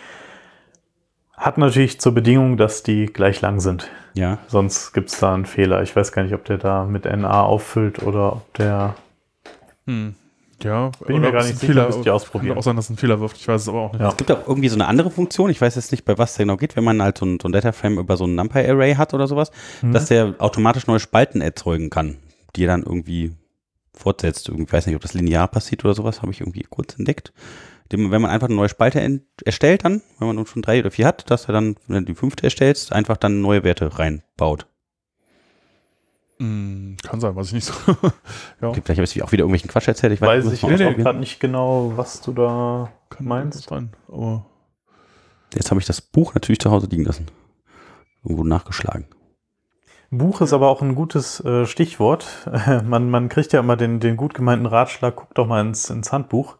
Hat 1.36 1.58
natürlich 1.58 2.00
zur 2.00 2.14
Bedingung, 2.14 2.56
dass 2.56 2.84
die 2.84 3.06
gleich 3.06 3.40
lang 3.40 3.58
sind. 3.58 3.90
ja. 4.14 4.38
Sonst 4.46 4.92
gibt 4.92 5.08
es 5.08 5.18
da 5.18 5.34
einen 5.34 5.46
Fehler. 5.46 5.82
Ich 5.82 5.96
weiß 5.96 6.12
gar 6.12 6.22
nicht, 6.22 6.34
ob 6.34 6.44
der 6.44 6.58
da 6.58 6.84
mit 6.84 7.04
NA 7.04 7.42
auffüllt 7.42 8.02
oder 8.02 8.34
ob 8.34 8.54
der. 8.54 8.94
Hm. 9.86 10.14
Ja, 10.64 10.90
Bin 11.06 11.16
ich 11.16 11.22
mir 11.22 11.32
gar 11.32 11.40
es 11.40 11.46
nicht 11.48 11.54
ein 11.56 11.58
sicher, 11.60 11.72
Fehler- 11.72 11.86
müsst 11.86 12.06
ihr 12.06 12.14
ausprobieren. 12.14 12.50
Kann 12.50 12.58
auch 12.58 12.62
sein, 12.62 12.76
dass 12.76 12.86
es 12.86 12.90
ein 12.90 12.96
Fehler 12.96 13.20
wirft. 13.20 13.36
Ich 13.36 13.48
weiß 13.48 13.62
es 13.62 13.68
aber 13.68 13.80
auch 13.80 13.92
nicht. 13.92 14.00
Ja. 14.00 14.08
Es 14.08 14.16
gibt 14.16 14.30
auch 14.30 14.46
irgendwie 14.48 14.68
so 14.68 14.76
eine 14.76 14.86
andere 14.86 15.10
Funktion, 15.10 15.50
ich 15.50 15.60
weiß 15.60 15.74
jetzt 15.76 15.90
nicht, 15.92 16.04
bei 16.04 16.16
was 16.18 16.34
der 16.34 16.44
genau 16.46 16.56
geht, 16.56 16.76
wenn 16.76 16.84
man 16.84 17.02
halt 17.02 17.18
so 17.18 17.26
ein, 17.26 17.38
so 17.40 17.48
ein 17.48 17.52
Dataframe 17.52 17.98
über 17.98 18.16
so 18.16 18.24
ein 18.26 18.34
NumPy-Array 18.34 18.94
hat 18.94 19.14
oder 19.14 19.26
sowas, 19.26 19.50
Mhm. 19.82 19.92
dass 19.92 20.06
der 20.06 20.34
automatisch 20.38 20.86
neue 20.86 21.00
Spalten 21.00 21.40
erzeugen 21.40 21.90
kann, 21.90 22.16
die 22.56 22.64
er 22.64 22.68
dann 22.68 22.82
irgendwie 22.82 23.32
fortsetzt. 23.94 24.48
Irgendwie, 24.48 24.64
Ich 24.64 24.72
weiß 24.72 24.86
nicht, 24.86 24.96
ob 24.96 25.02
das 25.02 25.14
linear 25.14 25.48
passiert 25.48 25.84
oder 25.84 25.94
sowas, 25.94 26.22
habe 26.22 26.32
ich 26.32 26.40
irgendwie 26.40 26.62
kurz 26.68 26.98
entdeckt. 26.98 27.32
Wenn 27.90 28.08
man 28.08 28.26
einfach 28.30 28.46
eine 28.48 28.56
neue 28.56 28.70
Spalte 28.70 29.20
erstellt 29.44 29.84
dann, 29.84 30.00
wenn 30.18 30.34
man 30.34 30.46
schon 30.46 30.62
drei 30.62 30.80
oder 30.80 30.90
vier 30.90 31.06
hat, 31.06 31.30
dass 31.30 31.44
er 31.46 31.52
dann, 31.52 31.76
wenn 31.88 32.06
du 32.06 32.12
die 32.12 32.14
fünfte 32.18 32.44
erstellst, 32.44 32.90
einfach 32.90 33.18
dann 33.18 33.42
neue 33.42 33.64
Werte 33.64 33.98
reinbaut. 33.98 34.66
Hm, 36.43 36.97
kann 37.05 37.20
sein, 37.20 37.36
weiß 37.36 37.47
ich 37.49 37.53
nicht 37.53 37.66
so. 37.66 37.72
ja, 38.61 38.68
Okay, 38.68 38.82
Vielleicht 38.84 38.99
habe 38.99 39.05
ich 39.05 39.22
auch 39.22 39.30
wieder 39.30 39.43
irgendwelchen 39.43 39.70
Quatsch 39.70 39.86
erzählt. 39.86 40.12
Ich 40.12 40.20
Weiß 40.20 40.45
muss 40.45 40.55
ich 40.55 40.62
nee, 40.64 40.74
nee, 40.76 40.95
gerade 40.95 41.20
nicht 41.20 41.38
genau, 41.38 41.93
was 41.95 42.20
du 42.20 42.32
da 42.32 42.90
kann 43.11 43.26
meinst. 43.26 43.68
sein. 43.68 43.90
Aber 44.09 44.45
Jetzt 45.55 45.70
habe 45.70 45.80
ich 45.80 45.86
das 45.86 46.01
Buch 46.01 46.34
natürlich 46.34 46.59
zu 46.59 46.72
Hause 46.72 46.88
liegen 46.88 47.05
lassen. 47.05 47.26
Irgendwo 48.24 48.43
nachgeschlagen. 48.43 49.07
Buch 50.11 50.40
ist 50.40 50.53
aber 50.53 50.68
auch 50.68 50.82
ein 50.82 50.97
gutes 50.97 51.38
äh, 51.45 51.64
Stichwort. 51.64 52.26
man, 52.84 53.09
man 53.09 53.28
kriegt 53.28 53.53
ja 53.53 53.61
immer 53.61 53.76
den, 53.76 54.01
den 54.01 54.16
gut 54.16 54.34
gemeinten 54.34 54.66
Ratschlag, 54.66 55.14
guck 55.14 55.34
doch 55.34 55.47
mal 55.47 55.61
ins, 55.61 55.90
ins 55.90 56.12
Handbuch. 56.12 56.57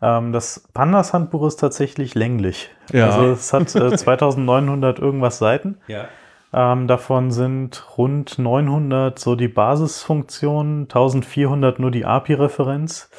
Ähm, 0.00 0.32
das 0.32 0.68
Pandas-Handbuch 0.74 1.44
ist 1.48 1.56
tatsächlich 1.56 2.14
länglich. 2.14 2.70
Ja. 2.92 3.10
Also 3.10 3.32
es 3.32 3.52
hat 3.52 3.74
äh, 3.74 3.96
2900 3.96 5.00
irgendwas 5.00 5.38
Seiten. 5.38 5.78
Ja. 5.88 6.06
Ähm, 6.52 6.86
davon 6.86 7.30
sind 7.30 7.84
rund 7.98 8.38
900 8.38 9.18
so 9.18 9.34
die 9.34 9.48
Basisfunktionen, 9.48 10.82
1400 10.84 11.78
nur 11.78 11.90
die 11.90 12.04
API-Referenz 12.06 13.10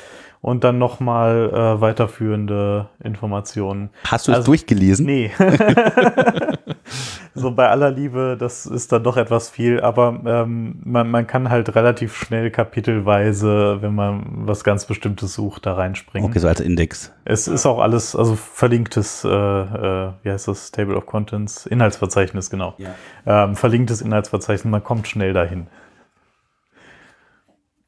und 0.42 0.64
dann 0.64 0.78
nochmal 0.80 1.50
äh, 1.54 1.82
weiterführende 1.82 2.88
Informationen. 3.04 3.90
Hast 4.08 4.28
du 4.28 4.32
es 4.32 4.38
Also- 4.38 4.46
durchgelesen? 4.48 5.06
Nee. 5.06 5.32
so 7.36 7.52
bei 7.52 7.70
aller 7.70 7.92
Liebe, 7.92 8.38
das 8.40 8.66
ist 8.66 8.92
dann 8.92 9.04
doch 9.04 9.18
etwas 9.18 9.50
viel, 9.50 9.82
aber 9.82 10.20
ähm, 10.26 10.80
man, 10.84 11.10
man 11.10 11.28
kann 11.28 11.50
halt 11.50 11.76
relativ 11.76 12.16
schnell 12.16 12.52
kapitelweise, 12.52 13.82
wenn 13.82 13.96
man 13.96 14.26
was 14.48 14.64
ganz 14.64 14.86
Bestimmtes 14.86 15.34
sucht, 15.34 15.66
da 15.66 15.74
reinspringen. 15.74 16.30
Okay, 16.30 16.40
so 16.40 16.48
als 16.48 16.60
Index. 16.60 17.12
Es 17.26 17.48
ist 17.48 17.66
auch 17.66 17.80
alles, 17.80 18.16
also 18.16 18.36
verlinktes, 18.36 19.24
äh, 19.24 19.30
äh, 19.30 20.12
wie 20.24 20.30
heißt 20.32 20.48
das, 20.48 20.72
Table 20.72 20.96
of 20.96 21.06
Contents, 21.06 21.66
Inhaltsverzeichnis, 21.66 22.50
genau. 22.50 22.76
Ja. 22.78 22.96
Ähm, 23.26 23.56
verlinktes 23.56 24.02
Inhaltsverzeichnis, 24.02 24.70
man 24.70 24.84
kommt 24.84 25.08
schnell 25.08 25.34
dahin. 25.34 25.68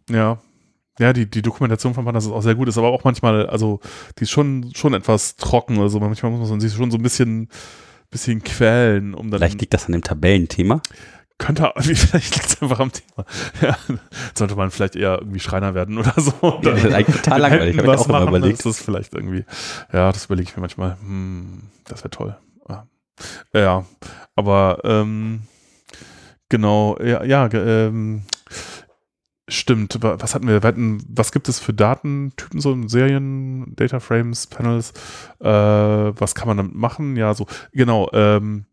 ja. 0.09 0.37
Ja, 0.99 1.13
die, 1.13 1.27
die 1.27 1.41
Dokumentation 1.41 1.95
von 1.95 2.05
Pandas 2.05 2.25
ist 2.25 2.31
auch 2.31 2.43
sehr 2.43 2.53
gut, 2.53 2.67
ist 2.67 2.77
aber 2.77 2.89
auch 2.89 3.03
manchmal, 3.03 3.47
also 3.47 3.79
die 4.19 4.23
ist 4.23 4.29
schon, 4.29 4.71
schon 4.75 4.93
etwas 4.93 5.35
trocken. 5.35 5.79
Also 5.79 5.99
manchmal 5.99 6.31
muss 6.31 6.49
man 6.49 6.59
sich 6.59 6.73
schon 6.73 6.91
so 6.91 6.97
ein 6.97 7.01
bisschen, 7.01 7.49
bisschen 8.11 8.43
quälen, 8.43 9.13
um 9.13 9.31
dann. 9.31 9.39
Vielleicht 9.39 9.61
liegt 9.61 9.73
das 9.73 9.85
an 9.85 9.93
dem 9.93 10.03
Tabellenthema. 10.03 10.81
könnte, 11.37 11.71
vielleicht 11.79 12.35
liegt 12.35 12.45
es 12.45 12.61
einfach 12.61 12.79
am 12.79 12.91
Thema. 12.91 13.25
Ja, 13.61 13.77
sollte 14.35 14.55
man 14.55 14.69
vielleicht 14.69 14.95
eher 14.95 15.17
irgendwie 15.19 15.39
Schreiner 15.39 15.73
werden 15.73 15.97
oder 15.97 16.13
so. 16.17 16.31
Und 16.41 16.65
Ja, 16.65 16.73
das 16.73 16.83
ist 16.83 16.93
eigentlich 16.93 17.21
total 17.21 17.41
langweilig, 17.41 17.75
Händen 17.77 17.89
hab 17.89 17.95
ich 17.95 18.01
auch 18.01 18.07
machen, 18.07 18.27
überlegt. 18.27 18.59
Das 18.59 18.65
ist 18.65 18.81
vielleicht 18.81 19.13
irgendwie, 19.13 19.45
ja, 19.91 20.11
das 20.11 20.25
überlege 20.25 20.49
ich 20.49 20.55
mir 20.55 20.61
manchmal. 20.61 20.97
Hm, 20.99 21.63
das 21.85 22.01
wäre 22.01 22.11
toll. 22.11 22.37
Ja. 22.69 22.87
ja, 23.53 23.85
aber 24.35 24.79
ähm, 24.83 25.41
genau, 26.49 26.97
ja, 27.01 27.23
ja 27.23 27.49
ähm, 27.53 28.23
stimmt. 29.51 29.97
Wa- 30.01 30.17
Was 30.19 30.33
hatten 30.35 30.47
wir? 30.47 30.63
was 31.09 31.31
gibt 31.31 31.47
es 31.49 31.59
für 31.59 31.73
Datentypen, 31.73 32.59
so 32.59 32.77
Serien, 32.87 33.75
Data 33.75 33.99
Frames, 33.99 34.47
Panels? 34.47 34.93
Äh, 35.39 35.45
was 35.45 36.35
kann 36.35 36.47
man 36.47 36.57
damit 36.57 36.75
machen? 36.75 37.15
Ja, 37.17 37.33
so, 37.33 37.45
genau. 37.71 38.09
Ähm, 38.13 38.65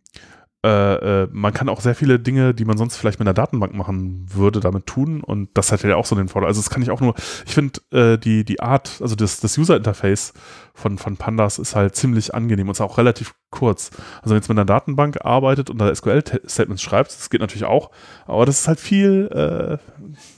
äh, 0.67 1.23
äh, 1.23 1.29
man 1.31 1.53
kann 1.53 1.69
auch 1.69 1.81
sehr 1.81 1.95
viele 1.95 2.19
Dinge, 2.19 2.53
die 2.53 2.65
man 2.65 2.77
sonst 2.77 2.97
vielleicht 2.97 3.21
mit 3.21 3.29
einer 3.29 3.35
Datenbank 3.35 3.75
machen 3.75 4.27
würde, 4.29 4.59
damit 4.59 4.87
tun 4.87 5.23
und 5.23 5.51
das 5.55 5.71
hat 5.71 5.85
ja 5.85 5.95
auch 5.95 6.05
so 6.05 6.17
den 6.17 6.27
Vorteil. 6.27 6.49
Also 6.49 6.61
das 6.61 6.69
kann 6.69 6.83
ich 6.83 6.91
auch 6.91 7.01
nur, 7.01 7.15
ich 7.47 7.55
finde 7.55 7.81
äh, 7.93 8.19
die, 8.19 8.45
die 8.45 8.59
Art, 8.59 8.99
also 9.01 9.15
das, 9.15 9.39
das 9.39 9.57
User-Interface 9.57 10.33
von, 10.75 10.99
von 10.99 11.17
Pandas 11.17 11.61
ist 11.61 11.77
halt 11.77 11.95
ziemlich 11.95 12.35
angenehm 12.35 12.67
und 12.67 12.73
ist 12.73 12.81
auch 12.81 12.99
relativ 12.99 13.35
kurz. 13.51 13.91
Also 14.17 14.31
wenn 14.31 14.39
jetzt 14.39 14.49
mit 14.49 14.59
einer 14.59 14.65
Datenbank 14.65 15.25
arbeitet 15.25 15.71
und 15.71 15.79
da 15.79 15.95
SQL-Statements 15.95 16.83
schreibt, 16.83 17.13
das 17.13 17.31
geht 17.31 17.41
natürlich 17.41 17.65
auch, 17.65 17.93
aber 18.27 18.45
das 18.45 18.61
ist 18.61 18.69
halt 18.69 18.81
viel, 18.81 19.29
äh, 19.29 19.79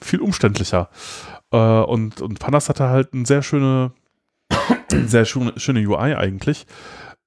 viel 0.04 0.20
umständlicher. 0.20 0.90
Äh, 1.50 1.56
und, 1.56 2.20
und 2.20 2.38
Pandas 2.38 2.68
hatte 2.68 2.90
halt 2.90 3.14
eine 3.14 3.24
sehr 3.24 3.42
schöne, 3.42 3.92
sehr 4.90 5.24
schöne, 5.24 5.54
schöne 5.56 5.80
UI 5.80 6.14
eigentlich. 6.14 6.66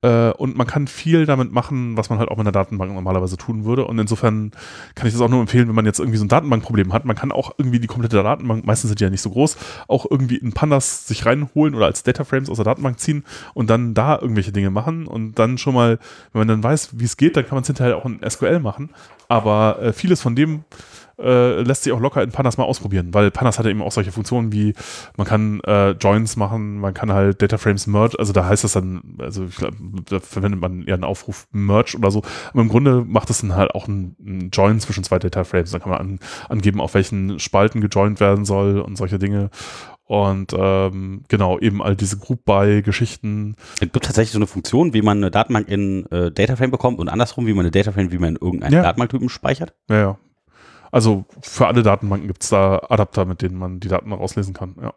Äh, 0.03 0.31
und 0.31 0.57
man 0.57 0.67
kann 0.67 0.87
viel 0.87 1.25
damit 1.25 1.51
machen, 1.51 1.95
was 1.97 2.09
man 2.09 2.19
halt 2.19 2.29
auch 2.29 2.35
mit 2.35 2.45
einer 2.45 2.51
Datenbank 2.51 2.93
normalerweise 2.93 3.37
tun 3.37 3.63
würde. 3.63 3.85
Und 3.85 3.97
insofern 3.97 4.51
kann 4.95 5.07
ich 5.07 5.13
das 5.13 5.21
auch 5.21 5.29
nur 5.29 5.39
empfehlen, 5.39 5.69
wenn 5.69 5.75
man 5.75 5.85
jetzt 5.85 5.99
irgendwie 5.99 6.17
so 6.17 6.25
ein 6.25 6.29
Datenbankproblem 6.29 6.91
hat. 6.93 7.05
Man 7.05 7.15
kann 7.15 7.31
auch 7.31 7.53
irgendwie 7.57 7.79
die 7.79 7.87
komplette 7.87 8.21
Datenbank, 8.21 8.65
meistens 8.65 8.89
sind 8.89 8.99
die 8.99 9.05
ja 9.05 9.09
nicht 9.09 9.21
so 9.21 9.29
groß, 9.29 9.57
auch 9.87 10.05
irgendwie 10.09 10.35
in 10.35 10.51
Pandas 10.51 11.07
sich 11.07 11.25
reinholen 11.25 11.73
oder 11.73 11.85
als 11.85 12.03
Dataframes 12.03 12.49
aus 12.49 12.57
der 12.57 12.65
Datenbank 12.65 12.99
ziehen 12.99 13.23
und 13.53 13.69
dann 13.69 13.93
da 13.93 14.19
irgendwelche 14.19 14.51
Dinge 14.51 14.69
machen. 14.69 15.07
Und 15.07 15.39
dann 15.39 15.57
schon 15.57 15.73
mal, 15.73 15.99
wenn 16.33 16.39
man 16.39 16.47
dann 16.49 16.63
weiß, 16.63 16.99
wie 16.99 17.05
es 17.05 17.15
geht, 17.15 17.37
dann 17.37 17.45
kann 17.45 17.55
man 17.55 17.61
es 17.61 17.67
hinterher 17.67 17.97
auch 17.97 18.05
in 18.05 18.19
SQL 18.29 18.59
machen. 18.59 18.89
Aber 19.29 19.81
äh, 19.81 19.93
vieles 19.93 20.21
von 20.21 20.35
dem, 20.35 20.65
äh, 21.19 21.61
lässt 21.61 21.83
sich 21.83 21.93
auch 21.93 21.99
locker 21.99 22.23
in 22.23 22.31
Panas 22.31 22.57
mal 22.57 22.63
ausprobieren, 22.63 23.13
weil 23.13 23.31
Panas 23.31 23.59
hat 23.59 23.65
ja 23.65 23.71
eben 23.71 23.81
auch 23.81 23.91
solche 23.91 24.11
Funktionen 24.11 24.51
wie, 24.51 24.73
man 25.17 25.27
kann 25.27 25.59
äh, 25.61 25.91
Joins 25.91 26.35
machen, 26.35 26.79
man 26.79 26.93
kann 26.93 27.11
halt 27.11 27.41
Data 27.41 27.57
Frames 27.57 27.87
merge, 27.87 28.17
also 28.19 28.33
da 28.33 28.45
heißt 28.45 28.63
das 28.63 28.73
dann, 28.73 29.17
also 29.19 29.45
ich 29.45 29.55
glaube, 29.55 29.77
da 30.09 30.19
verwendet 30.19 30.59
man 30.59 30.83
eher 30.83 30.95
einen 30.95 31.03
Aufruf 31.03 31.47
Merge 31.51 31.97
oder 31.97 32.11
so, 32.11 32.23
aber 32.51 32.61
im 32.61 32.69
Grunde 32.69 33.03
macht 33.05 33.29
es 33.29 33.41
dann 33.41 33.55
halt 33.55 33.75
auch 33.75 33.87
ein, 33.87 34.15
ein 34.19 34.49
Join 34.51 34.79
zwischen 34.79 35.03
zwei 35.03 35.19
Data 35.19 35.43
Frames, 35.43 35.71
da 35.71 35.79
kann 35.79 35.91
man 35.91 35.99
an, 35.99 36.19
angeben, 36.49 36.81
auf 36.81 36.93
welchen 36.93 37.39
Spalten 37.39 37.81
gejoint 37.81 38.19
werden 38.19 38.45
soll 38.45 38.79
und 38.79 38.97
solche 38.97 39.19
Dinge 39.19 39.49
und 40.05 40.53
ähm, 40.55 41.23
genau, 41.29 41.59
eben 41.59 41.81
all 41.81 41.95
diese 41.95 42.17
Group-By-Geschichten. 42.17 43.55
Es 43.75 43.79
gibt 43.79 44.03
tatsächlich 44.03 44.33
so 44.33 44.37
eine 44.37 44.47
Funktion, 44.47 44.93
wie 44.93 45.01
man 45.01 45.17
eine 45.17 45.31
Datenbank 45.31 45.69
in 45.69 46.05
äh, 46.11 46.29
Dataframe 46.31 46.71
bekommt 46.71 46.99
und 46.99 47.07
andersrum, 47.09 47.47
wie 47.47 47.53
man 47.53 47.61
eine 47.61 47.71
Dataframe, 47.71 48.11
wie 48.11 48.17
man 48.17 48.35
in 48.35 48.41
irgendeinen 48.41 48.73
Ja. 48.73 48.83
Datenbanktypen 48.83 49.29
speichert. 49.29 49.73
Ja, 49.89 49.97
ja. 49.97 50.17
Also 50.93 51.25
für 51.41 51.65
alle 51.65 51.81
Datenbanken 51.81 52.27
gibt 52.27 52.43
es 52.43 52.49
da 52.49 52.79
Adapter, 52.87 53.25
mit 53.25 53.41
denen 53.41 53.57
man 53.57 53.79
die 53.79 53.87
Daten 53.87 54.13
rauslesen 54.13 54.53
kann. 54.53 54.75
Ja. 54.79 54.93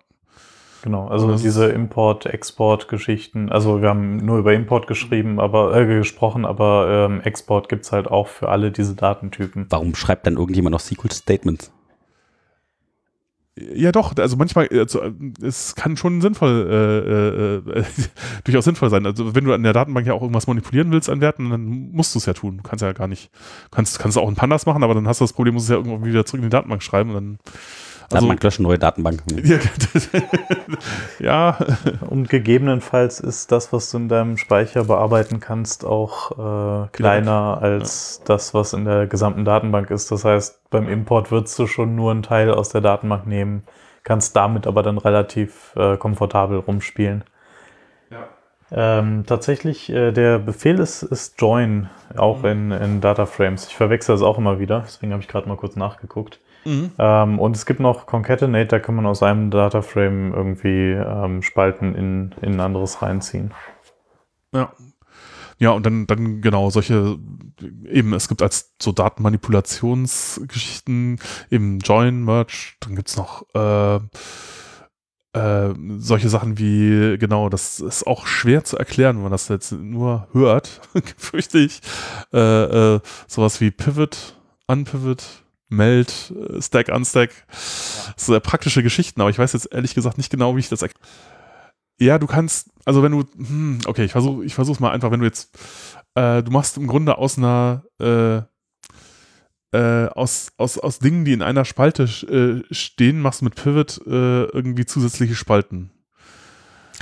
Genau, 0.82 1.09
also 1.09 1.28
Das 1.28 1.40
diese 1.40 1.68
Import-Export-Geschichten, 1.70 3.51
also 3.51 3.80
wir 3.80 3.88
haben 3.88 4.18
nur 4.18 4.36
über 4.36 4.53
Import 4.53 4.88
geschrieben, 4.88 5.40
aber 5.40 5.74
äh, 5.74 5.86
gesprochen, 5.86 6.44
aber 6.44 7.09
ähm, 7.09 7.22
Export 7.22 7.70
gibt's 7.70 7.92
halt 7.92 8.09
auch 8.09 8.28
für 8.28 8.51
alle 8.51 8.70
diese 8.72 8.94
Datentypen. 8.94 9.66
Warum 9.70 9.94
schreibt 9.94 10.26
dann 10.26 10.36
irgendjemand 10.36 10.72
noch 10.72 10.80
SQL-Statements? 10.80 11.72
Ja, 13.59 13.90
doch, 13.90 14.14
also 14.18 14.36
manchmal, 14.36 14.68
also, 14.68 15.00
es 15.40 15.74
kann 15.74 15.96
schon 15.96 16.20
sinnvoll, 16.20 17.62
äh, 17.66 17.76
äh, 17.76 17.80
äh, 17.80 17.84
durchaus 18.44 18.66
sinnvoll 18.66 18.90
sein. 18.90 19.07
Also 19.07 19.34
wenn 19.34 19.44
du 19.44 19.54
an 19.54 19.62
der 19.62 19.72
Datenbank 19.72 20.07
ja 20.07 20.12
auch 20.12 20.20
irgendwas 20.20 20.46
manipulieren 20.46 20.90
willst 20.92 21.09
an 21.09 21.22
Werten, 21.22 21.48
dann 21.48 21.90
musst 21.90 22.14
du 22.14 22.18
es 22.18 22.26
ja 22.26 22.34
tun. 22.34 22.59
Du 22.59 22.62
kannst 22.62 22.82
ja 22.82 22.92
gar 22.92 23.09
nicht, 23.09 23.30
kannst, 23.70 23.98
kannst 23.98 24.18
auch 24.18 24.28
in 24.28 24.34
Pandas 24.34 24.66
machen, 24.66 24.82
aber 24.82 24.92
dann 24.92 25.09
hast 25.09 25.20
du 25.20 25.24
das 25.24 25.32
Problem, 25.32 25.54
musst 25.54 25.70
du 25.70 25.72
es 25.72 25.76
ja 25.78 25.82
irgendwo 25.82 26.07
wieder 26.07 26.26
zurück 26.26 26.40
in 26.40 26.50
die 26.50 26.50
Datenbank 26.50 26.82
schreiben 26.82 27.11
und 27.11 27.14
dann, 27.14 27.38
also, 28.11 28.26
Datenbank 28.26 28.42
löschen, 28.42 28.62
neue 28.62 28.78
Datenbank. 28.78 29.22
ja, 29.42 29.59
ja, 31.18 31.59
Und 32.09 32.28
gegebenenfalls 32.28 33.20
ist 33.20 33.52
das, 33.52 33.72
was 33.72 33.90
du 33.90 33.98
in 33.98 34.09
deinem 34.09 34.36
Speicher 34.36 34.84
bearbeiten 34.84 35.40
kannst, 35.40 35.84
auch 35.84 36.32
äh, 36.32 36.88
kleiner 36.92 37.59
als 37.61 38.22
das, 38.24 38.54
was 38.54 38.72
in 38.72 38.84
der 38.84 39.07
gesamten 39.07 39.44
Datenbank 39.44 39.90
ist. 39.90 40.11
Das 40.11 40.24
heißt, 40.24 40.70
beim 40.70 40.88
Import 40.88 41.30
würdest 41.30 41.59
du 41.59 41.66
schon 41.66 41.96
nur 41.96 42.11
einen 42.11 42.22
Teil 42.22 42.52
aus 42.52 42.68
der 42.68 42.80
Datenbank 42.80 43.26
nehmen, 43.26 43.64
kannst 44.04 44.36
damit 44.36 44.66
aber 44.66 44.82
dann 44.82 44.98
relativ 44.98 45.74
äh, 45.76 45.96
komfortabel 45.96 46.59
rumspielen. 46.59 47.24
Ähm, 48.72 49.24
tatsächlich, 49.26 49.90
äh, 49.90 50.11
der 50.11 50.38
Befehl 50.38 50.80
ist, 50.80 51.02
ist 51.02 51.40
Join, 51.40 51.88
auch 52.16 52.42
in, 52.42 52.72
in 52.72 53.00
Data 53.00 53.26
Frames. 53.26 53.68
Ich 53.68 53.76
verwechsel 53.76 54.14
das 54.14 54.22
auch 54.22 54.38
immer 54.38 54.59
wieder, 54.59 54.82
deswegen 54.84 55.12
habe 55.12 55.22
ich 55.22 55.28
gerade 55.28 55.48
mal 55.48 55.57
kurz 55.57 55.76
nachgeguckt. 55.76 56.40
Mhm. 56.66 56.90
Ähm, 56.98 57.38
und 57.38 57.56
es 57.56 57.64
gibt 57.64 57.78
noch 57.78 58.06
Concatenate, 58.06 58.66
da 58.66 58.80
kann 58.80 58.96
man 58.96 59.06
aus 59.06 59.22
einem 59.22 59.52
Dataframe 59.52 60.34
irgendwie 60.34 60.90
ähm, 60.92 61.42
Spalten 61.42 61.94
in, 61.94 62.34
in 62.42 62.54
ein 62.54 62.60
anderes 62.60 63.02
reinziehen. 63.02 63.54
Ja. 64.52 64.72
Ja, 65.58 65.70
und 65.70 65.86
dann, 65.86 66.06
dann 66.06 66.42
genau 66.42 66.68
solche, 66.68 67.18
eben, 67.88 68.12
es 68.12 68.28
gibt 68.28 68.42
als 68.42 68.74
so 68.82 68.92
Datenmanipulationsgeschichten 68.92 71.18
eben 71.50 71.78
Join, 71.78 72.22
Merge, 72.24 72.74
dann 72.80 72.94
gibt's 72.94 73.16
noch 73.16 73.46
äh, 73.54 73.96
äh, 75.32 75.74
solche 75.98 76.28
Sachen 76.28 76.58
wie, 76.58 77.16
genau, 77.16 77.48
das 77.48 77.80
ist 77.80 78.06
auch 78.06 78.26
schwer 78.26 78.64
zu 78.64 78.76
erklären, 78.76 79.16
wenn 79.16 79.22
man 79.22 79.32
das 79.32 79.48
jetzt 79.48 79.72
nur 79.72 80.28
hört, 80.32 80.82
fürchte 81.16 81.56
ich. 81.58 81.80
Äh, 82.34 82.96
äh, 82.96 83.00
sowas 83.26 83.62
wie 83.62 83.70
Pivot, 83.70 84.36
Unpivot, 84.66 85.45
Meld, 85.68 86.32
äh, 86.36 86.62
Stack, 86.62 86.88
Unstack. 86.88 87.30
So 88.16 88.32
sehr 88.32 88.40
praktische 88.40 88.82
Geschichten, 88.82 89.20
aber 89.20 89.30
ich 89.30 89.38
weiß 89.38 89.52
jetzt 89.52 89.72
ehrlich 89.72 89.94
gesagt 89.94 90.18
nicht 90.18 90.30
genau, 90.30 90.56
wie 90.56 90.60
ich 90.60 90.68
das. 90.68 90.84
Ja, 91.98 92.18
du 92.18 92.26
kannst, 92.26 92.70
also 92.84 93.02
wenn 93.02 93.12
du, 93.12 93.24
hm, 93.36 93.80
okay, 93.86 94.04
ich 94.04 94.12
versuche 94.12 94.44
ich 94.44 94.54
versuch's 94.54 94.80
mal 94.80 94.90
einfach, 94.90 95.10
wenn 95.10 95.20
du 95.20 95.26
jetzt, 95.26 95.56
äh, 96.14 96.42
du 96.42 96.50
machst 96.50 96.76
im 96.76 96.86
Grunde 96.86 97.16
aus 97.18 97.38
einer, 97.38 97.84
äh, 98.00 98.42
äh, 99.72 100.08
aus, 100.08 100.52
aus, 100.56 100.78
aus 100.78 100.98
Dingen, 100.98 101.24
die 101.24 101.32
in 101.32 101.42
einer 101.42 101.64
Spalte 101.64 102.04
äh, 102.04 102.62
stehen, 102.72 103.20
machst 103.20 103.40
du 103.40 103.46
mit 103.46 103.56
Pivot 103.56 104.00
äh, 104.06 104.44
irgendwie 104.44 104.86
zusätzliche 104.86 105.34
Spalten. 105.34 105.90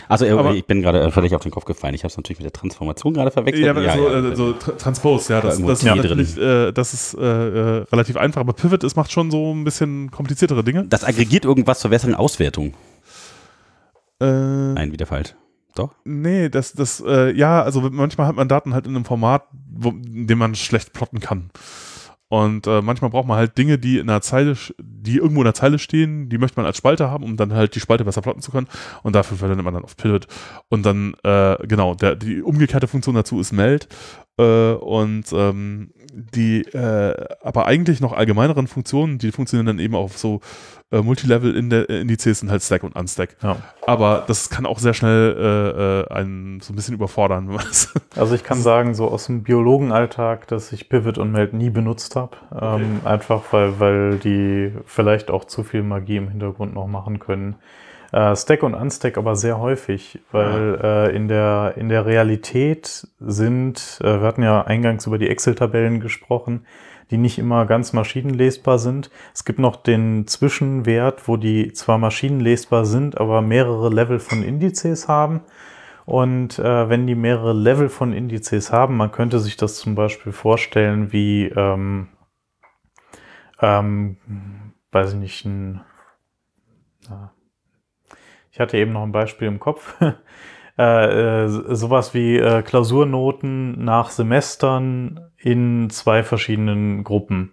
Also 0.08 0.24
äh, 0.24 0.30
Aber- 0.30 0.54
ich 0.54 0.64
bin 0.66 0.82
gerade 0.82 1.00
äh, 1.00 1.10
völlig 1.10 1.34
auf 1.34 1.42
den 1.42 1.50
Kopf 1.50 1.64
gefallen. 1.64 1.94
Ich 1.94 2.02
habe 2.02 2.08
es 2.10 2.16
natürlich 2.16 2.38
mit 2.38 2.44
der 2.44 2.52
Transformation 2.52 3.14
gerade 3.14 3.30
verwechselt. 3.30 3.64
Ja, 3.64 3.70
aber 3.72 3.82
so, 3.90 4.08
äh, 4.08 4.36
so 4.36 4.52
Tra 4.52 4.72
Transpose, 4.72 5.32
ja, 5.32 5.40
das, 5.40 5.58
Da 5.58 5.66
das 5.66 5.78
ist 5.78 5.84
natürlich, 5.84 6.36
äh, 6.36 6.72
das 6.72 6.94
ist 6.94 7.14
äh, 7.14 7.20
äh, 7.20 7.84
relativ 7.92 8.16
einfach, 8.16 8.40
aber 8.40 8.52
Pivot 8.52 8.84
ist, 8.84 8.96
macht 8.96 9.12
schon 9.12 9.30
so 9.30 9.52
ein 9.54 9.64
bisschen 9.64 10.10
kompliziertere 10.10 10.62
Dinge. 10.64 10.84
das 10.88 11.04
aggregiert 11.04 11.44
irgendwas 11.44 11.80
zur 11.80 11.90
besseren 11.90 12.14
Auswertung. 12.14 12.74
Äh, 14.20 14.26
Nein, 14.26 14.92
wieder 14.92 15.06
falsch. 15.06 15.34
Doch? 15.74 15.90
Nee, 16.04 16.48
das, 16.50 16.72
das, 16.72 17.02
ja, 17.34 17.60
also 17.62 17.80
manchmal 17.90 18.28
hat 18.28 18.36
man 18.36 18.46
Daten 18.46 18.74
halt 18.74 18.86
in 18.86 18.94
einem 18.94 19.04
Format, 19.04 19.42
wo, 19.72 19.88
in 19.90 20.28
dem 20.28 20.38
man 20.38 20.54
schlecht 20.54 20.92
plotten 20.92 21.18
kann. 21.18 21.50
Und 22.34 22.66
äh, 22.66 22.82
manchmal 22.82 23.12
braucht 23.12 23.28
man 23.28 23.36
halt 23.36 23.56
Dinge, 23.56 23.78
die 23.78 23.98
in 23.98 24.10
einer 24.10 24.20
Zeile, 24.20 24.56
die 24.80 25.18
irgendwo 25.18 25.42
in 25.42 25.44
der 25.44 25.54
Zeile 25.54 25.78
stehen, 25.78 26.28
die 26.28 26.36
möchte 26.36 26.58
man 26.58 26.66
als 26.66 26.76
Spalte 26.76 27.08
haben, 27.08 27.22
um 27.22 27.36
dann 27.36 27.52
halt 27.52 27.76
die 27.76 27.80
Spalte 27.80 28.04
besser 28.04 28.22
plotten 28.22 28.40
zu 28.40 28.50
können. 28.50 28.66
Und 29.04 29.14
dafür 29.14 29.36
verwendet 29.36 29.64
man 29.64 29.72
dann 29.72 29.84
auf 29.84 29.96
Pivot. 29.96 30.26
Und 30.68 30.84
dann, 30.84 31.14
äh, 31.22 31.56
genau, 31.64 31.94
der, 31.94 32.16
die 32.16 32.42
umgekehrte 32.42 32.88
Funktion 32.88 33.14
dazu 33.14 33.38
ist 33.38 33.52
Meld. 33.52 33.86
Äh, 34.36 34.72
und 34.72 35.26
ähm, 35.32 35.92
die, 36.14 36.62
äh, 36.62 37.26
aber 37.42 37.66
eigentlich 37.66 38.00
noch 38.00 38.12
allgemeineren 38.12 38.66
Funktionen, 38.68 39.18
die 39.18 39.32
funktionieren 39.32 39.66
dann 39.66 39.78
eben 39.78 39.94
auf 39.94 40.16
so 40.16 40.40
äh, 40.92 41.02
Multilevel-Indizes 41.02 42.40
sind 42.40 42.50
halt 42.50 42.62
Stack 42.62 42.84
und 42.84 42.94
Unstack. 42.94 43.36
Ja. 43.42 43.56
Aber 43.86 44.24
das 44.26 44.48
kann 44.48 44.64
auch 44.64 44.78
sehr 44.78 44.94
schnell 44.94 45.36
äh, 45.36 46.14
äh, 46.14 46.16
einen 46.16 46.60
so 46.60 46.72
ein 46.72 46.76
bisschen 46.76 46.94
überfordern. 46.94 47.58
Also 48.16 48.34
ich 48.36 48.44
kann 48.44 48.58
sagen, 48.58 48.94
so 48.94 49.08
aus 49.08 49.26
dem 49.26 49.42
Biologenalltag, 49.42 50.46
dass 50.46 50.72
ich 50.72 50.88
Pivot 50.88 51.18
und 51.18 51.32
Meld 51.32 51.52
nie 51.52 51.70
benutzt 51.70 52.14
habe. 52.14 52.36
Ähm, 52.58 53.00
einfach 53.04 53.42
weil, 53.50 53.80
weil 53.80 54.18
die 54.18 54.72
vielleicht 54.86 55.30
auch 55.30 55.44
zu 55.44 55.64
viel 55.64 55.82
Magie 55.82 56.16
im 56.16 56.28
Hintergrund 56.28 56.74
noch 56.74 56.86
machen 56.86 57.18
können. 57.18 57.56
Äh, 58.14 58.36
Stack 58.36 58.62
und 58.62 58.74
Unstack 58.74 59.18
aber 59.18 59.34
sehr 59.34 59.58
häufig, 59.58 60.20
weil 60.30 60.78
äh, 60.80 61.16
in, 61.16 61.26
der, 61.26 61.74
in 61.76 61.88
der 61.88 62.06
Realität 62.06 63.08
sind, 63.18 63.98
äh, 64.02 64.20
wir 64.20 64.28
hatten 64.28 64.44
ja 64.44 64.62
eingangs 64.62 65.08
über 65.08 65.18
die 65.18 65.28
Excel-Tabellen 65.28 65.98
gesprochen, 65.98 66.64
die 67.10 67.16
nicht 67.16 67.40
immer 67.40 67.66
ganz 67.66 67.92
maschinenlesbar 67.92 68.78
sind. 68.78 69.10
Es 69.34 69.44
gibt 69.44 69.58
noch 69.58 69.74
den 69.74 70.28
Zwischenwert, 70.28 71.26
wo 71.26 71.36
die 71.36 71.72
zwar 71.72 71.98
maschinenlesbar 71.98 72.84
sind, 72.84 73.18
aber 73.18 73.42
mehrere 73.42 73.88
Level 73.88 74.20
von 74.20 74.44
Indizes 74.44 75.08
haben. 75.08 75.40
Und 76.06 76.60
äh, 76.60 76.88
wenn 76.88 77.08
die 77.08 77.16
mehrere 77.16 77.52
Level 77.52 77.88
von 77.88 78.12
Indizes 78.12 78.70
haben, 78.70 78.96
man 78.96 79.10
könnte 79.10 79.40
sich 79.40 79.56
das 79.56 79.74
zum 79.74 79.96
Beispiel 79.96 80.30
vorstellen 80.30 81.10
wie, 81.10 81.46
ähm, 81.46 82.06
ähm, 83.60 84.18
weiß 84.92 85.14
ich 85.14 85.18
nicht, 85.18 85.44
ein, 85.46 85.80
na, 87.08 87.32
ich 88.54 88.60
hatte 88.60 88.78
eben 88.78 88.92
noch 88.92 89.02
ein 89.02 89.12
Beispiel 89.12 89.48
im 89.48 89.60
Kopf, 89.60 89.94
äh, 90.78 91.42
äh, 91.44 91.48
sowas 91.48 92.14
wie 92.14 92.38
äh, 92.38 92.62
Klausurnoten 92.62 93.84
nach 93.84 94.08
Semestern 94.08 95.30
in 95.36 95.90
zwei 95.90 96.22
verschiedenen 96.22 97.04
Gruppen, 97.04 97.52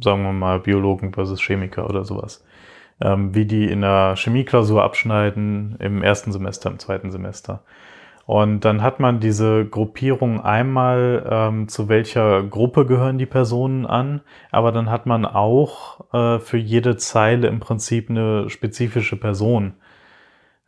sagen 0.00 0.22
wir 0.22 0.32
mal 0.32 0.60
Biologen 0.60 1.12
versus 1.12 1.42
Chemiker 1.42 1.90
oder 1.90 2.04
sowas 2.04 2.44
ähm, 3.00 3.34
wie 3.34 3.46
die 3.46 3.64
in 3.64 3.82
der 3.82 4.14
Chemieklausur 4.16 4.82
abschneiden 4.82 5.76
im 5.80 6.02
ersten 6.02 6.32
Semester, 6.32 6.70
im 6.70 6.78
zweiten 6.78 7.10
Semester. 7.10 7.62
Und 8.26 8.66
dann 8.66 8.82
hat 8.82 9.00
man 9.00 9.20
diese 9.20 9.64
Gruppierung 9.64 10.42
einmal, 10.42 11.26
ähm, 11.30 11.68
zu 11.68 11.88
welcher 11.88 12.42
Gruppe 12.42 12.84
gehören 12.84 13.16
die 13.16 13.26
Personen 13.26 13.86
an, 13.86 14.20
aber 14.50 14.70
dann 14.70 14.90
hat 14.90 15.06
man 15.06 15.24
auch 15.24 16.12
äh, 16.12 16.38
für 16.38 16.58
jede 16.58 16.98
Zeile 16.98 17.48
im 17.48 17.58
Prinzip 17.58 18.10
eine 18.10 18.50
spezifische 18.50 19.16
Person. 19.16 19.74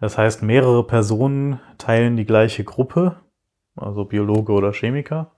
Das 0.01 0.17
heißt, 0.17 0.43
mehrere 0.43 0.85
Personen 0.87 1.61
teilen 1.79 2.17
die 2.17 2.25
gleiche 2.25 2.65
Gruppe, 2.65 3.17
also 3.77 4.05
Biologe 4.07 4.53
oder 4.53 4.73
Chemiker. 4.73 5.33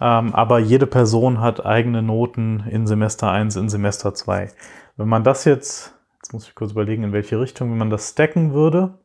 Ähm, 0.00 0.34
aber 0.34 0.58
jede 0.58 0.86
Person 0.86 1.40
hat 1.40 1.64
eigene 1.64 2.02
Noten 2.02 2.64
in 2.68 2.86
Semester 2.86 3.30
1, 3.30 3.56
in 3.56 3.68
Semester 3.68 4.12
2. 4.12 4.50
Wenn 4.96 5.08
man 5.08 5.24
das 5.24 5.44
jetzt, 5.46 5.98
jetzt 6.16 6.32
muss 6.32 6.46
ich 6.46 6.54
kurz 6.54 6.72
überlegen, 6.72 7.04
in 7.04 7.12
welche 7.12 7.40
Richtung, 7.40 7.70
wenn 7.70 7.78
man 7.78 7.90
das 7.90 8.10
stacken 8.10 8.52
würde, 8.52 8.98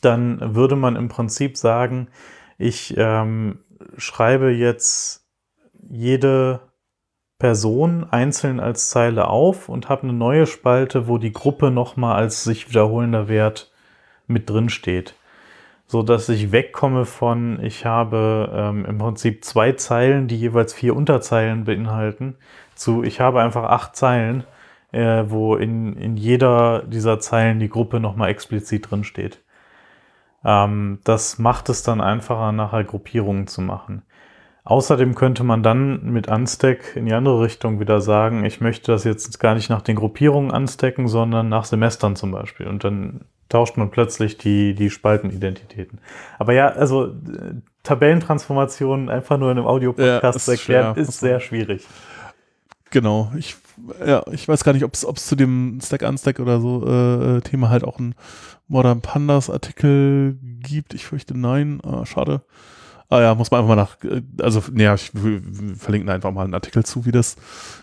dann 0.00 0.54
würde 0.54 0.76
man 0.76 0.96
im 0.96 1.08
Prinzip 1.08 1.56
sagen, 1.56 2.08
ich 2.56 2.94
ähm, 2.96 3.58
schreibe 3.96 4.50
jetzt 4.50 5.26
jede 5.88 6.60
Person 7.40 8.06
einzeln 8.10 8.60
als 8.60 8.90
Zeile 8.90 9.26
auf 9.26 9.68
und 9.68 9.88
habe 9.88 10.04
eine 10.04 10.12
neue 10.12 10.46
Spalte, 10.46 11.08
wo 11.08 11.18
die 11.18 11.32
Gruppe 11.32 11.70
nochmal 11.70 12.14
als 12.14 12.44
sich 12.44 12.68
wiederholender 12.68 13.28
Wert 13.28 13.72
mit 14.28 14.48
drin 14.48 14.68
steht. 14.68 15.14
So 15.86 16.04
dass 16.04 16.28
ich 16.28 16.52
wegkomme 16.52 17.06
von, 17.06 17.58
ich 17.64 17.86
habe 17.86 18.52
ähm, 18.54 18.84
im 18.84 18.98
Prinzip 18.98 19.42
zwei 19.42 19.72
Zeilen, 19.72 20.28
die 20.28 20.38
jeweils 20.38 20.74
vier 20.74 20.94
Unterzeilen 20.94 21.64
beinhalten, 21.64 22.36
zu, 22.74 23.02
ich 23.02 23.20
habe 23.20 23.40
einfach 23.40 23.64
acht 23.64 23.96
Zeilen, 23.96 24.44
äh, 24.92 25.24
wo 25.26 25.56
in, 25.56 25.96
in 25.96 26.16
jeder 26.18 26.82
dieser 26.82 27.20
Zeilen 27.20 27.58
die 27.58 27.70
Gruppe 27.70 28.00
nochmal 28.00 28.28
explizit 28.28 28.90
drin 28.90 29.02
steht. 29.02 29.40
Ähm, 30.44 30.98
das 31.04 31.38
macht 31.38 31.70
es 31.70 31.82
dann 31.82 32.02
einfacher, 32.02 32.52
nachher 32.52 32.84
Gruppierungen 32.84 33.46
zu 33.46 33.62
machen. 33.62 34.02
Außerdem 34.70 35.16
könnte 35.16 35.42
man 35.42 35.64
dann 35.64 36.12
mit 36.12 36.28
Unstack 36.28 36.94
in 36.94 37.06
die 37.06 37.12
andere 37.12 37.42
Richtung 37.42 37.80
wieder 37.80 38.00
sagen, 38.00 38.44
ich 38.44 38.60
möchte 38.60 38.92
das 38.92 39.02
jetzt 39.02 39.40
gar 39.40 39.56
nicht 39.56 39.68
nach 39.68 39.82
den 39.82 39.96
Gruppierungen 39.96 40.52
unstacken, 40.52 41.08
sondern 41.08 41.48
nach 41.48 41.64
Semestern 41.64 42.14
zum 42.14 42.30
Beispiel. 42.30 42.68
Und 42.68 42.84
dann 42.84 43.22
tauscht 43.48 43.76
man 43.76 43.90
plötzlich 43.90 44.38
die, 44.38 44.76
die 44.76 44.88
Spaltenidentitäten. 44.90 45.98
Aber 46.38 46.52
ja, 46.52 46.68
also 46.68 47.06
äh, 47.06 47.10
Tabellentransformationen 47.82 49.08
einfach 49.08 49.38
nur 49.38 49.50
in 49.50 49.58
einem 49.58 49.66
Audio-Podcast 49.66 50.22
Ja, 50.22 50.30
zu 50.32 50.38
ist 50.38 50.48
erklären, 50.60 50.94
schwer. 50.94 51.02
ist 51.02 51.18
sehr 51.18 51.40
schwierig. 51.40 51.84
Genau. 52.90 53.32
Ich, 53.36 53.56
ja, 54.06 54.22
ich 54.30 54.46
weiß 54.46 54.62
gar 54.62 54.72
nicht, 54.72 54.84
ob 54.84 54.94
es 54.94 55.26
zu 55.26 55.34
dem 55.34 55.80
Stack-Unstack 55.82 56.38
oder 56.38 56.60
so 56.60 56.86
äh, 56.86 57.38
äh, 57.38 57.40
Thema 57.40 57.70
halt 57.70 57.82
auch 57.82 57.98
einen 57.98 58.14
Modern 58.68 59.00
Pandas 59.00 59.50
Artikel 59.50 60.38
gibt. 60.60 60.94
Ich 60.94 61.06
fürchte 61.06 61.36
nein. 61.36 61.80
Ah, 61.82 62.06
schade. 62.06 62.42
Ah 63.12 63.20
ja, 63.20 63.34
muss 63.34 63.50
man 63.50 63.60
einfach 63.60 63.74
mal 63.74 63.82
nach, 63.82 64.02
äh, 64.04 64.22
also, 64.40 64.62
naja, 64.72 64.94
ich 64.94 65.10
verlinke 65.76 66.12
einfach 66.12 66.30
mal 66.30 66.44
einen 66.44 66.54
Artikel 66.54 66.84
zu, 66.84 67.04
wie 67.04 67.10
das, 67.10 67.36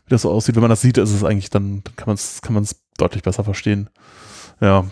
wie 0.05 0.09
das 0.09 0.21
so 0.21 0.31
aussieht. 0.31 0.55
Wenn 0.55 0.61
man 0.61 0.69
das 0.69 0.81
sieht, 0.81 0.97
ist 0.97 1.11
es 1.11 1.25
eigentlich 1.25 1.49
dann, 1.49 1.83
dann 1.83 1.95
kann 1.97 2.07
man 2.07 2.15
es 2.15 2.41
kann 2.41 2.65
deutlich 2.97 3.23
besser 3.23 3.43
verstehen. 3.43 3.89
Ja, 4.61 4.87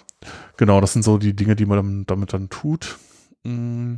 genau, 0.58 0.82
das 0.82 0.92
sind 0.94 1.04
so 1.04 1.18
die 1.18 1.36
Dinge, 1.36 1.56
die 1.56 1.66
man 1.66 1.78
dann, 1.78 2.06
damit 2.06 2.34
dann 2.34 2.50
tut. 2.50 2.98
Mm. 3.44 3.96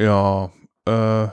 Ja, 0.00 0.50
äh, 0.86 1.28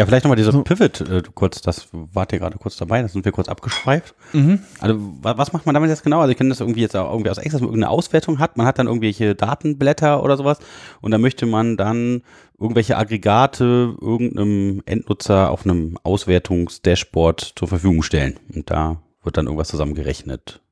Ja, 0.00 0.06
vielleicht 0.06 0.24
nochmal 0.24 0.36
dieser 0.36 0.52
So. 0.52 0.62
Pivot 0.62 1.02
äh, 1.02 1.22
kurz, 1.34 1.60
das 1.60 1.88
wart 1.92 2.32
ihr 2.32 2.38
gerade 2.38 2.56
kurz 2.56 2.76
dabei, 2.78 3.02
da 3.02 3.08
sind 3.08 3.24
wir 3.26 3.32
kurz 3.32 3.48
abgeschweift. 3.50 4.14
mhm. 4.32 4.60
Also 4.80 4.94
wa- 5.20 5.36
was 5.36 5.52
macht 5.52 5.66
man 5.66 5.74
damit 5.74 5.90
jetzt 5.90 6.02
genau? 6.02 6.20
Also 6.20 6.30
ich 6.32 6.38
kenne 6.38 6.48
das 6.48 6.60
irgendwie 6.60 6.80
jetzt 6.80 6.96
auch 6.96 7.10
irgendwie 7.12 7.28
aus 7.28 7.36
Excel, 7.36 7.52
dass 7.52 7.60
man 7.60 7.68
irgendeine 7.68 7.90
Auswertung 7.90 8.38
hat. 8.38 8.56
Man 8.56 8.66
hat 8.66 8.78
dann 8.78 8.86
irgendwelche 8.86 9.34
Datenblätter 9.34 10.22
oder 10.22 10.38
sowas 10.38 10.58
und 11.02 11.10
da 11.10 11.18
möchte 11.18 11.44
man 11.44 11.76
dann 11.76 12.22
irgendwelche 12.58 12.96
Aggregate 12.96 13.94
irgendeinem 14.00 14.82
Endnutzer 14.86 15.50
auf 15.50 15.64
einem 15.64 15.98
Auswertungsdashboard 16.02 17.52
zur 17.56 17.68
Verfügung 17.68 18.02
stellen. 18.02 18.38
Und 18.54 18.70
da 18.70 19.02
wird 19.22 19.36
dann 19.36 19.44
irgendwas 19.46 19.68
zusammengerechnet. 19.68 20.62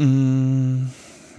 Mm, 0.00 0.86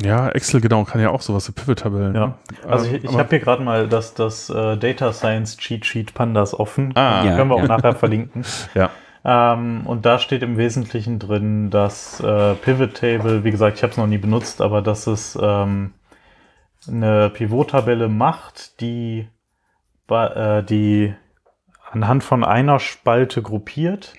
Ja, 0.02 0.30
Excel 0.30 0.62
genau 0.62 0.84
kann 0.84 1.02
ja 1.02 1.10
auch 1.10 1.22
sowas 1.22 1.48
wie 1.48 1.54
Pivot-Tabellen. 1.54 2.16
Ja. 2.16 2.28
ne? 2.28 2.34
Also 2.68 2.86
ich, 2.86 3.04
ich 3.04 3.18
habe 3.18 3.30
hier 3.30 3.40
gerade 3.40 3.64
mal 3.64 3.88
das, 3.88 4.14
das 4.14 4.50
äh, 4.50 4.78
Data 4.78 5.12
Science 5.14 5.58
Cheat 5.58 5.86
Sheet 5.86 6.14
Pandas 6.14 6.54
offen. 6.54 6.92
Ah, 6.96 7.22
Die 7.22 7.28
ja, 7.28 7.36
können 7.36 7.50
wir 7.50 7.56
auch 7.56 7.62
ja. 7.62 7.68
nachher 7.68 7.96
verlinken. 7.96 8.46
Ja. 8.74 8.92
Ähm, 9.26 9.86
und 9.86 10.06
da 10.06 10.20
steht 10.20 10.42
im 10.42 10.58
Wesentlichen 10.58 11.20
drin, 11.20 11.70
dass 11.70 12.20
äh, 12.22 12.54
Pivot 12.56 12.96
Table, 12.96 13.44
wie 13.44 13.52
gesagt, 13.52 13.78
ich 13.78 13.84
habe 13.84 13.92
es 13.92 13.98
noch 13.98 14.08
nie 14.08 14.18
benutzt, 14.18 14.62
aber 14.62 14.82
dass 14.82 15.08
es 15.08 15.38
ähm, 15.42 15.94
eine 16.88 17.30
Pivot-Tabelle 17.30 18.08
macht, 18.08 18.80
die, 18.80 19.28
äh, 20.10 20.64
die 20.64 21.14
anhand 21.92 22.24
von 22.24 22.44
einer 22.44 22.80
Spalte 22.80 23.42
gruppiert 23.42 24.14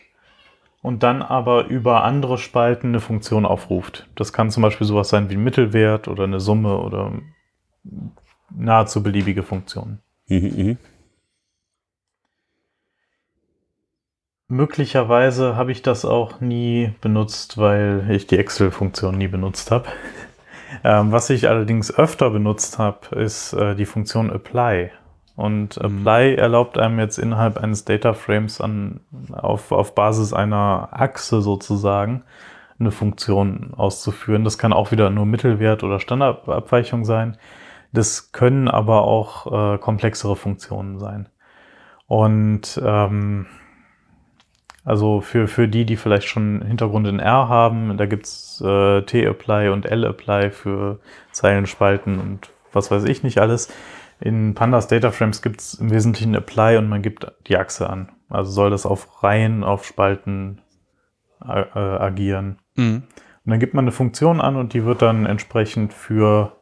und 0.83 1.03
dann 1.03 1.23
aber 1.23 1.67
über 1.67 2.05
andere 2.05 2.39
Spalten 2.39 2.89
eine 2.89 3.01
Funktion 3.01 3.45
aufruft. 3.45 4.09
Das 4.15 4.33
kann 4.33 4.51
zum 4.51 4.63
Beispiel 4.63 4.87
sowas 4.87 5.09
sein 5.09 5.29
wie 5.31 5.35
ein 5.35 5.43
Mittelwert 5.43 6.09
oder 6.09 6.25
eine 6.25 6.41
Summe 6.41 6.79
oder 6.79 7.13
nahezu 8.51 9.03
beliebige 9.03 9.43
Funktionen. 9.43 10.01
Mhm, 10.29 10.53
mhm. 10.57 10.79
Möglicherweise 14.51 15.57
habe 15.57 15.73
ich 15.73 15.83
das 15.83 16.07
auch 16.07 16.41
nie 16.41 16.93
benutzt, 17.03 17.59
weil 17.59 18.11
ich 18.11 18.27
die 18.27 18.39
Excel-Funktion 18.39 19.19
nie 19.19 19.29
benutzt 19.29 19.71
habe. 19.71 19.89
ähm, 20.85 21.13
was 21.13 21.29
ich 21.29 21.49
allerdings 21.49 21.95
öfter 21.95 22.31
benutzt 22.31 22.79
habe, 22.79 23.15
ist 23.17 23.53
äh, 23.53 23.75
die 23.75 23.85
Funktion 23.85 24.31
Apply. 24.31 24.91
Und 25.39 25.81
Mhm. 25.81 25.99
Apply 26.01 26.35
erlaubt 26.35 26.79
einem 26.79 26.99
jetzt 26.99 27.17
innerhalb 27.17 27.59
eines 27.59 27.85
Data 27.85 28.13
Frames 28.13 28.61
an, 28.61 28.99
auf, 29.31 29.71
auf 29.71 29.95
Basis 29.95 30.33
einer 30.33 30.89
Achse 30.91 31.43
sozusagen 31.43 32.25
eine 32.81 32.91
Funktion 32.91 33.73
auszuführen. 33.77 34.43
Das 34.43 34.59
kann 34.59 34.73
auch 34.73 34.91
wieder 34.91 35.11
nur 35.11 35.27
Mittelwert 35.27 35.85
oder 35.85 36.01
Standardabweichung 36.01 37.05
sein. 37.05 37.37
Das 37.93 38.33
können 38.33 38.67
aber 38.67 39.03
auch 39.03 39.75
äh, 39.75 39.79
komplexere 39.79 40.35
Funktionen 40.35 40.99
sein. 40.99 41.29
Und 42.09 42.83
ähm, 42.85 43.47
also 44.85 45.21
für, 45.21 45.47
für 45.47 45.69
die, 45.69 45.85
die 45.85 45.97
vielleicht 45.97 46.27
schon 46.27 46.63
Hintergrund 46.63 47.07
in 47.07 47.21
R 47.21 47.49
haben, 47.49 47.97
da 47.97 48.07
gibt's 48.07 48.61
äh, 48.61 49.03
T-Apply 49.03 49.69
und 49.69 49.87
L-Apply 49.87 50.51
für 50.51 50.99
Zeilenspalten 51.31 52.19
und 52.19 52.51
was 52.73 52.91
weiß 52.91 53.05
ich 53.05 53.23
nicht 53.23 53.39
alles. 53.39 53.73
In 54.21 54.55
Pandas 54.55 54.89
Data 54.89 55.11
Frames 55.11 55.43
gibt's 55.43 55.75
im 55.75 55.91
Wesentlichen 55.91 56.35
Apply 56.35 56.79
und 56.79 56.89
man 56.89 57.03
gibt 57.03 57.27
die 57.47 57.57
Achse 57.57 57.89
an. 57.89 58.11
Also 58.29 58.51
soll 58.51 58.71
das 58.71 58.85
auf 58.85 59.23
Reihen, 59.23 59.65
auf 59.65 59.85
Spalten 59.85 60.61
äh, 61.43 61.79
agieren. 61.79 62.59
Mhm. 62.75 63.05
Und 63.45 63.51
dann 63.51 63.61
gibt 63.61 63.75
man 63.75 63.85
eine 63.85 63.93
Funktion 63.93 64.41
an 64.41 64.57
und 64.57 64.75
die 64.75 64.85
wird 64.85 65.03
dann 65.03 65.25
entsprechend 65.25 65.95
für 65.95 66.53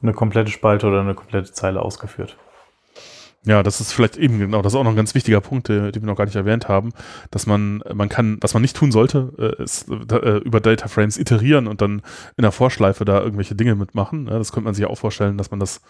eine 0.00 0.12
komplette 0.12 0.50
Spalte 0.50 0.86
oder 0.86 1.00
eine 1.00 1.14
komplette 1.14 1.52
Zeile 1.52 1.82
ausgeführt. 1.82 2.36
Ja, 3.44 3.62
das 3.62 3.80
ist 3.80 3.92
vielleicht 3.92 4.16
eben 4.16 4.40
genau, 4.40 4.60
das 4.60 4.72
ist 4.72 4.76
auch 4.76 4.82
noch 4.82 4.90
ein 4.90 4.96
ganz 4.96 5.14
wichtiger 5.14 5.40
Punkt, 5.40 5.70
äh, 5.70 5.92
den 5.92 6.02
wir 6.02 6.06
noch 6.06 6.16
gar 6.16 6.24
nicht 6.24 6.34
erwähnt 6.34 6.68
haben, 6.68 6.92
dass 7.30 7.46
man, 7.46 7.80
man 7.94 8.08
kann, 8.08 8.38
was 8.40 8.54
man 8.54 8.60
nicht 8.60 8.76
tun 8.76 8.90
sollte, 8.90 9.32
äh, 9.38 9.62
ist 9.62 9.88
äh, 9.88 10.38
über 10.38 10.60
Data 10.60 10.88
Frames 10.88 11.16
iterieren 11.16 11.68
und 11.68 11.80
dann 11.80 12.02
in 12.36 12.42
der 12.42 12.50
Vorschleife 12.50 13.04
da 13.04 13.20
irgendwelche 13.20 13.54
Dinge 13.54 13.76
mitmachen. 13.76 14.26
Das 14.26 14.50
könnte 14.50 14.64
man 14.64 14.74
sich 14.74 14.84
auch 14.84 14.98
vorstellen, 14.98 15.38
dass 15.38 15.52
man 15.52 15.60
das 15.60 15.80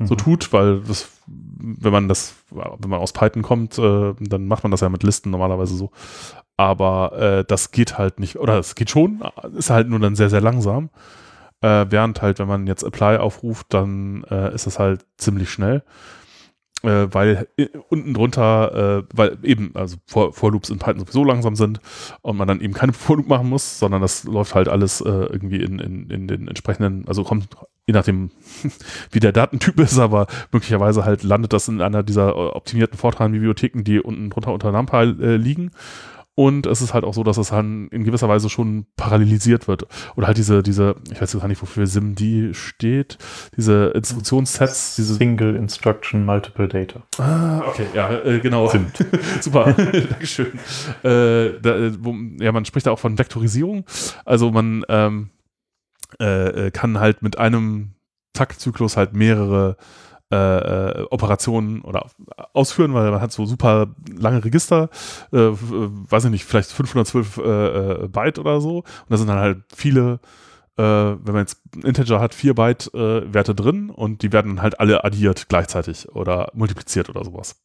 so 0.00 0.14
Mhm. 0.14 0.18
tut, 0.18 0.52
weil 0.52 0.80
das, 0.80 1.08
wenn 1.26 1.92
man 1.92 2.08
das, 2.08 2.34
wenn 2.50 2.90
man 2.90 3.00
aus 3.00 3.12
Python 3.12 3.42
kommt, 3.42 3.78
äh, 3.78 4.14
dann 4.20 4.46
macht 4.46 4.62
man 4.64 4.70
das 4.70 4.80
ja 4.80 4.88
mit 4.88 5.02
Listen 5.02 5.30
normalerweise 5.30 5.74
so. 5.76 5.90
Aber 6.56 7.12
äh, 7.18 7.44
das 7.44 7.70
geht 7.72 7.98
halt 7.98 8.20
nicht, 8.20 8.38
oder 8.38 8.58
es 8.58 8.74
geht 8.74 8.90
schon, 8.90 9.22
ist 9.56 9.70
halt 9.70 9.88
nur 9.88 9.98
dann 10.00 10.16
sehr, 10.16 10.30
sehr 10.30 10.40
langsam. 10.40 10.90
Äh, 11.60 11.86
während 11.90 12.22
halt, 12.22 12.38
wenn 12.38 12.48
man 12.48 12.66
jetzt 12.66 12.82
Apply 12.84 13.16
aufruft, 13.18 13.68
dann 13.70 14.24
äh, 14.30 14.54
ist 14.54 14.66
es 14.66 14.78
halt 14.78 15.06
ziemlich 15.18 15.50
schnell 15.50 15.82
äh, 16.82 17.08
weil 17.12 17.48
unten 17.88 18.12
drunter, 18.14 18.98
äh, 19.00 19.04
weil 19.14 19.38
eben, 19.42 19.70
also 19.74 19.96
For, 20.06 20.32
For 20.32 20.52
Loops 20.52 20.68
in 20.70 20.78
Python 20.78 21.00
sowieso 21.00 21.24
langsam 21.24 21.56
sind 21.56 21.80
und 22.22 22.36
man 22.36 22.46
dann 22.46 22.60
eben 22.60 22.74
keine 22.74 22.92
For 22.94 23.16
Loop 23.16 23.28
machen 23.28 23.48
muss, 23.48 23.78
sondern 23.78 24.02
das 24.02 24.24
läuft 24.24 24.54
halt 24.54 24.68
alles 24.68 25.00
irgendwie 25.00 25.62
in, 25.62 25.78
in, 25.78 26.10
in 26.10 26.28
den 26.28 26.48
entsprechenden, 26.48 27.08
also 27.08 27.24
kommt 27.24 27.48
je 27.86 27.92
nachdem, 27.92 28.30
wie 29.10 29.20
der 29.20 29.32
Datentyp 29.32 29.78
ist, 29.80 29.98
aber 29.98 30.26
möglicherweise 30.52 31.04
halt 31.04 31.22
landet 31.22 31.52
das 31.52 31.68
in 31.68 31.80
einer 31.80 32.02
dieser 32.02 32.30
äh, 32.30 32.32
optimierten 32.32 32.98
Fortran-Bibliotheken, 32.98 33.82
die 33.84 34.00
unten 34.00 34.30
drunter 34.30 34.52
unter 34.52 34.72
NumPy 34.72 35.22
äh, 35.22 35.36
liegen. 35.36 35.70
Und 36.36 36.66
es 36.66 36.82
ist 36.82 36.94
halt 36.94 37.04
auch 37.04 37.14
so, 37.14 37.22
dass 37.22 37.36
es 37.36 37.50
dann 37.50 37.86
in 37.88 38.02
gewisser 38.02 38.28
Weise 38.28 38.50
schon 38.50 38.86
parallelisiert 38.96 39.68
wird. 39.68 39.86
Oder 40.16 40.26
halt 40.26 40.36
diese, 40.36 40.64
diese, 40.64 40.96
ich 41.12 41.20
weiß 41.20 41.32
jetzt 41.32 41.40
gar 41.40 41.46
nicht, 41.46 41.62
wofür 41.62 41.86
SIMD 41.86 42.56
steht, 42.56 43.18
diese 43.56 43.92
Instruktionssets, 43.94 44.96
diese 44.96 45.14
Single 45.14 45.54
Instruction 45.54 46.24
Multiple 46.24 46.66
Data. 46.66 47.02
Ah, 47.18 47.62
okay, 47.68 47.86
ja, 47.94 48.10
äh, 48.24 48.40
genau. 48.40 48.68
Super, 49.40 49.72
Dankeschön. 50.10 50.58
Äh, 51.04 51.60
da, 51.62 51.76
äh, 51.76 51.92
wo, 52.00 52.16
ja, 52.40 52.50
man 52.50 52.64
spricht 52.64 52.86
da 52.86 52.90
auch 52.90 52.98
von 52.98 53.16
Vektorisierung. 53.16 53.84
Also 54.24 54.50
man, 54.50 54.84
ähm, 54.88 55.30
äh, 56.20 56.66
äh, 56.66 56.70
kann 56.70 56.98
halt 56.98 57.22
mit 57.22 57.38
einem 57.38 57.94
Taktzyklus 58.32 58.96
halt 58.96 59.14
mehrere 59.14 59.76
äh, 60.32 60.36
äh, 60.36 61.06
Operationen 61.10 61.82
oder 61.82 62.06
ausführen, 62.52 62.94
weil 62.94 63.10
man 63.10 63.20
hat 63.20 63.32
so 63.32 63.46
super 63.46 63.94
lange 64.18 64.44
Register, 64.44 64.88
äh, 65.32 65.36
weiß 65.38 66.24
ich 66.24 66.30
nicht, 66.30 66.44
vielleicht 66.44 66.72
512 66.72 67.38
äh, 67.38 68.08
Byte 68.08 68.38
oder 68.38 68.60
so. 68.60 68.78
Und 68.78 69.10
da 69.10 69.16
sind 69.16 69.28
dann 69.28 69.38
halt 69.38 69.62
viele 69.74 70.20
äh, 70.76 70.82
wenn 70.82 71.34
man 71.34 71.42
jetzt 71.42 71.60
ein 71.76 71.82
Integer 71.82 72.20
hat, 72.20 72.34
4 72.34 72.54
Byte 72.54 72.92
äh, 72.94 73.32
Werte 73.32 73.54
drin 73.54 73.90
und 73.90 74.22
die 74.22 74.32
werden 74.32 74.60
halt 74.60 74.80
alle 74.80 75.04
addiert 75.04 75.48
gleichzeitig 75.48 76.08
oder 76.08 76.50
multipliziert 76.54 77.08
oder 77.08 77.24
sowas. 77.24 77.62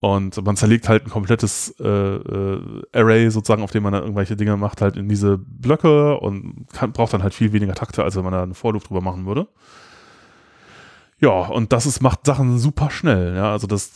Und 0.00 0.42
man 0.44 0.56
zerlegt 0.56 0.88
halt 0.88 1.06
ein 1.06 1.10
komplettes 1.10 1.74
äh, 1.78 1.86
äh, 1.86 2.82
Array 2.92 3.30
sozusagen, 3.30 3.62
auf 3.62 3.70
dem 3.70 3.82
man 3.82 3.92
dann 3.92 4.02
irgendwelche 4.02 4.34
Dinge 4.34 4.56
macht, 4.56 4.80
halt 4.80 4.96
in 4.96 5.08
diese 5.10 5.36
Blöcke 5.36 6.18
und 6.18 6.66
kann, 6.72 6.92
braucht 6.92 7.12
dann 7.12 7.22
halt 7.22 7.34
viel 7.34 7.52
weniger 7.52 7.74
Takte, 7.74 8.02
als 8.02 8.16
wenn 8.16 8.24
man 8.24 8.32
da 8.32 8.42
eine 8.42 8.54
Vorluft 8.54 8.88
drüber 8.88 9.02
machen 9.02 9.26
würde. 9.26 9.46
Ja, 11.22 11.48
und 11.48 11.70
das 11.74 11.84
ist, 11.84 12.00
macht 12.00 12.24
Sachen 12.24 12.58
super 12.58 12.90
schnell. 12.90 13.36
Ja, 13.36 13.52
also 13.52 13.66
das, 13.66 13.92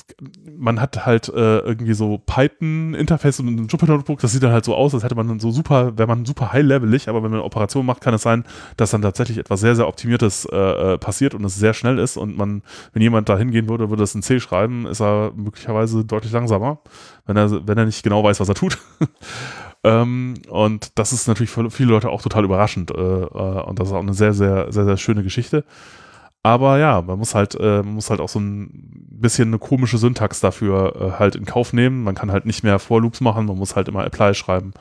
man 0.59 0.79
hat 0.79 1.07
halt 1.07 1.31
äh, 1.31 1.59
irgendwie 1.61 1.95
so 1.95 2.19
Python-Interface 2.19 3.41
und 3.41 3.47
ein 3.49 3.67
Jupyter-Notebook, 3.67 4.21
das 4.21 4.33
sieht 4.33 4.43
dann 4.43 4.53
halt 4.53 4.67
so 4.67 4.75
aus, 4.75 4.93
als 4.93 5.05
hätte 5.05 5.15
man 5.15 5.41
so 5.41 5.51
super, 5.51 5.97
wäre 5.97 6.07
man 6.07 6.27
super 6.27 6.53
high-levelig, 6.53 7.09
aber 7.09 7.23
wenn 7.23 7.31
man 7.31 7.41
eine 7.41 7.45
Operation 7.45 7.87
macht, 7.87 8.03
kann 8.03 8.13
es 8.13 8.21
sein, 8.21 8.45
dass 8.77 8.91
dann 8.91 9.01
tatsächlich 9.01 9.39
etwas 9.39 9.61
sehr, 9.61 9.75
sehr 9.75 9.89
Optimiertes 9.89 10.47
äh, 10.53 10.57
äh, 10.57 10.99
passiert 10.99 11.35
und 11.35 11.43
es 11.45 11.55
sehr 11.57 11.73
schnell 11.73 11.99
ist 11.99 12.19
und 12.19 12.37
man, 12.37 12.63
wenn 12.93 13.01
jemand 13.01 13.31
da 13.31 13.39
hingehen 13.39 13.71
würde, 13.71 13.89
würde 13.89 14.03
es 14.03 14.15
in 14.15 14.23
C 14.23 14.39
schreiben, 14.39 14.85
ist 14.87 15.01
er 15.01 15.33
möglicherweise 15.35 16.05
deutlich 16.05 16.33
langsamer, 16.33 16.81
wenn 17.25 17.39
er, 17.39 17.67
wenn 17.67 17.79
er 17.79 17.87
nicht 17.87 18.03
genau 18.03 18.23
weiß, 18.23 18.39
was 18.41 18.51
er 18.51 18.55
tut. 18.55 18.77
ähm, 19.83 20.35
und 20.51 20.99
das 20.99 21.15
ist 21.15 21.27
natürlich 21.27 21.51
für 21.51 21.71
viele 21.71 21.93
Leute 21.93 22.11
auch 22.11 22.21
total 22.21 22.45
überraschend 22.45 22.91
äh, 22.91 22.95
äh, 22.95 23.63
und 23.63 23.79
das 23.79 23.89
ist 23.89 23.95
auch 23.95 24.03
eine 24.03 24.13
sehr, 24.13 24.35
sehr, 24.35 24.71
sehr, 24.71 24.85
sehr 24.85 24.99
schöne 24.99 25.23
Geschichte. 25.23 25.65
Aber 26.47 26.79
ja, 26.79 27.01
man 27.01 27.19
muss 27.19 27.35
halt, 27.35 27.55
äh, 27.55 27.83
man 27.83 27.95
muss 27.95 28.11
halt 28.11 28.21
auch 28.21 28.29
so 28.29 28.39
ein 28.39 28.69
bisschen 29.25 29.49
eine 29.49 29.59
komische 29.59 29.97
Syntax 29.97 30.41
dafür 30.41 30.95
äh, 30.95 31.19
halt 31.19 31.37
in 31.37 31.47
Kauf 31.47 31.73
nehmen. 31.73 32.05
Man 32.05 32.15
kann 32.15 32.31
halt 32.31 32.45
nicht 32.45 32.63
mehr 32.63 32.79
For 32.79 33.01
Loops 33.01 33.23
machen, 33.23 33.47
man 33.47 33.57
muss 33.57 33.77
halt 33.77 33.89
immer 33.89 34.05
Apply 34.05 34.35
schreiben 34.35 34.75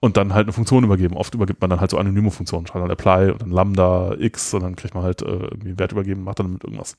und 0.00 0.16
dann 0.16 0.32
halt 0.32 0.46
eine 0.46 0.54
Funktion 0.54 0.84
übergeben. 0.84 1.14
Oft 1.18 1.34
übergibt 1.34 1.60
man 1.60 1.68
dann 1.68 1.80
halt 1.80 1.90
so 1.90 1.98
anonyme 1.98 2.30
Funktionen, 2.30 2.66
schreibt 2.66 2.82
dann 2.82 2.90
Apply 2.90 3.30
und 3.30 3.42
dann 3.42 3.50
Lambda 3.50 4.14
X 4.18 4.54
und 4.54 4.62
dann 4.62 4.74
kriegt 4.74 4.94
man 4.94 5.04
halt 5.04 5.20
äh, 5.20 5.26
irgendwie 5.26 5.68
einen 5.68 5.78
Wert 5.78 5.92
übergeben, 5.92 6.24
macht 6.24 6.38
dann 6.38 6.46
damit 6.46 6.64
irgendwas. 6.64 6.96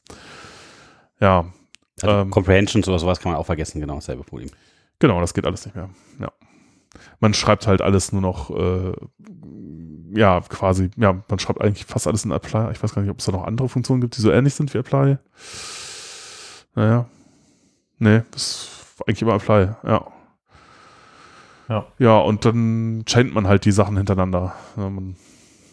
Ja. 1.19 1.45
Also 2.03 2.15
ähm, 2.15 2.30
Comprehensions 2.30 2.88
oder 2.88 2.99
sowas 2.99 3.19
kann 3.19 3.31
man 3.31 3.41
auch 3.41 3.48
vergessen, 3.48 3.81
genau, 3.81 3.95
dasselbe 3.95 4.23
Problem. 4.23 4.52
Genau, 4.99 5.19
das 5.22 5.34
geht 5.34 5.48
alles 5.48 5.65
nicht 5.65 5.76
mehr. 5.76 5.90
Ja. 6.19 6.31
Man 7.19 7.33
schreibt 7.33 7.67
halt 7.67 7.81
alles 7.81 8.11
nur 8.11 8.21
noch 8.21 8.49
äh, 8.49 8.93
ja, 10.15 10.41
quasi, 10.41 10.91
ja, 10.95 11.23
man 11.27 11.39
schreibt 11.39 11.61
eigentlich 11.61 11.85
fast 11.85 12.07
alles 12.07 12.25
in 12.25 12.31
Apply. 12.31 12.71
Ich 12.71 12.83
weiß 12.83 12.93
gar 12.93 13.01
nicht, 13.01 13.11
ob 13.11 13.19
es 13.19 13.25
da 13.25 13.31
noch 13.31 13.45
andere 13.45 13.67
Funktionen 13.67 14.01
gibt, 14.01 14.15
die 14.15 14.21
so 14.21 14.31
ähnlich 14.31 14.53
sind 14.53 14.73
wie 14.73 14.77
Apply. 14.77 15.17
Naja. 16.75 17.05
Nee, 17.97 18.21
das 18.31 18.43
ist 18.43 19.07
eigentlich 19.07 19.21
immer 19.21 19.33
Apply, 19.33 19.75
ja. 19.83 20.07
Ja. 21.69 21.85
Ja, 21.97 22.17
und 22.19 22.45
dann 22.45 23.03
chaint 23.05 23.33
man 23.33 23.47
halt 23.47 23.65
die 23.65 23.71
Sachen 23.71 23.97
hintereinander. 23.97 24.53
Ja, 24.77 24.89
man 24.89 25.15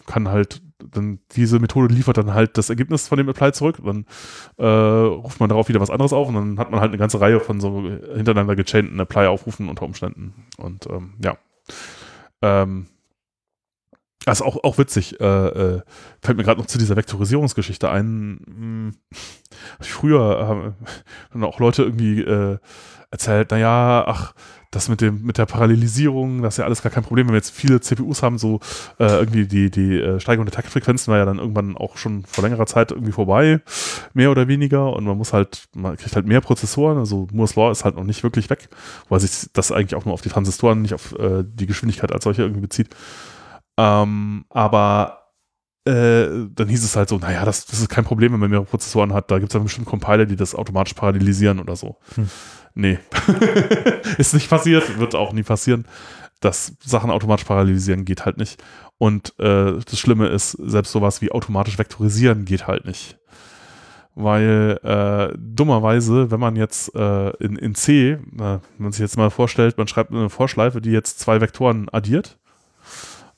kann 0.06 0.28
halt, 0.28 0.62
dann 0.90 1.20
diese 1.32 1.59
Methode 1.59 1.93
liefert 1.93 2.16
dann 2.16 2.35
halt 2.35 2.57
das 2.59 2.70
Ergebnis 2.70 3.09
von 3.09 3.19
dem 3.19 3.28
Apply 3.28 3.52
zurück. 3.52 3.78
Dann 3.85 4.07
äh, 4.59 4.65
ruft 4.65 5.40
man 5.40 5.48
darauf 5.48 5.69
wieder 5.69 5.81
was 5.81 5.90
anderes 5.90 6.12
auf 6.12 6.28
und 6.28 6.35
dann 6.35 6.59
hat 6.59 6.70
man 6.70 6.81
halt 6.81 6.90
eine 6.90 6.98
ganze 6.98 7.20
Reihe 7.20 7.40
von 7.40 7.61
so 7.61 7.82
hintereinander 8.15 8.57
gechainten 8.57 8.98
Apply-Aufrufen 9.01 9.69
unter 9.69 9.85
Umständen. 9.85 10.35
Und 10.59 10.86
ähm, 10.86 11.15
ja. 11.23 11.36
Ähm, 12.43 12.86
also 14.27 14.44
auch, 14.44 14.62
auch 14.65 14.77
witzig, 14.77 15.19
äh, 15.20 15.24
äh, 15.24 15.82
fällt 16.20 16.36
mir 16.36 16.44
gerade 16.44 16.61
noch 16.61 16.66
zu 16.66 16.78
dieser 16.78 16.97
Vektorisierungsgeschichte 16.97 17.90
ein. 17.90 18.40
Hm, 18.47 18.97
früher 19.81 20.74
haben 21.32 21.44
auch 21.44 21.59
Leute 21.59 21.82
irgendwie 21.85 22.20
äh, 22.20 22.59
erzählt, 23.11 23.51
naja, 23.51 24.05
ach, 24.07 24.35
das 24.70 24.88
mit 24.88 25.01
dem 25.01 25.22
mit 25.22 25.36
der 25.36 25.47
Parallelisierung, 25.47 26.42
das 26.42 26.55
ist 26.55 26.59
ja 26.59 26.64
alles 26.64 26.82
gar 26.82 26.92
kein 26.92 27.02
Problem, 27.02 27.26
wenn 27.26 27.34
wir 27.34 27.38
jetzt 27.38 27.51
viele 27.51 27.80
CPUs 27.80 28.22
haben, 28.22 28.38
so 28.38 28.60
äh, 28.98 29.06
irgendwie 29.06 29.47
die 29.47 29.70
die 29.70 30.01
äh, 30.01 30.20
Steigerung 30.20 30.47
der 30.47 30.55
Taktfrequenzen 30.55 31.10
war 31.10 31.18
ja 31.18 31.24
dann 31.24 31.38
irgendwann 31.38 31.76
auch 31.76 31.97
schon 31.97 32.24
vor 32.24 32.44
längerer 32.44 32.66
Zeit 32.66 32.92
irgendwie 32.92 33.12
vorbei, 33.12 33.60
mehr 34.14 34.30
oder 34.30 34.47
weniger 34.47 34.92
und 34.92 35.05
man 35.05 35.18
muss 35.18 35.32
halt 35.32 35.64
man 35.74 35.97
kriegt 35.97 36.14
halt 36.14 36.26
mehr 36.26 36.40
Prozessoren, 36.40 36.98
also 36.98 37.26
Moore's 37.32 37.56
Law 37.56 37.70
ist 37.70 37.84
halt 37.84 37.97
noch 37.97 38.05
nicht 38.05 38.22
wirklich 38.22 38.48
weg, 38.48 38.68
weil 39.09 39.20
sich 39.20 39.51
das 39.52 39.72
eigentlich 39.72 39.97
auch 39.97 40.05
nur 40.05 40.14
auf 40.14 40.22
die 40.22 40.28
Transistoren, 40.28 40.82
nicht 40.82 40.94
auf 40.94 41.18
äh, 41.18 41.42
die 41.44 41.66
Geschwindigkeit 41.66 42.12
als 42.12 42.24
solche 42.24 42.42
irgendwie 42.42 42.62
bezieht. 42.62 42.90
Ähm, 43.76 44.44
aber 44.51 45.20
äh, 45.84 46.48
dann 46.55 46.68
hieß 46.68 46.84
es 46.84 46.94
halt 46.94 47.09
so, 47.09 47.18
naja, 47.18 47.44
das, 47.44 47.64
das 47.66 47.80
ist 47.80 47.88
kein 47.88 48.05
Problem, 48.05 48.32
wenn 48.32 48.40
man 48.40 48.51
mehrere 48.51 48.66
Prozessoren 48.66 49.14
hat. 49.14 49.30
Da 49.30 49.38
gibt 49.38 49.51
es 49.51 49.55
dann 49.55 49.62
bestimmt 49.62 49.86
Compiler, 49.86 50.26
die 50.26 50.36
das 50.36 50.55
automatisch 50.55 50.94
parallelisieren 50.94 51.59
oder 51.59 51.74
so. 51.74 51.97
Hm. 52.14 52.28
Nee. 52.74 52.98
ist 54.18 54.34
nicht 54.34 54.48
passiert, 54.48 54.98
wird 54.98 55.14
auch 55.14 55.32
nie 55.32 55.42
passieren. 55.42 55.84
dass 56.40 56.72
Sachen 56.82 57.10
automatisch 57.10 57.44
parallelisieren 57.44 58.05
geht 58.05 58.24
halt 58.24 58.38
nicht. 58.38 58.62
Und 58.97 59.38
äh, 59.38 59.78
das 59.84 59.98
Schlimme 59.98 60.28
ist, 60.28 60.52
selbst 60.52 60.92
sowas 60.92 61.20
wie 61.20 61.30
automatisch 61.30 61.78
vektorisieren 61.78 62.47
geht 62.47 62.66
halt 62.66 62.86
nicht. 62.86 63.18
Weil 64.14 64.80
äh, 64.82 65.36
dummerweise, 65.38 66.30
wenn 66.30 66.40
man 66.40 66.56
jetzt 66.56 66.94
äh, 66.94 67.30
in, 67.36 67.56
in 67.56 67.74
C, 67.74 68.18
wenn 68.32 68.60
man 68.78 68.92
sich 68.92 69.01
jetzt 69.01 69.16
mal 69.16 69.30
vorstellt, 69.30 69.78
man 69.78 69.86
schreibt 69.86 70.10
eine 70.10 70.30
Vorschleife, 70.30 70.80
die 70.80 70.90
jetzt 70.90 71.20
zwei 71.20 71.40
Vektoren 71.40 71.88
addiert, 71.90 72.38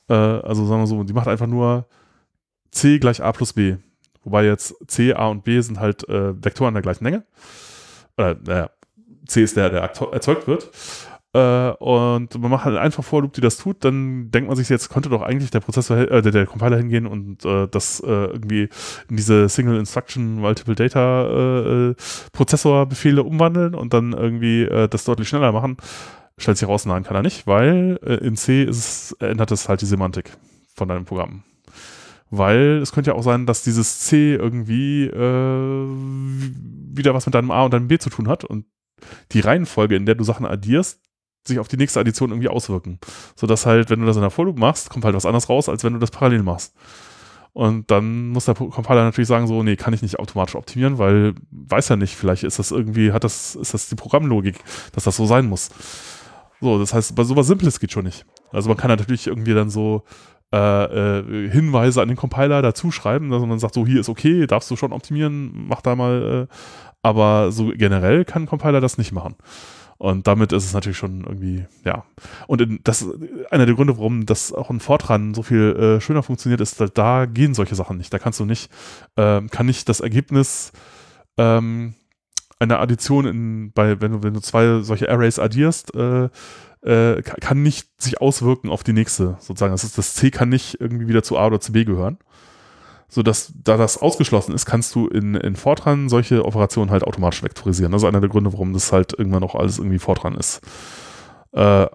äh, 0.09 0.13
also 0.13 0.65
sagen 0.65 0.81
wir 0.81 0.87
so, 0.87 1.03
die 1.03 1.13
macht 1.13 1.27
einfach 1.27 1.47
nur 1.47 1.87
C 2.71 2.99
gleich 2.99 3.21
A 3.23 3.31
plus 3.31 3.53
B. 3.53 3.77
Wobei 4.23 4.45
jetzt 4.45 4.75
C, 4.87 5.13
A 5.13 5.27
und 5.27 5.43
B 5.43 5.59
sind 5.61 5.79
halt 5.79 6.07
äh, 6.09 6.33
Vektoren 6.43 6.73
der 6.73 6.83
gleichen 6.83 7.03
Länge. 7.03 7.23
Oder, 8.17 8.35
naja, 8.45 8.69
C 9.25 9.43
ist 9.43 9.57
der, 9.57 9.69
der 9.69 9.81
erzeugt 9.81 10.47
wird. 10.47 10.69
Äh, 11.35 11.71
und 11.79 12.39
man 12.39 12.51
macht 12.51 12.65
halt 12.65 12.77
einfach 12.77 13.03
vor 13.03 13.23
Loop, 13.23 13.33
die 13.33 13.41
das 13.41 13.57
tut, 13.57 13.83
dann 13.83 14.29
denkt 14.29 14.47
man 14.47 14.55
sich 14.55 14.69
jetzt, 14.69 14.89
könnte 14.89 15.09
doch 15.09 15.23
eigentlich 15.23 15.49
der 15.49 15.61
Prozessor, 15.61 15.97
äh, 15.97 16.21
der, 16.21 16.31
der 16.31 16.45
Compiler 16.45 16.77
hingehen 16.77 17.07
und 17.07 17.43
äh, 17.43 17.67
das 17.67 17.99
äh, 18.01 18.25
irgendwie 18.25 18.69
in 19.09 19.17
diese 19.17 19.49
Single 19.49 19.79
Instruction 19.79 20.35
Multiple 20.35 20.75
Data 20.75 21.25
äh, 21.25 21.89
äh, 21.89 21.95
Prozessorbefehle 22.33 23.23
umwandeln 23.23 23.73
und 23.73 23.95
dann 23.95 24.13
irgendwie 24.13 24.67
das 24.89 25.05
deutlich 25.05 25.27
schneller 25.27 25.51
machen. 25.51 25.77
Stellt 26.37 26.57
sich 26.57 26.67
raus, 26.67 26.85
nein, 26.85 27.03
kann 27.03 27.15
er 27.15 27.21
nicht, 27.21 27.47
weil 27.47 27.97
in 28.21 28.35
C 28.35 28.63
ist, 28.63 29.15
ändert 29.19 29.51
es 29.51 29.69
halt 29.69 29.81
die 29.81 29.85
Semantik 29.85 30.31
von 30.75 30.87
deinem 30.87 31.05
Programm. 31.05 31.43
Weil 32.31 32.79
es 32.81 32.91
könnte 32.91 33.11
ja 33.11 33.15
auch 33.15 33.23
sein, 33.23 33.45
dass 33.45 33.63
dieses 33.63 33.99
C 33.99 34.33
irgendwie 34.33 35.11
wieder 35.11 37.13
was 37.13 37.27
mit 37.27 37.35
deinem 37.35 37.51
A 37.51 37.65
und 37.65 37.73
deinem 37.73 37.87
B 37.87 37.99
zu 37.99 38.09
tun 38.09 38.27
hat 38.27 38.43
und 38.43 38.65
die 39.31 39.39
Reihenfolge, 39.39 39.95
in 39.95 40.05
der 40.05 40.15
du 40.15 40.23
Sachen 40.23 40.45
addierst, 40.45 40.99
sich 41.45 41.59
auf 41.59 41.67
die 41.67 41.77
nächste 41.77 41.99
Addition 41.99 42.31
irgendwie 42.31 42.49
auswirken. 42.49 42.99
Sodass 43.35 43.65
halt, 43.65 43.89
wenn 43.89 43.99
du 43.99 44.05
das 44.05 44.15
in 44.15 44.21
der 44.21 44.31
For 44.31 44.51
machst, 44.53 44.89
kommt 44.89 45.05
halt 45.05 45.15
was 45.15 45.25
anderes 45.25 45.49
raus, 45.49 45.69
als 45.69 45.83
wenn 45.83 45.93
du 45.93 45.99
das 45.99 46.11
parallel 46.11 46.43
machst. 46.43 46.73
Und 47.53 47.91
dann 47.91 48.29
muss 48.29 48.45
der 48.45 48.55
Compiler 48.55 49.03
natürlich 49.03 49.27
sagen, 49.27 49.45
so, 49.45 49.61
nee, 49.61 49.75
kann 49.75 49.93
ich 49.93 50.01
nicht 50.01 50.17
automatisch 50.17 50.55
optimieren, 50.55 50.97
weil 50.97 51.35
weiß 51.51 51.89
ja 51.89 51.95
nicht, 51.95 52.15
vielleicht 52.15 52.43
ist 52.43 52.57
das 52.57 52.71
irgendwie, 52.71 53.11
hat 53.11 53.23
das, 53.23 53.55
ist 53.55 53.75
das 53.75 53.89
die 53.89 53.95
Programmlogik, 53.95 54.55
dass 54.93 55.03
das 55.03 55.17
so 55.17 55.27
sein 55.27 55.45
muss. 55.45 55.69
So, 56.61 56.79
das 56.79 56.93
heißt, 56.93 57.15
bei 57.15 57.23
sowas 57.23 57.45
Simples 57.45 57.79
geht 57.79 57.91
schon 57.91 58.05
nicht. 58.05 58.25
Also 58.51 58.69
man 58.69 58.77
kann 58.77 58.89
natürlich 58.89 59.27
irgendwie 59.27 59.53
dann 59.53 59.69
so 59.69 60.03
äh, 60.51 61.19
äh, 61.19 61.49
Hinweise 61.49 62.01
an 62.01 62.07
den 62.07 62.17
Compiler 62.17 62.61
dazu 62.61 62.89
schreiben, 62.89 63.29
dass 63.29 63.43
man 63.43 63.59
sagt, 63.59 63.75
so 63.75 63.85
hier 63.85 63.99
ist 63.99 64.09
okay, 64.09 64.47
darfst 64.47 64.71
du 64.71 64.75
schon 64.75 64.93
optimieren, 64.93 65.67
mach 65.67 65.81
da 65.81 65.95
mal. 65.95 66.47
Äh, 66.49 66.55
aber 67.03 67.51
so 67.51 67.71
generell 67.75 68.25
kann 68.25 68.43
ein 68.43 68.47
Compiler 68.47 68.81
das 68.81 68.97
nicht 68.97 69.11
machen. 69.11 69.35
Und 69.97 70.27
damit 70.27 70.51
ist 70.51 70.65
es 70.65 70.73
natürlich 70.73 70.97
schon 70.97 71.23
irgendwie, 71.23 71.65
ja. 71.85 72.03
Und 72.47 72.61
in, 72.61 72.79
das 72.83 73.05
einer 73.51 73.65
der 73.65 73.75
Gründe, 73.75 73.97
warum 73.97 74.25
das 74.25 74.51
auch 74.51 74.69
in 74.69 74.79
Fortran 74.79 75.33
so 75.33 75.43
viel 75.43 75.75
äh, 75.75 76.01
schöner 76.01 76.23
funktioniert, 76.23 76.59
ist, 76.59 76.81
da, 76.81 76.87
da 76.87 77.25
gehen 77.25 77.53
solche 77.53 77.75
Sachen 77.75 77.97
nicht. 77.97 78.13
Da 78.13 78.19
kannst 78.19 78.39
du 78.39 78.45
nicht, 78.45 78.71
äh, 79.15 79.41
kann 79.43 79.65
nicht 79.65 79.87
das 79.87 79.99
Ergebnis 80.01 80.71
ähm, 81.37 81.93
eine 82.59 82.79
Addition 82.79 83.25
in, 83.25 83.71
bei, 83.71 84.01
wenn 84.01 84.11
du, 84.13 84.23
wenn 84.23 84.33
du 84.33 84.41
zwei 84.41 84.81
solche 84.81 85.09
Arrays 85.09 85.39
addierst, 85.39 85.93
äh, 85.95 86.29
äh, 86.81 87.21
kann 87.21 87.63
nicht 87.63 87.87
sich 88.01 88.19
auswirken 88.19 88.69
auf 88.69 88.83
die 88.83 88.93
nächste, 88.93 89.37
sozusagen. 89.39 89.71
Das 89.71 89.83
ist, 89.83 89.97
das 89.97 90.15
C 90.15 90.31
kann 90.31 90.49
nicht 90.49 90.81
irgendwie 90.81 91.07
wieder 91.07 91.23
zu 91.23 91.37
A 91.37 91.47
oder 91.47 91.61
zu 91.61 91.71
B 91.71 91.85
gehören. 91.85 92.17
So 93.13 93.21
dass, 93.21 93.53
da 93.63 93.77
das 93.77 94.01
ausgeschlossen 94.01 94.55
ist, 94.55 94.65
kannst 94.65 94.95
du 94.95 95.07
in, 95.07 95.35
in 95.35 95.55
Fortran 95.55 96.09
solche 96.09 96.45
Operationen 96.45 96.89
halt 96.89 97.03
automatisch 97.03 97.43
vektorisieren. 97.43 97.91
Das 97.91 98.01
ist 98.01 98.07
einer 98.07 98.21
der 98.21 98.29
Gründe, 98.29 98.51
warum 98.51 98.73
das 98.73 98.91
halt 98.91 99.13
irgendwann 99.17 99.41
noch 99.41 99.53
alles 99.53 99.77
irgendwie 99.77 99.99
Fortran 99.99 100.33
ist. 100.33 100.61
Äh, 101.51 101.85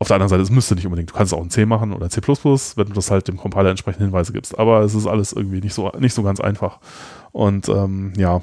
auf 0.00 0.06
der 0.06 0.14
anderen 0.14 0.28
Seite, 0.28 0.42
es 0.42 0.50
müsste 0.50 0.76
nicht 0.76 0.86
unbedingt. 0.86 1.10
Du 1.10 1.14
kannst 1.14 1.34
auch 1.34 1.42
in 1.42 1.50
C 1.50 1.66
machen 1.66 1.92
oder 1.92 2.08
C++, 2.08 2.20
wenn 2.20 2.86
du 2.86 2.92
das 2.92 3.10
halt 3.10 3.26
dem 3.26 3.36
Compiler 3.36 3.70
entsprechend 3.70 4.02
Hinweise 4.02 4.32
gibst. 4.32 4.56
Aber 4.56 4.82
es 4.82 4.94
ist 4.94 5.08
alles 5.08 5.32
irgendwie 5.32 5.60
nicht 5.60 5.74
so, 5.74 5.90
nicht 5.98 6.14
so 6.14 6.22
ganz 6.22 6.38
einfach. 6.38 6.78
Und 7.32 7.68
ähm, 7.68 8.12
ja, 8.16 8.40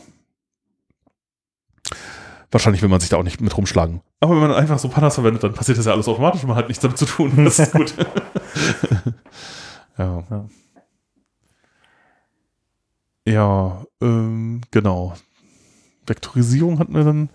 wahrscheinlich 2.52 2.82
will 2.82 2.90
man 2.90 3.00
sich 3.00 3.10
da 3.10 3.16
auch 3.16 3.24
nicht 3.24 3.40
mit 3.40 3.56
rumschlagen. 3.56 4.02
Aber 4.20 4.34
wenn 4.34 4.42
man 4.42 4.52
einfach 4.52 4.80
so 4.80 4.90
Pandas 4.90 5.16
verwendet, 5.16 5.44
dann 5.44 5.54
passiert 5.54 5.78
das 5.78 5.86
ja 5.86 5.94
alles 5.94 6.10
automatisch 6.10 6.44
und 6.44 6.50
man 6.50 6.58
hat 6.58 6.68
nichts 6.68 6.82
damit 6.82 6.98
zu 6.98 7.06
tun. 7.06 7.32
Das 7.46 7.60
ist 7.60 7.72
gut. 7.72 7.94
ja. 9.98 10.24
ja. 10.30 10.46
Ja, 13.28 13.84
ähm, 14.02 14.62
genau. 14.72 15.14
Vektorisierung 16.06 16.80
hatten 16.80 16.94
wir 16.94 17.04
dann. 17.04 17.30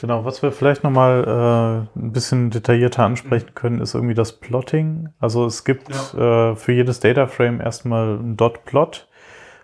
Genau, 0.00 0.24
was 0.24 0.42
wir 0.42 0.52
vielleicht 0.52 0.84
nochmal 0.84 1.88
äh, 1.96 1.98
ein 1.98 2.12
bisschen 2.12 2.50
detaillierter 2.50 3.04
ansprechen 3.04 3.54
können, 3.54 3.80
ist 3.80 3.94
irgendwie 3.94 4.14
das 4.14 4.38
Plotting. 4.38 5.08
Also 5.18 5.46
es 5.46 5.64
gibt 5.64 5.88
ja. 6.14 6.50
äh, 6.52 6.56
für 6.56 6.72
jedes 6.72 7.00
Dataframe 7.00 7.60
erstmal 7.60 8.18
ein 8.18 8.36
Dot-Plot 8.36 9.07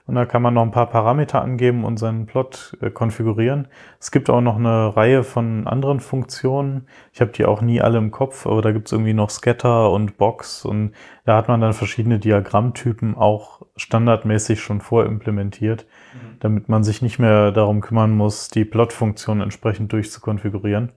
und 0.07 0.17
da 0.17 0.27
kann 0.27 0.43
man 0.43 0.53
noch 0.53 0.63
ein 0.63 0.71
paar 0.71 0.91
Parameter 0.91 1.41
angeben 1.41 1.83
und 1.83 1.97
seinen 1.97 2.27
Plot 2.27 2.77
äh, 2.83 2.91
konfigurieren. 2.91 3.69
Es 3.99 4.11
gibt 4.11 4.29
auch 4.29 4.43
noch 4.43 4.57
eine 4.57 4.95
Reihe 4.95 5.23
von 5.23 5.67
anderen 5.67 6.01
Funktionen. 6.01 6.87
Ich 7.15 7.23
habe 7.23 7.33
die 7.33 7.47
auch 7.47 7.63
nie 7.63 7.81
alle 7.81 7.97
im 7.97 8.11
Kopf, 8.11 8.47
aber 8.47 8.61
da 8.61 8.73
gibt 8.73 8.89
es 8.89 8.93
irgendwie 8.93 9.15
noch 9.15 9.31
Scatter 9.31 9.91
und 9.91 10.19
Box 10.19 10.67
und 10.67 10.93
da 11.25 11.37
hat 11.37 11.49
man 11.49 11.63
dann 11.63 11.73
verschiedene 11.73 12.19
Diagrammtypen 12.19 13.17
auch 13.17 13.63
standardmäßig 13.77 14.61
schon 14.61 14.83
vorimplementiert, 14.83 15.87
mhm. 16.13 16.37
damit 16.41 16.69
man 16.69 16.85
sich 16.85 17.01
nicht 17.01 17.19
mehr 17.19 17.51
darum 17.51 17.81
kümmern 17.81 18.13
muss, 18.13 18.49
die 18.49 18.67
Plot-Funktion 18.67 19.41
entsprechend 19.41 19.91
durchzukonfigurieren, 19.95 20.93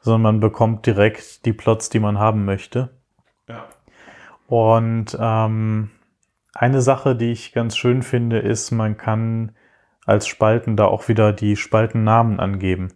sondern 0.00 0.22
man 0.22 0.40
bekommt 0.40 0.86
direkt 0.86 1.44
die 1.44 1.52
Plots, 1.52 1.90
die 1.90 2.00
man 2.00 2.18
haben 2.18 2.46
möchte. 2.46 2.88
Ja. 3.46 3.66
Und 4.46 5.18
ähm, 5.20 5.90
eine 6.58 6.82
Sache, 6.82 7.14
die 7.14 7.30
ich 7.30 7.52
ganz 7.52 7.76
schön 7.76 8.02
finde, 8.02 8.38
ist, 8.38 8.72
man 8.72 8.96
kann 8.96 9.52
als 10.04 10.26
Spalten 10.26 10.76
da 10.76 10.86
auch 10.86 11.06
wieder 11.06 11.32
die 11.32 11.54
Spaltennamen 11.56 12.40
angeben. 12.40 12.94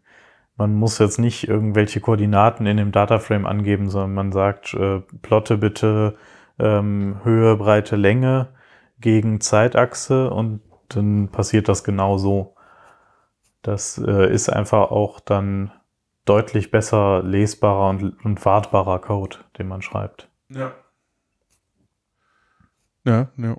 Man 0.56 0.74
muss 0.74 0.98
jetzt 0.98 1.18
nicht 1.18 1.48
irgendwelche 1.48 2.00
Koordinaten 2.00 2.66
in 2.66 2.76
dem 2.76 2.90
Dataframe 2.90 3.46
angeben, 3.46 3.88
sondern 3.88 4.14
man 4.14 4.32
sagt, 4.32 4.74
äh, 4.74 5.00
plotte 5.22 5.58
bitte 5.58 6.16
ähm, 6.58 7.20
Höhe, 7.22 7.56
Breite, 7.56 7.96
Länge 7.96 8.48
gegen 8.98 9.40
Zeitachse 9.40 10.30
und 10.30 10.60
dann 10.88 11.28
passiert 11.28 11.68
das 11.68 11.84
genau 11.84 12.18
so. 12.18 12.56
Das 13.62 13.96
äh, 13.96 14.32
ist 14.32 14.48
einfach 14.48 14.90
auch 14.90 15.20
dann 15.20 15.70
deutlich 16.24 16.70
besser 16.72 17.22
lesbarer 17.22 17.90
und, 17.90 18.24
und 18.24 18.44
wartbarer 18.44 18.98
Code, 18.98 19.36
den 19.58 19.68
man 19.68 19.82
schreibt. 19.82 20.28
Ja. 20.48 20.72
Ja, 23.04 23.30
ja. 23.36 23.56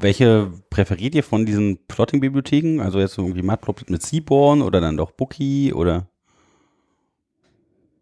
Welche 0.00 0.52
präferiert 0.70 1.14
ihr 1.14 1.24
von 1.24 1.46
diesen 1.46 1.78
Plotting-Bibliotheken? 1.88 2.80
Also 2.80 3.00
jetzt 3.00 3.18
irgendwie 3.18 3.42
Matplotlib 3.42 3.90
mit 3.90 4.02
Seaborn 4.02 4.62
oder 4.62 4.80
dann 4.80 4.96
doch 4.96 5.10
Bookie 5.10 5.72
oder? 5.72 6.08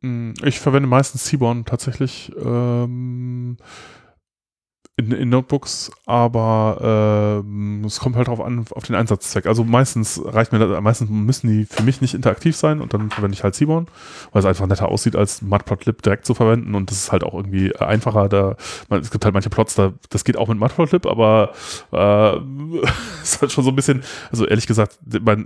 Hm, 0.02 0.34
ich 0.44 0.60
verwende 0.60 0.88
meistens 0.88 1.24
Seaborn 1.26 1.64
tatsächlich. 1.64 2.30
Ähm, 2.36 3.56
in, 4.96 5.10
in 5.10 5.28
Notebooks, 5.28 5.90
aber 6.06 7.42
äh, 7.42 7.86
es 7.86 7.98
kommt 7.98 8.14
halt 8.14 8.28
darauf 8.28 8.40
an, 8.40 8.64
auf 8.70 8.84
den 8.84 8.94
Einsatzzweck. 8.94 9.46
Also 9.46 9.64
meistens 9.64 10.20
reicht 10.24 10.52
mir 10.52 10.60
das, 10.60 10.80
meistens 10.80 11.10
müssen 11.10 11.48
die 11.48 11.64
für 11.64 11.82
mich 11.82 12.00
nicht 12.00 12.14
interaktiv 12.14 12.54
sein 12.54 12.80
und 12.80 12.94
dann 12.94 13.10
verwende 13.10 13.34
ich 13.34 13.42
halt 13.42 13.56
Seaborn, 13.56 13.88
weil 14.32 14.40
es 14.40 14.46
einfach 14.46 14.68
netter 14.68 14.88
aussieht, 14.88 15.16
als 15.16 15.42
Matplotlib 15.42 16.00
direkt 16.02 16.26
zu 16.26 16.34
verwenden 16.34 16.76
und 16.76 16.92
das 16.92 16.98
ist 16.98 17.12
halt 17.12 17.24
auch 17.24 17.34
irgendwie 17.34 17.74
einfacher. 17.74 18.28
Da, 18.28 18.56
man, 18.88 19.00
es 19.00 19.10
gibt 19.10 19.24
halt 19.24 19.34
manche 19.34 19.50
Plots, 19.50 19.74
da, 19.74 19.92
das 20.10 20.22
geht 20.22 20.36
auch 20.36 20.46
mit 20.46 20.58
Matplotlib, 20.60 21.06
aber 21.06 21.50
äh, 21.90 22.36
ist 23.22 23.40
halt 23.40 23.50
schon 23.50 23.64
so 23.64 23.70
ein 23.70 23.76
bisschen, 23.76 24.04
also 24.30 24.46
ehrlich 24.46 24.68
gesagt, 24.68 24.98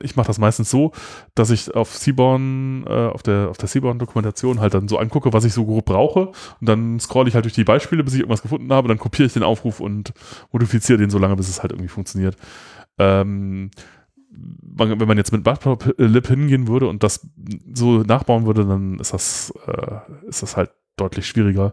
ich 0.02 0.16
mache 0.16 0.26
das 0.26 0.38
meistens 0.38 0.70
so, 0.70 0.92
dass 1.34 1.48
ich 1.48 1.74
auf 1.74 1.96
Seaborn, 1.96 2.84
äh, 2.86 3.06
auf 3.08 3.22
der, 3.22 3.48
auf 3.48 3.56
der 3.56 3.68
Seaborn-Dokumentation 3.68 4.60
halt 4.60 4.74
dann 4.74 4.88
so 4.88 4.98
angucke, 4.98 5.32
was 5.32 5.44
ich 5.44 5.54
so 5.54 5.64
grob 5.64 5.86
brauche 5.86 6.32
und 6.60 6.68
dann 6.68 7.00
scrolle 7.00 7.30
ich 7.30 7.34
halt 7.34 7.46
durch 7.46 7.54
die 7.54 7.64
Beispiele, 7.64 8.04
bis 8.04 8.12
ich 8.12 8.20
irgendwas 8.20 8.42
gefunden 8.42 8.70
habe, 8.70 8.88
dann 8.88 8.98
kopiere 8.98 9.26
ich 9.26 9.37
den 9.38 9.44
Aufruf 9.44 9.80
und 9.80 10.12
modifiziere 10.52 10.98
den 10.98 11.10
so 11.10 11.18
lange, 11.18 11.36
bis 11.36 11.48
es 11.48 11.62
halt 11.62 11.72
irgendwie 11.72 11.88
funktioniert. 11.88 12.36
Ähm, 12.98 13.70
wenn 14.30 15.08
man 15.08 15.16
jetzt 15.16 15.32
mit 15.32 15.44
Matplotlib 15.44 16.26
hingehen 16.26 16.68
würde 16.68 16.86
und 16.86 17.02
das 17.02 17.26
so 17.72 18.02
nachbauen 18.02 18.46
würde, 18.46 18.64
dann 18.64 18.98
ist 19.00 19.12
das, 19.12 19.52
äh, 19.66 20.28
ist 20.28 20.42
das 20.42 20.56
halt 20.56 20.70
deutlich 20.96 21.26
schwieriger. 21.26 21.72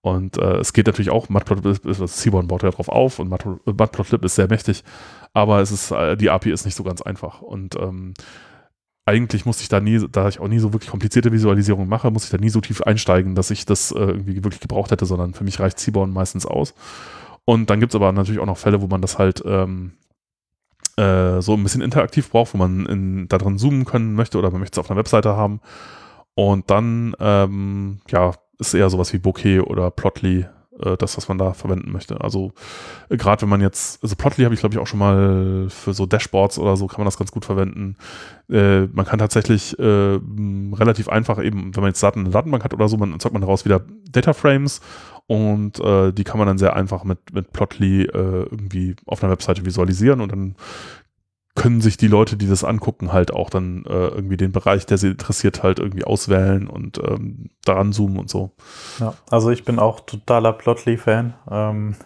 Und 0.00 0.38
äh, 0.38 0.58
es 0.58 0.72
geht 0.72 0.86
natürlich 0.86 1.10
auch, 1.10 1.28
Matplotlib 1.28 1.84
ist, 1.84 2.22
Seaborn 2.22 2.46
baut 2.46 2.62
ja 2.62 2.70
drauf 2.70 2.88
auf 2.88 3.18
und 3.18 3.28
Matplotlib 3.28 4.24
ist 4.24 4.36
sehr 4.36 4.48
mächtig, 4.48 4.84
aber 5.32 5.60
es 5.60 5.72
ist, 5.72 5.90
äh, 5.90 6.16
die 6.16 6.30
API 6.30 6.52
ist 6.52 6.64
nicht 6.64 6.76
so 6.76 6.84
ganz 6.84 7.02
einfach. 7.02 7.42
Und 7.42 7.76
ähm, 7.76 8.14
eigentlich 9.06 9.46
muss 9.46 9.60
ich 9.60 9.68
da 9.68 9.80
nie, 9.80 10.04
da 10.10 10.28
ich 10.28 10.40
auch 10.40 10.48
nie 10.48 10.58
so 10.58 10.72
wirklich 10.72 10.90
komplizierte 10.90 11.32
Visualisierungen 11.32 11.88
mache, 11.88 12.10
muss 12.10 12.24
ich 12.24 12.30
da 12.30 12.38
nie 12.38 12.50
so 12.50 12.60
tief 12.60 12.82
einsteigen, 12.82 13.36
dass 13.36 13.52
ich 13.52 13.64
das 13.64 13.92
äh, 13.92 13.98
irgendwie 13.98 14.42
wirklich 14.42 14.60
gebraucht 14.60 14.90
hätte, 14.90 15.06
sondern 15.06 15.32
für 15.32 15.44
mich 15.44 15.60
reicht 15.60 15.78
Seaborn 15.78 16.12
meistens 16.12 16.44
aus. 16.44 16.74
Und 17.44 17.70
dann 17.70 17.78
gibt 17.78 17.92
es 17.92 17.96
aber 17.96 18.10
natürlich 18.10 18.40
auch 18.40 18.46
noch 18.46 18.58
Fälle, 18.58 18.82
wo 18.82 18.88
man 18.88 19.00
das 19.00 19.16
halt 19.16 19.42
ähm, 19.46 19.92
äh, 20.96 21.40
so 21.40 21.54
ein 21.54 21.62
bisschen 21.62 21.82
interaktiv 21.82 22.30
braucht, 22.30 22.52
wo 22.52 22.58
man 22.58 22.84
in, 22.86 23.28
da 23.28 23.38
drin 23.38 23.58
zoomen 23.58 23.84
können 23.84 24.14
möchte 24.14 24.38
oder 24.38 24.50
man 24.50 24.60
möchte 24.60 24.80
es 24.80 24.84
auf 24.84 24.90
einer 24.90 24.98
Webseite 24.98 25.36
haben. 25.36 25.60
Und 26.34 26.68
dann, 26.70 27.14
ähm, 27.20 28.00
ja, 28.08 28.32
ist 28.58 28.74
eher 28.74 28.90
sowas 28.90 29.12
wie 29.12 29.18
Bokeh 29.18 29.60
oder 29.60 29.90
Plotly 29.92 30.46
äh, 30.82 30.96
das, 30.96 31.16
was 31.16 31.28
man 31.28 31.38
da 31.38 31.52
verwenden 31.52 31.92
möchte. 31.92 32.20
Also 32.20 32.52
äh, 33.08 33.16
gerade 33.16 33.42
wenn 33.42 33.48
man 33.48 33.60
jetzt, 33.60 34.02
also 34.02 34.16
Plotly 34.16 34.44
habe 34.44 34.54
ich 34.54 34.60
glaube 34.60 34.74
ich 34.74 34.78
auch 34.78 34.86
schon 34.86 34.98
mal 34.98 35.66
für 35.68 35.92
so 35.92 36.06
Dashboards 36.06 36.58
oder 36.58 36.76
so 36.76 36.86
kann 36.86 36.98
man 36.98 37.06
das 37.06 37.18
ganz 37.18 37.30
gut 37.30 37.44
verwenden. 37.44 37.96
Äh, 38.50 38.86
man 38.86 39.06
kann 39.06 39.18
tatsächlich 39.18 39.78
äh, 39.78 39.82
relativ 39.82 41.08
einfach 41.08 41.42
eben, 41.42 41.74
wenn 41.74 41.82
man 41.82 41.90
jetzt 41.90 42.02
Daten 42.02 42.20
in 42.20 42.24
der 42.26 42.32
Datenbank 42.32 42.64
hat 42.64 42.74
oder 42.74 42.88
so, 42.88 42.96
man 42.96 43.12
erzeugt 43.12 43.32
man 43.32 43.42
daraus 43.42 43.64
wieder 43.64 43.82
Data 44.10 44.32
Frames 44.32 44.80
und 45.26 45.80
äh, 45.80 46.12
die 46.12 46.24
kann 46.24 46.38
man 46.38 46.46
dann 46.46 46.58
sehr 46.58 46.76
einfach 46.76 47.04
mit, 47.04 47.18
mit 47.32 47.52
Plotly 47.52 48.04
irgendwie 48.04 48.94
auf 49.06 49.22
einer 49.22 49.32
Webseite 49.32 49.64
visualisieren 49.64 50.20
und 50.20 50.30
dann 50.30 50.54
können 51.56 51.80
sich 51.80 51.96
die 51.96 52.06
Leute, 52.06 52.36
die 52.36 52.48
das 52.48 52.62
angucken, 52.62 53.12
halt 53.12 53.32
auch 53.32 53.50
dann 53.50 53.84
äh, 53.86 54.08
irgendwie 54.08 54.36
den 54.36 54.52
Bereich, 54.52 54.86
der 54.86 54.98
sie 54.98 55.08
interessiert, 55.08 55.64
halt 55.64 55.80
irgendwie 55.80 56.04
auswählen 56.04 56.68
und 56.68 56.98
ähm, 56.98 57.50
daran 57.64 57.92
zoomen 57.92 58.18
und 58.18 58.30
so. 58.30 58.52
Ja, 59.00 59.14
also 59.30 59.50
ich 59.50 59.64
bin 59.64 59.80
auch 59.80 60.00
totaler 60.00 60.52
Plotly-Fan. 60.52 61.34
Ähm, 61.50 61.96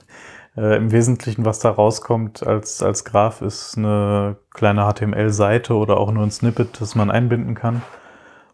äh, 0.57 0.77
Im 0.77 0.93
Wesentlichen, 0.93 1.45
was 1.45 1.59
da 1.59 1.71
rauskommt 1.71 2.47
als, 2.47 2.83
als 2.83 3.05
Graph, 3.05 3.43
ist 3.43 3.77
eine 3.77 4.37
kleine 4.55 4.91
HTML-Seite 4.91 5.75
oder 5.75 5.99
auch 5.99 6.11
nur 6.13 6.23
ein 6.23 6.31
Snippet, 6.31 6.81
das 6.81 6.95
man 6.95 7.11
einbinden 7.11 7.55
kann. 7.55 7.83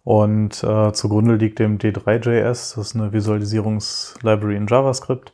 Und 0.03 0.63
äh, 0.63 0.93
zugrunde 0.93 1.35
liegt 1.35 1.59
dem 1.59 1.79
D3.js, 1.79 2.75
das 2.75 2.77
ist 2.77 2.95
eine 2.95 3.13
Visualisierungslibrary 3.13 4.57
in 4.57 4.67
JavaScript. 4.67 5.33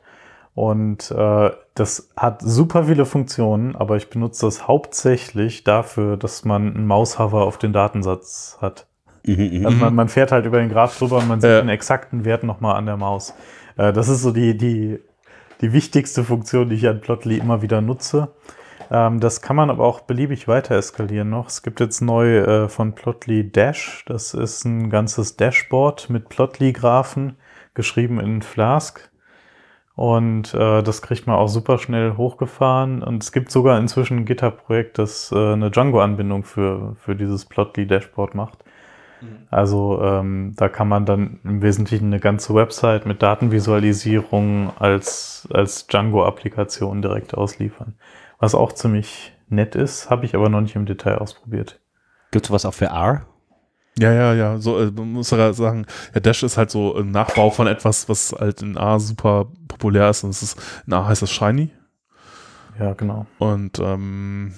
Und 0.54 1.10
äh, 1.10 1.50
das 1.74 2.10
hat 2.16 2.42
super 2.42 2.84
viele 2.84 3.06
Funktionen, 3.06 3.74
aber 3.74 3.96
ich 3.96 4.10
benutze 4.10 4.46
das 4.46 4.68
hauptsächlich 4.68 5.64
dafür, 5.64 6.16
dass 6.16 6.44
man 6.44 6.74
einen 6.74 6.86
Maushover 6.86 7.44
auf 7.44 7.56
den 7.56 7.72
Datensatz 7.72 8.58
hat. 8.60 8.86
Mhm, 9.24 9.58
mhm. 9.58 9.66
also 9.66 9.78
man, 9.78 9.94
man, 9.94 10.08
fährt 10.08 10.32
halt 10.32 10.44
über 10.44 10.58
den 10.58 10.68
Graph 10.68 10.98
drüber 10.98 11.18
und 11.18 11.28
man 11.28 11.40
sieht 11.40 11.50
äh. 11.50 11.60
den 11.60 11.68
exakten 11.68 12.24
Wert 12.24 12.42
nochmal 12.42 12.76
an 12.76 12.86
der 12.86 12.96
Maus. 12.96 13.34
Äh, 13.76 13.92
das 13.92 14.08
ist 14.08 14.22
so 14.22 14.30
die, 14.30 14.56
die, 14.56 14.98
die 15.62 15.72
wichtigste 15.72 16.24
Funktion, 16.24 16.68
die 16.68 16.76
ich 16.76 16.86
an 16.86 17.00
Plotly 17.00 17.38
immer 17.38 17.62
wieder 17.62 17.80
nutze. 17.80 18.28
Ähm, 18.90 19.20
das 19.20 19.40
kann 19.40 19.56
man 19.56 19.70
aber 19.70 19.84
auch 19.84 20.00
beliebig 20.00 20.48
weiter 20.48 20.76
eskalieren 20.76 21.30
noch. 21.30 21.48
Es 21.48 21.62
gibt 21.62 21.80
jetzt 21.80 22.02
neu 22.02 22.40
äh, 22.40 22.68
von 22.68 22.94
Plotly 22.94 23.50
Dash. 23.50 24.04
Das 24.06 24.34
ist 24.34 24.66
ein 24.66 24.90
ganzes 24.90 25.36
Dashboard 25.36 26.10
mit 26.10 26.28
Plotly-Graphen, 26.28 27.36
geschrieben 27.72 28.20
in 28.20 28.42
Flask. 28.42 29.11
Und 29.94 30.54
äh, 30.54 30.82
das 30.82 31.02
kriegt 31.02 31.26
man 31.26 31.36
auch 31.36 31.48
super 31.48 31.78
schnell 31.78 32.16
hochgefahren. 32.16 33.02
Und 33.02 33.22
es 33.22 33.32
gibt 33.32 33.50
sogar 33.50 33.78
inzwischen 33.78 34.18
ein 34.18 34.24
GitHub-Projekt, 34.24 34.98
das 34.98 35.30
äh, 35.32 35.52
eine 35.52 35.70
Django-Anbindung 35.70 36.44
für, 36.44 36.96
für 36.96 37.14
dieses 37.14 37.44
Plotly-Dashboard 37.44 38.34
macht. 38.34 38.64
Mhm. 39.20 39.46
Also 39.50 40.00
ähm, 40.02 40.54
da 40.56 40.68
kann 40.68 40.88
man 40.88 41.04
dann 41.04 41.40
im 41.44 41.60
Wesentlichen 41.60 42.06
eine 42.06 42.20
ganze 42.20 42.54
Website 42.54 43.04
mit 43.04 43.22
Datenvisualisierung 43.22 44.72
als, 44.78 45.46
als 45.52 45.86
Django-Applikation 45.86 47.02
direkt 47.02 47.36
ausliefern 47.36 47.94
was 48.42 48.56
auch 48.56 48.72
ziemlich 48.72 49.32
nett 49.48 49.76
ist, 49.76 50.10
habe 50.10 50.26
ich 50.26 50.34
aber 50.34 50.48
noch 50.48 50.60
nicht 50.60 50.74
im 50.74 50.84
Detail 50.84 51.18
ausprobiert. 51.18 51.80
Gibt 52.32 52.46
es 52.46 52.50
was 52.50 52.66
auch 52.66 52.74
für 52.74 52.86
R? 52.86 53.24
Ja, 53.98 54.12
ja, 54.12 54.34
ja. 54.34 54.58
So 54.58 54.78
äh, 54.78 54.90
muss 54.90 55.30
man 55.30 55.52
sagen, 55.54 55.86
ja, 56.14 56.20
Dash 56.20 56.42
ist 56.42 56.56
halt 56.56 56.70
so 56.70 56.96
ein 56.96 57.10
Nachbau 57.10 57.50
von 57.50 57.66
etwas, 57.66 58.08
was 58.08 58.32
halt 58.32 58.62
in 58.62 58.76
A 58.78 58.98
super 58.98 59.48
populär 59.68 60.10
ist. 60.10 60.24
Und 60.24 60.30
es 60.30 60.42
ist 60.42 60.58
in 60.86 60.94
A 60.94 61.06
heißt 61.06 61.22
es 61.22 61.30
Shiny. 61.30 61.70
Ja, 62.78 62.94
genau. 62.94 63.26
Und 63.38 63.78
ähm, 63.80 64.54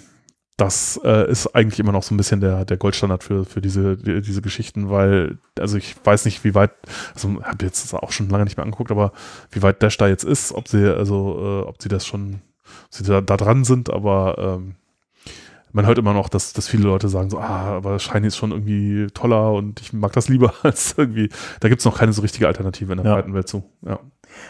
das 0.57 1.01
äh, 1.03 1.29
ist 1.29 1.49
eigentlich 1.49 1.81
immer 1.81 1.91
noch 1.91 2.05
so 2.05 2.15
ein 2.15 2.17
bisschen 2.17 2.41
der, 2.41 2.65
der 2.65 2.77
Goldstandard 2.77 3.25
für, 3.25 3.45
für 3.45 3.61
diese, 3.61 3.97
die, 3.97 4.23
diese 4.23 4.41
Geschichten, 4.41 4.89
weil, 4.89 5.39
also 5.59 5.77
ich 5.77 5.97
weiß 6.05 6.27
nicht, 6.27 6.45
wie 6.45 6.55
weit, 6.55 6.71
also 7.13 7.43
habe 7.43 7.65
jetzt 7.65 7.93
auch 7.93 8.13
schon 8.13 8.29
lange 8.29 8.45
nicht 8.45 8.57
mehr 8.57 8.65
angeguckt, 8.65 8.93
aber 8.93 9.13
wie 9.51 9.63
weit 9.63 9.83
Dash 9.83 9.97
da 9.97 10.07
jetzt 10.07 10.23
ist, 10.23 10.53
ob 10.53 10.69
sie, 10.69 10.95
also, 10.97 11.63
äh, 11.65 11.69
ob 11.69 11.83
sie 11.83 11.89
das 11.89 12.07
schon 12.07 12.41
sie 12.89 13.03
da, 13.03 13.21
da 13.21 13.37
dran 13.37 13.65
sind, 13.65 13.91
aber 13.91 14.37
ähm, 14.39 14.77
man 15.75 15.87
hört 15.87 15.99
immer 15.99 16.15
noch, 16.15 16.29
dass, 16.29 16.53
dass 16.53 16.69
viele 16.69 16.85
Leute 16.85 17.09
sagen 17.09 17.31
so, 17.31 17.39
ah, 17.39 17.77
aber 17.77 17.99
Shiny 17.99 18.29
ist 18.29 18.37
schon 18.37 18.53
irgendwie 18.53 19.09
toller 19.13 19.53
und 19.53 19.81
ich 19.81 19.93
mag 19.93 20.13
das 20.13 20.29
lieber 20.29 20.55
als 20.63 20.95
irgendwie, 20.97 21.29
da 21.61 21.69
gibt 21.69 21.81
es 21.81 21.85
noch 21.85 21.99
keine 21.99 22.13
so 22.13 22.23
richtige 22.23 22.47
Alternative 22.47 22.93
in 22.93 22.99
der 22.99 23.07
ja. 23.07 23.15
breiten 23.15 23.35
Welt 23.35 23.49
zu. 23.49 23.65
Ja. 23.83 23.99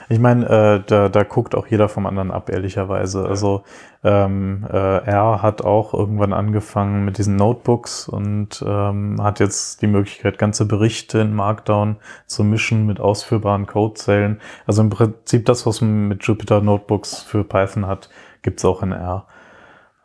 Ich 0.09 0.19
meine, 0.19 0.47
äh, 0.47 0.83
da, 0.87 1.09
da 1.09 1.23
guckt 1.25 1.55
auch 1.55 1.67
jeder 1.67 1.89
vom 1.89 2.07
anderen 2.07 2.31
ab, 2.31 2.51
ehrlicherweise. 2.51 3.27
Also 3.27 3.65
ähm, 4.03 4.67
äh, 4.71 4.77
er 4.77 5.43
hat 5.43 5.63
auch 5.63 5.95
irgendwann 5.95 6.33
angefangen 6.33 7.05
mit 7.05 7.19
diesen 7.19 7.37
Notebooks 7.37 8.09
und 8.09 8.65
ähm, 8.67 9.23
hat 9.23 9.41
jetzt 9.41 9.83
die 9.83 9.87
Möglichkeit, 9.87 10.39
ganze 10.39 10.67
Berichte 10.67 11.21
in 11.21 11.35
Markdown 11.35 11.97
zu 12.27 12.45
mischen 12.45 12.87
mit 12.87 13.01
ausführbaren 13.01 13.67
Codezellen. 13.67 14.41
Also 14.67 14.83
im 14.83 14.91
Prinzip 14.91 15.47
das, 15.47 15.67
was 15.67 15.81
man 15.81 16.09
mit 16.09 16.25
Jupyter 16.25 16.61
Notebooks 16.61 17.23
für 17.23 17.45
Python 17.45 17.87
hat, 17.87 18.11
gibt's 18.43 18.65
auch 18.65 18.83
in 18.83 18.93
R. 18.93 19.27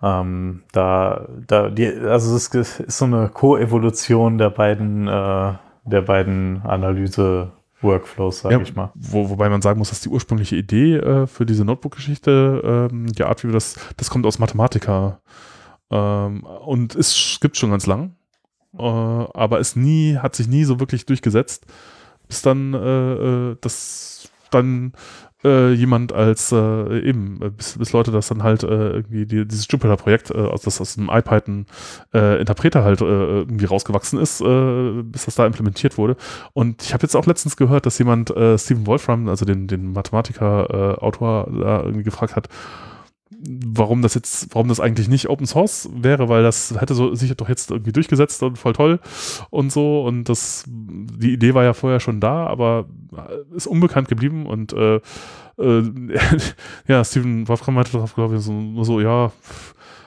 Ähm, 0.02 0.64
da, 0.72 1.28
da, 1.48 1.70
die, 1.70 1.88
also 1.88 2.36
es 2.36 2.48
ist 2.48 2.98
so 2.98 3.06
eine 3.06 3.30
Koevolution 3.30 4.38
der 4.38 4.50
beiden, 4.50 5.08
äh, 5.08 5.54
der 5.86 6.02
beiden 6.02 6.62
Analyse 6.64 7.52
Workflows, 7.82 8.40
sage 8.40 8.56
Ja, 8.56 8.62
ich 8.62 8.76
mal. 8.76 8.92
Wo, 8.96 9.30
wobei 9.30 9.50
man 9.50 9.62
sagen 9.62 9.80
muss, 9.80 9.90
dass 9.90 10.02
die 10.02 10.10
ursprüngliche 10.10 10.56
Idee 10.56 10.98
äh, 10.98 11.28
für 11.28 11.46
diese 11.46 11.66
Notebook-Geschichte, 11.66 12.90
ähm, 12.92 13.08
die 13.08 13.24
Art, 13.24 13.44
wie 13.44 13.48
wir 13.48 13.54
das, 13.54 13.76
das 13.98 14.10
kommt 14.10 14.26
aus 14.26 14.40
Mathematika 14.40 15.20
ähm, 15.90 16.44
und 16.44 16.96
es 16.96 17.40
gibt 17.42 17.58
schon 17.58 17.72
ganz 17.72 17.86
lang, 17.86 18.16
äh, 18.78 18.84
aber 18.84 19.60
es 19.60 19.76
nie, 19.76 20.18
hat 20.18 20.36
sich 20.36 20.48
nie 20.48 20.64
so 20.64 20.80
wirklich 20.80 21.06
durchgesetzt, 21.06 21.66
bis 22.28 22.42
dann 22.42 22.74
äh, 22.74 23.14
äh, 23.14 23.58
das 23.62 24.30
dann 24.52 24.94
äh, 25.44 25.72
jemand 25.72 26.12
als 26.14 26.52
äh, 26.52 27.00
eben, 27.00 27.40
bis, 27.56 27.78
bis 27.78 27.94
Leute 27.94 28.12
das 28.12 28.28
dann 28.28 28.44
halt 28.44 28.64
äh, 28.64 28.90
irgendwie 28.90 29.26
die, 29.26 29.48
dieses 29.48 29.68
Jupyter-Projekt, 29.70 30.32
äh, 30.32 30.50
das 30.64 30.82
aus 30.82 30.96
dem 30.96 31.10
iPython 31.10 31.66
äh, 32.14 32.44
halt 32.46 33.02
äh, 33.02 33.06
irgendwie 33.06 33.66
rausgewachsen 33.66 34.20
ist, 34.20 34.42
äh, 34.42 35.02
bis 35.04 35.26
das 35.26 35.36
da 35.36 35.46
implementiert 35.46 35.98
wurde. 35.98 36.18
Und 36.54 36.84
ich 36.84 36.94
habe 36.94 37.04
jetzt 37.04 37.16
auch 37.16 37.26
letztens 37.26 37.56
gehört, 37.58 37.86
dass 37.86 37.98
jemand 38.00 38.30
Stephen 38.30 38.86
Wolfram, 38.86 39.28
also 39.30 39.46
den, 39.46 39.68
den 39.68 39.94
Mathematiker-Autor, 39.94 41.50
da 41.52 41.84
irgendwie 41.84 42.04
gefragt 42.04 42.36
hat, 42.36 42.50
warum 43.32 44.02
das 44.02 44.16
jetzt, 44.16 44.54
warum 44.54 44.68
das 44.68 44.80
eigentlich 44.80 45.08
nicht 45.08 45.30
Open 45.30 45.46
Source 45.46 45.90
wäre, 45.94 46.30
weil 46.30 46.44
das 46.44 46.74
hätte 46.80 46.96
so 46.96 47.14
sich 47.14 47.36
doch 47.36 47.50
jetzt 47.50 47.72
irgendwie 47.72 47.92
durchgesetzt 47.92 48.42
und 48.44 48.58
voll 48.58 48.74
toll 48.74 49.00
und 49.50 49.72
so. 49.72 50.04
Und 50.04 50.26
das, 50.26 50.66
die 50.68 51.34
Idee 51.34 51.54
war 51.54 51.64
ja 51.64 51.74
vorher 51.74 52.00
schon 52.00 52.20
da, 52.20 52.48
aber 52.48 52.86
ist 53.56 53.68
unbekannt 53.68 54.08
geblieben 54.08 54.46
und 54.46 54.74
äh, 54.74 55.00
äh, 55.58 55.84
ja, 56.88 57.04
Stephen 57.04 57.48
Wolfram 57.48 57.76
meinte 57.76 57.92
darauf, 57.92 58.16
glaube 58.16 58.38
ich, 58.38 58.42
so, 58.42 58.84
so, 58.84 59.00
ja, 59.00 59.32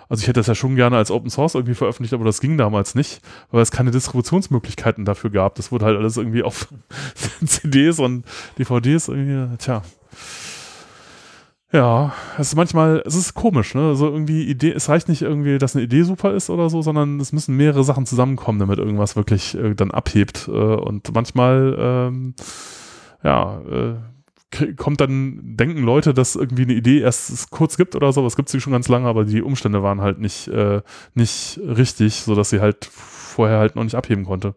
also 0.09 0.21
ich 0.21 0.29
hätte 0.29 0.41
das 0.41 0.47
ja 0.47 0.55
schon 0.55 0.77
gerne 0.77 0.97
als 0.97 1.11
Open 1.11 1.31
Source 1.31 1.55
irgendwie 1.55 1.75
veröffentlicht, 1.75 2.13
aber 2.15 2.25
das 2.25 2.41
ging 2.41 2.59
damals 2.59 2.95
nicht, 2.95 3.23
weil 3.51 3.63
es 3.63 3.71
keine 3.71 3.91
Distributionsmöglichkeiten 3.93 5.05
dafür 5.05 5.31
gab. 5.31 5.55
Das 5.55 5.73
wurde 5.73 5.87
halt 5.87 5.97
alles 5.97 6.17
irgendwie 6.17 6.43
auf 6.43 6.69
CDs 7.47 7.99
und 7.99 8.25
DVDs 8.59 9.09
irgendwie, 9.09 9.57
tja. 9.57 9.83
Ja, 11.73 12.13
es 12.37 12.49
ist 12.49 12.55
manchmal, 12.57 13.03
es 13.07 13.15
ist 13.15 13.33
komisch, 13.33 13.75
ne? 13.75 13.89
Also 13.89 14.07
irgendwie 14.11 14.45
Idee, 14.45 14.73
es 14.73 14.91
reicht 14.91 15.09
nicht 15.09 15.23
irgendwie, 15.23 15.57
dass 15.57 15.75
eine 15.75 15.85
Idee 15.85 16.03
super 16.03 16.35
ist 16.35 16.51
oder 16.51 16.69
so, 16.69 16.83
sondern 16.83 17.19
es 17.19 17.33
müssen 17.33 17.57
mehrere 17.57 17.83
Sachen 17.83 18.05
zusammenkommen, 18.05 18.59
damit 18.59 18.79
irgendwas 18.79 19.17
wirklich 19.17 19.55
äh, 19.55 19.75
dann 19.75 19.91
abhebt. 19.91 20.49
Äh, 20.49 20.51
und 20.51 21.15
manchmal, 21.15 21.75
ähm, 21.79 22.35
ja, 23.25 23.59
äh, 23.63 23.95
kommt 24.77 25.01
dann, 25.01 25.41
denken 25.57 25.83
Leute, 25.83 26.13
dass 26.13 26.37
irgendwie 26.37 26.65
eine 26.65 26.75
Idee 26.75 27.01
erst 27.01 27.51
kurz 27.51 27.79
gibt 27.79 27.97
oder 27.97 28.13
so, 28.13 28.27
es 28.27 28.37
gibt 28.37 28.51
sie 28.51 28.61
schon 28.61 28.75
ganz 28.75 28.89
lange, 28.89 29.09
aber 29.09 29.25
die 29.25 29.41
Umstände 29.41 29.83
waren 29.83 30.03
halt 30.03 30.19
nicht, 30.19 30.49
äh, 30.49 30.83
nicht 31.15 31.59
richtig, 31.67 32.17
sodass 32.17 32.51
sie 32.51 32.61
halt 32.61 32.85
vorher 32.85 33.59
halt 33.59 33.77
noch 33.77 33.85
nicht 33.85 33.95
abheben 33.95 34.27
konnte. 34.27 34.55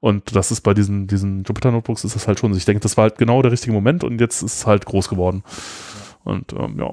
Und 0.00 0.34
das 0.34 0.50
ist 0.50 0.62
bei 0.62 0.72
diesen, 0.72 1.06
diesen 1.06 1.44
Jupyter 1.44 1.70
Notebooks 1.70 2.04
ist 2.04 2.14
das 2.14 2.26
halt 2.28 2.38
schon. 2.38 2.54
Ich 2.54 2.64
denke, 2.64 2.80
das 2.80 2.96
war 2.96 3.02
halt 3.02 3.18
genau 3.18 3.42
der 3.42 3.52
richtige 3.52 3.74
Moment 3.74 4.04
und 4.04 4.20
jetzt 4.20 4.42
ist 4.42 4.58
es 4.58 4.66
halt 4.66 4.86
groß 4.86 5.08
geworden. 5.08 5.42
Und 6.26 6.52
ähm, 6.52 6.78
ja, 6.78 6.92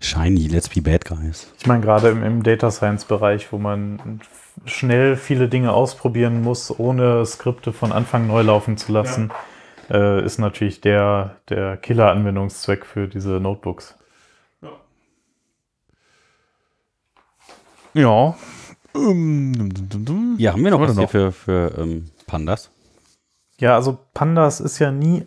Shiny, 0.00 0.48
let's 0.48 0.68
be 0.68 0.80
bad 0.82 1.04
guys. 1.04 1.52
Ich 1.58 1.66
meine, 1.66 1.82
gerade 1.82 2.08
im, 2.08 2.22
im 2.22 2.42
Data 2.42 2.70
Science-Bereich, 2.70 3.52
wo 3.52 3.58
man 3.58 4.20
schnell 4.64 5.16
viele 5.16 5.48
Dinge 5.48 5.72
ausprobieren 5.72 6.42
muss, 6.42 6.78
ohne 6.78 7.24
Skripte 7.24 7.72
von 7.72 7.92
Anfang 7.92 8.26
neu 8.26 8.42
laufen 8.42 8.76
zu 8.76 8.92
lassen, 8.92 9.30
äh, 9.90 10.24
ist 10.24 10.38
natürlich 10.38 10.80
der, 10.80 11.36
der 11.48 11.76
Killer-Anwendungszweck 11.76 12.84
für 12.84 13.08
diese 13.08 13.40
Notebooks. 13.40 13.96
ja. 17.94 18.36
Ähm. 18.94 20.36
Ja, 20.38 20.52
haben 20.52 20.64
wir 20.64 20.70
noch 20.70 20.80
Was 20.80 20.94
denn 20.94 21.08
für, 21.08 21.32
für 21.32 21.78
ähm, 21.78 22.10
Pandas? 22.26 22.70
Ja, 23.58 23.74
also 23.74 23.98
Pandas 24.14 24.60
ist 24.60 24.78
ja 24.78 24.90
nie 24.90 25.26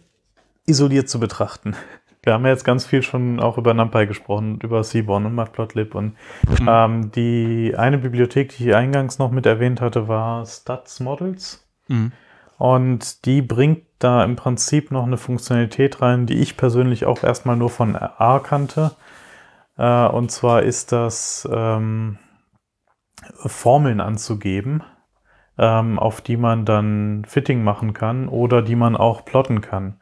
isoliert 0.66 1.10
zu 1.10 1.20
betrachten. 1.20 1.76
Wir 2.28 2.34
haben 2.34 2.44
ja 2.44 2.52
jetzt 2.52 2.66
ganz 2.66 2.86
viel 2.86 3.04
schon 3.04 3.40
auch 3.40 3.58
über 3.58 3.74
NumPy 3.74 4.06
gesprochen, 4.06 4.60
über 4.62 4.84
Seaborn 4.84 5.26
und 5.26 5.34
Matplotlib 5.34 5.96
und 5.96 6.18
Mhm. 6.60 6.68
ähm, 6.70 7.12
die 7.14 7.74
eine 7.78 7.98
Bibliothek, 7.98 8.50
die 8.58 8.68
ich 8.68 8.76
eingangs 8.76 9.18
noch 9.18 9.32
mit 9.32 9.46
erwähnt 9.46 9.80
hatte, 9.80 10.10
war 10.10 10.46
Stats 10.46 11.00
Models. 11.00 11.66
Mhm. 11.88 12.12
Und 12.58 13.26
die 13.26 13.42
bringt 13.42 13.84
da 14.00 14.26
im 14.26 14.36
Prinzip 14.36 14.92
noch 14.92 15.06
eine 15.06 15.16
Funktionalität 15.16 16.02
rein, 16.02 16.26
die 16.26 16.40
ich 16.40 16.58
persönlich 16.58 17.06
auch 17.06 17.24
erstmal 17.24 17.56
nur 17.56 17.70
von 17.70 17.96
R 17.96 18.42
kannte. 18.44 18.92
Äh, 19.78 20.08
und 20.08 20.30
zwar 20.30 20.64
ist 20.64 20.92
das 20.92 21.48
ähm, 21.50 22.18
Formeln 23.46 24.02
anzugeben, 24.02 24.84
ähm, 25.58 25.98
auf 25.98 26.20
die 26.20 26.36
man 26.36 26.66
dann 26.66 27.24
Fitting 27.26 27.64
machen 27.64 27.94
kann 27.94 28.28
oder 28.28 28.62
die 28.62 28.76
man 28.76 28.98
auch 28.98 29.24
plotten 29.24 29.62
kann. 29.62 29.96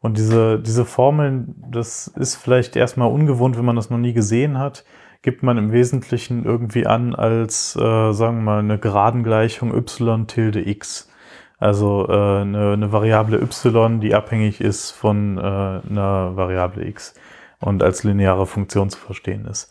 Und 0.00 0.16
diese, 0.16 0.58
diese 0.58 0.84
Formeln, 0.84 1.54
das 1.70 2.08
ist 2.08 2.36
vielleicht 2.36 2.74
erstmal 2.76 3.10
ungewohnt, 3.10 3.58
wenn 3.58 3.64
man 3.64 3.76
das 3.76 3.90
noch 3.90 3.98
nie 3.98 4.14
gesehen 4.14 4.58
hat, 4.58 4.84
gibt 5.22 5.42
man 5.42 5.58
im 5.58 5.72
Wesentlichen 5.72 6.44
irgendwie 6.44 6.86
an 6.86 7.14
als, 7.14 7.76
äh, 7.76 8.12
sagen 8.12 8.38
wir 8.38 8.42
mal, 8.42 8.58
eine 8.60 8.78
Geradengleichung 8.78 9.74
y 9.74 10.26
tilde 10.26 10.66
x. 10.66 11.10
Also 11.58 12.08
äh, 12.08 12.40
eine, 12.40 12.72
eine 12.72 12.92
Variable 12.92 13.38
y, 13.38 14.00
die 14.00 14.14
abhängig 14.14 14.62
ist 14.62 14.92
von 14.92 15.36
äh, 15.36 15.40
einer 15.40 16.34
Variable 16.34 16.86
x 16.86 17.14
und 17.60 17.82
als 17.82 18.02
lineare 18.02 18.46
Funktion 18.46 18.88
zu 18.88 18.98
verstehen 18.98 19.44
ist. 19.44 19.70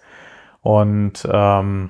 Und 0.61 1.27
ähm, 1.31 1.89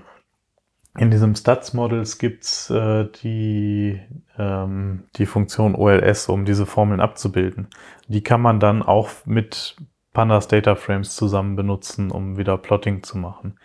in 1.00 1.12
diesem 1.12 1.34
Stats-Models 1.34 2.18
gibt's 2.18 2.70
äh, 2.70 3.08
die, 3.24 4.00
ähm, 4.38 5.04
die 5.16 5.26
Funktion 5.26 5.74
OLS, 5.74 6.28
um 6.28 6.44
diese 6.44 6.66
Formeln 6.66 7.00
abzubilden. 7.00 7.68
Die 8.08 8.22
kann 8.22 8.42
man 8.42 8.60
dann 8.60 8.84
auch 8.84 9.10
mit 9.26 9.78
Pandas 10.14 10.48
Data 10.50 10.76
Frames 10.76 11.16
zusammen 11.16 11.56
benutzen, 11.56 12.12
um 12.12 12.38
wieder 12.38 12.58
Plotting 12.58 13.04
zu 13.04 13.18
machen. 13.18 13.58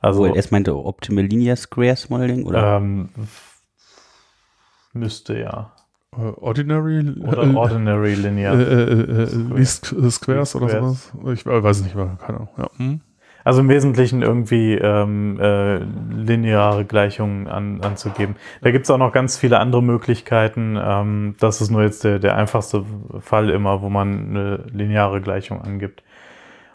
Also 0.00 0.22
OLS 0.22 0.50
meinte 0.50 0.74
Optimal 0.74 1.24
Linear 1.24 1.56
Squares 1.56 2.10
Modeling, 2.10 2.44
oder? 2.44 2.78
ähm, 2.78 3.10
müsste 4.92 5.38
ja. 5.38 5.72
Äh, 6.16 6.22
Ordinary 6.40 7.08
Oder 7.20 7.44
äh, 7.44 7.54
Ordinary 7.54 8.14
Linear. 8.14 8.58
äh, 8.58 8.62
äh, 8.62 8.92
äh, 8.92 9.22
äh, 9.22 9.54
Least 9.54 9.92
äh, 9.92 10.10
Squares 10.10 10.56
oder 10.56 10.68
Squares. 10.68 11.10
sowas. 11.12 11.38
Ich 11.38 11.46
äh, 11.46 11.62
weiß 11.62 11.82
nicht, 11.82 11.94
keine 11.94 12.18
Ahnung. 12.20 12.48
Ja. 12.58 12.68
Hm? 12.76 13.00
Also 13.44 13.60
im 13.60 13.68
Wesentlichen 13.68 14.22
irgendwie 14.22 14.74
ähm, 14.74 15.38
äh, 15.40 15.78
lineare 15.78 16.84
Gleichungen 16.84 17.48
an, 17.48 17.80
anzugeben. 17.82 18.36
Da 18.60 18.70
gibt's 18.70 18.90
auch 18.90 18.98
noch 18.98 19.12
ganz 19.12 19.38
viele 19.38 19.58
andere 19.58 19.82
Möglichkeiten. 19.82 20.78
Ähm, 20.80 21.36
das 21.40 21.60
ist 21.60 21.70
nur 21.70 21.82
jetzt 21.82 22.04
der, 22.04 22.18
der 22.18 22.36
einfachste 22.36 22.84
Fall 23.20 23.50
immer, 23.50 23.82
wo 23.82 23.88
man 23.88 24.30
eine 24.30 24.56
lineare 24.70 25.20
Gleichung 25.20 25.62
angibt. 25.62 26.02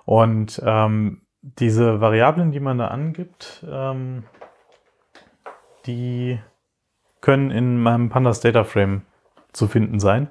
Und 0.06 0.62
ähm, 0.66 1.22
diese 1.42 2.02
Variablen, 2.02 2.52
die 2.52 2.60
man 2.60 2.80
da 2.80 2.88
angibt, 2.88 3.66
ähm, 3.70 4.24
die 5.86 6.40
können 7.22 7.52
in 7.52 7.80
meinem 7.80 8.10
Pandas 8.10 8.40
Data 8.40 8.64
Frame 8.64 9.04
zu 9.54 9.68
finden 9.68 10.00
sein. 10.00 10.30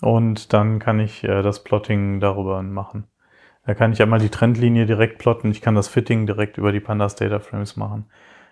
Und 0.00 0.52
dann 0.52 0.78
kann 0.78 0.98
ich 1.00 1.24
äh, 1.24 1.42
das 1.42 1.62
Plotting 1.64 2.20
darüber 2.20 2.62
machen. 2.62 3.04
Da 3.70 3.74
kann 3.74 3.92
ich 3.92 4.02
einmal 4.02 4.18
die 4.18 4.30
Trendlinie 4.30 4.84
direkt 4.84 5.18
plotten, 5.18 5.52
ich 5.52 5.60
kann 5.60 5.76
das 5.76 5.86
Fitting 5.86 6.26
direkt 6.26 6.58
über 6.58 6.72
die 6.72 6.80
Pandas 6.80 7.14
Data 7.14 7.38
Frames 7.38 7.76
machen. 7.76 8.06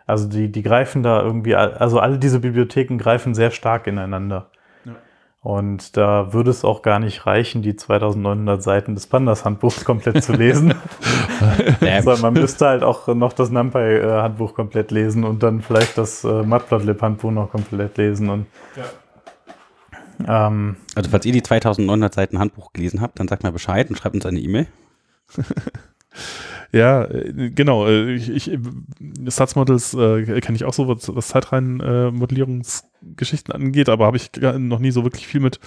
Also 0.06 0.28
die, 0.28 0.52
die 0.52 0.62
greifen 0.62 1.02
da 1.02 1.20
irgendwie, 1.20 1.56
all- 1.56 1.74
also 1.74 1.98
alle 1.98 2.18
diese 2.20 2.38
Bibliotheken 2.38 2.98
greifen 2.98 3.34
sehr 3.34 3.50
stark 3.50 3.88
ineinander. 3.88 4.50
Ja. 4.84 4.92
Und 5.42 5.96
da 5.96 6.32
würde 6.32 6.50
es 6.50 6.64
auch 6.64 6.82
gar 6.82 7.00
nicht 7.00 7.26
reichen, 7.26 7.62
die 7.62 7.74
2900 7.74 8.62
Seiten 8.62 8.94
des 8.94 9.08
Pandas-Handbuchs 9.08 9.84
komplett 9.84 10.22
zu 10.22 10.34
lesen. 10.34 10.72
Sondern 12.04 12.20
man 12.20 12.34
müsste 12.34 12.68
halt 12.68 12.84
auch 12.84 13.08
noch 13.08 13.32
das 13.32 13.50
NumPy-Handbuch 13.50 14.54
komplett 14.54 14.92
lesen 14.92 15.24
und 15.24 15.42
dann 15.42 15.62
vielleicht 15.62 15.98
das 15.98 16.22
äh, 16.22 16.44
Matplotlib-Handbuch 16.44 17.32
noch 17.32 17.50
komplett 17.50 17.98
lesen. 17.98 18.30
Und, 18.30 18.46
ähm, 20.28 20.76
Also 20.94 21.10
falls 21.10 21.26
ihr 21.26 21.32
die 21.32 21.42
2900 21.42 22.14
Seiten 22.14 22.38
Handbuch 22.38 22.72
gelesen 22.72 23.00
habt, 23.00 23.18
dann 23.18 23.26
sagt 23.26 23.42
mal 23.42 23.50
Bescheid 23.50 23.90
und 23.90 23.96
schreibt 23.96 24.14
uns 24.14 24.24
eine 24.24 24.38
E-Mail. 24.38 24.68
Ja, 26.72 27.04
äh, 27.04 27.50
genau. 27.50 27.86
äh, 27.86 28.14
Ich, 28.14 28.28
ich, 28.28 28.58
Stats 29.28 29.54
Models 29.56 29.94
äh, 29.94 30.40
kenne 30.40 30.56
ich 30.56 30.64
auch 30.64 30.74
so, 30.74 30.88
was, 30.88 31.14
was 31.14 31.28
Zeitreihen-Modellierungsgeschichten 31.28 33.54
angeht, 33.54 33.88
aber 33.88 34.04
habe 34.06 34.16
ich 34.18 34.30
noch 34.58 34.78
nie 34.78 34.90
so 34.90 35.04
wirklich 35.04 35.26
viel 35.26 35.40
mit 35.40 35.58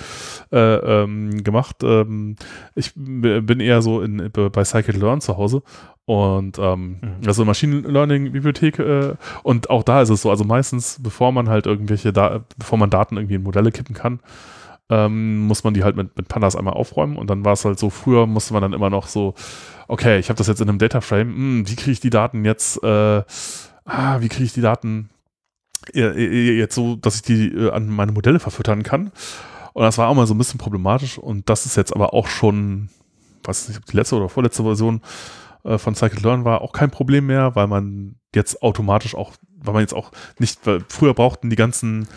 äh, 0.52 0.58
ähm, 0.60 1.44
gemacht. 1.44 1.78
Ähm, 1.84 2.36
ich 2.76 2.92
bin 2.96 3.60
eher 3.60 3.82
so 3.82 4.02
in, 4.02 4.30
bei 4.32 4.64
Scikit-Learn 4.64 5.22
zu 5.22 5.38
Hause 5.38 5.64
und 6.06 6.60
ähm, 6.60 6.98
Mhm. 7.02 7.22
also 7.26 7.46
Machine 7.46 7.80
Learning 7.82 8.32
Bibliothek 8.32 8.80
äh, 8.80 9.14
und 9.44 9.70
auch 9.70 9.84
da 9.84 10.02
ist 10.02 10.10
es 10.10 10.22
so, 10.22 10.30
also 10.30 10.44
meistens 10.44 11.00
bevor 11.02 11.32
man 11.32 11.50
halt 11.50 11.66
irgendwelche, 11.66 12.14
da 12.14 12.44
bevor 12.58 12.78
man 12.78 12.90
Daten 12.90 13.18
irgendwie 13.18 13.36
in 13.36 13.44
Modelle 13.44 13.72
kippen 13.72 13.96
kann, 13.96 14.20
ähm, 14.92 15.48
muss 15.48 15.64
man 15.64 15.74
die 15.74 15.84
halt 15.84 15.96
mit, 15.96 16.16
mit 16.18 16.28
Pandas 16.28 16.56
einmal 16.56 16.74
aufräumen 16.74 17.16
und 17.16 17.30
dann 17.30 17.46
war 17.46 17.54
es 17.54 17.64
halt 17.64 17.80
so, 17.80 17.90
früher 17.90 18.28
musste 18.28 18.54
man 18.54 18.62
dann 18.62 18.74
immer 18.74 18.90
noch 18.90 19.08
so, 19.08 19.34
okay, 19.88 20.20
ich 20.20 20.28
habe 20.30 20.38
das 20.38 20.48
jetzt 20.48 20.60
in 20.60 20.68
einem 20.68 20.80
Dataframe, 20.80 21.30
hm, 21.30 21.70
wie 21.70 21.76
kriege 21.76 21.92
ich 21.92 22.02
die 22.02 22.10
Daten 22.10 22.44
jetzt, 22.44 22.84
äh, 22.84 23.24
ah, 23.86 24.20
wie 24.20 24.28
kriege 24.28 24.44
ich 24.44 24.54
die 24.54 24.62
Daten 24.62 25.10
äh, 25.94 26.02
äh, 26.02 26.58
jetzt 26.58 26.76
so, 26.76 26.98
dass 26.98 27.16
ich 27.16 27.22
die 27.22 27.48
äh, 27.48 27.72
an 27.72 27.88
meine 27.88 28.12
Modelle 28.12 28.40
verfüttern 28.40 28.84
kann. 28.84 29.12
Und 29.74 29.84
das 29.84 29.98
war 29.98 30.10
auch 30.10 30.14
mal 30.14 30.28
so 30.28 30.34
ein 30.34 30.38
bisschen 30.38 30.60
problematisch 30.60 31.18
und 31.18 31.50
das 31.50 31.66
ist 31.66 31.78
jetzt 31.78 31.96
aber 31.96 32.14
auch 32.14 32.28
schon, 32.28 32.90
weiß 33.46 33.70
nicht, 33.70 33.78
ob 33.78 33.86
die 33.86 33.96
letzte 33.96 34.18
oder 34.18 34.28
vorletzte 34.28 34.64
Version 34.64 35.02
äh, 35.64 35.78
von 35.78 35.96
Scikit-Learn 35.96 36.44
war, 36.44 36.62
auch 36.62 36.74
kein 36.74 36.92
Problem 36.92 37.28
mehr, 37.28 37.56
weil 37.56 37.68
man 37.68 38.16
jetzt 38.36 38.62
automatisch 38.62 39.16
auch, 39.16 39.32
weil 39.56 39.74
man 39.74 39.82
jetzt 39.82 39.94
auch 39.94 40.12
nicht, 40.38 40.60
weil 40.68 40.84
früher 40.90 41.14
brauchten 41.14 41.50
die 41.50 41.56
ganzen 41.56 42.10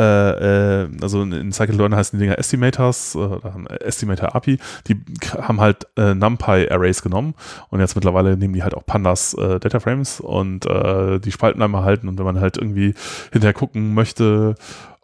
äh, 0.00 0.82
äh, 0.82 0.88
also 1.02 1.22
in, 1.22 1.32
in 1.32 1.52
Scikit-Learn 1.52 1.94
heißen 1.94 2.18
die 2.18 2.24
Dinger 2.24 2.38
Estimators, 2.38 3.14
äh, 3.14 3.18
haben 3.18 3.66
Estimator 3.66 4.34
API, 4.34 4.58
die 4.88 5.00
haben 5.36 5.60
halt 5.60 5.86
äh, 5.96 6.14
NumPy-Arrays 6.14 7.02
genommen 7.02 7.34
und 7.68 7.80
jetzt 7.80 7.96
mittlerweile 7.96 8.36
nehmen 8.36 8.54
die 8.54 8.62
halt 8.62 8.74
auch 8.74 8.86
Pandas 8.86 9.34
äh, 9.34 9.60
Dataframes 9.60 10.20
und 10.20 10.64
äh, 10.64 11.18
die 11.20 11.32
Spalten 11.32 11.60
einmal 11.60 11.84
halten 11.84 12.08
und 12.08 12.18
wenn 12.18 12.24
man 12.24 12.40
halt 12.40 12.56
irgendwie 12.56 12.94
hinterher 13.30 13.52
gucken 13.52 13.92
möchte, 13.92 14.54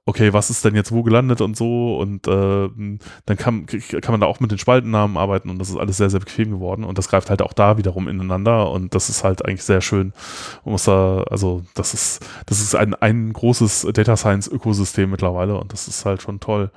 okay, 0.09 0.33
was 0.33 0.51
ist 0.51 0.65
denn 0.65 0.77
jetzt 0.77 0.93
wo 0.93 1.03
gelandet 1.03 1.41
und 1.41 1.57
so 1.57 1.99
und 1.99 2.29
äh, 2.29 2.71
dann 3.27 3.37
kann, 3.37 3.67
kann 3.67 4.13
man 4.13 4.21
da 4.21 4.27
auch 4.27 4.39
mit 4.39 4.53
den 4.53 4.59
Spaltennamen 4.59 5.17
arbeiten 5.17 5.51
und 5.51 5.59
das 5.59 5.69
ist 5.69 5.77
alles 5.77 5.97
sehr, 5.97 6.11
sehr 6.11 6.21
bequem 6.21 6.51
geworden 6.51 6.85
und 6.85 6.97
das 6.97 7.09
greift 7.09 7.29
halt 7.29 7.43
auch 7.43 7.53
da 7.53 7.77
wiederum 7.77 8.07
ineinander 8.07 8.71
und 8.71 8.95
das 8.95 9.09
ist 9.09 9.25
halt 9.25 9.45
eigentlich 9.45 9.65
sehr 9.65 9.81
schön. 9.81 10.13
Man 10.65 10.73
muss 10.73 10.85
da, 10.85 11.25
also 11.25 11.63
das 11.75 11.93
ist, 11.93 12.25
das 12.47 12.61
ist 12.61 12.77
ein, 12.77 12.95
ein 12.95 13.33
großes 13.33 13.89
Data 13.93 14.17
Science 14.17 14.47
Ökosystem 14.47 15.11
mittlerweile 15.11 15.59
und 15.59 15.73
das 15.73 15.89
ist 15.89 16.05
halt 16.07 16.23
schon 16.23 16.39
toll. 16.39 16.71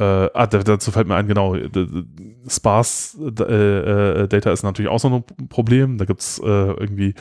Äh, 0.00 0.30
ah, 0.32 0.46
da- 0.46 0.62
dazu 0.62 0.90
fällt 0.92 1.08
mir 1.08 1.14
ein, 1.16 1.28
genau, 1.28 1.54
d- 1.54 2.04
Sparse 2.48 3.18
äh, 3.38 4.22
äh, 4.22 4.28
Data 4.28 4.50
ist 4.50 4.62
natürlich 4.62 4.90
auch 4.90 4.98
so 4.98 5.08
ein 5.38 5.48
Problem. 5.48 5.98
Da 5.98 6.06
gibt 6.06 6.22
es 6.22 6.38
äh, 6.38 6.42
irgendwie 6.46 7.14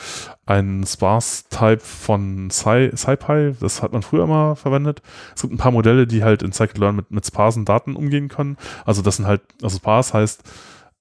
einen 0.45 0.85
Sparse-Type 0.85 1.81
von 1.81 2.49
Sci- 2.49 2.95
SciPy, 2.95 3.55
das 3.59 3.83
hat 3.83 3.91
man 3.91 4.01
früher 4.01 4.27
mal 4.27 4.55
verwendet. 4.55 5.01
Es 5.35 5.41
gibt 5.41 5.53
ein 5.53 5.57
paar 5.57 5.73
Modelle, 5.73 6.07
die 6.07 6.23
halt 6.23 6.41
in 6.41 6.53
Scikit-Learn 6.53 6.95
mit, 6.95 7.11
mit 7.11 7.25
sparsen 7.25 7.65
Daten 7.65 7.97
umgehen 7.97 8.29
können. 8.29 8.55
Also 8.85 9.01
das 9.01 9.17
sind 9.17 9.27
halt, 9.27 9.41
also 9.61 9.75
Sparse 9.77 10.13
heißt 10.13 10.41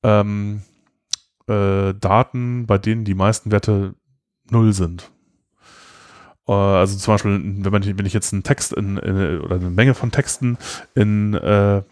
ähm, 0.03 0.63
äh, 1.49 1.95
Daten, 1.95 2.67
bei 2.67 2.79
denen 2.79 3.05
die 3.05 3.15
meisten 3.15 3.53
Werte 3.53 3.95
null 4.51 4.73
sind. 4.73 5.13
Äh, 6.49 6.53
Also 6.53 6.97
zum 6.99 7.15
Beispiel, 7.15 7.33
wenn, 7.33 7.73
man, 7.73 7.99
wenn 7.99 8.07
ich 8.07 8.15
jetzt 8.15 8.33
einen 8.33 8.43
Text 8.43 8.73
in, 8.73 8.97
in, 8.97 9.41
oder 9.41 9.57
eine 9.57 9.71
Menge 9.71 9.95
von 9.95 10.11
Texten 10.11 10.59
in 10.95 11.35
äh, 11.35 11.83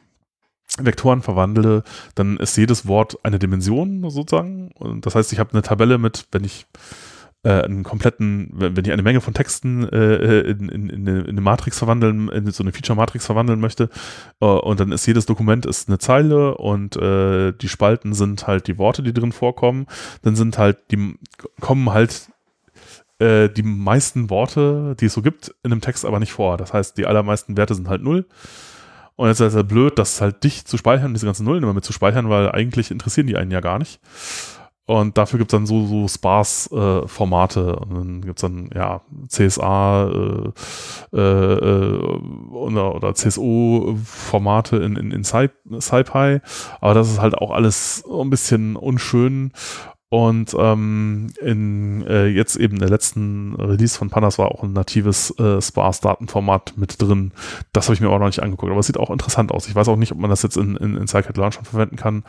Vektoren 0.78 1.22
verwandle, 1.22 1.84
dann 2.14 2.36
ist 2.38 2.56
jedes 2.56 2.86
Wort 2.86 3.18
eine 3.22 3.38
Dimension 3.38 4.08
sozusagen. 4.10 4.70
Und 4.74 5.06
das 5.06 5.14
heißt, 5.14 5.32
ich 5.32 5.38
habe 5.38 5.52
eine 5.52 5.62
Tabelle 5.62 5.98
mit, 5.98 6.26
wenn 6.32 6.44
ich 6.44 6.66
äh, 7.44 7.62
einen 7.62 7.82
kompletten, 7.82 8.50
wenn, 8.52 8.84
ich 8.84 8.92
eine 8.92 9.02
Menge 9.02 9.20
von 9.20 9.32
Texten 9.32 9.88
äh, 9.88 10.40
in, 10.40 10.68
in, 10.68 11.06
in 11.06 11.28
eine 11.28 11.40
Matrix 11.40 11.78
verwandeln, 11.78 12.28
in 12.28 12.50
so 12.50 12.62
eine 12.62 12.72
Feature-Matrix 12.72 13.24
verwandeln 13.24 13.60
möchte, 13.60 13.88
äh, 14.40 14.46
und 14.46 14.80
dann 14.80 14.92
ist 14.92 15.06
jedes 15.06 15.26
Dokument 15.26 15.64
ist 15.64 15.88
eine 15.88 15.98
Zeile 15.98 16.56
und 16.56 16.96
äh, 16.96 17.52
die 17.52 17.68
Spalten 17.68 18.12
sind 18.12 18.46
halt 18.46 18.66
die 18.66 18.78
Worte, 18.78 19.02
die 19.02 19.14
drin 19.14 19.32
vorkommen, 19.32 19.86
dann 20.22 20.36
sind 20.36 20.58
halt, 20.58 20.78
die 20.90 21.18
kommen 21.60 21.90
halt 21.90 22.28
äh, 23.18 23.48
die 23.48 23.62
meisten 23.62 24.30
Worte, 24.30 24.94
die 25.00 25.06
es 25.06 25.14
so 25.14 25.22
gibt, 25.22 25.54
in 25.62 25.72
einem 25.72 25.80
Text 25.80 26.04
aber 26.04 26.20
nicht 26.20 26.32
vor. 26.32 26.56
Das 26.56 26.72
heißt, 26.72 26.96
die 26.98 27.06
allermeisten 27.06 27.56
Werte 27.56 27.74
sind 27.74 27.88
halt 27.88 28.02
null. 28.02 28.26
Und 29.16 29.28
jetzt 29.28 29.40
ist 29.40 29.48
es 29.48 29.54
halt 29.56 29.68
blöd, 29.68 29.98
das 29.98 30.20
halt 30.20 30.44
dicht 30.44 30.68
zu 30.68 30.76
speichern, 30.76 31.14
diese 31.14 31.24
ganzen 31.24 31.44
Nullen 31.46 31.62
immer 31.62 31.72
mit 31.72 31.84
zu 31.84 31.92
speichern, 31.94 32.28
weil 32.28 32.50
eigentlich 32.52 32.90
interessieren 32.90 33.26
die 33.26 33.36
einen 33.36 33.50
ja 33.50 33.60
gar 33.60 33.78
nicht. 33.78 33.98
Und 34.88 35.18
dafür 35.18 35.38
gibt 35.40 35.52
es 35.52 35.56
dann 35.56 35.66
so, 35.66 35.84
so 35.86 36.06
Sparse-Formate. 36.06 37.76
und 37.76 37.94
dann 37.94 38.20
gibt 38.20 38.38
es 38.38 38.42
dann, 38.42 38.70
ja, 38.72 39.00
CSA 39.28 40.08
äh, 40.08 41.16
äh, 41.16 41.54
äh, 41.54 41.98
oder, 42.52 42.94
oder 42.94 43.14
CSO-Formate 43.14 44.76
in, 44.76 44.94
in, 44.96 45.10
in 45.10 45.22
Sci- 45.24 45.50
SciPy. 45.80 46.40
Aber 46.80 46.94
das 46.94 47.10
ist 47.10 47.20
halt 47.20 47.34
auch 47.36 47.50
alles 47.50 48.04
ein 48.08 48.30
bisschen 48.30 48.76
unschön. 48.76 49.52
Und 50.08 50.54
ähm, 50.56 51.32
in 51.40 52.06
äh, 52.06 52.26
jetzt 52.26 52.54
eben 52.56 52.78
der 52.78 52.88
letzten 52.88 53.56
Release 53.56 53.98
von 53.98 54.08
Pandas 54.08 54.38
war 54.38 54.52
auch 54.52 54.62
ein 54.62 54.72
natives 54.72 55.36
äh, 55.40 55.60
Sparse-Datenformat 55.60 56.74
mit 56.76 57.02
drin. 57.02 57.32
Das 57.72 57.86
habe 57.86 57.94
ich 57.94 58.00
mir 58.00 58.10
auch 58.10 58.20
noch 58.20 58.26
nicht 58.26 58.42
angeguckt, 58.42 58.70
aber 58.70 58.78
es 58.78 58.86
sieht 58.86 58.98
auch 58.98 59.10
interessant 59.10 59.50
aus. 59.50 59.66
Ich 59.66 59.74
weiß 59.74 59.88
auch 59.88 59.96
nicht, 59.96 60.12
ob 60.12 60.18
man 60.18 60.30
das 60.30 60.42
jetzt 60.42 60.56
in, 60.56 60.76
in, 60.76 60.96
in 60.96 61.08
Scikit-Learn 61.08 61.50
schon 61.50 61.64
verwenden 61.64 61.96
kann, 61.96 62.22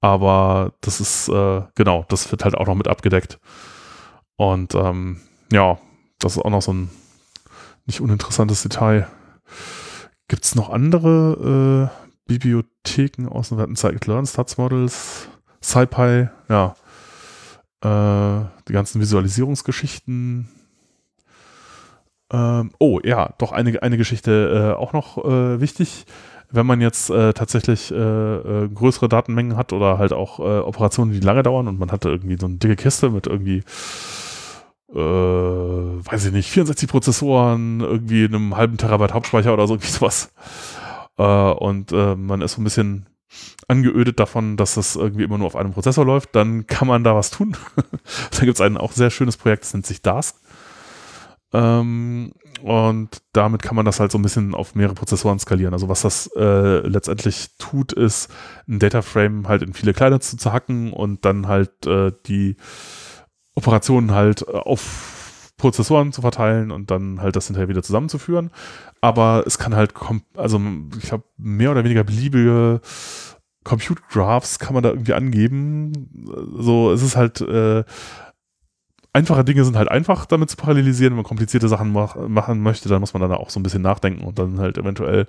aber 0.00 0.74
das 0.82 1.00
ist, 1.00 1.28
äh, 1.28 1.62
genau, 1.74 2.04
das 2.08 2.30
wird 2.30 2.44
halt 2.44 2.54
auch 2.54 2.66
noch 2.66 2.76
mit 2.76 2.86
abgedeckt. 2.86 3.40
Und 4.36 4.76
ähm, 4.76 5.20
ja, 5.50 5.78
das 6.20 6.36
ist 6.36 6.44
auch 6.44 6.50
noch 6.50 6.62
so 6.62 6.72
ein 6.72 6.90
nicht 7.86 8.00
uninteressantes 8.00 8.62
Detail. 8.62 9.08
Gibt 10.28 10.44
es 10.44 10.54
noch 10.54 10.70
andere 10.70 11.90
äh, 11.90 12.06
Bibliotheken 12.28 13.28
aus 13.28 13.48
dem 13.48 13.74
Scikit-Learn, 13.74 14.26
Stats 14.26 14.58
Models, 14.58 15.28
SciPy, 15.60 16.28
ja, 16.48 16.76
äh, 17.82 18.44
die 18.68 18.72
ganzen 18.72 19.00
Visualisierungsgeschichten. 19.00 20.48
Ähm, 22.32 22.70
oh 22.78 23.00
ja, 23.04 23.34
doch 23.38 23.52
eine, 23.52 23.82
eine 23.82 23.96
Geschichte 23.96 24.74
äh, 24.74 24.80
auch 24.80 24.92
noch 24.92 25.24
äh, 25.24 25.60
wichtig. 25.60 26.06
Wenn 26.50 26.66
man 26.66 26.80
jetzt 26.80 27.10
äh, 27.10 27.32
tatsächlich 27.32 27.90
äh, 27.90 28.68
größere 28.72 29.08
Datenmengen 29.08 29.56
hat 29.56 29.72
oder 29.72 29.98
halt 29.98 30.12
auch 30.12 30.38
Operationen, 30.38 31.12
die 31.12 31.20
lange 31.20 31.42
dauern 31.42 31.66
und 31.68 31.78
man 31.78 31.90
hatte 31.90 32.08
irgendwie 32.08 32.36
so 32.38 32.46
eine 32.46 32.56
dicke 32.56 32.76
Kiste 32.76 33.10
mit 33.10 33.26
irgendwie, 33.26 33.62
äh, 34.92 34.94
weiß 34.94 36.26
ich 36.26 36.32
nicht, 36.32 36.50
64 36.50 36.88
Prozessoren, 36.88 37.80
irgendwie 37.80 38.24
einem 38.24 38.56
halben 38.56 38.76
Terabyte 38.76 39.12
Hauptspeicher 39.12 39.52
oder 39.52 39.66
so, 39.66 39.74
irgendwie 39.74 39.90
sowas. 39.90 40.32
Äh, 41.18 41.22
und 41.22 41.92
äh, 41.92 42.14
man 42.16 42.40
ist 42.42 42.52
so 42.52 42.60
ein 42.60 42.64
bisschen 42.64 43.06
angeödet 43.68 44.20
davon, 44.20 44.56
dass 44.56 44.74
das 44.74 44.96
irgendwie 44.96 45.24
immer 45.24 45.38
nur 45.38 45.46
auf 45.46 45.56
einem 45.56 45.72
Prozessor 45.72 46.04
läuft, 46.04 46.34
dann 46.34 46.66
kann 46.66 46.88
man 46.88 47.04
da 47.04 47.14
was 47.14 47.30
tun. 47.30 47.56
da 48.30 48.40
gibt 48.40 48.54
es 48.54 48.60
ein 48.60 48.76
auch 48.76 48.92
sehr 48.92 49.10
schönes 49.10 49.36
Projekt, 49.36 49.64
das 49.64 49.74
nennt 49.74 49.86
sich 49.86 50.02
Dask. 50.02 50.36
Ähm, 51.52 52.32
und 52.62 53.22
damit 53.32 53.62
kann 53.62 53.76
man 53.76 53.84
das 53.84 54.00
halt 54.00 54.10
so 54.10 54.18
ein 54.18 54.22
bisschen 54.22 54.54
auf 54.54 54.74
mehrere 54.74 54.94
Prozessoren 54.94 55.38
skalieren. 55.38 55.74
Also 55.74 55.88
was 55.88 56.02
das 56.02 56.30
äh, 56.36 56.78
letztendlich 56.86 57.50
tut, 57.58 57.92
ist, 57.92 58.30
ein 58.68 58.78
Dataframe 58.78 59.48
halt 59.48 59.62
in 59.62 59.74
viele 59.74 59.94
kleine 59.94 60.20
zu 60.20 60.36
zerhacken 60.36 60.92
und 60.92 61.24
dann 61.24 61.46
halt 61.46 61.86
äh, 61.86 62.12
die 62.26 62.56
Operationen 63.54 64.12
halt 64.12 64.42
äh, 64.42 64.52
auf 64.52 65.15
Prozessoren 65.56 66.12
zu 66.12 66.20
verteilen 66.20 66.70
und 66.70 66.90
dann 66.90 67.20
halt 67.20 67.36
das 67.36 67.46
hinterher 67.46 67.68
wieder 67.68 67.82
zusammenzuführen. 67.82 68.50
Aber 69.00 69.44
es 69.46 69.58
kann 69.58 69.74
halt, 69.74 69.94
also 70.36 70.60
ich 70.98 71.08
glaube, 71.08 71.24
mehr 71.36 71.70
oder 71.70 71.84
weniger 71.84 72.04
beliebige 72.04 72.80
Compute 73.64 74.02
Graphs 74.10 74.58
kann 74.58 74.74
man 74.74 74.82
da 74.82 74.90
irgendwie 74.90 75.14
angeben. 75.14 76.54
So, 76.58 76.92
es 76.92 77.02
ist 77.02 77.16
halt, 77.16 77.40
äh, 77.40 77.84
einfache 79.12 79.44
Dinge 79.44 79.64
sind 79.64 79.76
halt 79.76 79.90
einfach 79.90 80.26
damit 80.26 80.50
zu 80.50 80.56
parallelisieren. 80.56 81.12
Wenn 81.12 81.16
man 81.16 81.24
komplizierte 81.24 81.68
Sachen 81.68 81.92
mach, 81.92 82.16
machen 82.28 82.60
möchte, 82.60 82.88
dann 82.88 83.00
muss 83.00 83.14
man 83.14 83.22
dann 83.22 83.32
auch 83.32 83.50
so 83.50 83.58
ein 83.58 83.62
bisschen 83.62 83.82
nachdenken 83.82 84.24
und 84.24 84.38
dann 84.38 84.60
halt 84.60 84.78
eventuell 84.78 85.26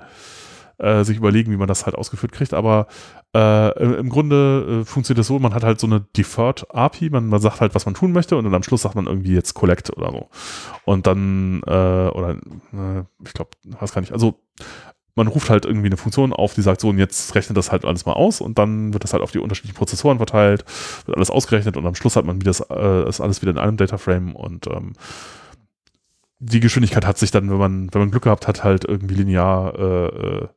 äh, 0.80 1.04
sich 1.04 1.18
überlegen, 1.18 1.52
wie 1.52 1.58
man 1.58 1.68
das 1.68 1.86
halt 1.86 1.96
ausgeführt 1.96 2.32
kriegt. 2.32 2.54
Aber 2.54 2.88
äh, 3.36 3.98
im, 4.00 4.10
Grunde 4.10 4.82
äh, 4.82 4.86
funktioniert 4.86 5.22
es 5.22 5.28
so, 5.28 5.40
man 5.40 5.54
hat 5.54 5.64
halt 5.64 5.80
so 5.80 5.88
eine 5.88 6.02
Deferred 6.16 6.66
API, 6.74 7.10
man, 7.10 7.28
man 7.28 7.42
sagt 7.42 7.62
halt, 7.62 7.76
was 7.76 7.86
man 7.86 7.96
tun 7.96 8.12
möchte 8.12 8.38
und 8.38 8.44
dann 8.44 8.56
am 8.56 8.64
Schluss 8.64 8.84
sagt 8.84 8.96
man 8.96 9.08
irgendwie 9.08 9.34
jetzt 9.34 9.54
Collect 9.54 9.96
oder 9.96 10.12
so. 10.12 10.30
Und 10.86 11.08
dann, 11.08 11.62
äh, 11.66 11.70
oder 11.70 12.38
äh, 12.74 13.04
ich 13.26 13.34
glaube, 13.34 13.52
weiß 13.64 13.94
gar 13.94 14.02
nicht, 14.02 14.14
also 14.14 14.40
man 15.18 15.28
ruft 15.28 15.50
halt 15.50 15.66
irgendwie 15.66 15.88
eine 15.88 15.98
Funktion 15.98 16.32
auf, 16.32 16.54
die 16.54 16.62
sagt 16.62 16.80
so, 16.80 16.90
und 16.90 17.00
jetzt 17.00 17.34
rechnet 17.34 17.58
das 17.58 17.72
halt 17.72 17.86
alles 17.86 18.06
mal 18.06 18.14
aus 18.14 18.40
und 18.40 18.60
dann 18.60 18.94
wird 18.94 19.04
das 19.04 19.14
halt 19.14 19.24
auf 19.24 19.32
die 19.32 19.40
unterschiedlichen 19.40 19.76
Prozessoren 19.76 20.18
verteilt, 20.18 20.64
wird 21.06 21.18
alles 21.18 21.32
ausgerechnet 21.32 21.76
und 21.76 21.88
am 21.88 21.96
Schluss 21.96 22.16
hat 22.16 22.26
man 22.26 22.40
wieder 22.40 22.52
das, 22.52 22.62
äh, 22.70 23.10
ist 23.10 23.20
alles 23.20 23.42
wieder 23.42 23.52
in 23.52 23.58
einem 23.58 23.78
Dataframe 23.78 24.36
und 24.36 24.68
ähm, 24.68 24.94
die 26.40 26.60
Geschwindigkeit 26.60 27.06
hat 27.06 27.18
sich 27.18 27.32
dann, 27.32 27.50
wenn 27.50 27.58
man, 27.58 27.94
wenn 27.94 28.02
man 28.02 28.12
Glück 28.12 28.24
gehabt 28.24 28.48
hat, 28.48 28.64
halt 28.64 28.86
irgendwie 28.86 29.16
linear 29.16 29.74
äh, 29.78 30.08
äh, 30.08 30.48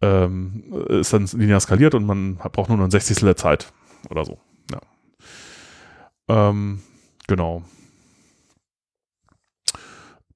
ähm, 0.00 0.64
ist 0.88 1.12
dann 1.12 1.26
linear 1.26 1.60
skaliert 1.60 1.94
und 1.94 2.06
man 2.06 2.36
braucht 2.36 2.68
nur 2.68 2.78
noch 2.78 2.84
ein 2.84 2.90
Sechzigstel 2.90 3.26
der 3.26 3.36
Zeit 3.36 3.72
oder 4.10 4.24
so. 4.24 4.38
Ja. 4.70 4.80
Ähm, 6.28 6.80
genau. 7.26 7.62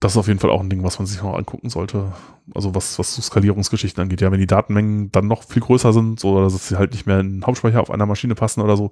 Das 0.00 0.12
ist 0.12 0.18
auf 0.18 0.26
jeden 0.26 0.40
Fall 0.40 0.50
auch 0.50 0.60
ein 0.60 0.68
Ding, 0.68 0.82
was 0.82 0.98
man 0.98 1.06
sich 1.06 1.22
noch 1.22 1.36
angucken 1.36 1.70
sollte. 1.70 2.12
Also 2.56 2.74
was, 2.74 2.98
was 2.98 3.14
so 3.14 3.22
Skalierungsgeschichten 3.22 4.02
angeht. 4.02 4.20
Ja, 4.20 4.32
wenn 4.32 4.40
die 4.40 4.48
Datenmengen 4.48 5.12
dann 5.12 5.28
noch 5.28 5.44
viel 5.44 5.62
größer 5.62 5.92
sind, 5.92 6.18
so 6.18 6.42
dass 6.42 6.68
sie 6.68 6.76
halt 6.76 6.90
nicht 6.90 7.06
mehr 7.06 7.20
in 7.20 7.34
den 7.34 7.46
Hauptspeicher 7.46 7.80
auf 7.80 7.90
einer 7.90 8.06
Maschine 8.06 8.34
passen 8.34 8.62
oder 8.62 8.76
so, 8.76 8.90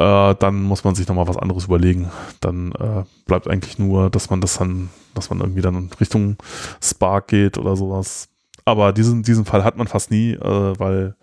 äh, 0.00 0.34
dann 0.38 0.62
muss 0.62 0.82
man 0.82 0.94
sich 0.94 1.06
nochmal 1.06 1.28
was 1.28 1.36
anderes 1.36 1.66
überlegen. 1.66 2.10
Dann 2.40 2.72
äh, 2.72 3.04
bleibt 3.26 3.48
eigentlich 3.48 3.78
nur, 3.78 4.08
dass 4.08 4.30
man 4.30 4.40
das 4.40 4.56
dann, 4.56 4.88
dass 5.14 5.28
man 5.28 5.40
irgendwie 5.40 5.60
dann 5.60 5.90
Richtung 6.00 6.38
Spark 6.82 7.28
geht 7.28 7.58
oder 7.58 7.76
sowas. 7.76 8.30
Aber 8.64 8.94
diesen, 8.94 9.22
diesen 9.22 9.44
Fall 9.44 9.62
hat 9.62 9.76
man 9.76 9.88
fast 9.88 10.10
nie, 10.10 10.32
äh, 10.32 10.78
weil 10.78 11.16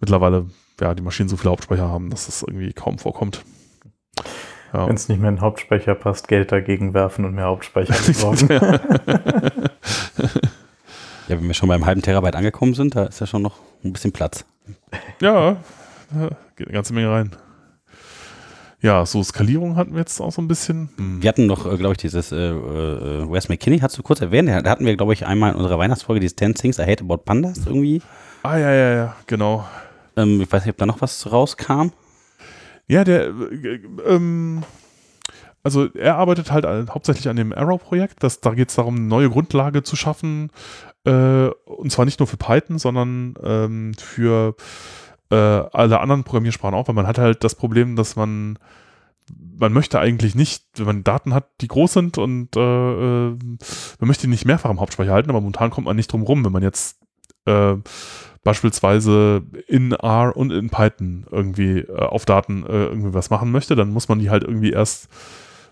mittlerweile 0.00 0.46
ja 0.80 0.94
die 0.94 1.02
Maschinen 1.02 1.30
so 1.30 1.38
viele 1.38 1.50
Hauptspeicher 1.52 1.88
haben, 1.88 2.10
dass 2.10 2.26
das 2.26 2.42
irgendwie 2.42 2.74
kaum 2.74 2.98
vorkommt. 2.98 3.42
Ja. 4.74 4.86
Wenn 4.86 4.96
es 4.96 5.08
nicht 5.08 5.20
mehr 5.20 5.30
in 5.30 5.36
den 5.36 5.40
Hauptspeicher 5.40 5.94
passt, 5.94 6.28
Geld 6.28 6.52
dagegen 6.52 6.92
werfen 6.92 7.24
und 7.24 7.34
mehr 7.34 7.46
Hauptspeicher 7.46 7.94
besorgen. 8.06 8.48
ja, 8.50 8.60
wenn 11.28 11.46
wir 11.46 11.54
schon 11.54 11.70
beim 11.70 11.86
halben 11.86 12.02
Terabyte 12.02 12.36
angekommen 12.36 12.74
sind, 12.74 12.96
da 12.96 13.04
ist 13.04 13.20
ja 13.20 13.26
schon 13.26 13.40
noch 13.40 13.60
ein 13.82 13.94
bisschen 13.94 14.12
Platz. 14.12 14.44
Ja, 15.20 15.56
geht 16.56 16.66
eine 16.66 16.74
ganze 16.74 16.92
Menge 16.92 17.10
rein. 17.10 17.30
Ja, 18.84 19.06
so 19.06 19.22
Skalierung 19.22 19.76
hatten 19.76 19.92
wir 19.92 20.00
jetzt 20.00 20.20
auch 20.20 20.30
so 20.30 20.42
ein 20.42 20.46
bisschen. 20.46 20.90
Hm. 20.98 21.22
Wir 21.22 21.30
hatten 21.30 21.46
noch, 21.46 21.64
äh, 21.64 21.78
glaube 21.78 21.92
ich, 21.92 21.98
dieses 21.98 22.32
äh, 22.32 22.50
äh, 22.50 23.32
Wes 23.32 23.48
McKinney, 23.48 23.78
hast 23.78 23.96
du 23.96 24.02
kurz 24.02 24.20
erwähnt, 24.20 24.50
da 24.50 24.70
hatten 24.70 24.84
wir, 24.84 24.94
glaube 24.94 25.14
ich, 25.14 25.24
einmal 25.24 25.52
in 25.52 25.56
unserer 25.56 25.78
Weihnachtsfolge 25.78 26.20
dieses 26.20 26.36
10 26.36 26.54
Things 26.54 26.78
I 26.78 26.82
Hate 26.82 27.02
About 27.02 27.24
Pandas 27.24 27.66
irgendwie. 27.66 28.02
Ah, 28.42 28.58
ja, 28.58 28.70
ja, 28.70 28.94
ja, 28.94 29.16
genau. 29.26 29.64
Ähm, 30.18 30.42
ich 30.42 30.52
weiß 30.52 30.66
nicht, 30.66 30.74
ob 30.74 30.76
da 30.76 30.84
noch 30.84 31.00
was 31.00 31.32
rauskam. 31.32 31.92
Ja, 32.86 33.04
der, 33.04 33.28
äh, 33.28 33.80
ähm, 34.06 34.64
also 35.62 35.86
er 35.94 36.16
arbeitet 36.16 36.52
halt 36.52 36.66
hauptsächlich 36.90 37.30
an 37.30 37.36
dem 37.36 37.54
Arrow-Projekt. 37.54 38.18
Da 38.42 38.50
geht 38.50 38.68
es 38.68 38.74
darum, 38.74 38.96
eine 38.96 39.06
neue 39.06 39.30
Grundlage 39.30 39.82
zu 39.82 39.96
schaffen. 39.96 40.50
Äh, 41.06 41.46
und 41.64 41.90
zwar 41.90 42.04
nicht 42.04 42.20
nur 42.20 42.26
für 42.26 42.36
Python, 42.36 42.78
sondern 42.78 43.34
ähm, 43.42 43.94
für 43.94 44.56
äh, 45.30 45.36
alle 45.36 46.00
anderen 46.00 46.24
Programmiersprachen 46.24 46.74
auch, 46.74 46.88
weil 46.88 46.94
man 46.94 47.06
hat 47.06 47.18
halt 47.18 47.44
das 47.44 47.54
Problem, 47.54 47.96
dass 47.96 48.16
man 48.16 48.58
man 49.56 49.72
möchte 49.72 49.98
eigentlich 49.98 50.34
nicht, 50.34 50.64
wenn 50.76 50.86
man 50.86 51.04
Daten 51.04 51.32
hat, 51.32 51.48
die 51.60 51.68
groß 51.68 51.92
sind 51.94 52.18
und 52.18 52.56
äh, 52.56 52.60
äh 52.60 53.30
man 53.30 54.08
möchte 54.08 54.26
die 54.26 54.30
nicht 54.30 54.44
mehrfach 54.44 54.70
im 54.70 54.80
Hauptspeicher 54.80 55.12
halten, 55.12 55.30
aber 55.30 55.40
momentan 55.40 55.70
kommt 55.70 55.86
man 55.86 55.96
nicht 55.96 56.12
drum 56.12 56.22
rum, 56.22 56.44
wenn 56.44 56.52
man 56.52 56.62
jetzt 56.62 56.98
äh, 57.46 57.76
beispielsweise 58.42 59.42
in 59.66 59.92
R 59.92 60.36
und 60.36 60.52
in 60.52 60.68
Python 60.68 61.26
irgendwie 61.30 61.78
äh, 61.80 61.96
auf 61.96 62.26
Daten 62.26 62.64
äh, 62.66 62.84
irgendwie 62.84 63.14
was 63.14 63.30
machen 63.30 63.50
möchte, 63.50 63.74
dann 63.74 63.90
muss 63.90 64.08
man 64.08 64.18
die 64.18 64.30
halt 64.30 64.44
irgendwie 64.44 64.72
erst, 64.72 65.08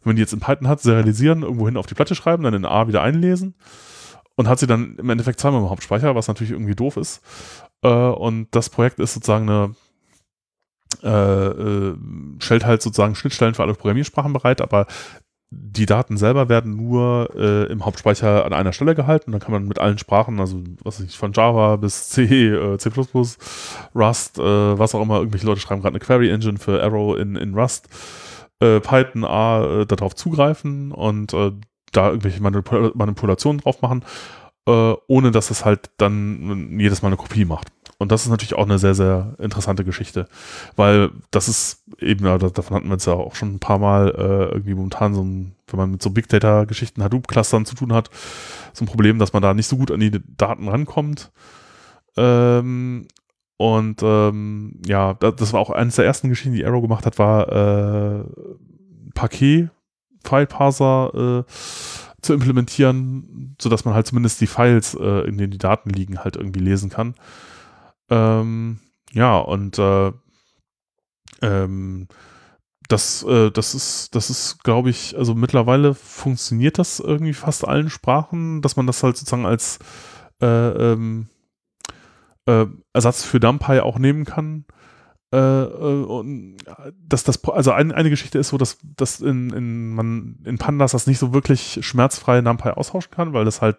wenn 0.03 0.11
man 0.11 0.17
die 0.17 0.23
jetzt 0.23 0.33
in 0.33 0.41
Python 0.41 0.69
hat, 0.69 0.81
serialisieren, 0.81 1.43
irgendwohin 1.43 1.77
auf 1.77 1.87
die 1.87 1.95
Platte 1.95 2.15
schreiben, 2.15 2.43
dann 2.43 2.55
in 2.55 2.65
R 2.65 2.89
wieder 2.89 3.03
einlesen 3.03 3.55
und 4.37 4.49
hat 4.49 4.59
sie 4.59 4.67
dann 4.67 4.97
im 4.97 5.11
Endeffekt 5.11 5.39
zweimal 5.39 5.61
im 5.61 5.71
Hauptspeicher, 5.71 6.15
was 6.15 6.29
natürlich 6.29 6.53
irgendwie 6.53 6.75
doof 6.75 6.97
ist. 6.97 7.21
Äh, 7.83 7.89
und 7.89 8.49
das 8.53 8.71
Projekt 8.71 9.01
ist 9.01 9.15
sozusagen 9.15 9.49
eine 9.49 9.75
äh, 11.03 11.09
äh, 11.09 11.97
stellt 12.39 12.65
halt 12.65 12.83
sozusagen 12.83 13.15
Schnittstellen 13.15 13.55
für 13.55 13.63
alle 13.63 13.75
Programmiersprachen 13.75 14.33
bereit, 14.33 14.61
aber 14.61 14.87
die 15.51 15.85
Daten 15.85 16.17
selber 16.17 16.49
werden 16.49 16.77
nur 16.77 17.29
äh, 17.37 17.71
im 17.71 17.85
Hauptspeicher 17.85 18.47
an 18.47 18.53
einer 18.53 18.73
Stelle 18.73 18.95
gehalten. 18.95 19.33
Dann 19.33 19.41
kann 19.41 19.53
man 19.53 19.67
mit 19.67 19.79
allen 19.79 19.99
Sprachen, 19.99 20.41
also 20.41 20.63
was 20.83 20.99
weiß 20.99 21.07
ich, 21.09 21.19
von 21.19 21.33
Java 21.33 21.77
bis 21.77 22.09
C, 22.09 22.23
äh, 22.49 22.79
C++, 22.79 22.91
Rust, 23.95 24.39
äh, 24.39 24.43
was 24.43 24.95
auch 24.95 25.03
immer, 25.03 25.19
irgendwelche 25.19 25.47
Leute 25.47 25.61
schreiben 25.61 25.83
gerade 25.83 25.95
eine 25.95 26.05
Query 26.05 26.31
Engine 26.31 26.59
für 26.59 26.83
Arrow 26.83 27.17
in, 27.19 27.37
in 27.37 27.55
Rust, 27.55 27.89
Python, 28.61 29.25
A, 29.25 29.85
darauf 29.87 30.15
zugreifen 30.15 30.93
und 30.93 31.33
da 31.33 32.09
irgendwelche 32.11 32.41
Manipul 32.41 32.93
Manipulationen 32.95 33.61
drauf 33.61 33.83
machen, 33.83 34.05
ohne 34.65 35.31
dass 35.33 35.51
es 35.51 35.65
halt 35.65 35.91
dann 35.97 36.79
jedes 36.79 37.03
Mal 37.03 37.09
eine 37.09 37.17
Kopie 37.17 37.45
macht. 37.45 37.69
Und 38.03 38.11
das 38.11 38.25
ist 38.25 38.31
natürlich 38.31 38.55
auch 38.55 38.65
eine 38.65 38.81
sehr, 38.81 38.95
sehr 38.95 39.37
interessante 39.39 39.85
Geschichte, 39.85 40.27
weil 40.75 41.11
das 41.31 41.49
ist 41.49 41.85
eben, 42.01 42.25
davon 42.25 42.77
hatten 42.77 42.89
wir 42.89 42.97
es 42.97 43.05
ja 43.05 43.13
auch 43.13 43.37
schon 43.37 43.55
ein 43.55 43.61
paar 43.61 43.79
Mal 43.79 44.09
äh, 44.09 44.55
irgendwie 44.55 44.75
momentan 44.75 45.15
so 45.15 45.23
ein, 45.23 45.55
wenn 45.69 45.79
man 45.79 45.91
mit 45.93 46.03
so 46.03 46.11
Big 46.11 46.29
Data-Geschichten, 46.29 47.03
Hadoop-Clustern 47.03 47.65
zu 47.65 47.77
tun 47.77 47.93
hat, 47.93 48.11
so 48.73 48.85
ein 48.85 48.89
Problem, 48.89 49.21
dass 49.21 49.33
man 49.33 49.41
da 49.41 49.55
nicht 49.55 49.69
so 49.69 49.77
gut 49.77 49.93
an 49.93 50.01
die 50.01 50.21
Daten 50.37 50.69
rankommt. 50.69 51.31
Ähm, 52.17 53.07
und 53.57 54.03
ähm, 54.03 54.81
ja, 54.85 55.15
das 55.15 55.53
war 55.53 55.61
auch 55.61 55.71
eines 55.71 55.95
der 55.95 56.05
ersten 56.05 56.29
Geschichten, 56.29 56.55
die 56.55 56.67
Arrow 56.67 56.83
gemacht 56.83 57.07
hat, 57.07 57.21
war 57.21 57.53
äh, 57.53 58.25
Paket, 59.15 59.71
File-Parser 60.25 61.45
äh, 61.47 61.53
zu 62.23 62.33
implementieren, 62.33 63.57
sodass 63.61 63.85
man 63.85 63.95
halt 63.95 64.07
zumindest 64.07 64.41
die 64.41 64.47
Files, 64.47 64.95
äh, 64.95 65.27
in 65.27 65.39
denen 65.39 65.51
die 65.51 65.59
Daten 65.59 65.91
liegen, 65.91 66.21
halt 66.21 66.37
irgendwie 66.37 66.61
lesen 66.61 66.89
kann. 66.89 67.15
Ähm, 68.09 68.79
ja, 69.13 69.39
und 69.39 69.79
äh, 69.79 70.13
ähm, 71.43 72.09
das, 72.89 73.23
äh, 73.25 73.51
das 73.51 73.75
ist, 73.75 74.15
das 74.15 74.31
ist, 74.31 74.63
glaube 74.65 74.91
ich, 74.91 75.17
also 75.17 75.35
mittlerweile 75.35 75.95
funktioniert 75.95 76.79
das 76.79 77.01
irgendwie 77.01 77.33
fast 77.33 77.67
allen 77.67 77.91
Sprachen, 77.91 78.63
dass 78.63 78.77
man 78.77 78.87
das 78.87 79.03
halt 79.03 79.17
sozusagen 79.17 79.47
als 79.47 79.79
äh, 80.41 80.47
ähm, 80.47 81.29
äh, 82.47 82.67
Ersatz 82.93 83.25
für 83.25 83.39
NumPy 83.39 83.81
auch 83.81 83.99
nehmen 83.99 84.25
kann. 84.25 84.65
Äh, 85.33 85.37
äh, 85.37 86.05
und 86.05 86.57
dass 87.09 87.25
das, 87.25 87.43
also 87.45 87.73
ein, 87.73 87.91
eine 87.91 88.11
Geschichte 88.11 88.39
ist 88.39 88.49
so, 88.49 88.59
dass, 88.59 88.79
dass 88.83 89.21
in, 89.21 89.51
in, 89.51 89.95
man 89.95 90.37
in 90.45 90.59
Pandas 90.59 90.93
das 90.93 91.07
nicht 91.07 91.19
so 91.19 91.33
wirklich 91.33 91.79
schmerzfrei 91.81 92.43
NumPy 92.43 92.71
austauschen 92.71 93.11
kann, 93.11 93.33
weil 93.33 93.47
das 93.47 93.63
halt 93.63 93.79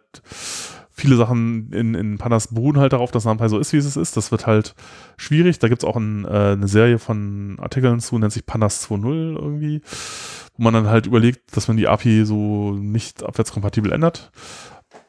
viele 0.90 1.16
Sachen 1.16 1.72
in, 1.72 1.94
in 1.94 2.18
Pandas 2.18 2.54
beruhen 2.54 2.78
halt 2.78 2.94
darauf, 2.94 3.12
dass 3.12 3.26
NumPy 3.26 3.50
so 3.50 3.60
ist, 3.60 3.72
wie 3.72 3.78
es 3.78 3.96
ist. 3.96 4.18
Das 4.18 4.32
wird 4.32 4.48
halt 4.48 4.74
schwierig. 5.18 5.60
Da 5.60 5.68
gibt 5.68 5.84
es 5.84 5.90
auch 5.90 5.96
ein, 5.96 6.26
äh, 6.26 6.54
eine 6.54 6.68
Serie 6.68 6.98
von 6.98 7.58
Artikeln 7.60 8.00
zu, 8.00 8.18
nennt 8.18 8.34
sich 8.34 8.48
Pandas 8.48 8.90
2.0 8.90 9.36
irgendwie, 9.36 9.82
wo 10.58 10.64
man 10.64 10.74
dann 10.74 10.88
halt 10.88 11.06
überlegt, 11.06 11.56
dass 11.56 11.68
man 11.68 11.78
die 11.78 11.88
API 11.88 12.26
so 12.26 12.72
nicht 12.74 13.24
abwärtskompatibel 13.24 13.92
ändert. 13.92 14.32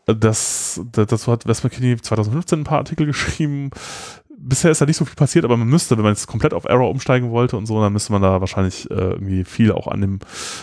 Das, 0.06 0.82
dazu 0.92 1.32
hat 1.32 1.46
Wes 1.46 1.64
McKinney 1.64 1.96
2015 1.96 2.60
ein 2.60 2.64
paar 2.64 2.78
Artikel 2.78 3.06
geschrieben. 3.06 3.70
Bisher 4.36 4.70
ist 4.70 4.80
da 4.80 4.86
nicht 4.86 4.96
so 4.96 5.04
viel 5.04 5.14
passiert, 5.14 5.44
aber 5.44 5.56
man 5.56 5.68
müsste, 5.68 5.96
wenn 5.96 6.04
man 6.04 6.12
jetzt 6.12 6.26
komplett 6.26 6.54
auf 6.54 6.64
Error 6.64 6.90
umsteigen 6.90 7.30
wollte 7.30 7.56
und 7.56 7.66
so, 7.66 7.80
dann 7.80 7.92
müsste 7.92 8.12
man 8.12 8.22
da 8.22 8.40
wahrscheinlich 8.40 8.90
äh, 8.90 8.94
irgendwie 8.94 9.44
viel 9.44 9.72
auch 9.72 9.88
an 9.88 10.00
dem 10.00 10.18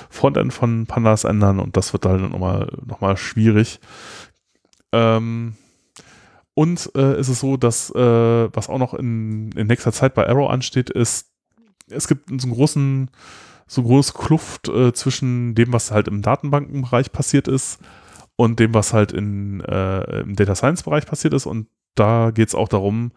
Frontend 0.09 0.53
von 0.53 0.85
Pandas 0.85 1.23
ändern 1.23 1.59
und 1.59 1.77
das 1.77 1.93
wird 1.93 2.05
dann 2.05 2.29
nochmal 2.29 2.67
noch 2.85 3.01
mal 3.01 3.17
schwierig. 3.17 3.79
Ähm, 4.91 5.55
und 6.53 6.91
äh, 6.95 7.19
ist 7.19 7.29
es 7.29 7.39
so, 7.39 7.57
dass 7.57 7.89
äh, 7.91 8.49
was 8.53 8.69
auch 8.69 8.77
noch 8.77 8.93
in, 8.93 9.51
in 9.53 9.67
nächster 9.67 9.91
Zeit 9.91 10.13
bei 10.13 10.27
Arrow 10.27 10.49
ansteht, 10.49 10.89
ist, 10.89 11.29
es 11.89 12.07
gibt 12.07 12.29
so 12.29 12.47
einen 12.47 12.55
großen, 12.55 13.09
so 13.67 13.83
große 13.83 14.13
Kluft 14.13 14.67
äh, 14.67 14.93
zwischen 14.93 15.55
dem, 15.55 15.71
was 15.71 15.91
halt 15.91 16.07
im 16.07 16.21
Datenbankenbereich 16.21 17.11
passiert 17.11 17.47
ist 17.47 17.79
und 18.35 18.59
dem, 18.59 18.73
was 18.73 18.93
halt 18.93 19.11
in, 19.11 19.61
äh, 19.61 20.21
im 20.21 20.35
Data 20.35 20.55
Science 20.55 20.83
Bereich 20.83 21.05
passiert 21.05 21.33
ist. 21.33 21.45
Und 21.45 21.67
da 21.95 22.31
geht 22.31 22.49
es 22.49 22.55
auch 22.55 22.67
darum, 22.67 23.11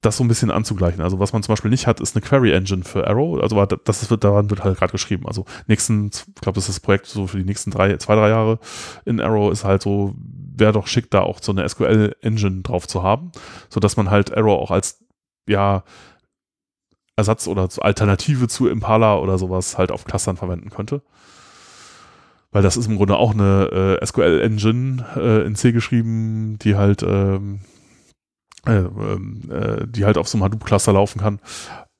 das 0.00 0.16
so 0.16 0.24
ein 0.24 0.28
bisschen 0.28 0.50
anzugleichen. 0.50 1.02
Also 1.02 1.18
was 1.18 1.32
man 1.32 1.42
zum 1.42 1.52
Beispiel 1.52 1.70
nicht 1.70 1.86
hat, 1.86 2.00
ist 2.00 2.14
eine 2.14 2.24
Query 2.24 2.52
Engine 2.52 2.84
für 2.84 3.06
Arrow. 3.08 3.40
Also 3.40 3.64
das 3.66 4.08
wird 4.10 4.22
daran 4.22 4.48
wird 4.48 4.62
halt 4.62 4.78
gerade 4.78 4.92
geschrieben. 4.92 5.26
Also 5.26 5.44
nächsten, 5.66 6.06
ich 6.06 6.40
glaube, 6.40 6.54
das 6.54 6.68
ist 6.68 6.76
das 6.76 6.80
Projekt 6.80 7.06
so 7.06 7.26
für 7.26 7.38
die 7.38 7.44
nächsten 7.44 7.70
drei, 7.70 7.96
zwei, 7.96 8.14
drei 8.14 8.28
Jahre 8.28 8.60
in 9.04 9.20
Arrow 9.20 9.50
ist 9.50 9.64
halt 9.64 9.82
so, 9.82 10.14
wäre 10.16 10.72
doch 10.72 10.86
schick, 10.86 11.10
da 11.10 11.20
auch 11.20 11.40
so 11.42 11.50
eine 11.50 11.68
SQL 11.68 12.14
Engine 12.20 12.62
drauf 12.62 12.86
zu 12.86 13.02
haben, 13.02 13.32
so 13.68 13.80
dass 13.80 13.96
man 13.96 14.10
halt 14.10 14.36
Arrow 14.36 14.60
auch 14.60 14.70
als 14.70 15.04
ja 15.48 15.82
Ersatz 17.16 17.48
oder 17.48 17.68
Alternative 17.80 18.46
zu 18.46 18.68
Impala 18.68 19.18
oder 19.18 19.38
sowas 19.38 19.78
halt 19.78 19.90
auf 19.90 20.04
Clustern 20.04 20.36
verwenden 20.36 20.70
könnte. 20.70 21.02
Weil 22.52 22.62
das 22.62 22.76
ist 22.76 22.86
im 22.86 22.96
Grunde 22.96 23.16
auch 23.16 23.32
eine 23.32 23.98
äh, 24.00 24.06
SQL 24.06 24.40
Engine 24.40 25.04
äh, 25.16 25.44
in 25.44 25.56
C 25.56 25.72
geschrieben, 25.72 26.58
die 26.60 26.76
halt 26.76 27.02
ähm, 27.02 27.60
äh, 28.68 28.78
ähm, 28.78 29.42
äh, 29.50 29.86
die 29.86 30.04
halt 30.04 30.18
auf 30.18 30.28
so 30.28 30.36
einem 30.36 30.44
Hadoop-Cluster 30.44 30.92
laufen 30.92 31.20
kann. 31.20 31.40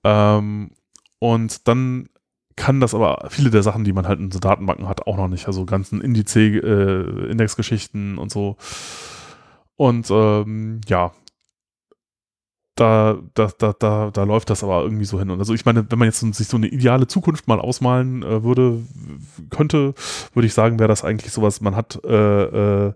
Ähm, 0.04 0.70
und 1.18 1.66
dann 1.66 2.08
kann 2.56 2.80
das 2.80 2.94
aber 2.94 3.28
viele 3.30 3.50
der 3.50 3.62
Sachen, 3.62 3.84
die 3.84 3.92
man 3.92 4.06
halt 4.06 4.20
in 4.20 4.30
so 4.30 4.38
Datenbanken 4.38 4.88
hat, 4.88 5.06
auch 5.06 5.16
noch 5.16 5.28
nicht. 5.28 5.46
Also 5.46 5.64
ganzen 5.64 6.00
Indice, 6.00 6.36
äh, 6.36 7.30
Indexgeschichten 7.30 8.18
und 8.18 8.30
so. 8.30 8.56
Und 9.76 10.10
ähm, 10.10 10.80
ja, 10.88 11.12
da, 12.74 13.18
da, 13.34 13.50
da, 13.58 13.72
da, 13.78 14.10
da 14.10 14.24
läuft 14.24 14.50
das 14.50 14.62
aber 14.62 14.82
irgendwie 14.82 15.04
so 15.04 15.18
hin. 15.18 15.30
Und 15.30 15.38
also 15.38 15.54
ich 15.54 15.64
meine, 15.64 15.90
wenn 15.90 15.98
man 15.98 16.06
jetzt 16.06 16.20
sich 16.20 16.48
so 16.48 16.56
eine 16.56 16.68
ideale 16.68 17.06
Zukunft 17.06 17.48
mal 17.48 17.60
ausmalen 17.60 18.22
äh, 18.22 18.44
würde, 18.44 18.82
könnte, 19.50 19.94
würde 20.34 20.46
ich 20.46 20.54
sagen, 20.54 20.78
wäre 20.78 20.88
das 20.88 21.04
eigentlich 21.04 21.32
sowas, 21.32 21.60
man 21.60 21.76
hat 21.76 21.98
äh, 22.04 22.88
äh, 22.88 22.92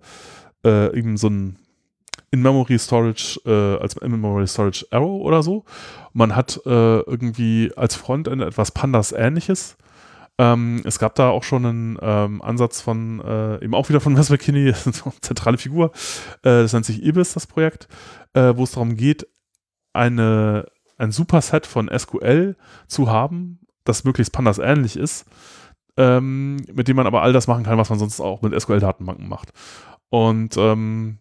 äh 0.64 0.98
eben 0.98 1.16
so 1.16 1.28
ein 1.28 1.56
In-Memory 2.32 2.78
Storage 2.78 3.40
äh, 3.44 3.80
als 3.80 3.94
In-Memory 3.94 4.48
Storage 4.48 4.86
Arrow 4.90 5.22
oder 5.22 5.42
so. 5.42 5.64
Man 6.12 6.34
hat 6.34 6.60
äh, 6.66 7.00
irgendwie 7.00 7.70
als 7.76 7.94
Frontend 7.94 8.42
etwas 8.42 8.72
Pandas 8.72 9.12
ähnliches. 9.12 9.76
Ähm, 10.38 10.80
es 10.84 10.98
gab 10.98 11.14
da 11.14 11.28
auch 11.28 11.44
schon 11.44 11.66
einen 11.66 11.98
ähm, 12.00 12.42
Ansatz 12.42 12.80
von, 12.80 13.20
äh, 13.20 13.62
eben 13.62 13.74
auch 13.74 13.88
wieder 13.90 14.00
von 14.00 14.16
Wes 14.16 14.30
McKinney, 14.30 14.72
zentrale 15.20 15.58
Figur, 15.58 15.92
äh, 16.42 16.62
das 16.62 16.72
nennt 16.72 16.86
sich 16.86 17.04
Ibis, 17.04 17.34
das 17.34 17.46
Projekt, 17.46 17.86
äh, 18.32 18.54
wo 18.56 18.64
es 18.64 18.72
darum 18.72 18.96
geht, 18.96 19.26
eine, 19.92 20.66
ein 20.96 21.12
Superset 21.12 21.66
von 21.66 21.90
SQL 21.94 22.56
zu 22.86 23.10
haben, 23.10 23.60
das 23.84 24.04
möglichst 24.04 24.32
Pandas 24.32 24.58
ähnlich 24.58 24.96
ist, 24.96 25.26
ähm, 25.98 26.56
mit 26.72 26.88
dem 26.88 26.96
man 26.96 27.06
aber 27.06 27.22
all 27.22 27.34
das 27.34 27.46
machen 27.46 27.64
kann, 27.64 27.76
was 27.76 27.90
man 27.90 27.98
sonst 27.98 28.20
auch 28.20 28.40
mit 28.40 28.58
SQL-Datenbanken 28.58 29.28
macht. 29.28 29.52
Und 30.08 30.56
ähm, 30.56 31.18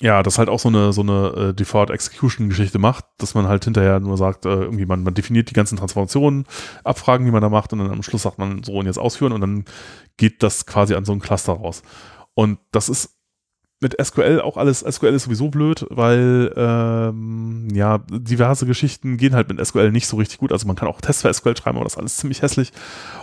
ja, 0.00 0.22
das 0.22 0.38
halt 0.38 0.48
auch 0.48 0.60
so 0.60 0.68
eine, 0.68 0.92
so 0.92 1.00
eine 1.00 1.48
äh, 1.50 1.54
Default 1.54 1.90
Execution 1.90 2.48
Geschichte 2.48 2.78
macht, 2.78 3.04
dass 3.18 3.34
man 3.34 3.48
halt 3.48 3.64
hinterher 3.64 3.98
nur 3.98 4.16
sagt, 4.16 4.46
äh, 4.46 4.50
irgendwie 4.50 4.86
man, 4.86 5.02
man 5.02 5.14
definiert 5.14 5.50
die 5.50 5.54
ganzen 5.54 5.76
Transformationen, 5.76 6.46
Abfragen, 6.84 7.26
die 7.26 7.32
man 7.32 7.42
da 7.42 7.48
macht 7.48 7.72
und 7.72 7.80
dann 7.80 7.90
am 7.90 8.02
Schluss 8.02 8.22
sagt 8.22 8.38
man 8.38 8.62
so 8.62 8.74
und 8.74 8.86
jetzt 8.86 8.98
ausführen 8.98 9.32
und 9.32 9.40
dann 9.40 9.64
geht 10.16 10.42
das 10.42 10.66
quasi 10.66 10.94
an 10.94 11.04
so 11.04 11.12
ein 11.12 11.20
Cluster 11.20 11.52
raus. 11.54 11.82
Und 12.34 12.58
das 12.70 12.88
ist 12.88 13.18
mit 13.80 13.96
SQL 14.00 14.40
auch 14.40 14.56
alles, 14.56 14.80
SQL 14.80 15.14
ist 15.14 15.24
sowieso 15.24 15.48
blöd, 15.48 15.86
weil 15.90 16.52
ähm, 16.56 17.68
ja, 17.72 17.98
diverse 18.10 18.66
Geschichten 18.66 19.16
gehen 19.16 19.34
halt 19.34 19.48
mit 19.48 19.64
SQL 19.64 19.92
nicht 19.92 20.06
so 20.06 20.16
richtig 20.16 20.38
gut. 20.38 20.52
Also 20.52 20.66
man 20.66 20.76
kann 20.76 20.88
auch 20.88 21.00
Tests 21.00 21.22
für 21.22 21.32
SQL 21.32 21.56
schreiben, 21.56 21.76
aber 21.76 21.84
das 21.84 21.94
ist 21.94 21.98
alles 21.98 22.16
ziemlich 22.16 22.42
hässlich. 22.42 22.72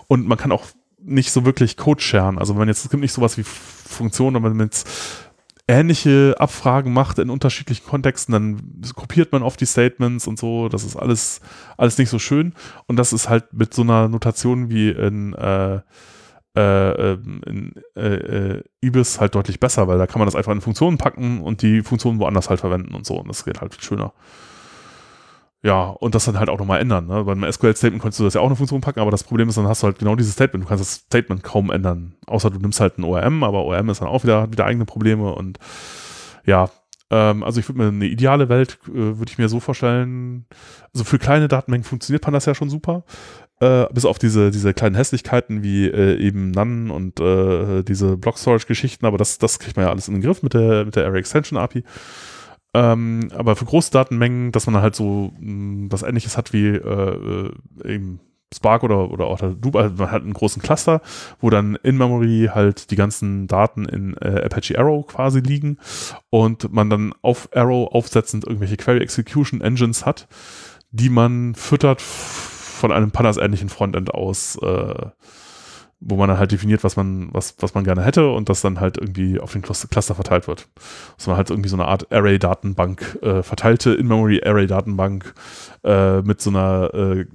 Und 0.07 0.27
man 0.27 0.38
kann 0.38 0.52
auch 0.52 0.65
nicht 1.06 1.31
so 1.31 1.45
wirklich 1.45 1.77
Code 1.77 2.02
sharen. 2.02 2.39
Also 2.39 2.53
wenn 2.53 2.60
man 2.60 2.68
jetzt, 2.68 2.84
es 2.84 2.89
gibt 2.89 3.02
nicht 3.02 3.14
sowas 3.14 3.38
wie 3.38 3.43
Funktionen, 3.43 4.35
wenn 4.43 4.56
man 4.56 4.68
jetzt 4.68 4.88
ähnliche 5.67 6.35
Abfragen 6.37 6.93
macht 6.93 7.19
in 7.19 7.29
unterschiedlichen 7.29 7.85
Kontexten, 7.85 8.33
dann 8.33 8.81
kopiert 8.95 9.31
man 9.31 9.41
oft 9.41 9.59
die 9.59 9.65
Statements 9.65 10.27
und 10.27 10.37
so. 10.37 10.69
Das 10.69 10.83
ist 10.83 10.95
alles, 10.95 11.41
alles 11.77 11.97
nicht 11.97 12.09
so 12.09 12.19
schön. 12.19 12.53
Und 12.87 12.97
das 12.97 13.13
ist 13.13 13.29
halt 13.29 13.51
mit 13.53 13.73
so 13.73 13.81
einer 13.81 14.07
Notation 14.07 14.69
wie 14.69 14.89
in, 14.89 15.33
äh, 15.33 15.79
äh, 16.55 17.11
ähm, 17.11 17.41
in 17.45 17.73
äh, 17.95 18.15
äh, 18.57 18.63
Ibis 18.81 19.19
halt 19.19 19.35
deutlich 19.35 19.59
besser, 19.59 19.87
weil 19.87 19.97
da 19.97 20.07
kann 20.07 20.19
man 20.19 20.27
das 20.27 20.35
einfach 20.35 20.51
in 20.53 20.61
Funktionen 20.61 20.97
packen 20.97 21.41
und 21.41 21.61
die 21.61 21.81
Funktionen 21.81 22.19
woanders 22.19 22.49
halt 22.49 22.59
verwenden 22.59 22.93
und 22.93 23.05
so. 23.05 23.15
Und 23.15 23.27
das 23.27 23.43
geht 23.43 23.59
halt 23.59 23.73
viel 23.73 23.83
schöner. 23.83 24.13
Ja, 25.65 25.85
und 25.85 26.13
das 26.13 26.25
dann 26.25 26.37
halt 26.37 26.47
auch 26.49 26.59
nochmal 26.59 26.79
ändern. 26.79 27.07
Ne? 27.07 27.23
Beim 27.23 27.43
SQL-Statement 27.43 27.99
konntest 27.99 28.19
du 28.19 28.23
das 28.23 28.35
ja 28.35 28.41
auch 28.41 28.45
eine 28.45 28.55
Funktion 28.55 28.81
packen, 28.81 28.99
aber 28.99 29.09
das 29.09 29.23
Problem 29.23 29.49
ist, 29.49 29.57
dann 29.57 29.67
hast 29.67 29.81
du 29.81 29.87
halt 29.87 29.97
genau 29.97 30.15
dieses 30.15 30.33
Statement. 30.33 30.63
Du 30.63 30.69
kannst 30.69 30.83
das 30.83 30.93
Statement 30.93 31.41
kaum 31.41 31.71
ändern. 31.71 32.13
Außer 32.27 32.51
du 32.51 32.59
nimmst 32.59 32.79
halt 32.79 32.99
ein 32.99 33.03
ORM, 33.03 33.43
aber 33.43 33.63
ORM 33.63 33.89
ist 33.89 33.99
dann 33.99 34.07
auch 34.07 34.21
wieder, 34.21 34.51
wieder 34.51 34.65
eigene 34.65 34.85
Probleme 34.85 35.33
und 35.33 35.57
ja, 36.45 36.69
ähm, 37.09 37.43
also 37.43 37.59
ich 37.59 37.67
würde 37.67 37.79
mir 37.79 37.87
eine 37.87 38.05
ideale 38.05 38.47
Welt, 38.47 38.77
äh, 38.89 38.93
würde 38.93 39.31
ich 39.31 39.39
mir 39.39 39.49
so 39.49 39.59
vorstellen, 39.59 40.45
also 40.93 41.03
für 41.03 41.17
kleine 41.17 41.47
Datenmengen 41.47 41.83
funktioniert 41.83 42.21
Pandas 42.21 42.45
ja 42.45 42.53
schon 42.53 42.69
super. 42.69 43.03
Äh, 43.59 43.87
bis 43.91 44.05
auf 44.05 44.19
diese, 44.19 44.51
diese 44.51 44.71
kleinen 44.75 44.93
Hässlichkeiten 44.93 45.63
wie 45.63 45.87
äh, 45.87 46.15
eben 46.19 46.51
None 46.51 46.93
und 46.93 47.19
äh, 47.19 47.81
diese 47.81 48.17
Block-Storage-Geschichten, 48.17 49.07
aber 49.07 49.17
das, 49.17 49.39
das 49.39 49.57
kriegt 49.57 49.77
man 49.77 49.87
ja 49.87 49.91
alles 49.91 50.09
in 50.09 50.13
den 50.13 50.21
Griff 50.21 50.43
mit 50.43 50.53
der, 50.53 50.85
mit 50.85 50.95
der 50.95 51.07
Array 51.07 51.21
Extension 51.21 51.57
API. 51.57 51.83
Ähm, 52.76 53.30
aber 53.34 53.56
für 53.56 53.64
große 53.64 53.89
Datenmengen, 53.91 54.52
dass 54.52 54.68
man 54.68 54.81
halt 54.81 54.95
so 54.95 55.31
mh, 55.39 55.39
hm, 55.39 55.91
was 55.91 56.03
ähnliches 56.03 56.35
hat 56.35 56.52
wie 56.52 56.68
äh, 56.68 57.49
äh, 57.85 57.93
eben 57.93 58.19
Spark 58.53 58.84
oder, 58.84 59.11
oder 59.11 59.26
auch 59.27 59.41
Hadoop, 59.41 59.77
also 59.77 59.95
man 59.95 60.11
hat 60.11 60.23
einen 60.23 60.34
großen 60.34 60.61
Cluster, 60.61 61.02
wo 61.39 61.49
dann 61.49 61.77
in 61.84 61.97
Memory 61.97 62.49
halt 62.53 62.91
die 62.91 62.97
ganzen 62.97 63.47
Daten 63.47 63.85
in 63.85 64.15
äh, 64.18 64.43
Apache 64.43 64.77
Arrow 64.77 65.07
quasi 65.07 65.39
liegen 65.39 65.77
und 66.30 66.72
man 66.73 66.89
dann 66.89 67.14
auf 67.22 67.47
Arrow 67.53 67.93
aufsetzend 67.93 68.45
irgendwelche 68.45 68.77
Query 68.77 68.99
Execution 68.99 69.61
Engines 69.61 70.06
hat, 70.06 70.27
die 70.91 71.10
man 71.10 71.56
füttert 71.56 72.02
von 72.02 72.91
einem 72.91 73.11
Pandas-ähnlichen 73.11 73.69
Frontend 73.69 74.14
aus, 74.14 74.57
äh, 74.61 75.07
wo 76.07 76.15
man 76.18 76.30
dann 76.30 76.38
halt 76.38 76.52
definiert, 76.52 76.84
was 76.84 76.95
man, 76.95 77.30
was, 77.32 77.56
was 77.60 77.73
man 77.73 77.84
gerne 77.84 78.03
hätte 78.03 78.30
und 78.30 78.48
das 78.48 78.61
dann 78.61 78.80
halt 78.80 78.98
irgendwie 78.98 79.40
auf 79.40 79.52
den 79.52 79.64
Cluster 79.64 80.14
verteilt 80.14 80.48
wird. 80.48 80.68
Dass 81.18 81.26
man 81.26 81.36
halt 81.36 81.49
irgendwie 81.49 81.69
so 81.69 81.76
eine 81.76 81.88
Art 81.88 82.11
Array-Datenbank, 82.11 83.19
äh, 83.23 83.41
verteilte 83.41 83.95
In-Memory-Array-Datenbank 83.95 85.34
äh, 85.84 86.22
mit 86.22 86.41
so 86.41 86.52
einer 86.52 86.94
äh, 86.94 87.26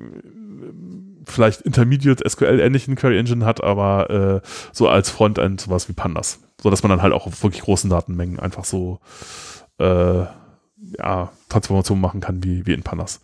vielleicht 1.27 1.63
Intermediate 1.63 2.29
SQL-ähnlichen 2.29 2.95
Query 2.95 3.19
Engine 3.19 3.45
hat, 3.45 3.63
aber 3.63 4.41
äh, 4.45 4.49
so 4.73 4.89
als 4.89 5.11
Frontend 5.11 5.61
sowas 5.61 5.89
wie 5.89 5.93
Pandas. 5.93 6.39
So 6.63 6.71
dass 6.71 6.85
man 6.85 6.91
dann 6.91 7.03
halt 7.03 7.13
auch 7.13 7.27
auf 7.27 7.43
wirklich 7.43 7.63
großen 7.63 7.91
Datenmengen 7.91 8.39
einfach 8.39 8.65
so 8.65 9.01
äh, 9.79 10.25
ja, 10.99 11.33
Transformationen 11.49 12.01
machen 12.01 12.21
kann 12.21 12.45
wie, 12.45 12.67
wie 12.67 12.73
in 12.73 12.85
Pandas 12.85 13.21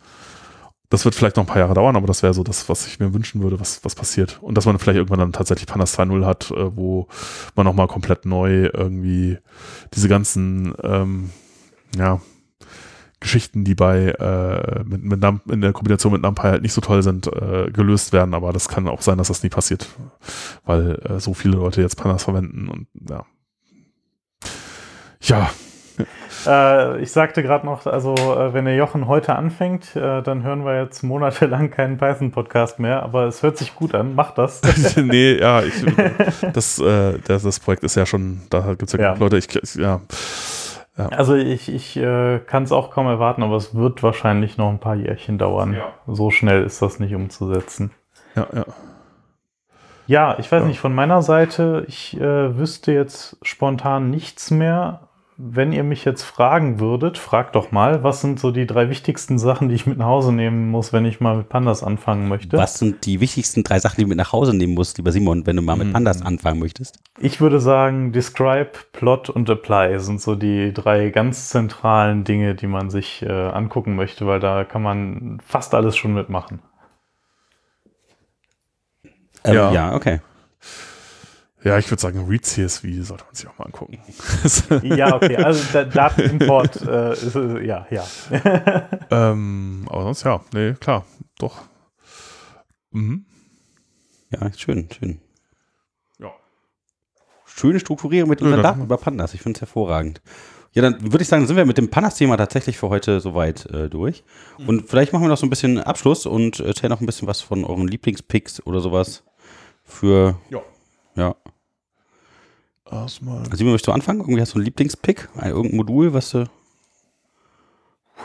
das 0.89 1.03
wird 1.03 1.15
vielleicht 1.15 1.35
noch 1.35 1.43
ein 1.43 1.47
paar 1.47 1.59
Jahre 1.59 1.73
dauern, 1.73 1.95
aber 1.95 2.07
das 2.07 2.23
wäre 2.23 2.33
so 2.33 2.43
das, 2.43 2.69
was 2.69 2.87
ich 2.87 2.99
mir 2.99 3.13
wünschen 3.13 3.41
würde, 3.41 3.59
was, 3.59 3.83
was 3.83 3.95
passiert. 3.95 4.39
Und 4.41 4.55
dass 4.55 4.65
man 4.65 4.79
vielleicht 4.79 4.97
irgendwann 4.97 5.19
dann 5.19 5.33
tatsächlich 5.33 5.67
Pandas 5.67 5.97
2.0 5.97 6.25
hat, 6.25 6.51
äh, 6.51 6.75
wo 6.75 7.07
man 7.55 7.65
nochmal 7.65 7.87
komplett 7.87 8.25
neu 8.25 8.69
irgendwie 8.73 9.37
diese 9.93 10.07
ganzen, 10.07 10.73
ähm, 10.83 11.29
ja, 11.97 12.21
Geschichten, 13.19 13.63
die 13.63 13.73
bei 13.73 14.09
äh, 14.11 14.83
mit, 14.83 15.03
mit 15.03 15.19
Nump, 15.19 15.51
in 15.51 15.61
der 15.61 15.73
Kombination 15.73 16.13
mit 16.13 16.21
NumPy 16.21 16.43
halt 16.43 16.61
nicht 16.61 16.73
so 16.73 16.81
toll 16.81 17.01
sind, 17.01 17.25
äh, 17.27 17.71
gelöst 17.71 18.13
werden. 18.13 18.35
Aber 18.35 18.53
das 18.53 18.67
kann 18.67 18.87
auch 18.87 19.01
sein, 19.01 19.17
dass 19.17 19.29
das 19.29 19.41
nie 19.41 19.49
passiert, 19.49 19.87
weil 20.65 20.99
äh, 21.03 21.19
so 21.19 21.33
viele 21.33 21.57
Leute 21.57 21.81
jetzt 21.81 21.95
Pandas 21.95 22.23
verwenden 22.25 22.69
und 22.69 22.87
ja. 23.09 23.25
Ja, 25.19 25.49
äh, 26.47 27.01
ich 27.01 27.11
sagte 27.11 27.43
gerade 27.43 27.65
noch, 27.65 27.85
also 27.85 28.13
äh, 28.13 28.53
wenn 28.53 28.65
der 28.65 28.75
Jochen 28.75 29.07
heute 29.07 29.35
anfängt, 29.35 29.95
äh, 29.95 30.21
dann 30.21 30.43
hören 30.43 30.65
wir 30.65 30.81
jetzt 30.81 31.03
monatelang 31.03 31.71
keinen 31.71 31.97
Python-Podcast 31.97 32.79
mehr, 32.79 33.03
aber 33.03 33.25
es 33.25 33.43
hört 33.43 33.57
sich 33.57 33.75
gut 33.75 33.95
an, 33.95 34.15
mach 34.15 34.31
das. 34.31 34.61
nee, 34.97 35.37
ja, 35.39 35.61
ich, 35.61 35.73
das, 36.53 36.79
äh, 36.79 37.19
das, 37.25 37.43
das, 37.43 37.59
Projekt 37.59 37.83
ist 37.83 37.95
ja 37.95 38.05
schon, 38.05 38.41
da 38.49 38.61
gibt 38.69 38.83
es 38.83 38.93
ja, 38.93 38.99
ja. 38.99 39.13
Leute, 39.13 39.37
ich, 39.37 39.47
ja. 39.75 40.01
Ja. 40.97 41.09
Also 41.09 41.35
ich, 41.35 41.71
ich 41.71 41.95
äh, 41.95 42.39
kann 42.39 42.63
es 42.63 42.71
auch 42.71 42.89
kaum 42.89 43.05
erwarten, 43.05 43.43
aber 43.43 43.55
es 43.55 43.75
wird 43.75 44.01
wahrscheinlich 44.01 44.57
noch 44.57 44.69
ein 44.69 44.79
paar 44.79 44.95
Jährchen 44.95 45.37
dauern. 45.37 45.73
Ja. 45.73 45.93
So 46.07 46.31
schnell 46.31 46.63
ist 46.63 46.81
das 46.81 46.99
nicht 46.99 47.13
umzusetzen. 47.13 47.91
Ja, 48.35 48.47
ja. 48.51 48.65
Ja, 50.07 50.39
ich 50.39 50.49
weiß 50.51 50.61
ja. 50.61 50.67
nicht, 50.67 50.79
von 50.79 50.95
meiner 50.95 51.21
Seite, 51.21 51.83
ich 51.87 52.19
äh, 52.19 52.57
wüsste 52.57 52.93
jetzt 52.93 53.37
spontan 53.41 54.09
nichts 54.09 54.51
mehr 54.51 55.06
wenn 55.39 55.71
ihr 55.71 55.83
mich 55.83 56.03
jetzt 56.03 56.23
fragen 56.23 56.79
würdet, 56.79 57.19
fragt 57.19 57.55
doch 57.55 57.71
mal, 57.71 58.03
was 58.03 58.21
sind 58.21 58.39
so 58.39 58.49
die 58.49 58.65
drei 58.65 58.89
wichtigsten 58.89 59.37
Sachen, 59.37 59.69
die 59.69 59.75
ich 59.75 59.85
mit 59.85 59.99
nach 59.99 60.07
Hause 60.07 60.33
nehmen 60.33 60.71
muss, 60.71 60.93
wenn 60.93 61.05
ich 61.05 61.19
mal 61.19 61.37
mit 61.37 61.47
Pandas 61.47 61.83
anfangen 61.83 62.27
möchte? 62.27 62.57
Was 62.57 62.79
sind 62.79 63.05
die 63.05 63.19
wichtigsten 63.19 63.63
drei 63.63 63.77
Sachen, 63.79 63.97
die 63.97 64.03
du 64.03 64.09
mit 64.09 64.17
nach 64.17 64.31
Hause 64.33 64.55
nehmen 64.55 64.73
musst, 64.73 64.97
lieber 64.97 65.11
Simon, 65.11 65.45
wenn 65.45 65.55
du 65.55 65.61
mal 65.61 65.75
mit 65.75 65.89
mhm. 65.89 65.93
Pandas 65.93 66.23
anfangen 66.23 66.59
möchtest? 66.59 66.99
Ich 67.19 67.39
würde 67.39 67.59
sagen, 67.59 68.13
Describe, 68.13 68.71
Plot 68.93 69.29
und 69.29 69.47
Apply 69.47 69.99
sind 69.99 70.21
so 70.21 70.33
die 70.33 70.73
drei 70.73 71.11
ganz 71.11 71.49
zentralen 71.49 72.23
Dinge, 72.23 72.55
die 72.55 72.67
man 72.67 72.89
sich 72.89 73.21
äh, 73.21 73.29
angucken 73.29 73.95
möchte, 73.95 74.25
weil 74.25 74.39
da 74.39 74.63
kann 74.63 74.81
man 74.81 75.39
fast 75.45 75.75
alles 75.75 75.95
schon 75.95 76.15
mitmachen. 76.15 76.61
Ähm, 79.43 79.53
ja. 79.53 79.71
ja, 79.71 79.95
okay. 79.95 80.19
Ja, 81.63 81.77
ich 81.79 81.89
würde 81.89 82.01
sagen, 82.01 82.25
Read 82.27 82.45
CSV 82.45 82.83
sollte 83.01 83.25
man 83.25 83.33
sich 83.35 83.47
auch 83.47 83.57
mal 83.57 83.65
angucken. 83.65 83.99
ja, 84.83 85.15
okay, 85.15 85.37
also 85.37 85.83
Datenimport 85.83 86.81
äh, 86.87 87.13
ist, 87.13 87.35
äh, 87.35 87.65
ja, 87.65 87.87
ja. 87.89 88.05
ähm, 89.11 89.87
aber 89.89 90.03
sonst 90.03 90.23
ja, 90.23 90.39
nee, 90.53 90.73
klar, 90.73 91.05
doch. 91.39 91.63
Mhm. 92.91 93.25
Ja, 94.29 94.51
schön, 94.55 94.87
schön. 94.91 95.19
Ja. 96.19 96.31
Schöne 97.45 97.79
Strukturierung 97.79 98.29
mit 98.29 98.41
unseren 98.41 98.59
ja, 98.59 98.63
Daten 98.63 98.83
über 98.83 98.97
Pandas. 98.97 99.33
Ich 99.33 99.41
finde 99.41 99.57
es 99.57 99.61
hervorragend. 99.61 100.21
Ja, 100.73 100.83
dann 100.83 101.11
würde 101.11 101.23
ich 101.23 101.27
sagen, 101.27 101.47
sind 101.47 101.55
wir 101.55 101.65
mit 101.65 101.79
dem 101.79 101.89
Pandas-Thema 101.89 102.37
tatsächlich 102.37 102.77
für 102.77 102.89
heute 102.89 103.19
soweit 103.19 103.65
äh, 103.67 103.89
durch. 103.89 104.23
Mhm. 104.59 104.69
Und 104.69 104.89
vielleicht 104.89 105.11
machen 105.11 105.23
wir 105.23 105.29
noch 105.29 105.37
so 105.37 105.47
ein 105.47 105.49
bisschen 105.49 105.79
Abschluss 105.79 106.27
und 106.27 106.59
erzählen 106.59 106.91
noch 106.91 107.01
ein 107.01 107.07
bisschen 107.07 107.27
was 107.27 107.41
von 107.41 107.65
euren 107.65 107.87
Lieblingspicks 107.87 108.63
oder 108.67 108.79
sowas 108.79 109.23
für 109.83 110.39
ja. 110.51 110.61
Ja. 111.17 111.35
Erstmal. 112.91 113.43
Simon, 113.55 113.73
möchtest 113.73 113.87
du 113.87 113.91
anfangen? 113.91 114.19
Irgendwie 114.21 114.41
hast 114.41 114.53
du 114.53 114.57
einen 114.57 114.65
Lieblingspick? 114.65 115.29
Ein, 115.35 115.51
irgendein 115.51 115.77
Modul, 115.77 116.13
was 116.13 116.31
du. 116.31 116.49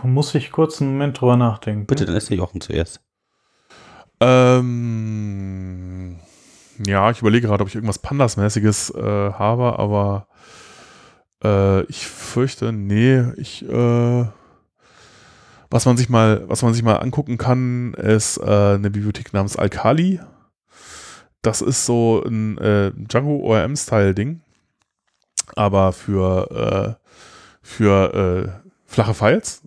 Muss 0.02 0.34
ich 0.34 0.50
kurz 0.52 0.80
einen 0.80 0.92
Moment 0.92 1.20
drüber 1.20 1.36
nachdenken. 1.36 1.86
Bitte, 1.86 2.06
dann 2.06 2.16
ist 2.16 2.30
der 2.30 2.38
Jochen 2.38 2.60
zuerst. 2.60 3.00
Ähm, 4.20 4.60
ja, 6.86 7.10
ich 7.10 7.20
überlege 7.20 7.46
gerade, 7.48 7.62
ob 7.62 7.68
ich 7.68 7.74
irgendwas 7.74 7.98
Pandas-mäßiges 7.98 8.94
äh, 8.94 9.32
habe, 9.32 9.78
aber 9.78 10.28
äh, 11.44 11.82
ich 11.84 12.06
fürchte, 12.06 12.72
nee, 12.72 13.22
ich, 13.36 13.68
äh, 13.68 14.24
was 15.70 15.86
man 15.86 15.96
sich 15.96 16.08
mal, 16.08 16.44
was 16.48 16.62
man 16.62 16.72
sich 16.72 16.82
mal 16.82 16.96
angucken 16.96 17.36
kann, 17.36 17.94
ist 17.94 18.38
äh, 18.38 18.74
eine 18.74 18.90
Bibliothek 18.90 19.32
namens 19.32 19.56
Alkali 19.56 20.20
das 21.42 21.60
ist 21.60 21.84
so 21.84 22.22
ein 22.24 22.56
äh, 22.58 22.92
Django 22.94 23.38
ORM-Style-Ding. 23.44 24.40
Aber 25.56 25.92
für, 25.92 26.98
äh, 26.98 27.08
für 27.62 28.14
äh, 28.14 28.70
flache 28.86 29.14
Files. 29.14 29.62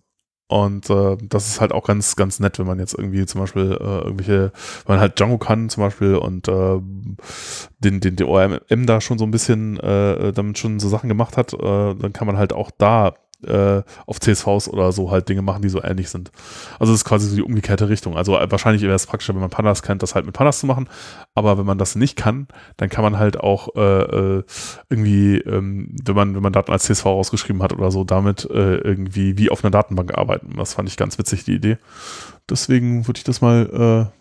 Und 0.48 0.92
äh, 0.92 1.18
das 1.22 1.48
ist 1.48 1.60
halt 1.60 1.72
auch 1.72 1.88
ganz, 1.88 2.16
ganz 2.16 2.40
nett, 2.40 2.60
wenn 2.60 2.68
man 2.68 2.78
jetzt 2.78 2.94
irgendwie 2.94 3.26
zum 3.26 3.42
Beispiel 3.42 3.72
äh, 3.72 3.98
irgendwelche, 4.04 4.52
wenn 4.86 4.96
man 4.96 5.00
halt 5.00 5.18
Django 5.20 5.40
kann 5.40 5.70
zum 5.70 5.82
Beispiel 5.82 6.16
und 6.16 6.48
äh, 6.48 6.80
den, 7.80 8.00
den, 8.00 8.16
den 8.16 8.28
ORM 8.28 8.86
da 8.86 9.02
schon 9.02 9.18
so 9.18 9.26
ein 9.26 9.32
bisschen 9.32 9.80
äh, 9.80 10.34
damit 10.34 10.60
schon 10.60 10.80
so 10.80 10.88
Sachen 10.88 11.10
gemacht 11.10 11.36
hat, 11.36 11.54
dann 11.54 12.14
kann 12.14 12.28
man 12.28 12.38
halt 12.38 12.54
auch 12.54 12.70
da 12.78 13.16
äh, 13.44 13.82
auf 14.06 14.20
CSVs 14.20 14.70
oder 14.70 14.92
so 14.92 15.12
halt 15.12 15.30
Dinge 15.30 15.42
machen, 15.42 15.62
die 15.62 15.70
so 15.70 15.82
ähnlich 15.84 16.10
sind. 16.10 16.32
Also 16.80 16.94
es 16.94 17.00
ist 17.00 17.06
quasi 17.06 17.28
so 17.28 17.36
die 17.36 17.42
umgekehrte 17.42 17.90
Richtung. 17.90 18.18
Also 18.18 18.38
äh, 18.38 18.50
wahrscheinlich 18.50 18.82
wäre 18.82 18.94
es 18.94 19.08
praktischer, 19.08 19.34
wenn 19.34 19.42
man 19.42 19.50
Pandas 19.50 19.82
kennt, 19.84 20.04
das 20.04 20.16
halt 20.16 20.26
mit 20.26 20.34
Pandas 20.34 20.60
zu 20.60 20.66
machen. 20.66 20.90
Aber 21.34 21.58
wenn 21.58 21.66
man 21.66 21.78
das 21.78 21.96
nicht 21.96 22.16
kann, 22.16 22.48
dann 22.78 22.90
kann 22.90 23.04
man 23.04 23.18
halt 23.18 23.40
auch 23.40 23.76
äh, 23.76 23.82
äh, 23.82 24.44
irgendwie, 24.90 25.38
ähm, 25.38 25.96
wenn 26.04 26.16
man 26.16 26.36
wenn 26.36 26.44
man 26.44 26.54
Daten 26.54 26.72
als 26.72 26.84
CSV 26.84 27.06
rausgeschrieben 27.06 27.62
hat 27.62 27.74
oder 27.74 27.92
so, 27.92 28.04
damit 28.04 28.46
äh, 28.50 28.76
irgendwie 28.78 29.38
wie 29.38 29.50
auf 29.50 29.64
einer 29.64 29.72
Datenbank 29.72 30.18
arbeiten. 30.18 30.56
Das 30.58 30.74
fand 30.74 30.90
ich 30.90 30.98
ganz 30.98 31.18
witzig, 31.18 31.44
die 31.44 31.56
Idee. 31.56 31.78
Deswegen 32.50 33.08
würde 33.08 33.18
ich 33.18 33.24
das 33.24 33.42
mal 33.42 34.10
äh, 34.12 34.16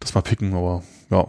das 0.00 0.14
mal 0.14 0.22
picken, 0.22 0.54
aber 0.54 0.82
ja, 1.10 1.26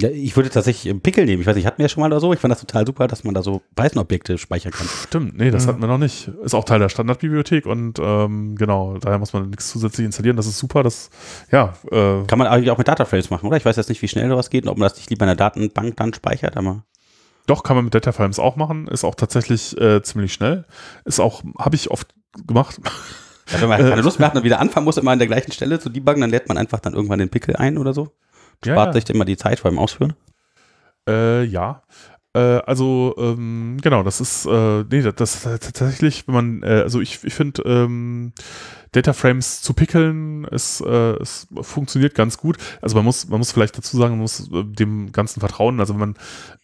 Ja, 0.00 0.08
ich 0.08 0.36
würde 0.36 0.50
tatsächlich 0.50 0.90
einen 0.90 1.00
Pickel 1.00 1.24
nehmen. 1.26 1.40
Ich 1.40 1.46
weiß 1.46 1.56
nicht, 1.56 1.66
hatten 1.66 1.78
wir 1.78 1.84
ja 1.84 1.88
schon 1.88 2.00
mal 2.00 2.06
oder 2.06 2.20
so. 2.20 2.32
Ich 2.32 2.38
fand 2.40 2.52
das 2.52 2.60
total 2.60 2.86
super, 2.86 3.06
dass 3.08 3.24
man 3.24 3.34
da 3.34 3.42
so 3.42 3.60
Python-Objekte 3.76 4.38
speichern 4.38 4.72
kann. 4.72 4.86
Stimmt, 5.06 5.36
nee, 5.36 5.50
das 5.50 5.64
Mhm. 5.64 5.68
hatten 5.68 5.80
wir 5.80 5.86
noch 5.88 5.98
nicht. 5.98 6.28
Ist 6.44 6.54
auch 6.54 6.64
Teil 6.64 6.78
der 6.78 6.88
Standardbibliothek 6.88 7.66
und 7.66 7.98
ähm, 8.00 8.56
genau, 8.56 8.98
daher 8.98 9.18
muss 9.18 9.32
man 9.32 9.50
nichts 9.50 9.68
zusätzlich 9.70 10.04
installieren. 10.06 10.36
Das 10.36 10.46
ist 10.46 10.58
super. 10.58 10.82
Das, 10.82 11.10
ja, 11.50 11.74
äh, 11.90 12.24
Kann 12.26 12.38
man 12.38 12.46
eigentlich 12.46 12.70
auch 12.70 12.78
mit 12.78 12.88
Dataframes 12.88 13.30
machen, 13.30 13.46
oder? 13.46 13.56
Ich 13.56 13.64
weiß 13.64 13.76
jetzt 13.76 13.88
nicht, 13.88 14.00
wie 14.02 14.08
schnell 14.08 14.28
sowas 14.28 14.50
geht 14.50 14.64
und 14.64 14.70
ob 14.70 14.78
man 14.78 14.88
das 14.88 14.96
nicht 14.96 15.10
lieber 15.10 15.24
in 15.24 15.28
der 15.28 15.36
Datenbank 15.36 15.96
dann 15.96 16.14
speichert, 16.14 16.56
aber. 16.56 16.84
doch 17.46 17.62
kann 17.62 17.76
man 17.76 17.84
mit 17.84 17.94
Dataframes 17.94 18.38
auch 18.38 18.56
machen. 18.56 18.86
Ist 18.88 19.04
auch 19.04 19.14
tatsächlich 19.14 19.76
äh, 19.80 20.02
ziemlich 20.02 20.32
schnell. 20.32 20.64
Ist 21.04 21.18
auch, 21.20 21.42
habe 21.58 21.74
ich 21.76 21.90
oft 21.90 22.14
gemacht. 22.46 22.78
Ja, 23.52 23.60
wenn 23.60 23.68
man 23.68 23.80
keine 23.80 24.02
Lust 24.02 24.20
mehr 24.20 24.28
hat 24.28 24.36
und 24.36 24.44
wieder 24.44 24.60
anfangen 24.60 24.84
muss, 24.84 24.96
immer 24.96 25.10
an 25.10 25.18
der 25.18 25.26
gleichen 25.26 25.50
Stelle 25.50 25.80
zu 25.80 25.88
debuggen, 25.88 26.20
dann 26.20 26.30
lädt 26.30 26.46
man 26.48 26.56
einfach 26.56 26.78
dann 26.78 26.94
irgendwann 26.94 27.18
den 27.18 27.28
Pickel 27.30 27.56
ein 27.56 27.76
oder 27.78 27.92
so. 27.92 28.12
Ja, 28.64 28.74
Spart 28.74 28.94
ja. 28.94 29.00
sich 29.00 29.10
immer 29.10 29.24
die 29.24 29.36
Zeit 29.36 29.62
beim 29.62 29.78
Ausführen. 29.78 30.14
Äh, 31.08 31.44
ja. 31.44 31.82
Äh, 32.32 32.38
also, 32.38 33.14
ähm, 33.18 33.78
genau, 33.82 34.02
das 34.02 34.20
ist, 34.20 34.46
äh, 34.46 34.84
nee, 34.90 35.02
das, 35.02 35.14
das 35.16 35.34
ist 35.34 35.62
tatsächlich, 35.62 36.28
wenn 36.28 36.34
man, 36.34 36.62
äh, 36.62 36.82
also 36.82 37.00
ich, 37.00 37.24
ich 37.24 37.34
finde, 37.34 37.62
ähm, 37.62 38.32
Dataframes 38.92 39.62
zu 39.62 39.72
pickeln, 39.72 40.44
es, 40.50 40.80
äh, 40.80 41.16
es 41.20 41.46
funktioniert 41.62 42.14
ganz 42.14 42.38
gut. 42.38 42.56
Also 42.82 42.96
man 42.96 43.04
muss, 43.04 43.28
man 43.28 43.38
muss 43.38 43.52
vielleicht 43.52 43.78
dazu 43.78 43.96
sagen, 43.96 44.12
man 44.12 44.20
muss 44.20 44.50
äh, 44.52 44.64
dem 44.64 45.12
Ganzen 45.12 45.40
vertrauen. 45.40 45.80
Also 45.80 45.94
wenn 45.94 46.00
man 46.00 46.16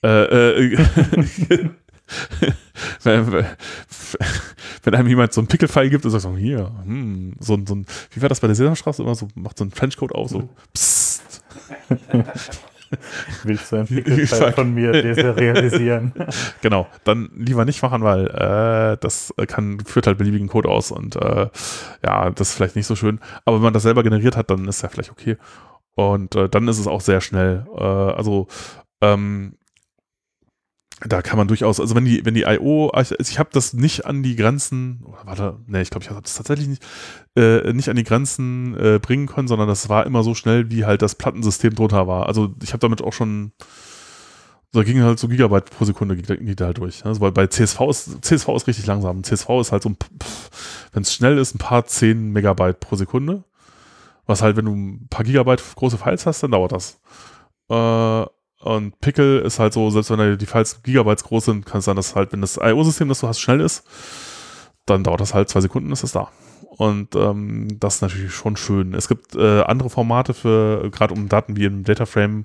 äh, 0.02 0.72
äh, 0.72 0.78
wenn, 3.02 4.94
einem 4.94 5.08
jemand 5.08 5.32
so 5.32 5.40
einen 5.40 5.48
Pickel-File 5.48 5.90
gibt 5.90 6.04
und 6.04 6.10
sagt 6.10 6.22
so, 6.22 6.36
hier, 6.36 6.72
hm, 6.84 7.34
so, 7.40 7.54
ein- 7.54 7.66
so 7.66 7.74
ein, 7.74 7.86
wie 8.10 8.22
war 8.22 8.28
das 8.28 8.40
bei 8.40 8.46
der 8.46 8.56
Sesamstraße 8.56 9.02
immer 9.02 9.14
so, 9.14 9.28
macht 9.34 9.58
so 9.58 9.64
ein 9.64 9.70
Trenchcoat 9.70 10.12
auf, 10.12 10.30
so, 10.30 10.48
psst. 10.72 11.42
Willst 13.42 13.72
du 13.72 13.76
ein 13.76 13.86
Pickelfile 13.86 14.52
von 14.52 14.72
mir 14.72 14.92
deserialisieren? 14.92 16.12
Genau, 16.62 16.86
dann 17.02 17.30
lieber 17.34 17.64
nicht 17.64 17.82
machen, 17.82 18.02
weil 18.02 18.26
äh, 18.28 18.96
das 19.00 19.34
kann, 19.48 19.80
führt 19.80 20.06
halt 20.06 20.18
beliebigen 20.18 20.46
Code 20.48 20.68
aus 20.68 20.92
und 20.92 21.16
äh, 21.16 21.48
ja, 22.04 22.30
das 22.30 22.50
ist 22.50 22.54
vielleicht 22.54 22.76
nicht 22.76 22.86
so 22.86 22.94
schön. 22.94 23.18
Aber 23.44 23.56
wenn 23.56 23.64
man 23.64 23.72
das 23.72 23.82
selber 23.82 24.04
generiert 24.04 24.36
hat, 24.36 24.50
dann 24.50 24.68
ist 24.68 24.82
ja 24.82 24.88
vielleicht 24.88 25.10
okay. 25.10 25.36
Und 25.96 26.36
äh, 26.36 26.48
dann 26.48 26.68
ist 26.68 26.78
es 26.78 26.86
auch 26.86 27.00
sehr 27.00 27.20
schnell. 27.20 27.66
Äh, 27.76 27.82
also 27.82 28.46
ähm, 29.00 29.54
da 31.00 31.20
kann 31.20 31.36
man 31.36 31.46
durchaus, 31.46 31.78
also 31.78 31.94
wenn 31.94 32.06
die, 32.06 32.24
wenn 32.24 32.34
die 32.34 32.44
IO, 32.44 32.88
also 32.88 33.14
ich 33.18 33.38
habe 33.38 33.50
das 33.52 33.74
nicht 33.74 34.06
an 34.06 34.22
die 34.22 34.34
Grenzen, 34.34 35.02
oder 35.04 35.26
warte, 35.26 35.58
nee, 35.66 35.82
ich 35.82 35.90
glaube, 35.90 36.04
ich 36.04 36.10
habe 36.10 36.22
das 36.22 36.34
tatsächlich 36.34 36.68
nicht, 36.68 36.82
äh, 37.36 37.72
nicht 37.74 37.90
an 37.90 37.96
die 37.96 38.04
Grenzen 38.04 38.74
äh, 38.78 38.98
bringen 38.98 39.26
können, 39.26 39.46
sondern 39.46 39.68
das 39.68 39.90
war 39.90 40.06
immer 40.06 40.22
so 40.22 40.34
schnell, 40.34 40.70
wie 40.70 40.86
halt 40.86 41.02
das 41.02 41.14
Plattensystem 41.14 41.74
drunter 41.74 42.06
war. 42.06 42.26
Also 42.26 42.54
ich 42.62 42.72
habe 42.72 42.80
damit 42.80 43.02
auch 43.02 43.12
schon, 43.12 43.52
da 44.72 44.82
ging 44.84 45.02
halt 45.02 45.18
so 45.18 45.28
Gigabyte 45.28 45.70
pro 45.70 45.84
Sekunde 45.84 46.16
geht, 46.16 46.60
da 46.60 46.64
halt 46.66 46.78
durch. 46.78 47.04
Also 47.04 47.20
weil 47.20 47.32
bei 47.32 47.46
CSV 47.46 47.80
ist, 47.90 48.24
CSV 48.24 48.48
ist 48.56 48.66
richtig 48.66 48.86
langsam. 48.86 49.22
CSV 49.22 49.50
ist 49.60 49.72
halt 49.72 49.82
so 49.82 49.90
ein, 49.90 49.96
wenn 50.92 51.02
es 51.02 51.12
schnell 51.12 51.36
ist, 51.36 51.54
ein 51.54 51.58
paar 51.58 51.84
10 51.84 52.32
Megabyte 52.32 52.80
pro 52.80 52.96
Sekunde. 52.96 53.44
Was 54.24 54.40
halt, 54.40 54.56
wenn 54.56 54.64
du 54.64 54.72
ein 54.72 55.08
paar 55.08 55.24
Gigabyte 55.24 55.62
große 55.76 55.98
Files 55.98 56.24
hast, 56.24 56.42
dann 56.42 56.52
dauert 56.52 56.72
das. 56.72 56.98
Äh, 57.68 58.26
und 58.60 58.98
Pickle 59.00 59.38
ist 59.40 59.58
halt 59.58 59.72
so, 59.72 59.90
selbst 59.90 60.10
wenn 60.10 60.38
die 60.38 60.46
Files 60.46 60.82
Gigabytes 60.82 61.24
groß 61.24 61.46
sind, 61.46 61.66
kann 61.66 61.78
es 61.80 61.84
sein, 61.84 61.96
dass 61.96 62.14
halt, 62.14 62.32
wenn 62.32 62.40
das 62.40 62.56
IO-System, 62.56 63.08
das 63.08 63.20
du 63.20 63.28
hast, 63.28 63.40
schnell 63.40 63.60
ist, 63.60 63.84
dann 64.86 65.04
dauert 65.04 65.20
das 65.20 65.34
halt 65.34 65.48
zwei 65.48 65.60
Sekunden, 65.60 65.92
ist 65.92 66.04
es 66.04 66.12
da. 66.12 66.30
Und 66.76 67.14
ähm, 67.16 67.68
das 67.80 67.96
ist 67.96 68.02
natürlich 68.02 68.34
schon 68.34 68.56
schön. 68.56 68.94
Es 68.94 69.08
gibt 69.08 69.34
äh, 69.34 69.62
andere 69.62 69.88
Formate 69.88 70.34
für, 70.34 70.90
gerade 70.90 71.14
um 71.14 71.28
Daten 71.28 71.56
wie 71.56 71.64
im 71.64 71.84
Dataframe, 71.84 72.44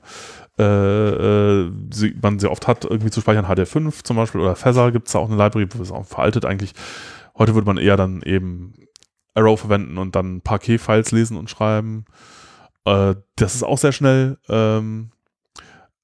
äh, 0.58 0.64
äh, 0.64 1.72
sie, 1.92 2.16
man 2.22 2.40
sehr 2.40 2.52
oft 2.52 2.68
hat, 2.68 2.86
irgendwie 2.86 3.12
zu 3.12 3.22
speichern, 3.22 3.46
HD5 3.46 4.04
zum 4.04 4.18
Beispiel 4.18 4.42
oder 4.42 4.56
Feather 4.56 4.92
gibt 4.92 5.08
es 5.08 5.14
da 5.14 5.20
auch 5.20 5.30
eine 5.30 5.38
Library, 5.38 5.68
wo 5.74 5.82
es 5.82 5.92
auch 5.92 6.06
veraltet 6.06 6.46
eigentlich. 6.46 6.74
Heute 7.38 7.56
würde 7.56 7.68
man 7.68 7.78
eher 7.78 7.98
dann 7.98 8.22
eben 8.22 8.74
Arrow 9.34 9.60
verwenden 9.60 9.98
und 9.98 10.16
dann 10.16 10.42
Key-Files 10.44 11.12
lesen 11.12 11.38
und 11.38 11.50
schreiben. 11.50 12.06
Äh, 12.86 13.16
das 13.36 13.56
ist 13.56 13.64
auch 13.64 13.78
sehr 13.78 13.92
schnell. 13.92 14.38
Ähm, 14.50 15.12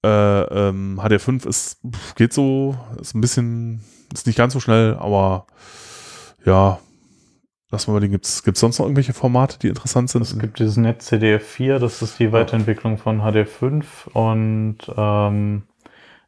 äh, 0.03 0.41
ähm, 0.69 0.99
HD5 0.99 1.47
ist, 1.47 1.79
geht 2.15 2.33
so, 2.33 2.75
ist 3.01 3.15
ein 3.15 3.21
bisschen, 3.21 3.81
ist 4.13 4.27
nicht 4.27 4.37
ganz 4.37 4.53
so 4.53 4.59
schnell, 4.59 4.95
aber 4.95 5.47
ja, 6.45 6.79
lass 7.71 7.87
mal 7.87 7.93
überlegen, 7.93 8.13
gibt 8.13 8.25
es 8.25 8.59
sonst 8.59 8.79
noch 8.79 8.85
irgendwelche 8.85 9.13
Formate, 9.13 9.59
die 9.59 9.67
interessant 9.67 10.09
sind? 10.09 10.21
Es 10.21 10.37
gibt 10.37 10.59
dieses 10.59 10.77
NetCDF4, 10.77 11.79
das 11.79 12.01
ist 12.01 12.19
die 12.19 12.31
Weiterentwicklung 12.31 12.97
von 12.97 13.21
HD5 13.21 13.83
und 14.13 14.77
ähm, 14.95 15.63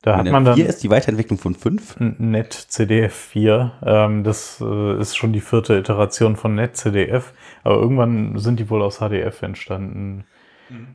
da 0.02 0.18
hat 0.18 0.28
man 0.28 0.46
dann 0.46 0.56
Hier 0.56 0.68
ist 0.68 0.82
die 0.82 0.90
Weiterentwicklung 0.90 1.38
von 1.38 1.56
5. 1.56 1.98
NetCDF4. 1.98 3.72
Ähm, 3.86 4.24
das 4.24 4.62
äh, 4.62 5.00
ist 5.00 5.18
schon 5.18 5.34
die 5.34 5.42
vierte 5.42 5.78
Iteration 5.78 6.38
von 6.38 6.56
NetCDF, 6.56 7.34
aber 7.64 7.76
irgendwann 7.76 8.38
sind 8.40 8.60
die 8.60 8.70
wohl 8.70 8.82
aus 8.82 9.00
HDF 9.00 9.42
entstanden. 9.42 10.24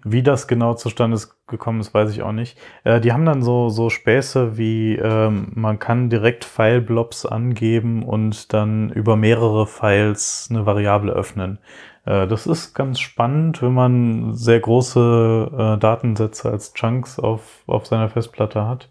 Wie 0.05 0.23
das 0.23 0.47
genau 0.47 0.75
zustande 0.75 1.19
gekommen 1.47 1.81
ist, 1.81 1.93
weiß 1.93 2.11
ich 2.13 2.23
auch 2.23 2.33
nicht. 2.33 2.59
Äh, 2.85 3.01
die 3.01 3.13
haben 3.13 3.25
dann 3.25 3.43
so, 3.43 3.69
so 3.69 3.91
Späße 3.91 4.57
wie, 4.57 4.97
ähm, 4.97 5.49
man 5.55 5.79
kann 5.79 6.11
direkt 6.11 6.45
File-Blobs 6.45 7.27
angeben 7.27 8.03
und 8.03 8.53
dann 8.53 8.91
über 8.91 9.17
mehrere 9.17 9.67
Files 9.67 10.49
eine 10.51 10.67
Variable 10.67 11.13
öffnen. 11.13 11.59
Äh, 12.07 12.27
das 12.27 12.47
ist 12.47 12.75
ganz 12.75 13.01
spannend, 13.01 13.63
wenn 13.63 13.75
man 13.75 14.35
sehr 14.35 14.61
große 14.61 15.51
äh, 15.77 15.79
Datensätze 15.79 16.51
als 16.51 16.75
Chunks 16.75 17.19
auf, 17.19 17.63
auf 17.67 17.87
seiner 17.87 18.09
Festplatte 18.09 18.67
hat. 18.67 18.89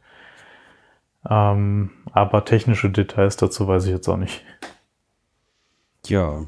Ähm, 1.29 1.91
aber 2.11 2.43
technische 2.45 2.89
Details 2.89 3.37
dazu 3.37 3.67
weiß 3.67 3.85
ich 3.85 3.91
jetzt 3.91 4.09
auch 4.09 4.17
nicht. 4.17 4.43
Ja. 6.07 6.43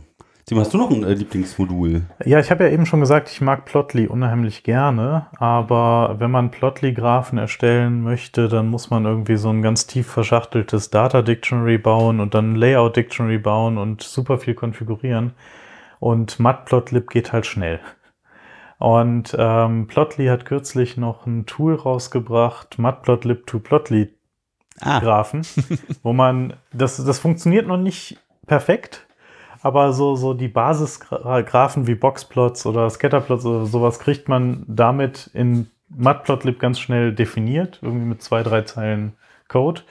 Simon, 0.48 0.64
hast 0.64 0.76
du 0.76 0.78
noch 0.78 0.92
ein 0.92 1.04
äh, 1.04 1.14
Lieblingsmodul? 1.14 2.04
Ja, 2.24 2.40
ich 2.40 2.52
habe 2.52 2.66
ja 2.66 2.70
eben 2.70 2.86
schon 2.86 3.00
gesagt, 3.00 3.32
ich 3.32 3.42
mag 3.42 3.66
Plotly 3.66 4.06
unheimlich 4.06 4.62
gerne, 4.62 5.26
aber 5.38 6.18
wenn 6.20 6.30
man 6.30 6.52
Plotly-Graphen 6.52 7.40
erstellen 7.40 8.04
möchte, 8.04 8.48
dann 8.48 8.68
muss 8.68 8.92
man 8.92 9.06
irgendwie 9.06 9.38
so 9.38 9.50
ein 9.50 9.64
ganz 9.64 9.88
tief 9.88 10.06
verschachteltes 10.06 10.92
Data 10.92 11.24
Dictionary 11.24 11.80
bauen 11.80 12.20
und 12.20 12.36
dann 12.36 12.54
ein 12.54 12.56
Layout 12.58 12.96
Dictionary 12.96 13.40
bauen 13.40 13.80
und 13.80 14.04
super 14.04 14.38
viel 14.38 14.54
konfigurieren. 14.54 15.34
Und 16.00 16.40
Matplotlib 16.40 17.10
geht 17.10 17.34
halt 17.34 17.48
schnell. 17.48 17.80
Und 18.78 19.36
ähm, 19.40 19.88
Plotly 19.88 20.28
hat 20.28 20.46
kürzlich 20.46 20.96
noch 20.96 21.26
ein 21.26 21.48
Tool 21.48 21.74
rausgebracht, 21.74 22.78
Matplotlib 22.78 23.48
to 23.48 23.58
Plotly 23.58 24.14
Ah, 24.80 25.00
Graphen, 25.00 25.42
wo 26.04 26.14
man, 26.14 26.54
das, 26.72 27.04
das 27.04 27.18
funktioniert 27.18 27.66
noch 27.66 27.78
nicht 27.78 28.20
perfekt, 28.46 29.05
aber 29.66 29.94
so, 29.94 30.16
so 30.16 30.36
die 30.36 30.48
Basisgraphen 30.48 31.88
wie 31.88 31.96
Boxplots 31.96 32.68
oder 32.68 32.88
Scatterplots 32.88 33.48
oder 33.48 33.66
sowas 33.66 33.98
kriegt 33.98 34.30
man 34.30 34.64
damit 34.68 35.32
in 35.34 35.72
Matplotlib 35.90 36.60
ganz 36.60 36.80
schnell 36.80 37.16
definiert, 37.16 37.80
irgendwie 37.82 38.06
mit 38.06 38.22
zwei, 38.22 38.44
drei 38.44 38.62
Zeilen 38.62 39.14
Code 39.48 39.82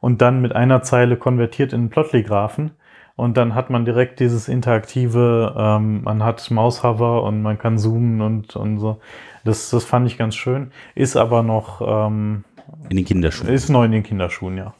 und 0.00 0.22
dann 0.22 0.40
mit 0.40 0.54
einer 0.54 0.82
Zeile 0.82 1.16
konvertiert 1.16 1.72
in 1.72 1.90
Plotly-Graphen. 1.90 2.70
Und 3.16 3.36
dann 3.36 3.56
hat 3.56 3.68
man 3.68 3.84
direkt 3.84 4.20
dieses 4.20 4.46
interaktive, 4.46 5.56
ähm, 5.58 6.04
man 6.04 6.22
hat 6.22 6.48
Maushover 6.52 7.24
und 7.24 7.42
man 7.42 7.58
kann 7.58 7.78
zoomen 7.78 8.20
und, 8.20 8.54
und 8.54 8.78
so. 8.78 9.00
Das, 9.42 9.70
das 9.70 9.84
fand 9.84 10.06
ich 10.06 10.18
ganz 10.18 10.36
schön. 10.36 10.70
Ist 10.94 11.16
aber 11.16 11.42
noch, 11.42 11.80
ähm, 11.80 12.44
in 12.90 12.96
den 12.96 13.04
Kinderschuhen. 13.04 13.52
ist 13.52 13.70
neu 13.70 13.86
in 13.86 13.90
den 13.90 14.04
Kinderschuhen, 14.04 14.56
ja. 14.56 14.72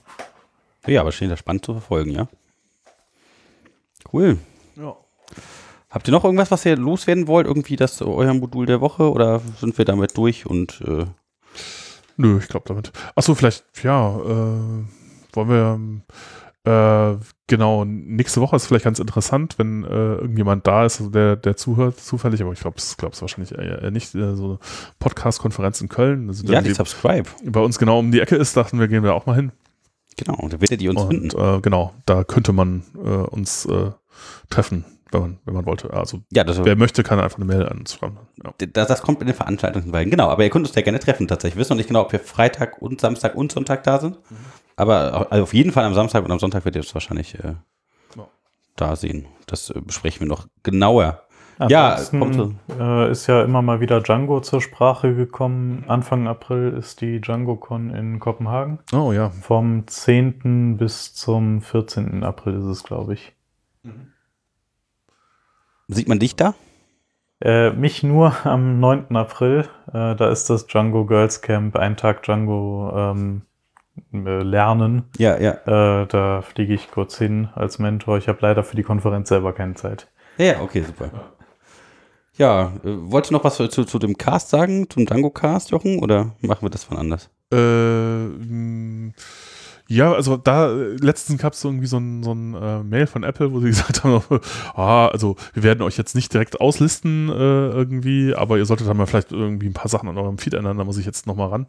Ja, 0.86 1.00
aber 1.00 1.10
steht 1.10 1.32
da 1.32 1.36
spannend 1.36 1.64
zu 1.64 1.72
verfolgen, 1.72 2.12
ja. 2.12 2.28
Cool. 4.12 4.38
Ja. 4.76 4.96
Habt 5.90 6.08
ihr 6.08 6.12
noch 6.12 6.24
irgendwas, 6.24 6.50
was 6.50 6.64
ihr 6.66 6.76
loswerden 6.76 7.26
wollt? 7.26 7.46
Irgendwie 7.46 7.76
das 7.76 8.02
euer 8.02 8.34
Modul 8.34 8.66
der 8.66 8.80
Woche 8.80 9.10
oder 9.10 9.40
sind 9.60 9.78
wir 9.78 9.84
damit 9.84 10.16
durch 10.16 10.46
und 10.46 10.80
äh, 10.86 11.06
Nö, 12.18 12.38
ich 12.38 12.48
glaube 12.48 12.66
damit. 12.68 12.92
Achso, 13.14 13.34
vielleicht, 13.34 13.64
ja, 13.82 14.16
äh, 14.16 14.84
wollen 15.32 15.48
wir, 15.48 15.80
Äh, 16.66 17.18
genau, 17.46 17.84
nächste 17.84 18.40
Woche 18.40 18.56
ist 18.56 18.66
vielleicht 18.66 18.84
ganz 18.84 18.98
interessant, 18.98 19.56
wenn 19.56 19.84
äh, 19.84 20.14
irgendjemand 20.16 20.66
da 20.66 20.84
ist, 20.84 21.00
der, 21.14 21.36
der 21.36 21.56
zuhört, 21.56 22.00
zufällig, 22.00 22.42
aber 22.42 22.52
ich 22.52 22.58
glaube 22.58 22.78
es 22.78 22.96
glaub, 22.96 23.18
wahrscheinlich 23.20 23.52
eher 23.56 23.88
nicht, 23.92 24.16
äh, 24.16 24.34
so 24.34 24.58
Podcast-Konferenz 24.98 25.80
in 25.80 25.88
Köln. 25.88 26.28
Also 26.28 26.44
ja, 26.52 26.60
die 26.60 26.72
Subscribe. 26.72 27.28
Bei 27.44 27.60
uns 27.60 27.78
genau 27.78 28.00
um 28.00 28.10
die 28.10 28.20
Ecke 28.20 28.34
ist, 28.34 28.56
dachten 28.56 28.80
wir, 28.80 28.88
gehen 28.88 29.04
wir 29.04 29.14
auch 29.14 29.26
mal 29.26 29.36
hin. 29.36 29.52
Genau, 30.16 30.48
da 30.48 30.60
werdet 30.60 30.80
ihr 30.82 30.90
uns 30.90 31.02
Und 31.02 31.08
finden. 31.32 31.38
äh, 31.38 31.60
genau, 31.60 31.92
da 32.06 32.24
könnte 32.24 32.52
man 32.52 32.82
äh, 32.96 32.98
uns 33.08 33.66
äh, 33.66 33.90
treffen, 34.48 34.84
wenn 35.12 35.20
man, 35.20 35.38
wenn 35.44 35.54
man 35.54 35.66
wollte. 35.66 35.92
Also 35.92 36.20
Ja, 36.32 36.42
das, 36.42 36.64
wer 36.64 36.74
möchte, 36.76 37.02
kann 37.02 37.20
einfach 37.20 37.36
eine 37.38 37.44
Mail 37.44 37.66
an 37.68 37.78
uns 37.80 37.94
schreiben. 37.94 38.18
Ja. 38.42 38.52
das, 38.66 38.88
das 38.88 39.02
kommt 39.02 39.20
in 39.20 39.26
den 39.26 39.36
Veranstaltungen 39.36 39.94
rein. 39.94 40.10
Genau, 40.10 40.28
aber 40.28 40.42
ihr 40.44 40.50
könnt 40.50 40.66
uns 40.66 40.74
ja 40.74 40.82
gerne 40.82 41.00
treffen 41.00 41.28
tatsächlich. 41.28 41.56
Wir 41.56 41.60
wissen 41.60 41.72
noch 41.72 41.76
nicht 41.78 41.88
genau, 41.88 42.00
ob 42.02 42.12
wir 42.12 42.20
Freitag 42.20 42.80
und 42.80 43.00
Samstag 43.00 43.34
und 43.34 43.52
Sonntag 43.52 43.82
da 43.84 43.98
sind. 44.00 44.18
Aber 44.76 45.14
au- 45.14 45.26
also 45.30 45.42
auf 45.42 45.54
jeden 45.54 45.72
Fall 45.72 45.84
am 45.84 45.94
Samstag 45.94 46.24
und 46.24 46.30
am 46.32 46.38
Sonntag 46.38 46.64
werdet 46.64 46.76
ihr 46.76 46.86
uns 46.86 46.94
wahrscheinlich 46.94 47.34
äh, 47.36 47.54
Ja. 48.16 48.26
da 48.76 48.96
sehen. 48.96 49.26
Das 49.46 49.68
äh, 49.70 49.80
besprechen 49.80 50.20
wir 50.20 50.28
noch 50.28 50.46
genauer. 50.62 51.22
Ja, 51.68 51.94
Ansonsten, 51.94 52.20
kommt 52.68 52.80
äh, 52.80 53.10
ist 53.10 53.26
ja 53.26 53.42
immer 53.42 53.62
mal 53.62 53.80
wieder 53.80 54.00
Django 54.00 54.40
zur 54.40 54.60
Sprache 54.60 55.14
gekommen. 55.14 55.84
Anfang 55.88 56.28
April 56.28 56.74
ist 56.78 57.00
die 57.00 57.20
DjangoCon 57.20 57.90
in 57.90 58.20
Kopenhagen. 58.20 58.78
Oh 58.92 59.12
ja. 59.12 59.30
Vom 59.30 59.86
10. 59.86 60.76
bis 60.76 61.14
zum 61.14 61.62
14. 61.62 62.24
April 62.24 62.58
ist 62.58 62.66
es, 62.66 62.84
glaube 62.84 63.14
ich. 63.14 63.32
Sieht 65.88 66.08
man 66.08 66.18
dich 66.18 66.36
da? 66.36 66.54
Äh, 67.40 67.70
mich 67.70 68.02
nur 68.02 68.34
am 68.44 68.80
9. 68.80 69.16
April. 69.16 69.68
Äh, 69.88 70.14
da 70.14 70.28
ist 70.30 70.50
das 70.50 70.66
Django 70.66 71.06
Girls 71.06 71.40
Camp, 71.40 71.76
ein 71.76 71.96
Tag 71.96 72.22
Django 72.22 72.92
ähm, 72.94 73.42
äh, 74.12 74.42
lernen. 74.42 75.04
Ja, 75.16 75.38
ja. 75.38 75.52
Äh, 76.02 76.06
da 76.06 76.42
fliege 76.42 76.74
ich 76.74 76.90
kurz 76.90 77.16
hin 77.16 77.48
als 77.54 77.78
Mentor. 77.78 78.18
Ich 78.18 78.28
habe 78.28 78.38
leider 78.42 78.62
für 78.62 78.76
die 78.76 78.82
Konferenz 78.82 79.28
selber 79.30 79.52
keine 79.52 79.74
Zeit. 79.74 80.08
Ja, 80.38 80.60
okay, 80.60 80.82
super. 80.82 81.10
Ja, 82.38 82.72
äh, 82.84 82.88
wolltest 83.10 83.30
du 83.30 83.34
noch 83.34 83.44
was 83.44 83.56
zu, 83.56 83.68
zu 83.68 83.98
dem 83.98 84.16
Cast 84.18 84.50
sagen, 84.50 84.88
zum 84.90 85.06
Django-Cast, 85.06 85.70
Jochen, 85.70 86.00
oder 86.00 86.34
machen 86.40 86.62
wir 86.62 86.70
das 86.70 86.84
von 86.84 86.98
anders? 86.98 87.30
Äh, 87.52 87.56
mh, 87.56 89.12
ja, 89.88 90.12
also 90.12 90.36
da 90.36 90.70
äh, 90.70 90.96
letztens 90.96 91.40
gab 91.40 91.52
es 91.52 91.62
irgendwie 91.62 91.86
so 91.86 91.98
ein, 91.98 92.22
so 92.24 92.32
ein 92.32 92.54
äh, 92.54 92.82
Mail 92.82 93.06
von 93.06 93.22
Apple, 93.22 93.52
wo 93.52 93.60
sie 93.60 93.66
gesagt 93.68 94.02
haben, 94.02 94.20
ah, 94.74 95.06
also 95.08 95.36
wir 95.54 95.62
werden 95.62 95.82
euch 95.82 95.96
jetzt 95.96 96.16
nicht 96.16 96.32
direkt 96.32 96.60
auslisten 96.60 97.28
äh, 97.28 97.32
irgendwie, 97.32 98.34
aber 98.34 98.58
ihr 98.58 98.66
solltet 98.66 98.88
dann 98.88 98.96
mal 98.96 99.06
vielleicht 99.06 99.30
irgendwie 99.30 99.68
ein 99.68 99.74
paar 99.74 99.88
Sachen 99.88 100.08
an 100.08 100.18
eurem 100.18 100.38
Feed 100.38 100.54
ändern, 100.54 100.78
da 100.78 100.84
muss 100.84 100.98
ich 100.98 101.06
jetzt 101.06 101.26
nochmal 101.26 101.48
ran. 101.50 101.66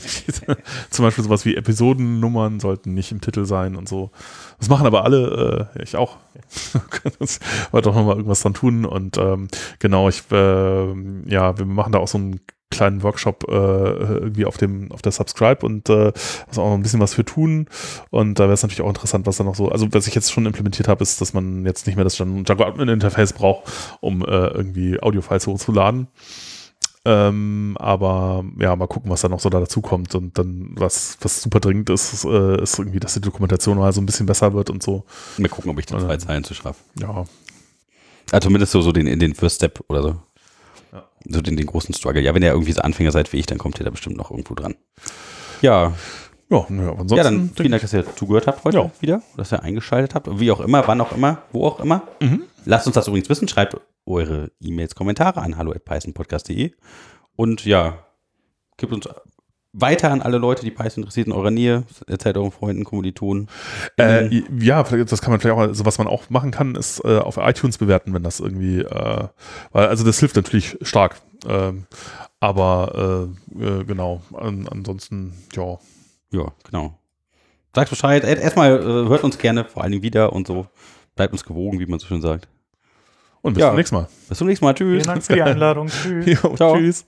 Zum 0.90 1.04
Beispiel 1.04 1.24
sowas 1.24 1.44
wie 1.46 1.56
Episodennummern 1.56 2.60
sollten 2.60 2.92
nicht 2.92 3.10
im 3.10 3.22
Titel 3.22 3.46
sein 3.46 3.74
und 3.74 3.88
so. 3.88 4.10
Das 4.58 4.68
machen 4.68 4.86
aber 4.86 5.04
alle, 5.04 5.70
äh, 5.74 5.82
ich 5.82 5.96
auch. 5.96 6.18
das 7.18 7.40
wollte 7.70 7.88
doch 7.88 7.96
nochmal 7.96 8.16
irgendwas 8.16 8.42
dran 8.42 8.54
tun 8.54 8.84
und 8.84 9.16
ähm, 9.16 9.48
genau, 9.78 10.08
ich, 10.10 10.30
äh, 10.30 10.92
ja, 11.26 11.56
wir 11.56 11.64
machen 11.64 11.92
da 11.92 12.00
auch 12.00 12.08
so 12.08 12.18
einen 12.18 12.40
kleinen 12.70 13.02
Workshop 13.02 13.44
äh, 13.48 13.52
irgendwie 13.52 14.44
auf 14.44 14.56
dem 14.56 14.90
auf 14.92 15.02
der 15.02 15.12
Subscribe 15.12 15.64
und 15.66 15.88
äh, 15.88 16.12
also 16.48 16.62
auch 16.62 16.70
noch 16.70 16.74
ein 16.74 16.82
bisschen 16.82 17.00
was 17.00 17.14
für 17.14 17.24
tun 17.24 17.66
und 18.10 18.38
da 18.38 18.44
wäre 18.44 18.54
es 18.54 18.62
natürlich 18.62 18.82
auch 18.82 18.88
interessant, 18.88 19.26
was 19.26 19.36
da 19.36 19.44
noch 19.44 19.54
so, 19.54 19.68
also 19.68 19.88
was 19.92 20.06
ich 20.06 20.14
jetzt 20.14 20.32
schon 20.32 20.46
implementiert 20.46 20.88
habe, 20.88 21.02
ist, 21.02 21.20
dass 21.20 21.32
man 21.32 21.66
jetzt 21.66 21.86
nicht 21.86 21.96
mehr 21.96 22.04
das 22.04 22.16
Django 22.16 22.64
Admin 22.64 22.88
Interface 22.88 23.32
braucht, 23.32 23.70
um 24.00 24.22
äh, 24.22 24.26
irgendwie 24.26 25.02
Audiofiles 25.02 25.46
hochzuladen. 25.46 26.08
Ähm, 27.06 27.76
aber 27.80 28.44
ja, 28.58 28.76
mal 28.76 28.86
gucken, 28.86 29.10
was 29.10 29.22
da 29.22 29.28
noch 29.30 29.40
so 29.40 29.48
da 29.48 29.58
dazu 29.58 29.80
kommt 29.80 30.14
und 30.14 30.36
dann 30.36 30.72
was 30.74 31.16
was 31.22 31.40
super 31.40 31.58
dringend 31.58 31.88
ist, 31.88 32.12
ist, 32.12 32.24
äh, 32.24 32.62
ist 32.62 32.78
irgendwie, 32.78 33.00
dass 33.00 33.14
die 33.14 33.22
Dokumentation 33.22 33.78
mal 33.78 33.92
so 33.92 34.02
ein 34.02 34.06
bisschen 34.06 34.26
besser 34.26 34.52
wird 34.52 34.68
und 34.68 34.82
so. 34.82 35.04
Mal 35.38 35.48
gucken, 35.48 35.70
ob 35.70 35.78
ich 35.78 35.86
die 35.86 35.96
zwei 35.96 36.18
Zeilen 36.18 36.44
zu 36.44 36.52
schaffe. 36.52 36.78
Ja, 37.00 37.24
Also 38.30 38.46
zumindest 38.48 38.72
so, 38.72 38.82
so 38.82 38.92
den, 38.92 39.06
in 39.06 39.18
den 39.18 39.34
First 39.34 39.56
Step 39.56 39.82
oder 39.88 40.02
so. 40.02 40.16
Ja. 41.26 41.34
So 41.36 41.40
den, 41.42 41.56
den 41.56 41.66
großen 41.66 41.94
Struggle. 41.94 42.22
Ja, 42.22 42.34
wenn 42.34 42.42
ihr 42.42 42.50
irgendwie 42.50 42.72
so 42.72 42.80
Anfänger 42.82 43.12
seid 43.12 43.32
wie 43.32 43.38
ich, 43.38 43.46
dann 43.46 43.58
kommt 43.58 43.78
ihr 43.80 43.84
da 43.84 43.90
bestimmt 43.90 44.16
noch 44.16 44.30
irgendwo 44.30 44.54
dran. 44.54 44.74
Ja, 45.62 45.92
ja, 46.48 46.66
naja, 46.68 46.90
ansonsten 46.90 47.16
ja 47.16 47.22
dann 47.22 47.50
vielen 47.54 47.70
Dank, 47.70 47.82
dass 47.82 47.92
ihr 47.92 48.04
zugehört 48.16 48.46
habt 48.48 48.64
heute 48.64 48.78
Ja. 48.78 48.90
wieder, 49.00 49.22
dass 49.36 49.52
ihr 49.52 49.62
eingeschaltet 49.62 50.14
habt. 50.16 50.40
Wie 50.40 50.50
auch 50.50 50.60
immer, 50.60 50.86
wann 50.88 51.00
auch 51.00 51.12
immer, 51.12 51.42
wo 51.52 51.66
auch 51.66 51.78
immer. 51.78 52.02
Mhm. 52.20 52.42
Lasst 52.64 52.86
uns 52.86 52.94
das 52.94 53.06
übrigens 53.06 53.28
wissen. 53.28 53.46
Schreibt 53.46 53.76
eure 54.06 54.50
E-Mails, 54.60 54.94
Kommentare 54.96 55.40
an 55.42 55.56
hallo@pythonpodcast.de 55.56 56.72
und 57.36 57.64
ja, 57.64 57.98
gibt 58.78 58.92
uns 58.92 59.08
weiter 59.72 60.10
an 60.10 60.20
alle 60.20 60.38
Leute, 60.38 60.62
die 60.64 60.70
Python 60.70 61.02
interessiert 61.04 61.26
in 61.28 61.32
eurer 61.32 61.50
Nähe. 61.50 61.84
Erzählt 62.06 62.36
euren 62.36 62.50
Freunden, 62.50 62.84
Kommilitonen. 62.84 63.48
Äh, 63.98 64.42
ja, 64.58 64.82
vielleicht, 64.84 65.12
das 65.12 65.22
kann 65.22 65.30
man 65.30 65.40
vielleicht 65.40 65.56
auch, 65.56 65.60
also 65.60 65.84
was 65.86 65.98
man 65.98 66.06
auch 66.08 66.28
machen 66.30 66.50
kann, 66.50 66.74
ist 66.74 67.04
äh, 67.04 67.18
auf 67.18 67.36
iTunes 67.36 67.78
bewerten, 67.78 68.12
wenn 68.12 68.22
das 68.22 68.40
irgendwie, 68.40 68.80
äh, 68.80 69.28
weil, 69.72 69.86
also 69.86 70.04
das 70.04 70.18
hilft 70.18 70.36
natürlich 70.36 70.76
stark. 70.82 71.20
Ähm, 71.48 71.86
aber 72.40 73.28
äh, 73.58 73.64
äh, 73.64 73.84
genau, 73.84 74.22
an, 74.34 74.66
ansonsten, 74.68 75.34
ja. 75.54 75.78
Ja, 76.32 76.46
genau. 76.64 76.96
Sagt 77.74 77.90
Bescheid. 77.90 78.24
Erstmal 78.24 78.80
äh, 78.80 79.08
hört 79.08 79.24
uns 79.24 79.38
gerne 79.38 79.64
vor 79.64 79.82
allen 79.82 79.92
Dingen 79.92 80.02
wieder 80.02 80.32
und 80.32 80.46
so. 80.46 80.66
Bleibt 81.16 81.32
uns 81.32 81.44
gewogen, 81.44 81.78
wie 81.80 81.86
man 81.86 81.98
so 81.98 82.06
schön 82.06 82.20
sagt. 82.22 82.48
Und 83.42 83.54
bis 83.54 83.62
Ja. 83.62 83.68
zum 83.68 83.76
nächsten 83.76 83.94
Mal. 83.96 84.08
Bis 84.28 84.38
zum 84.38 84.46
nächsten 84.48 84.64
Mal. 84.64 84.74
Tschüss. 84.74 85.02
Vielen 85.02 85.06
Dank 85.06 85.22
für 85.22 85.34
die 85.34 85.42
Einladung. 85.42 85.86
Tschüss. 86.02 86.26
Ja, 86.26 86.54
Ciao. 86.56 86.76
tschüss. 86.76 87.06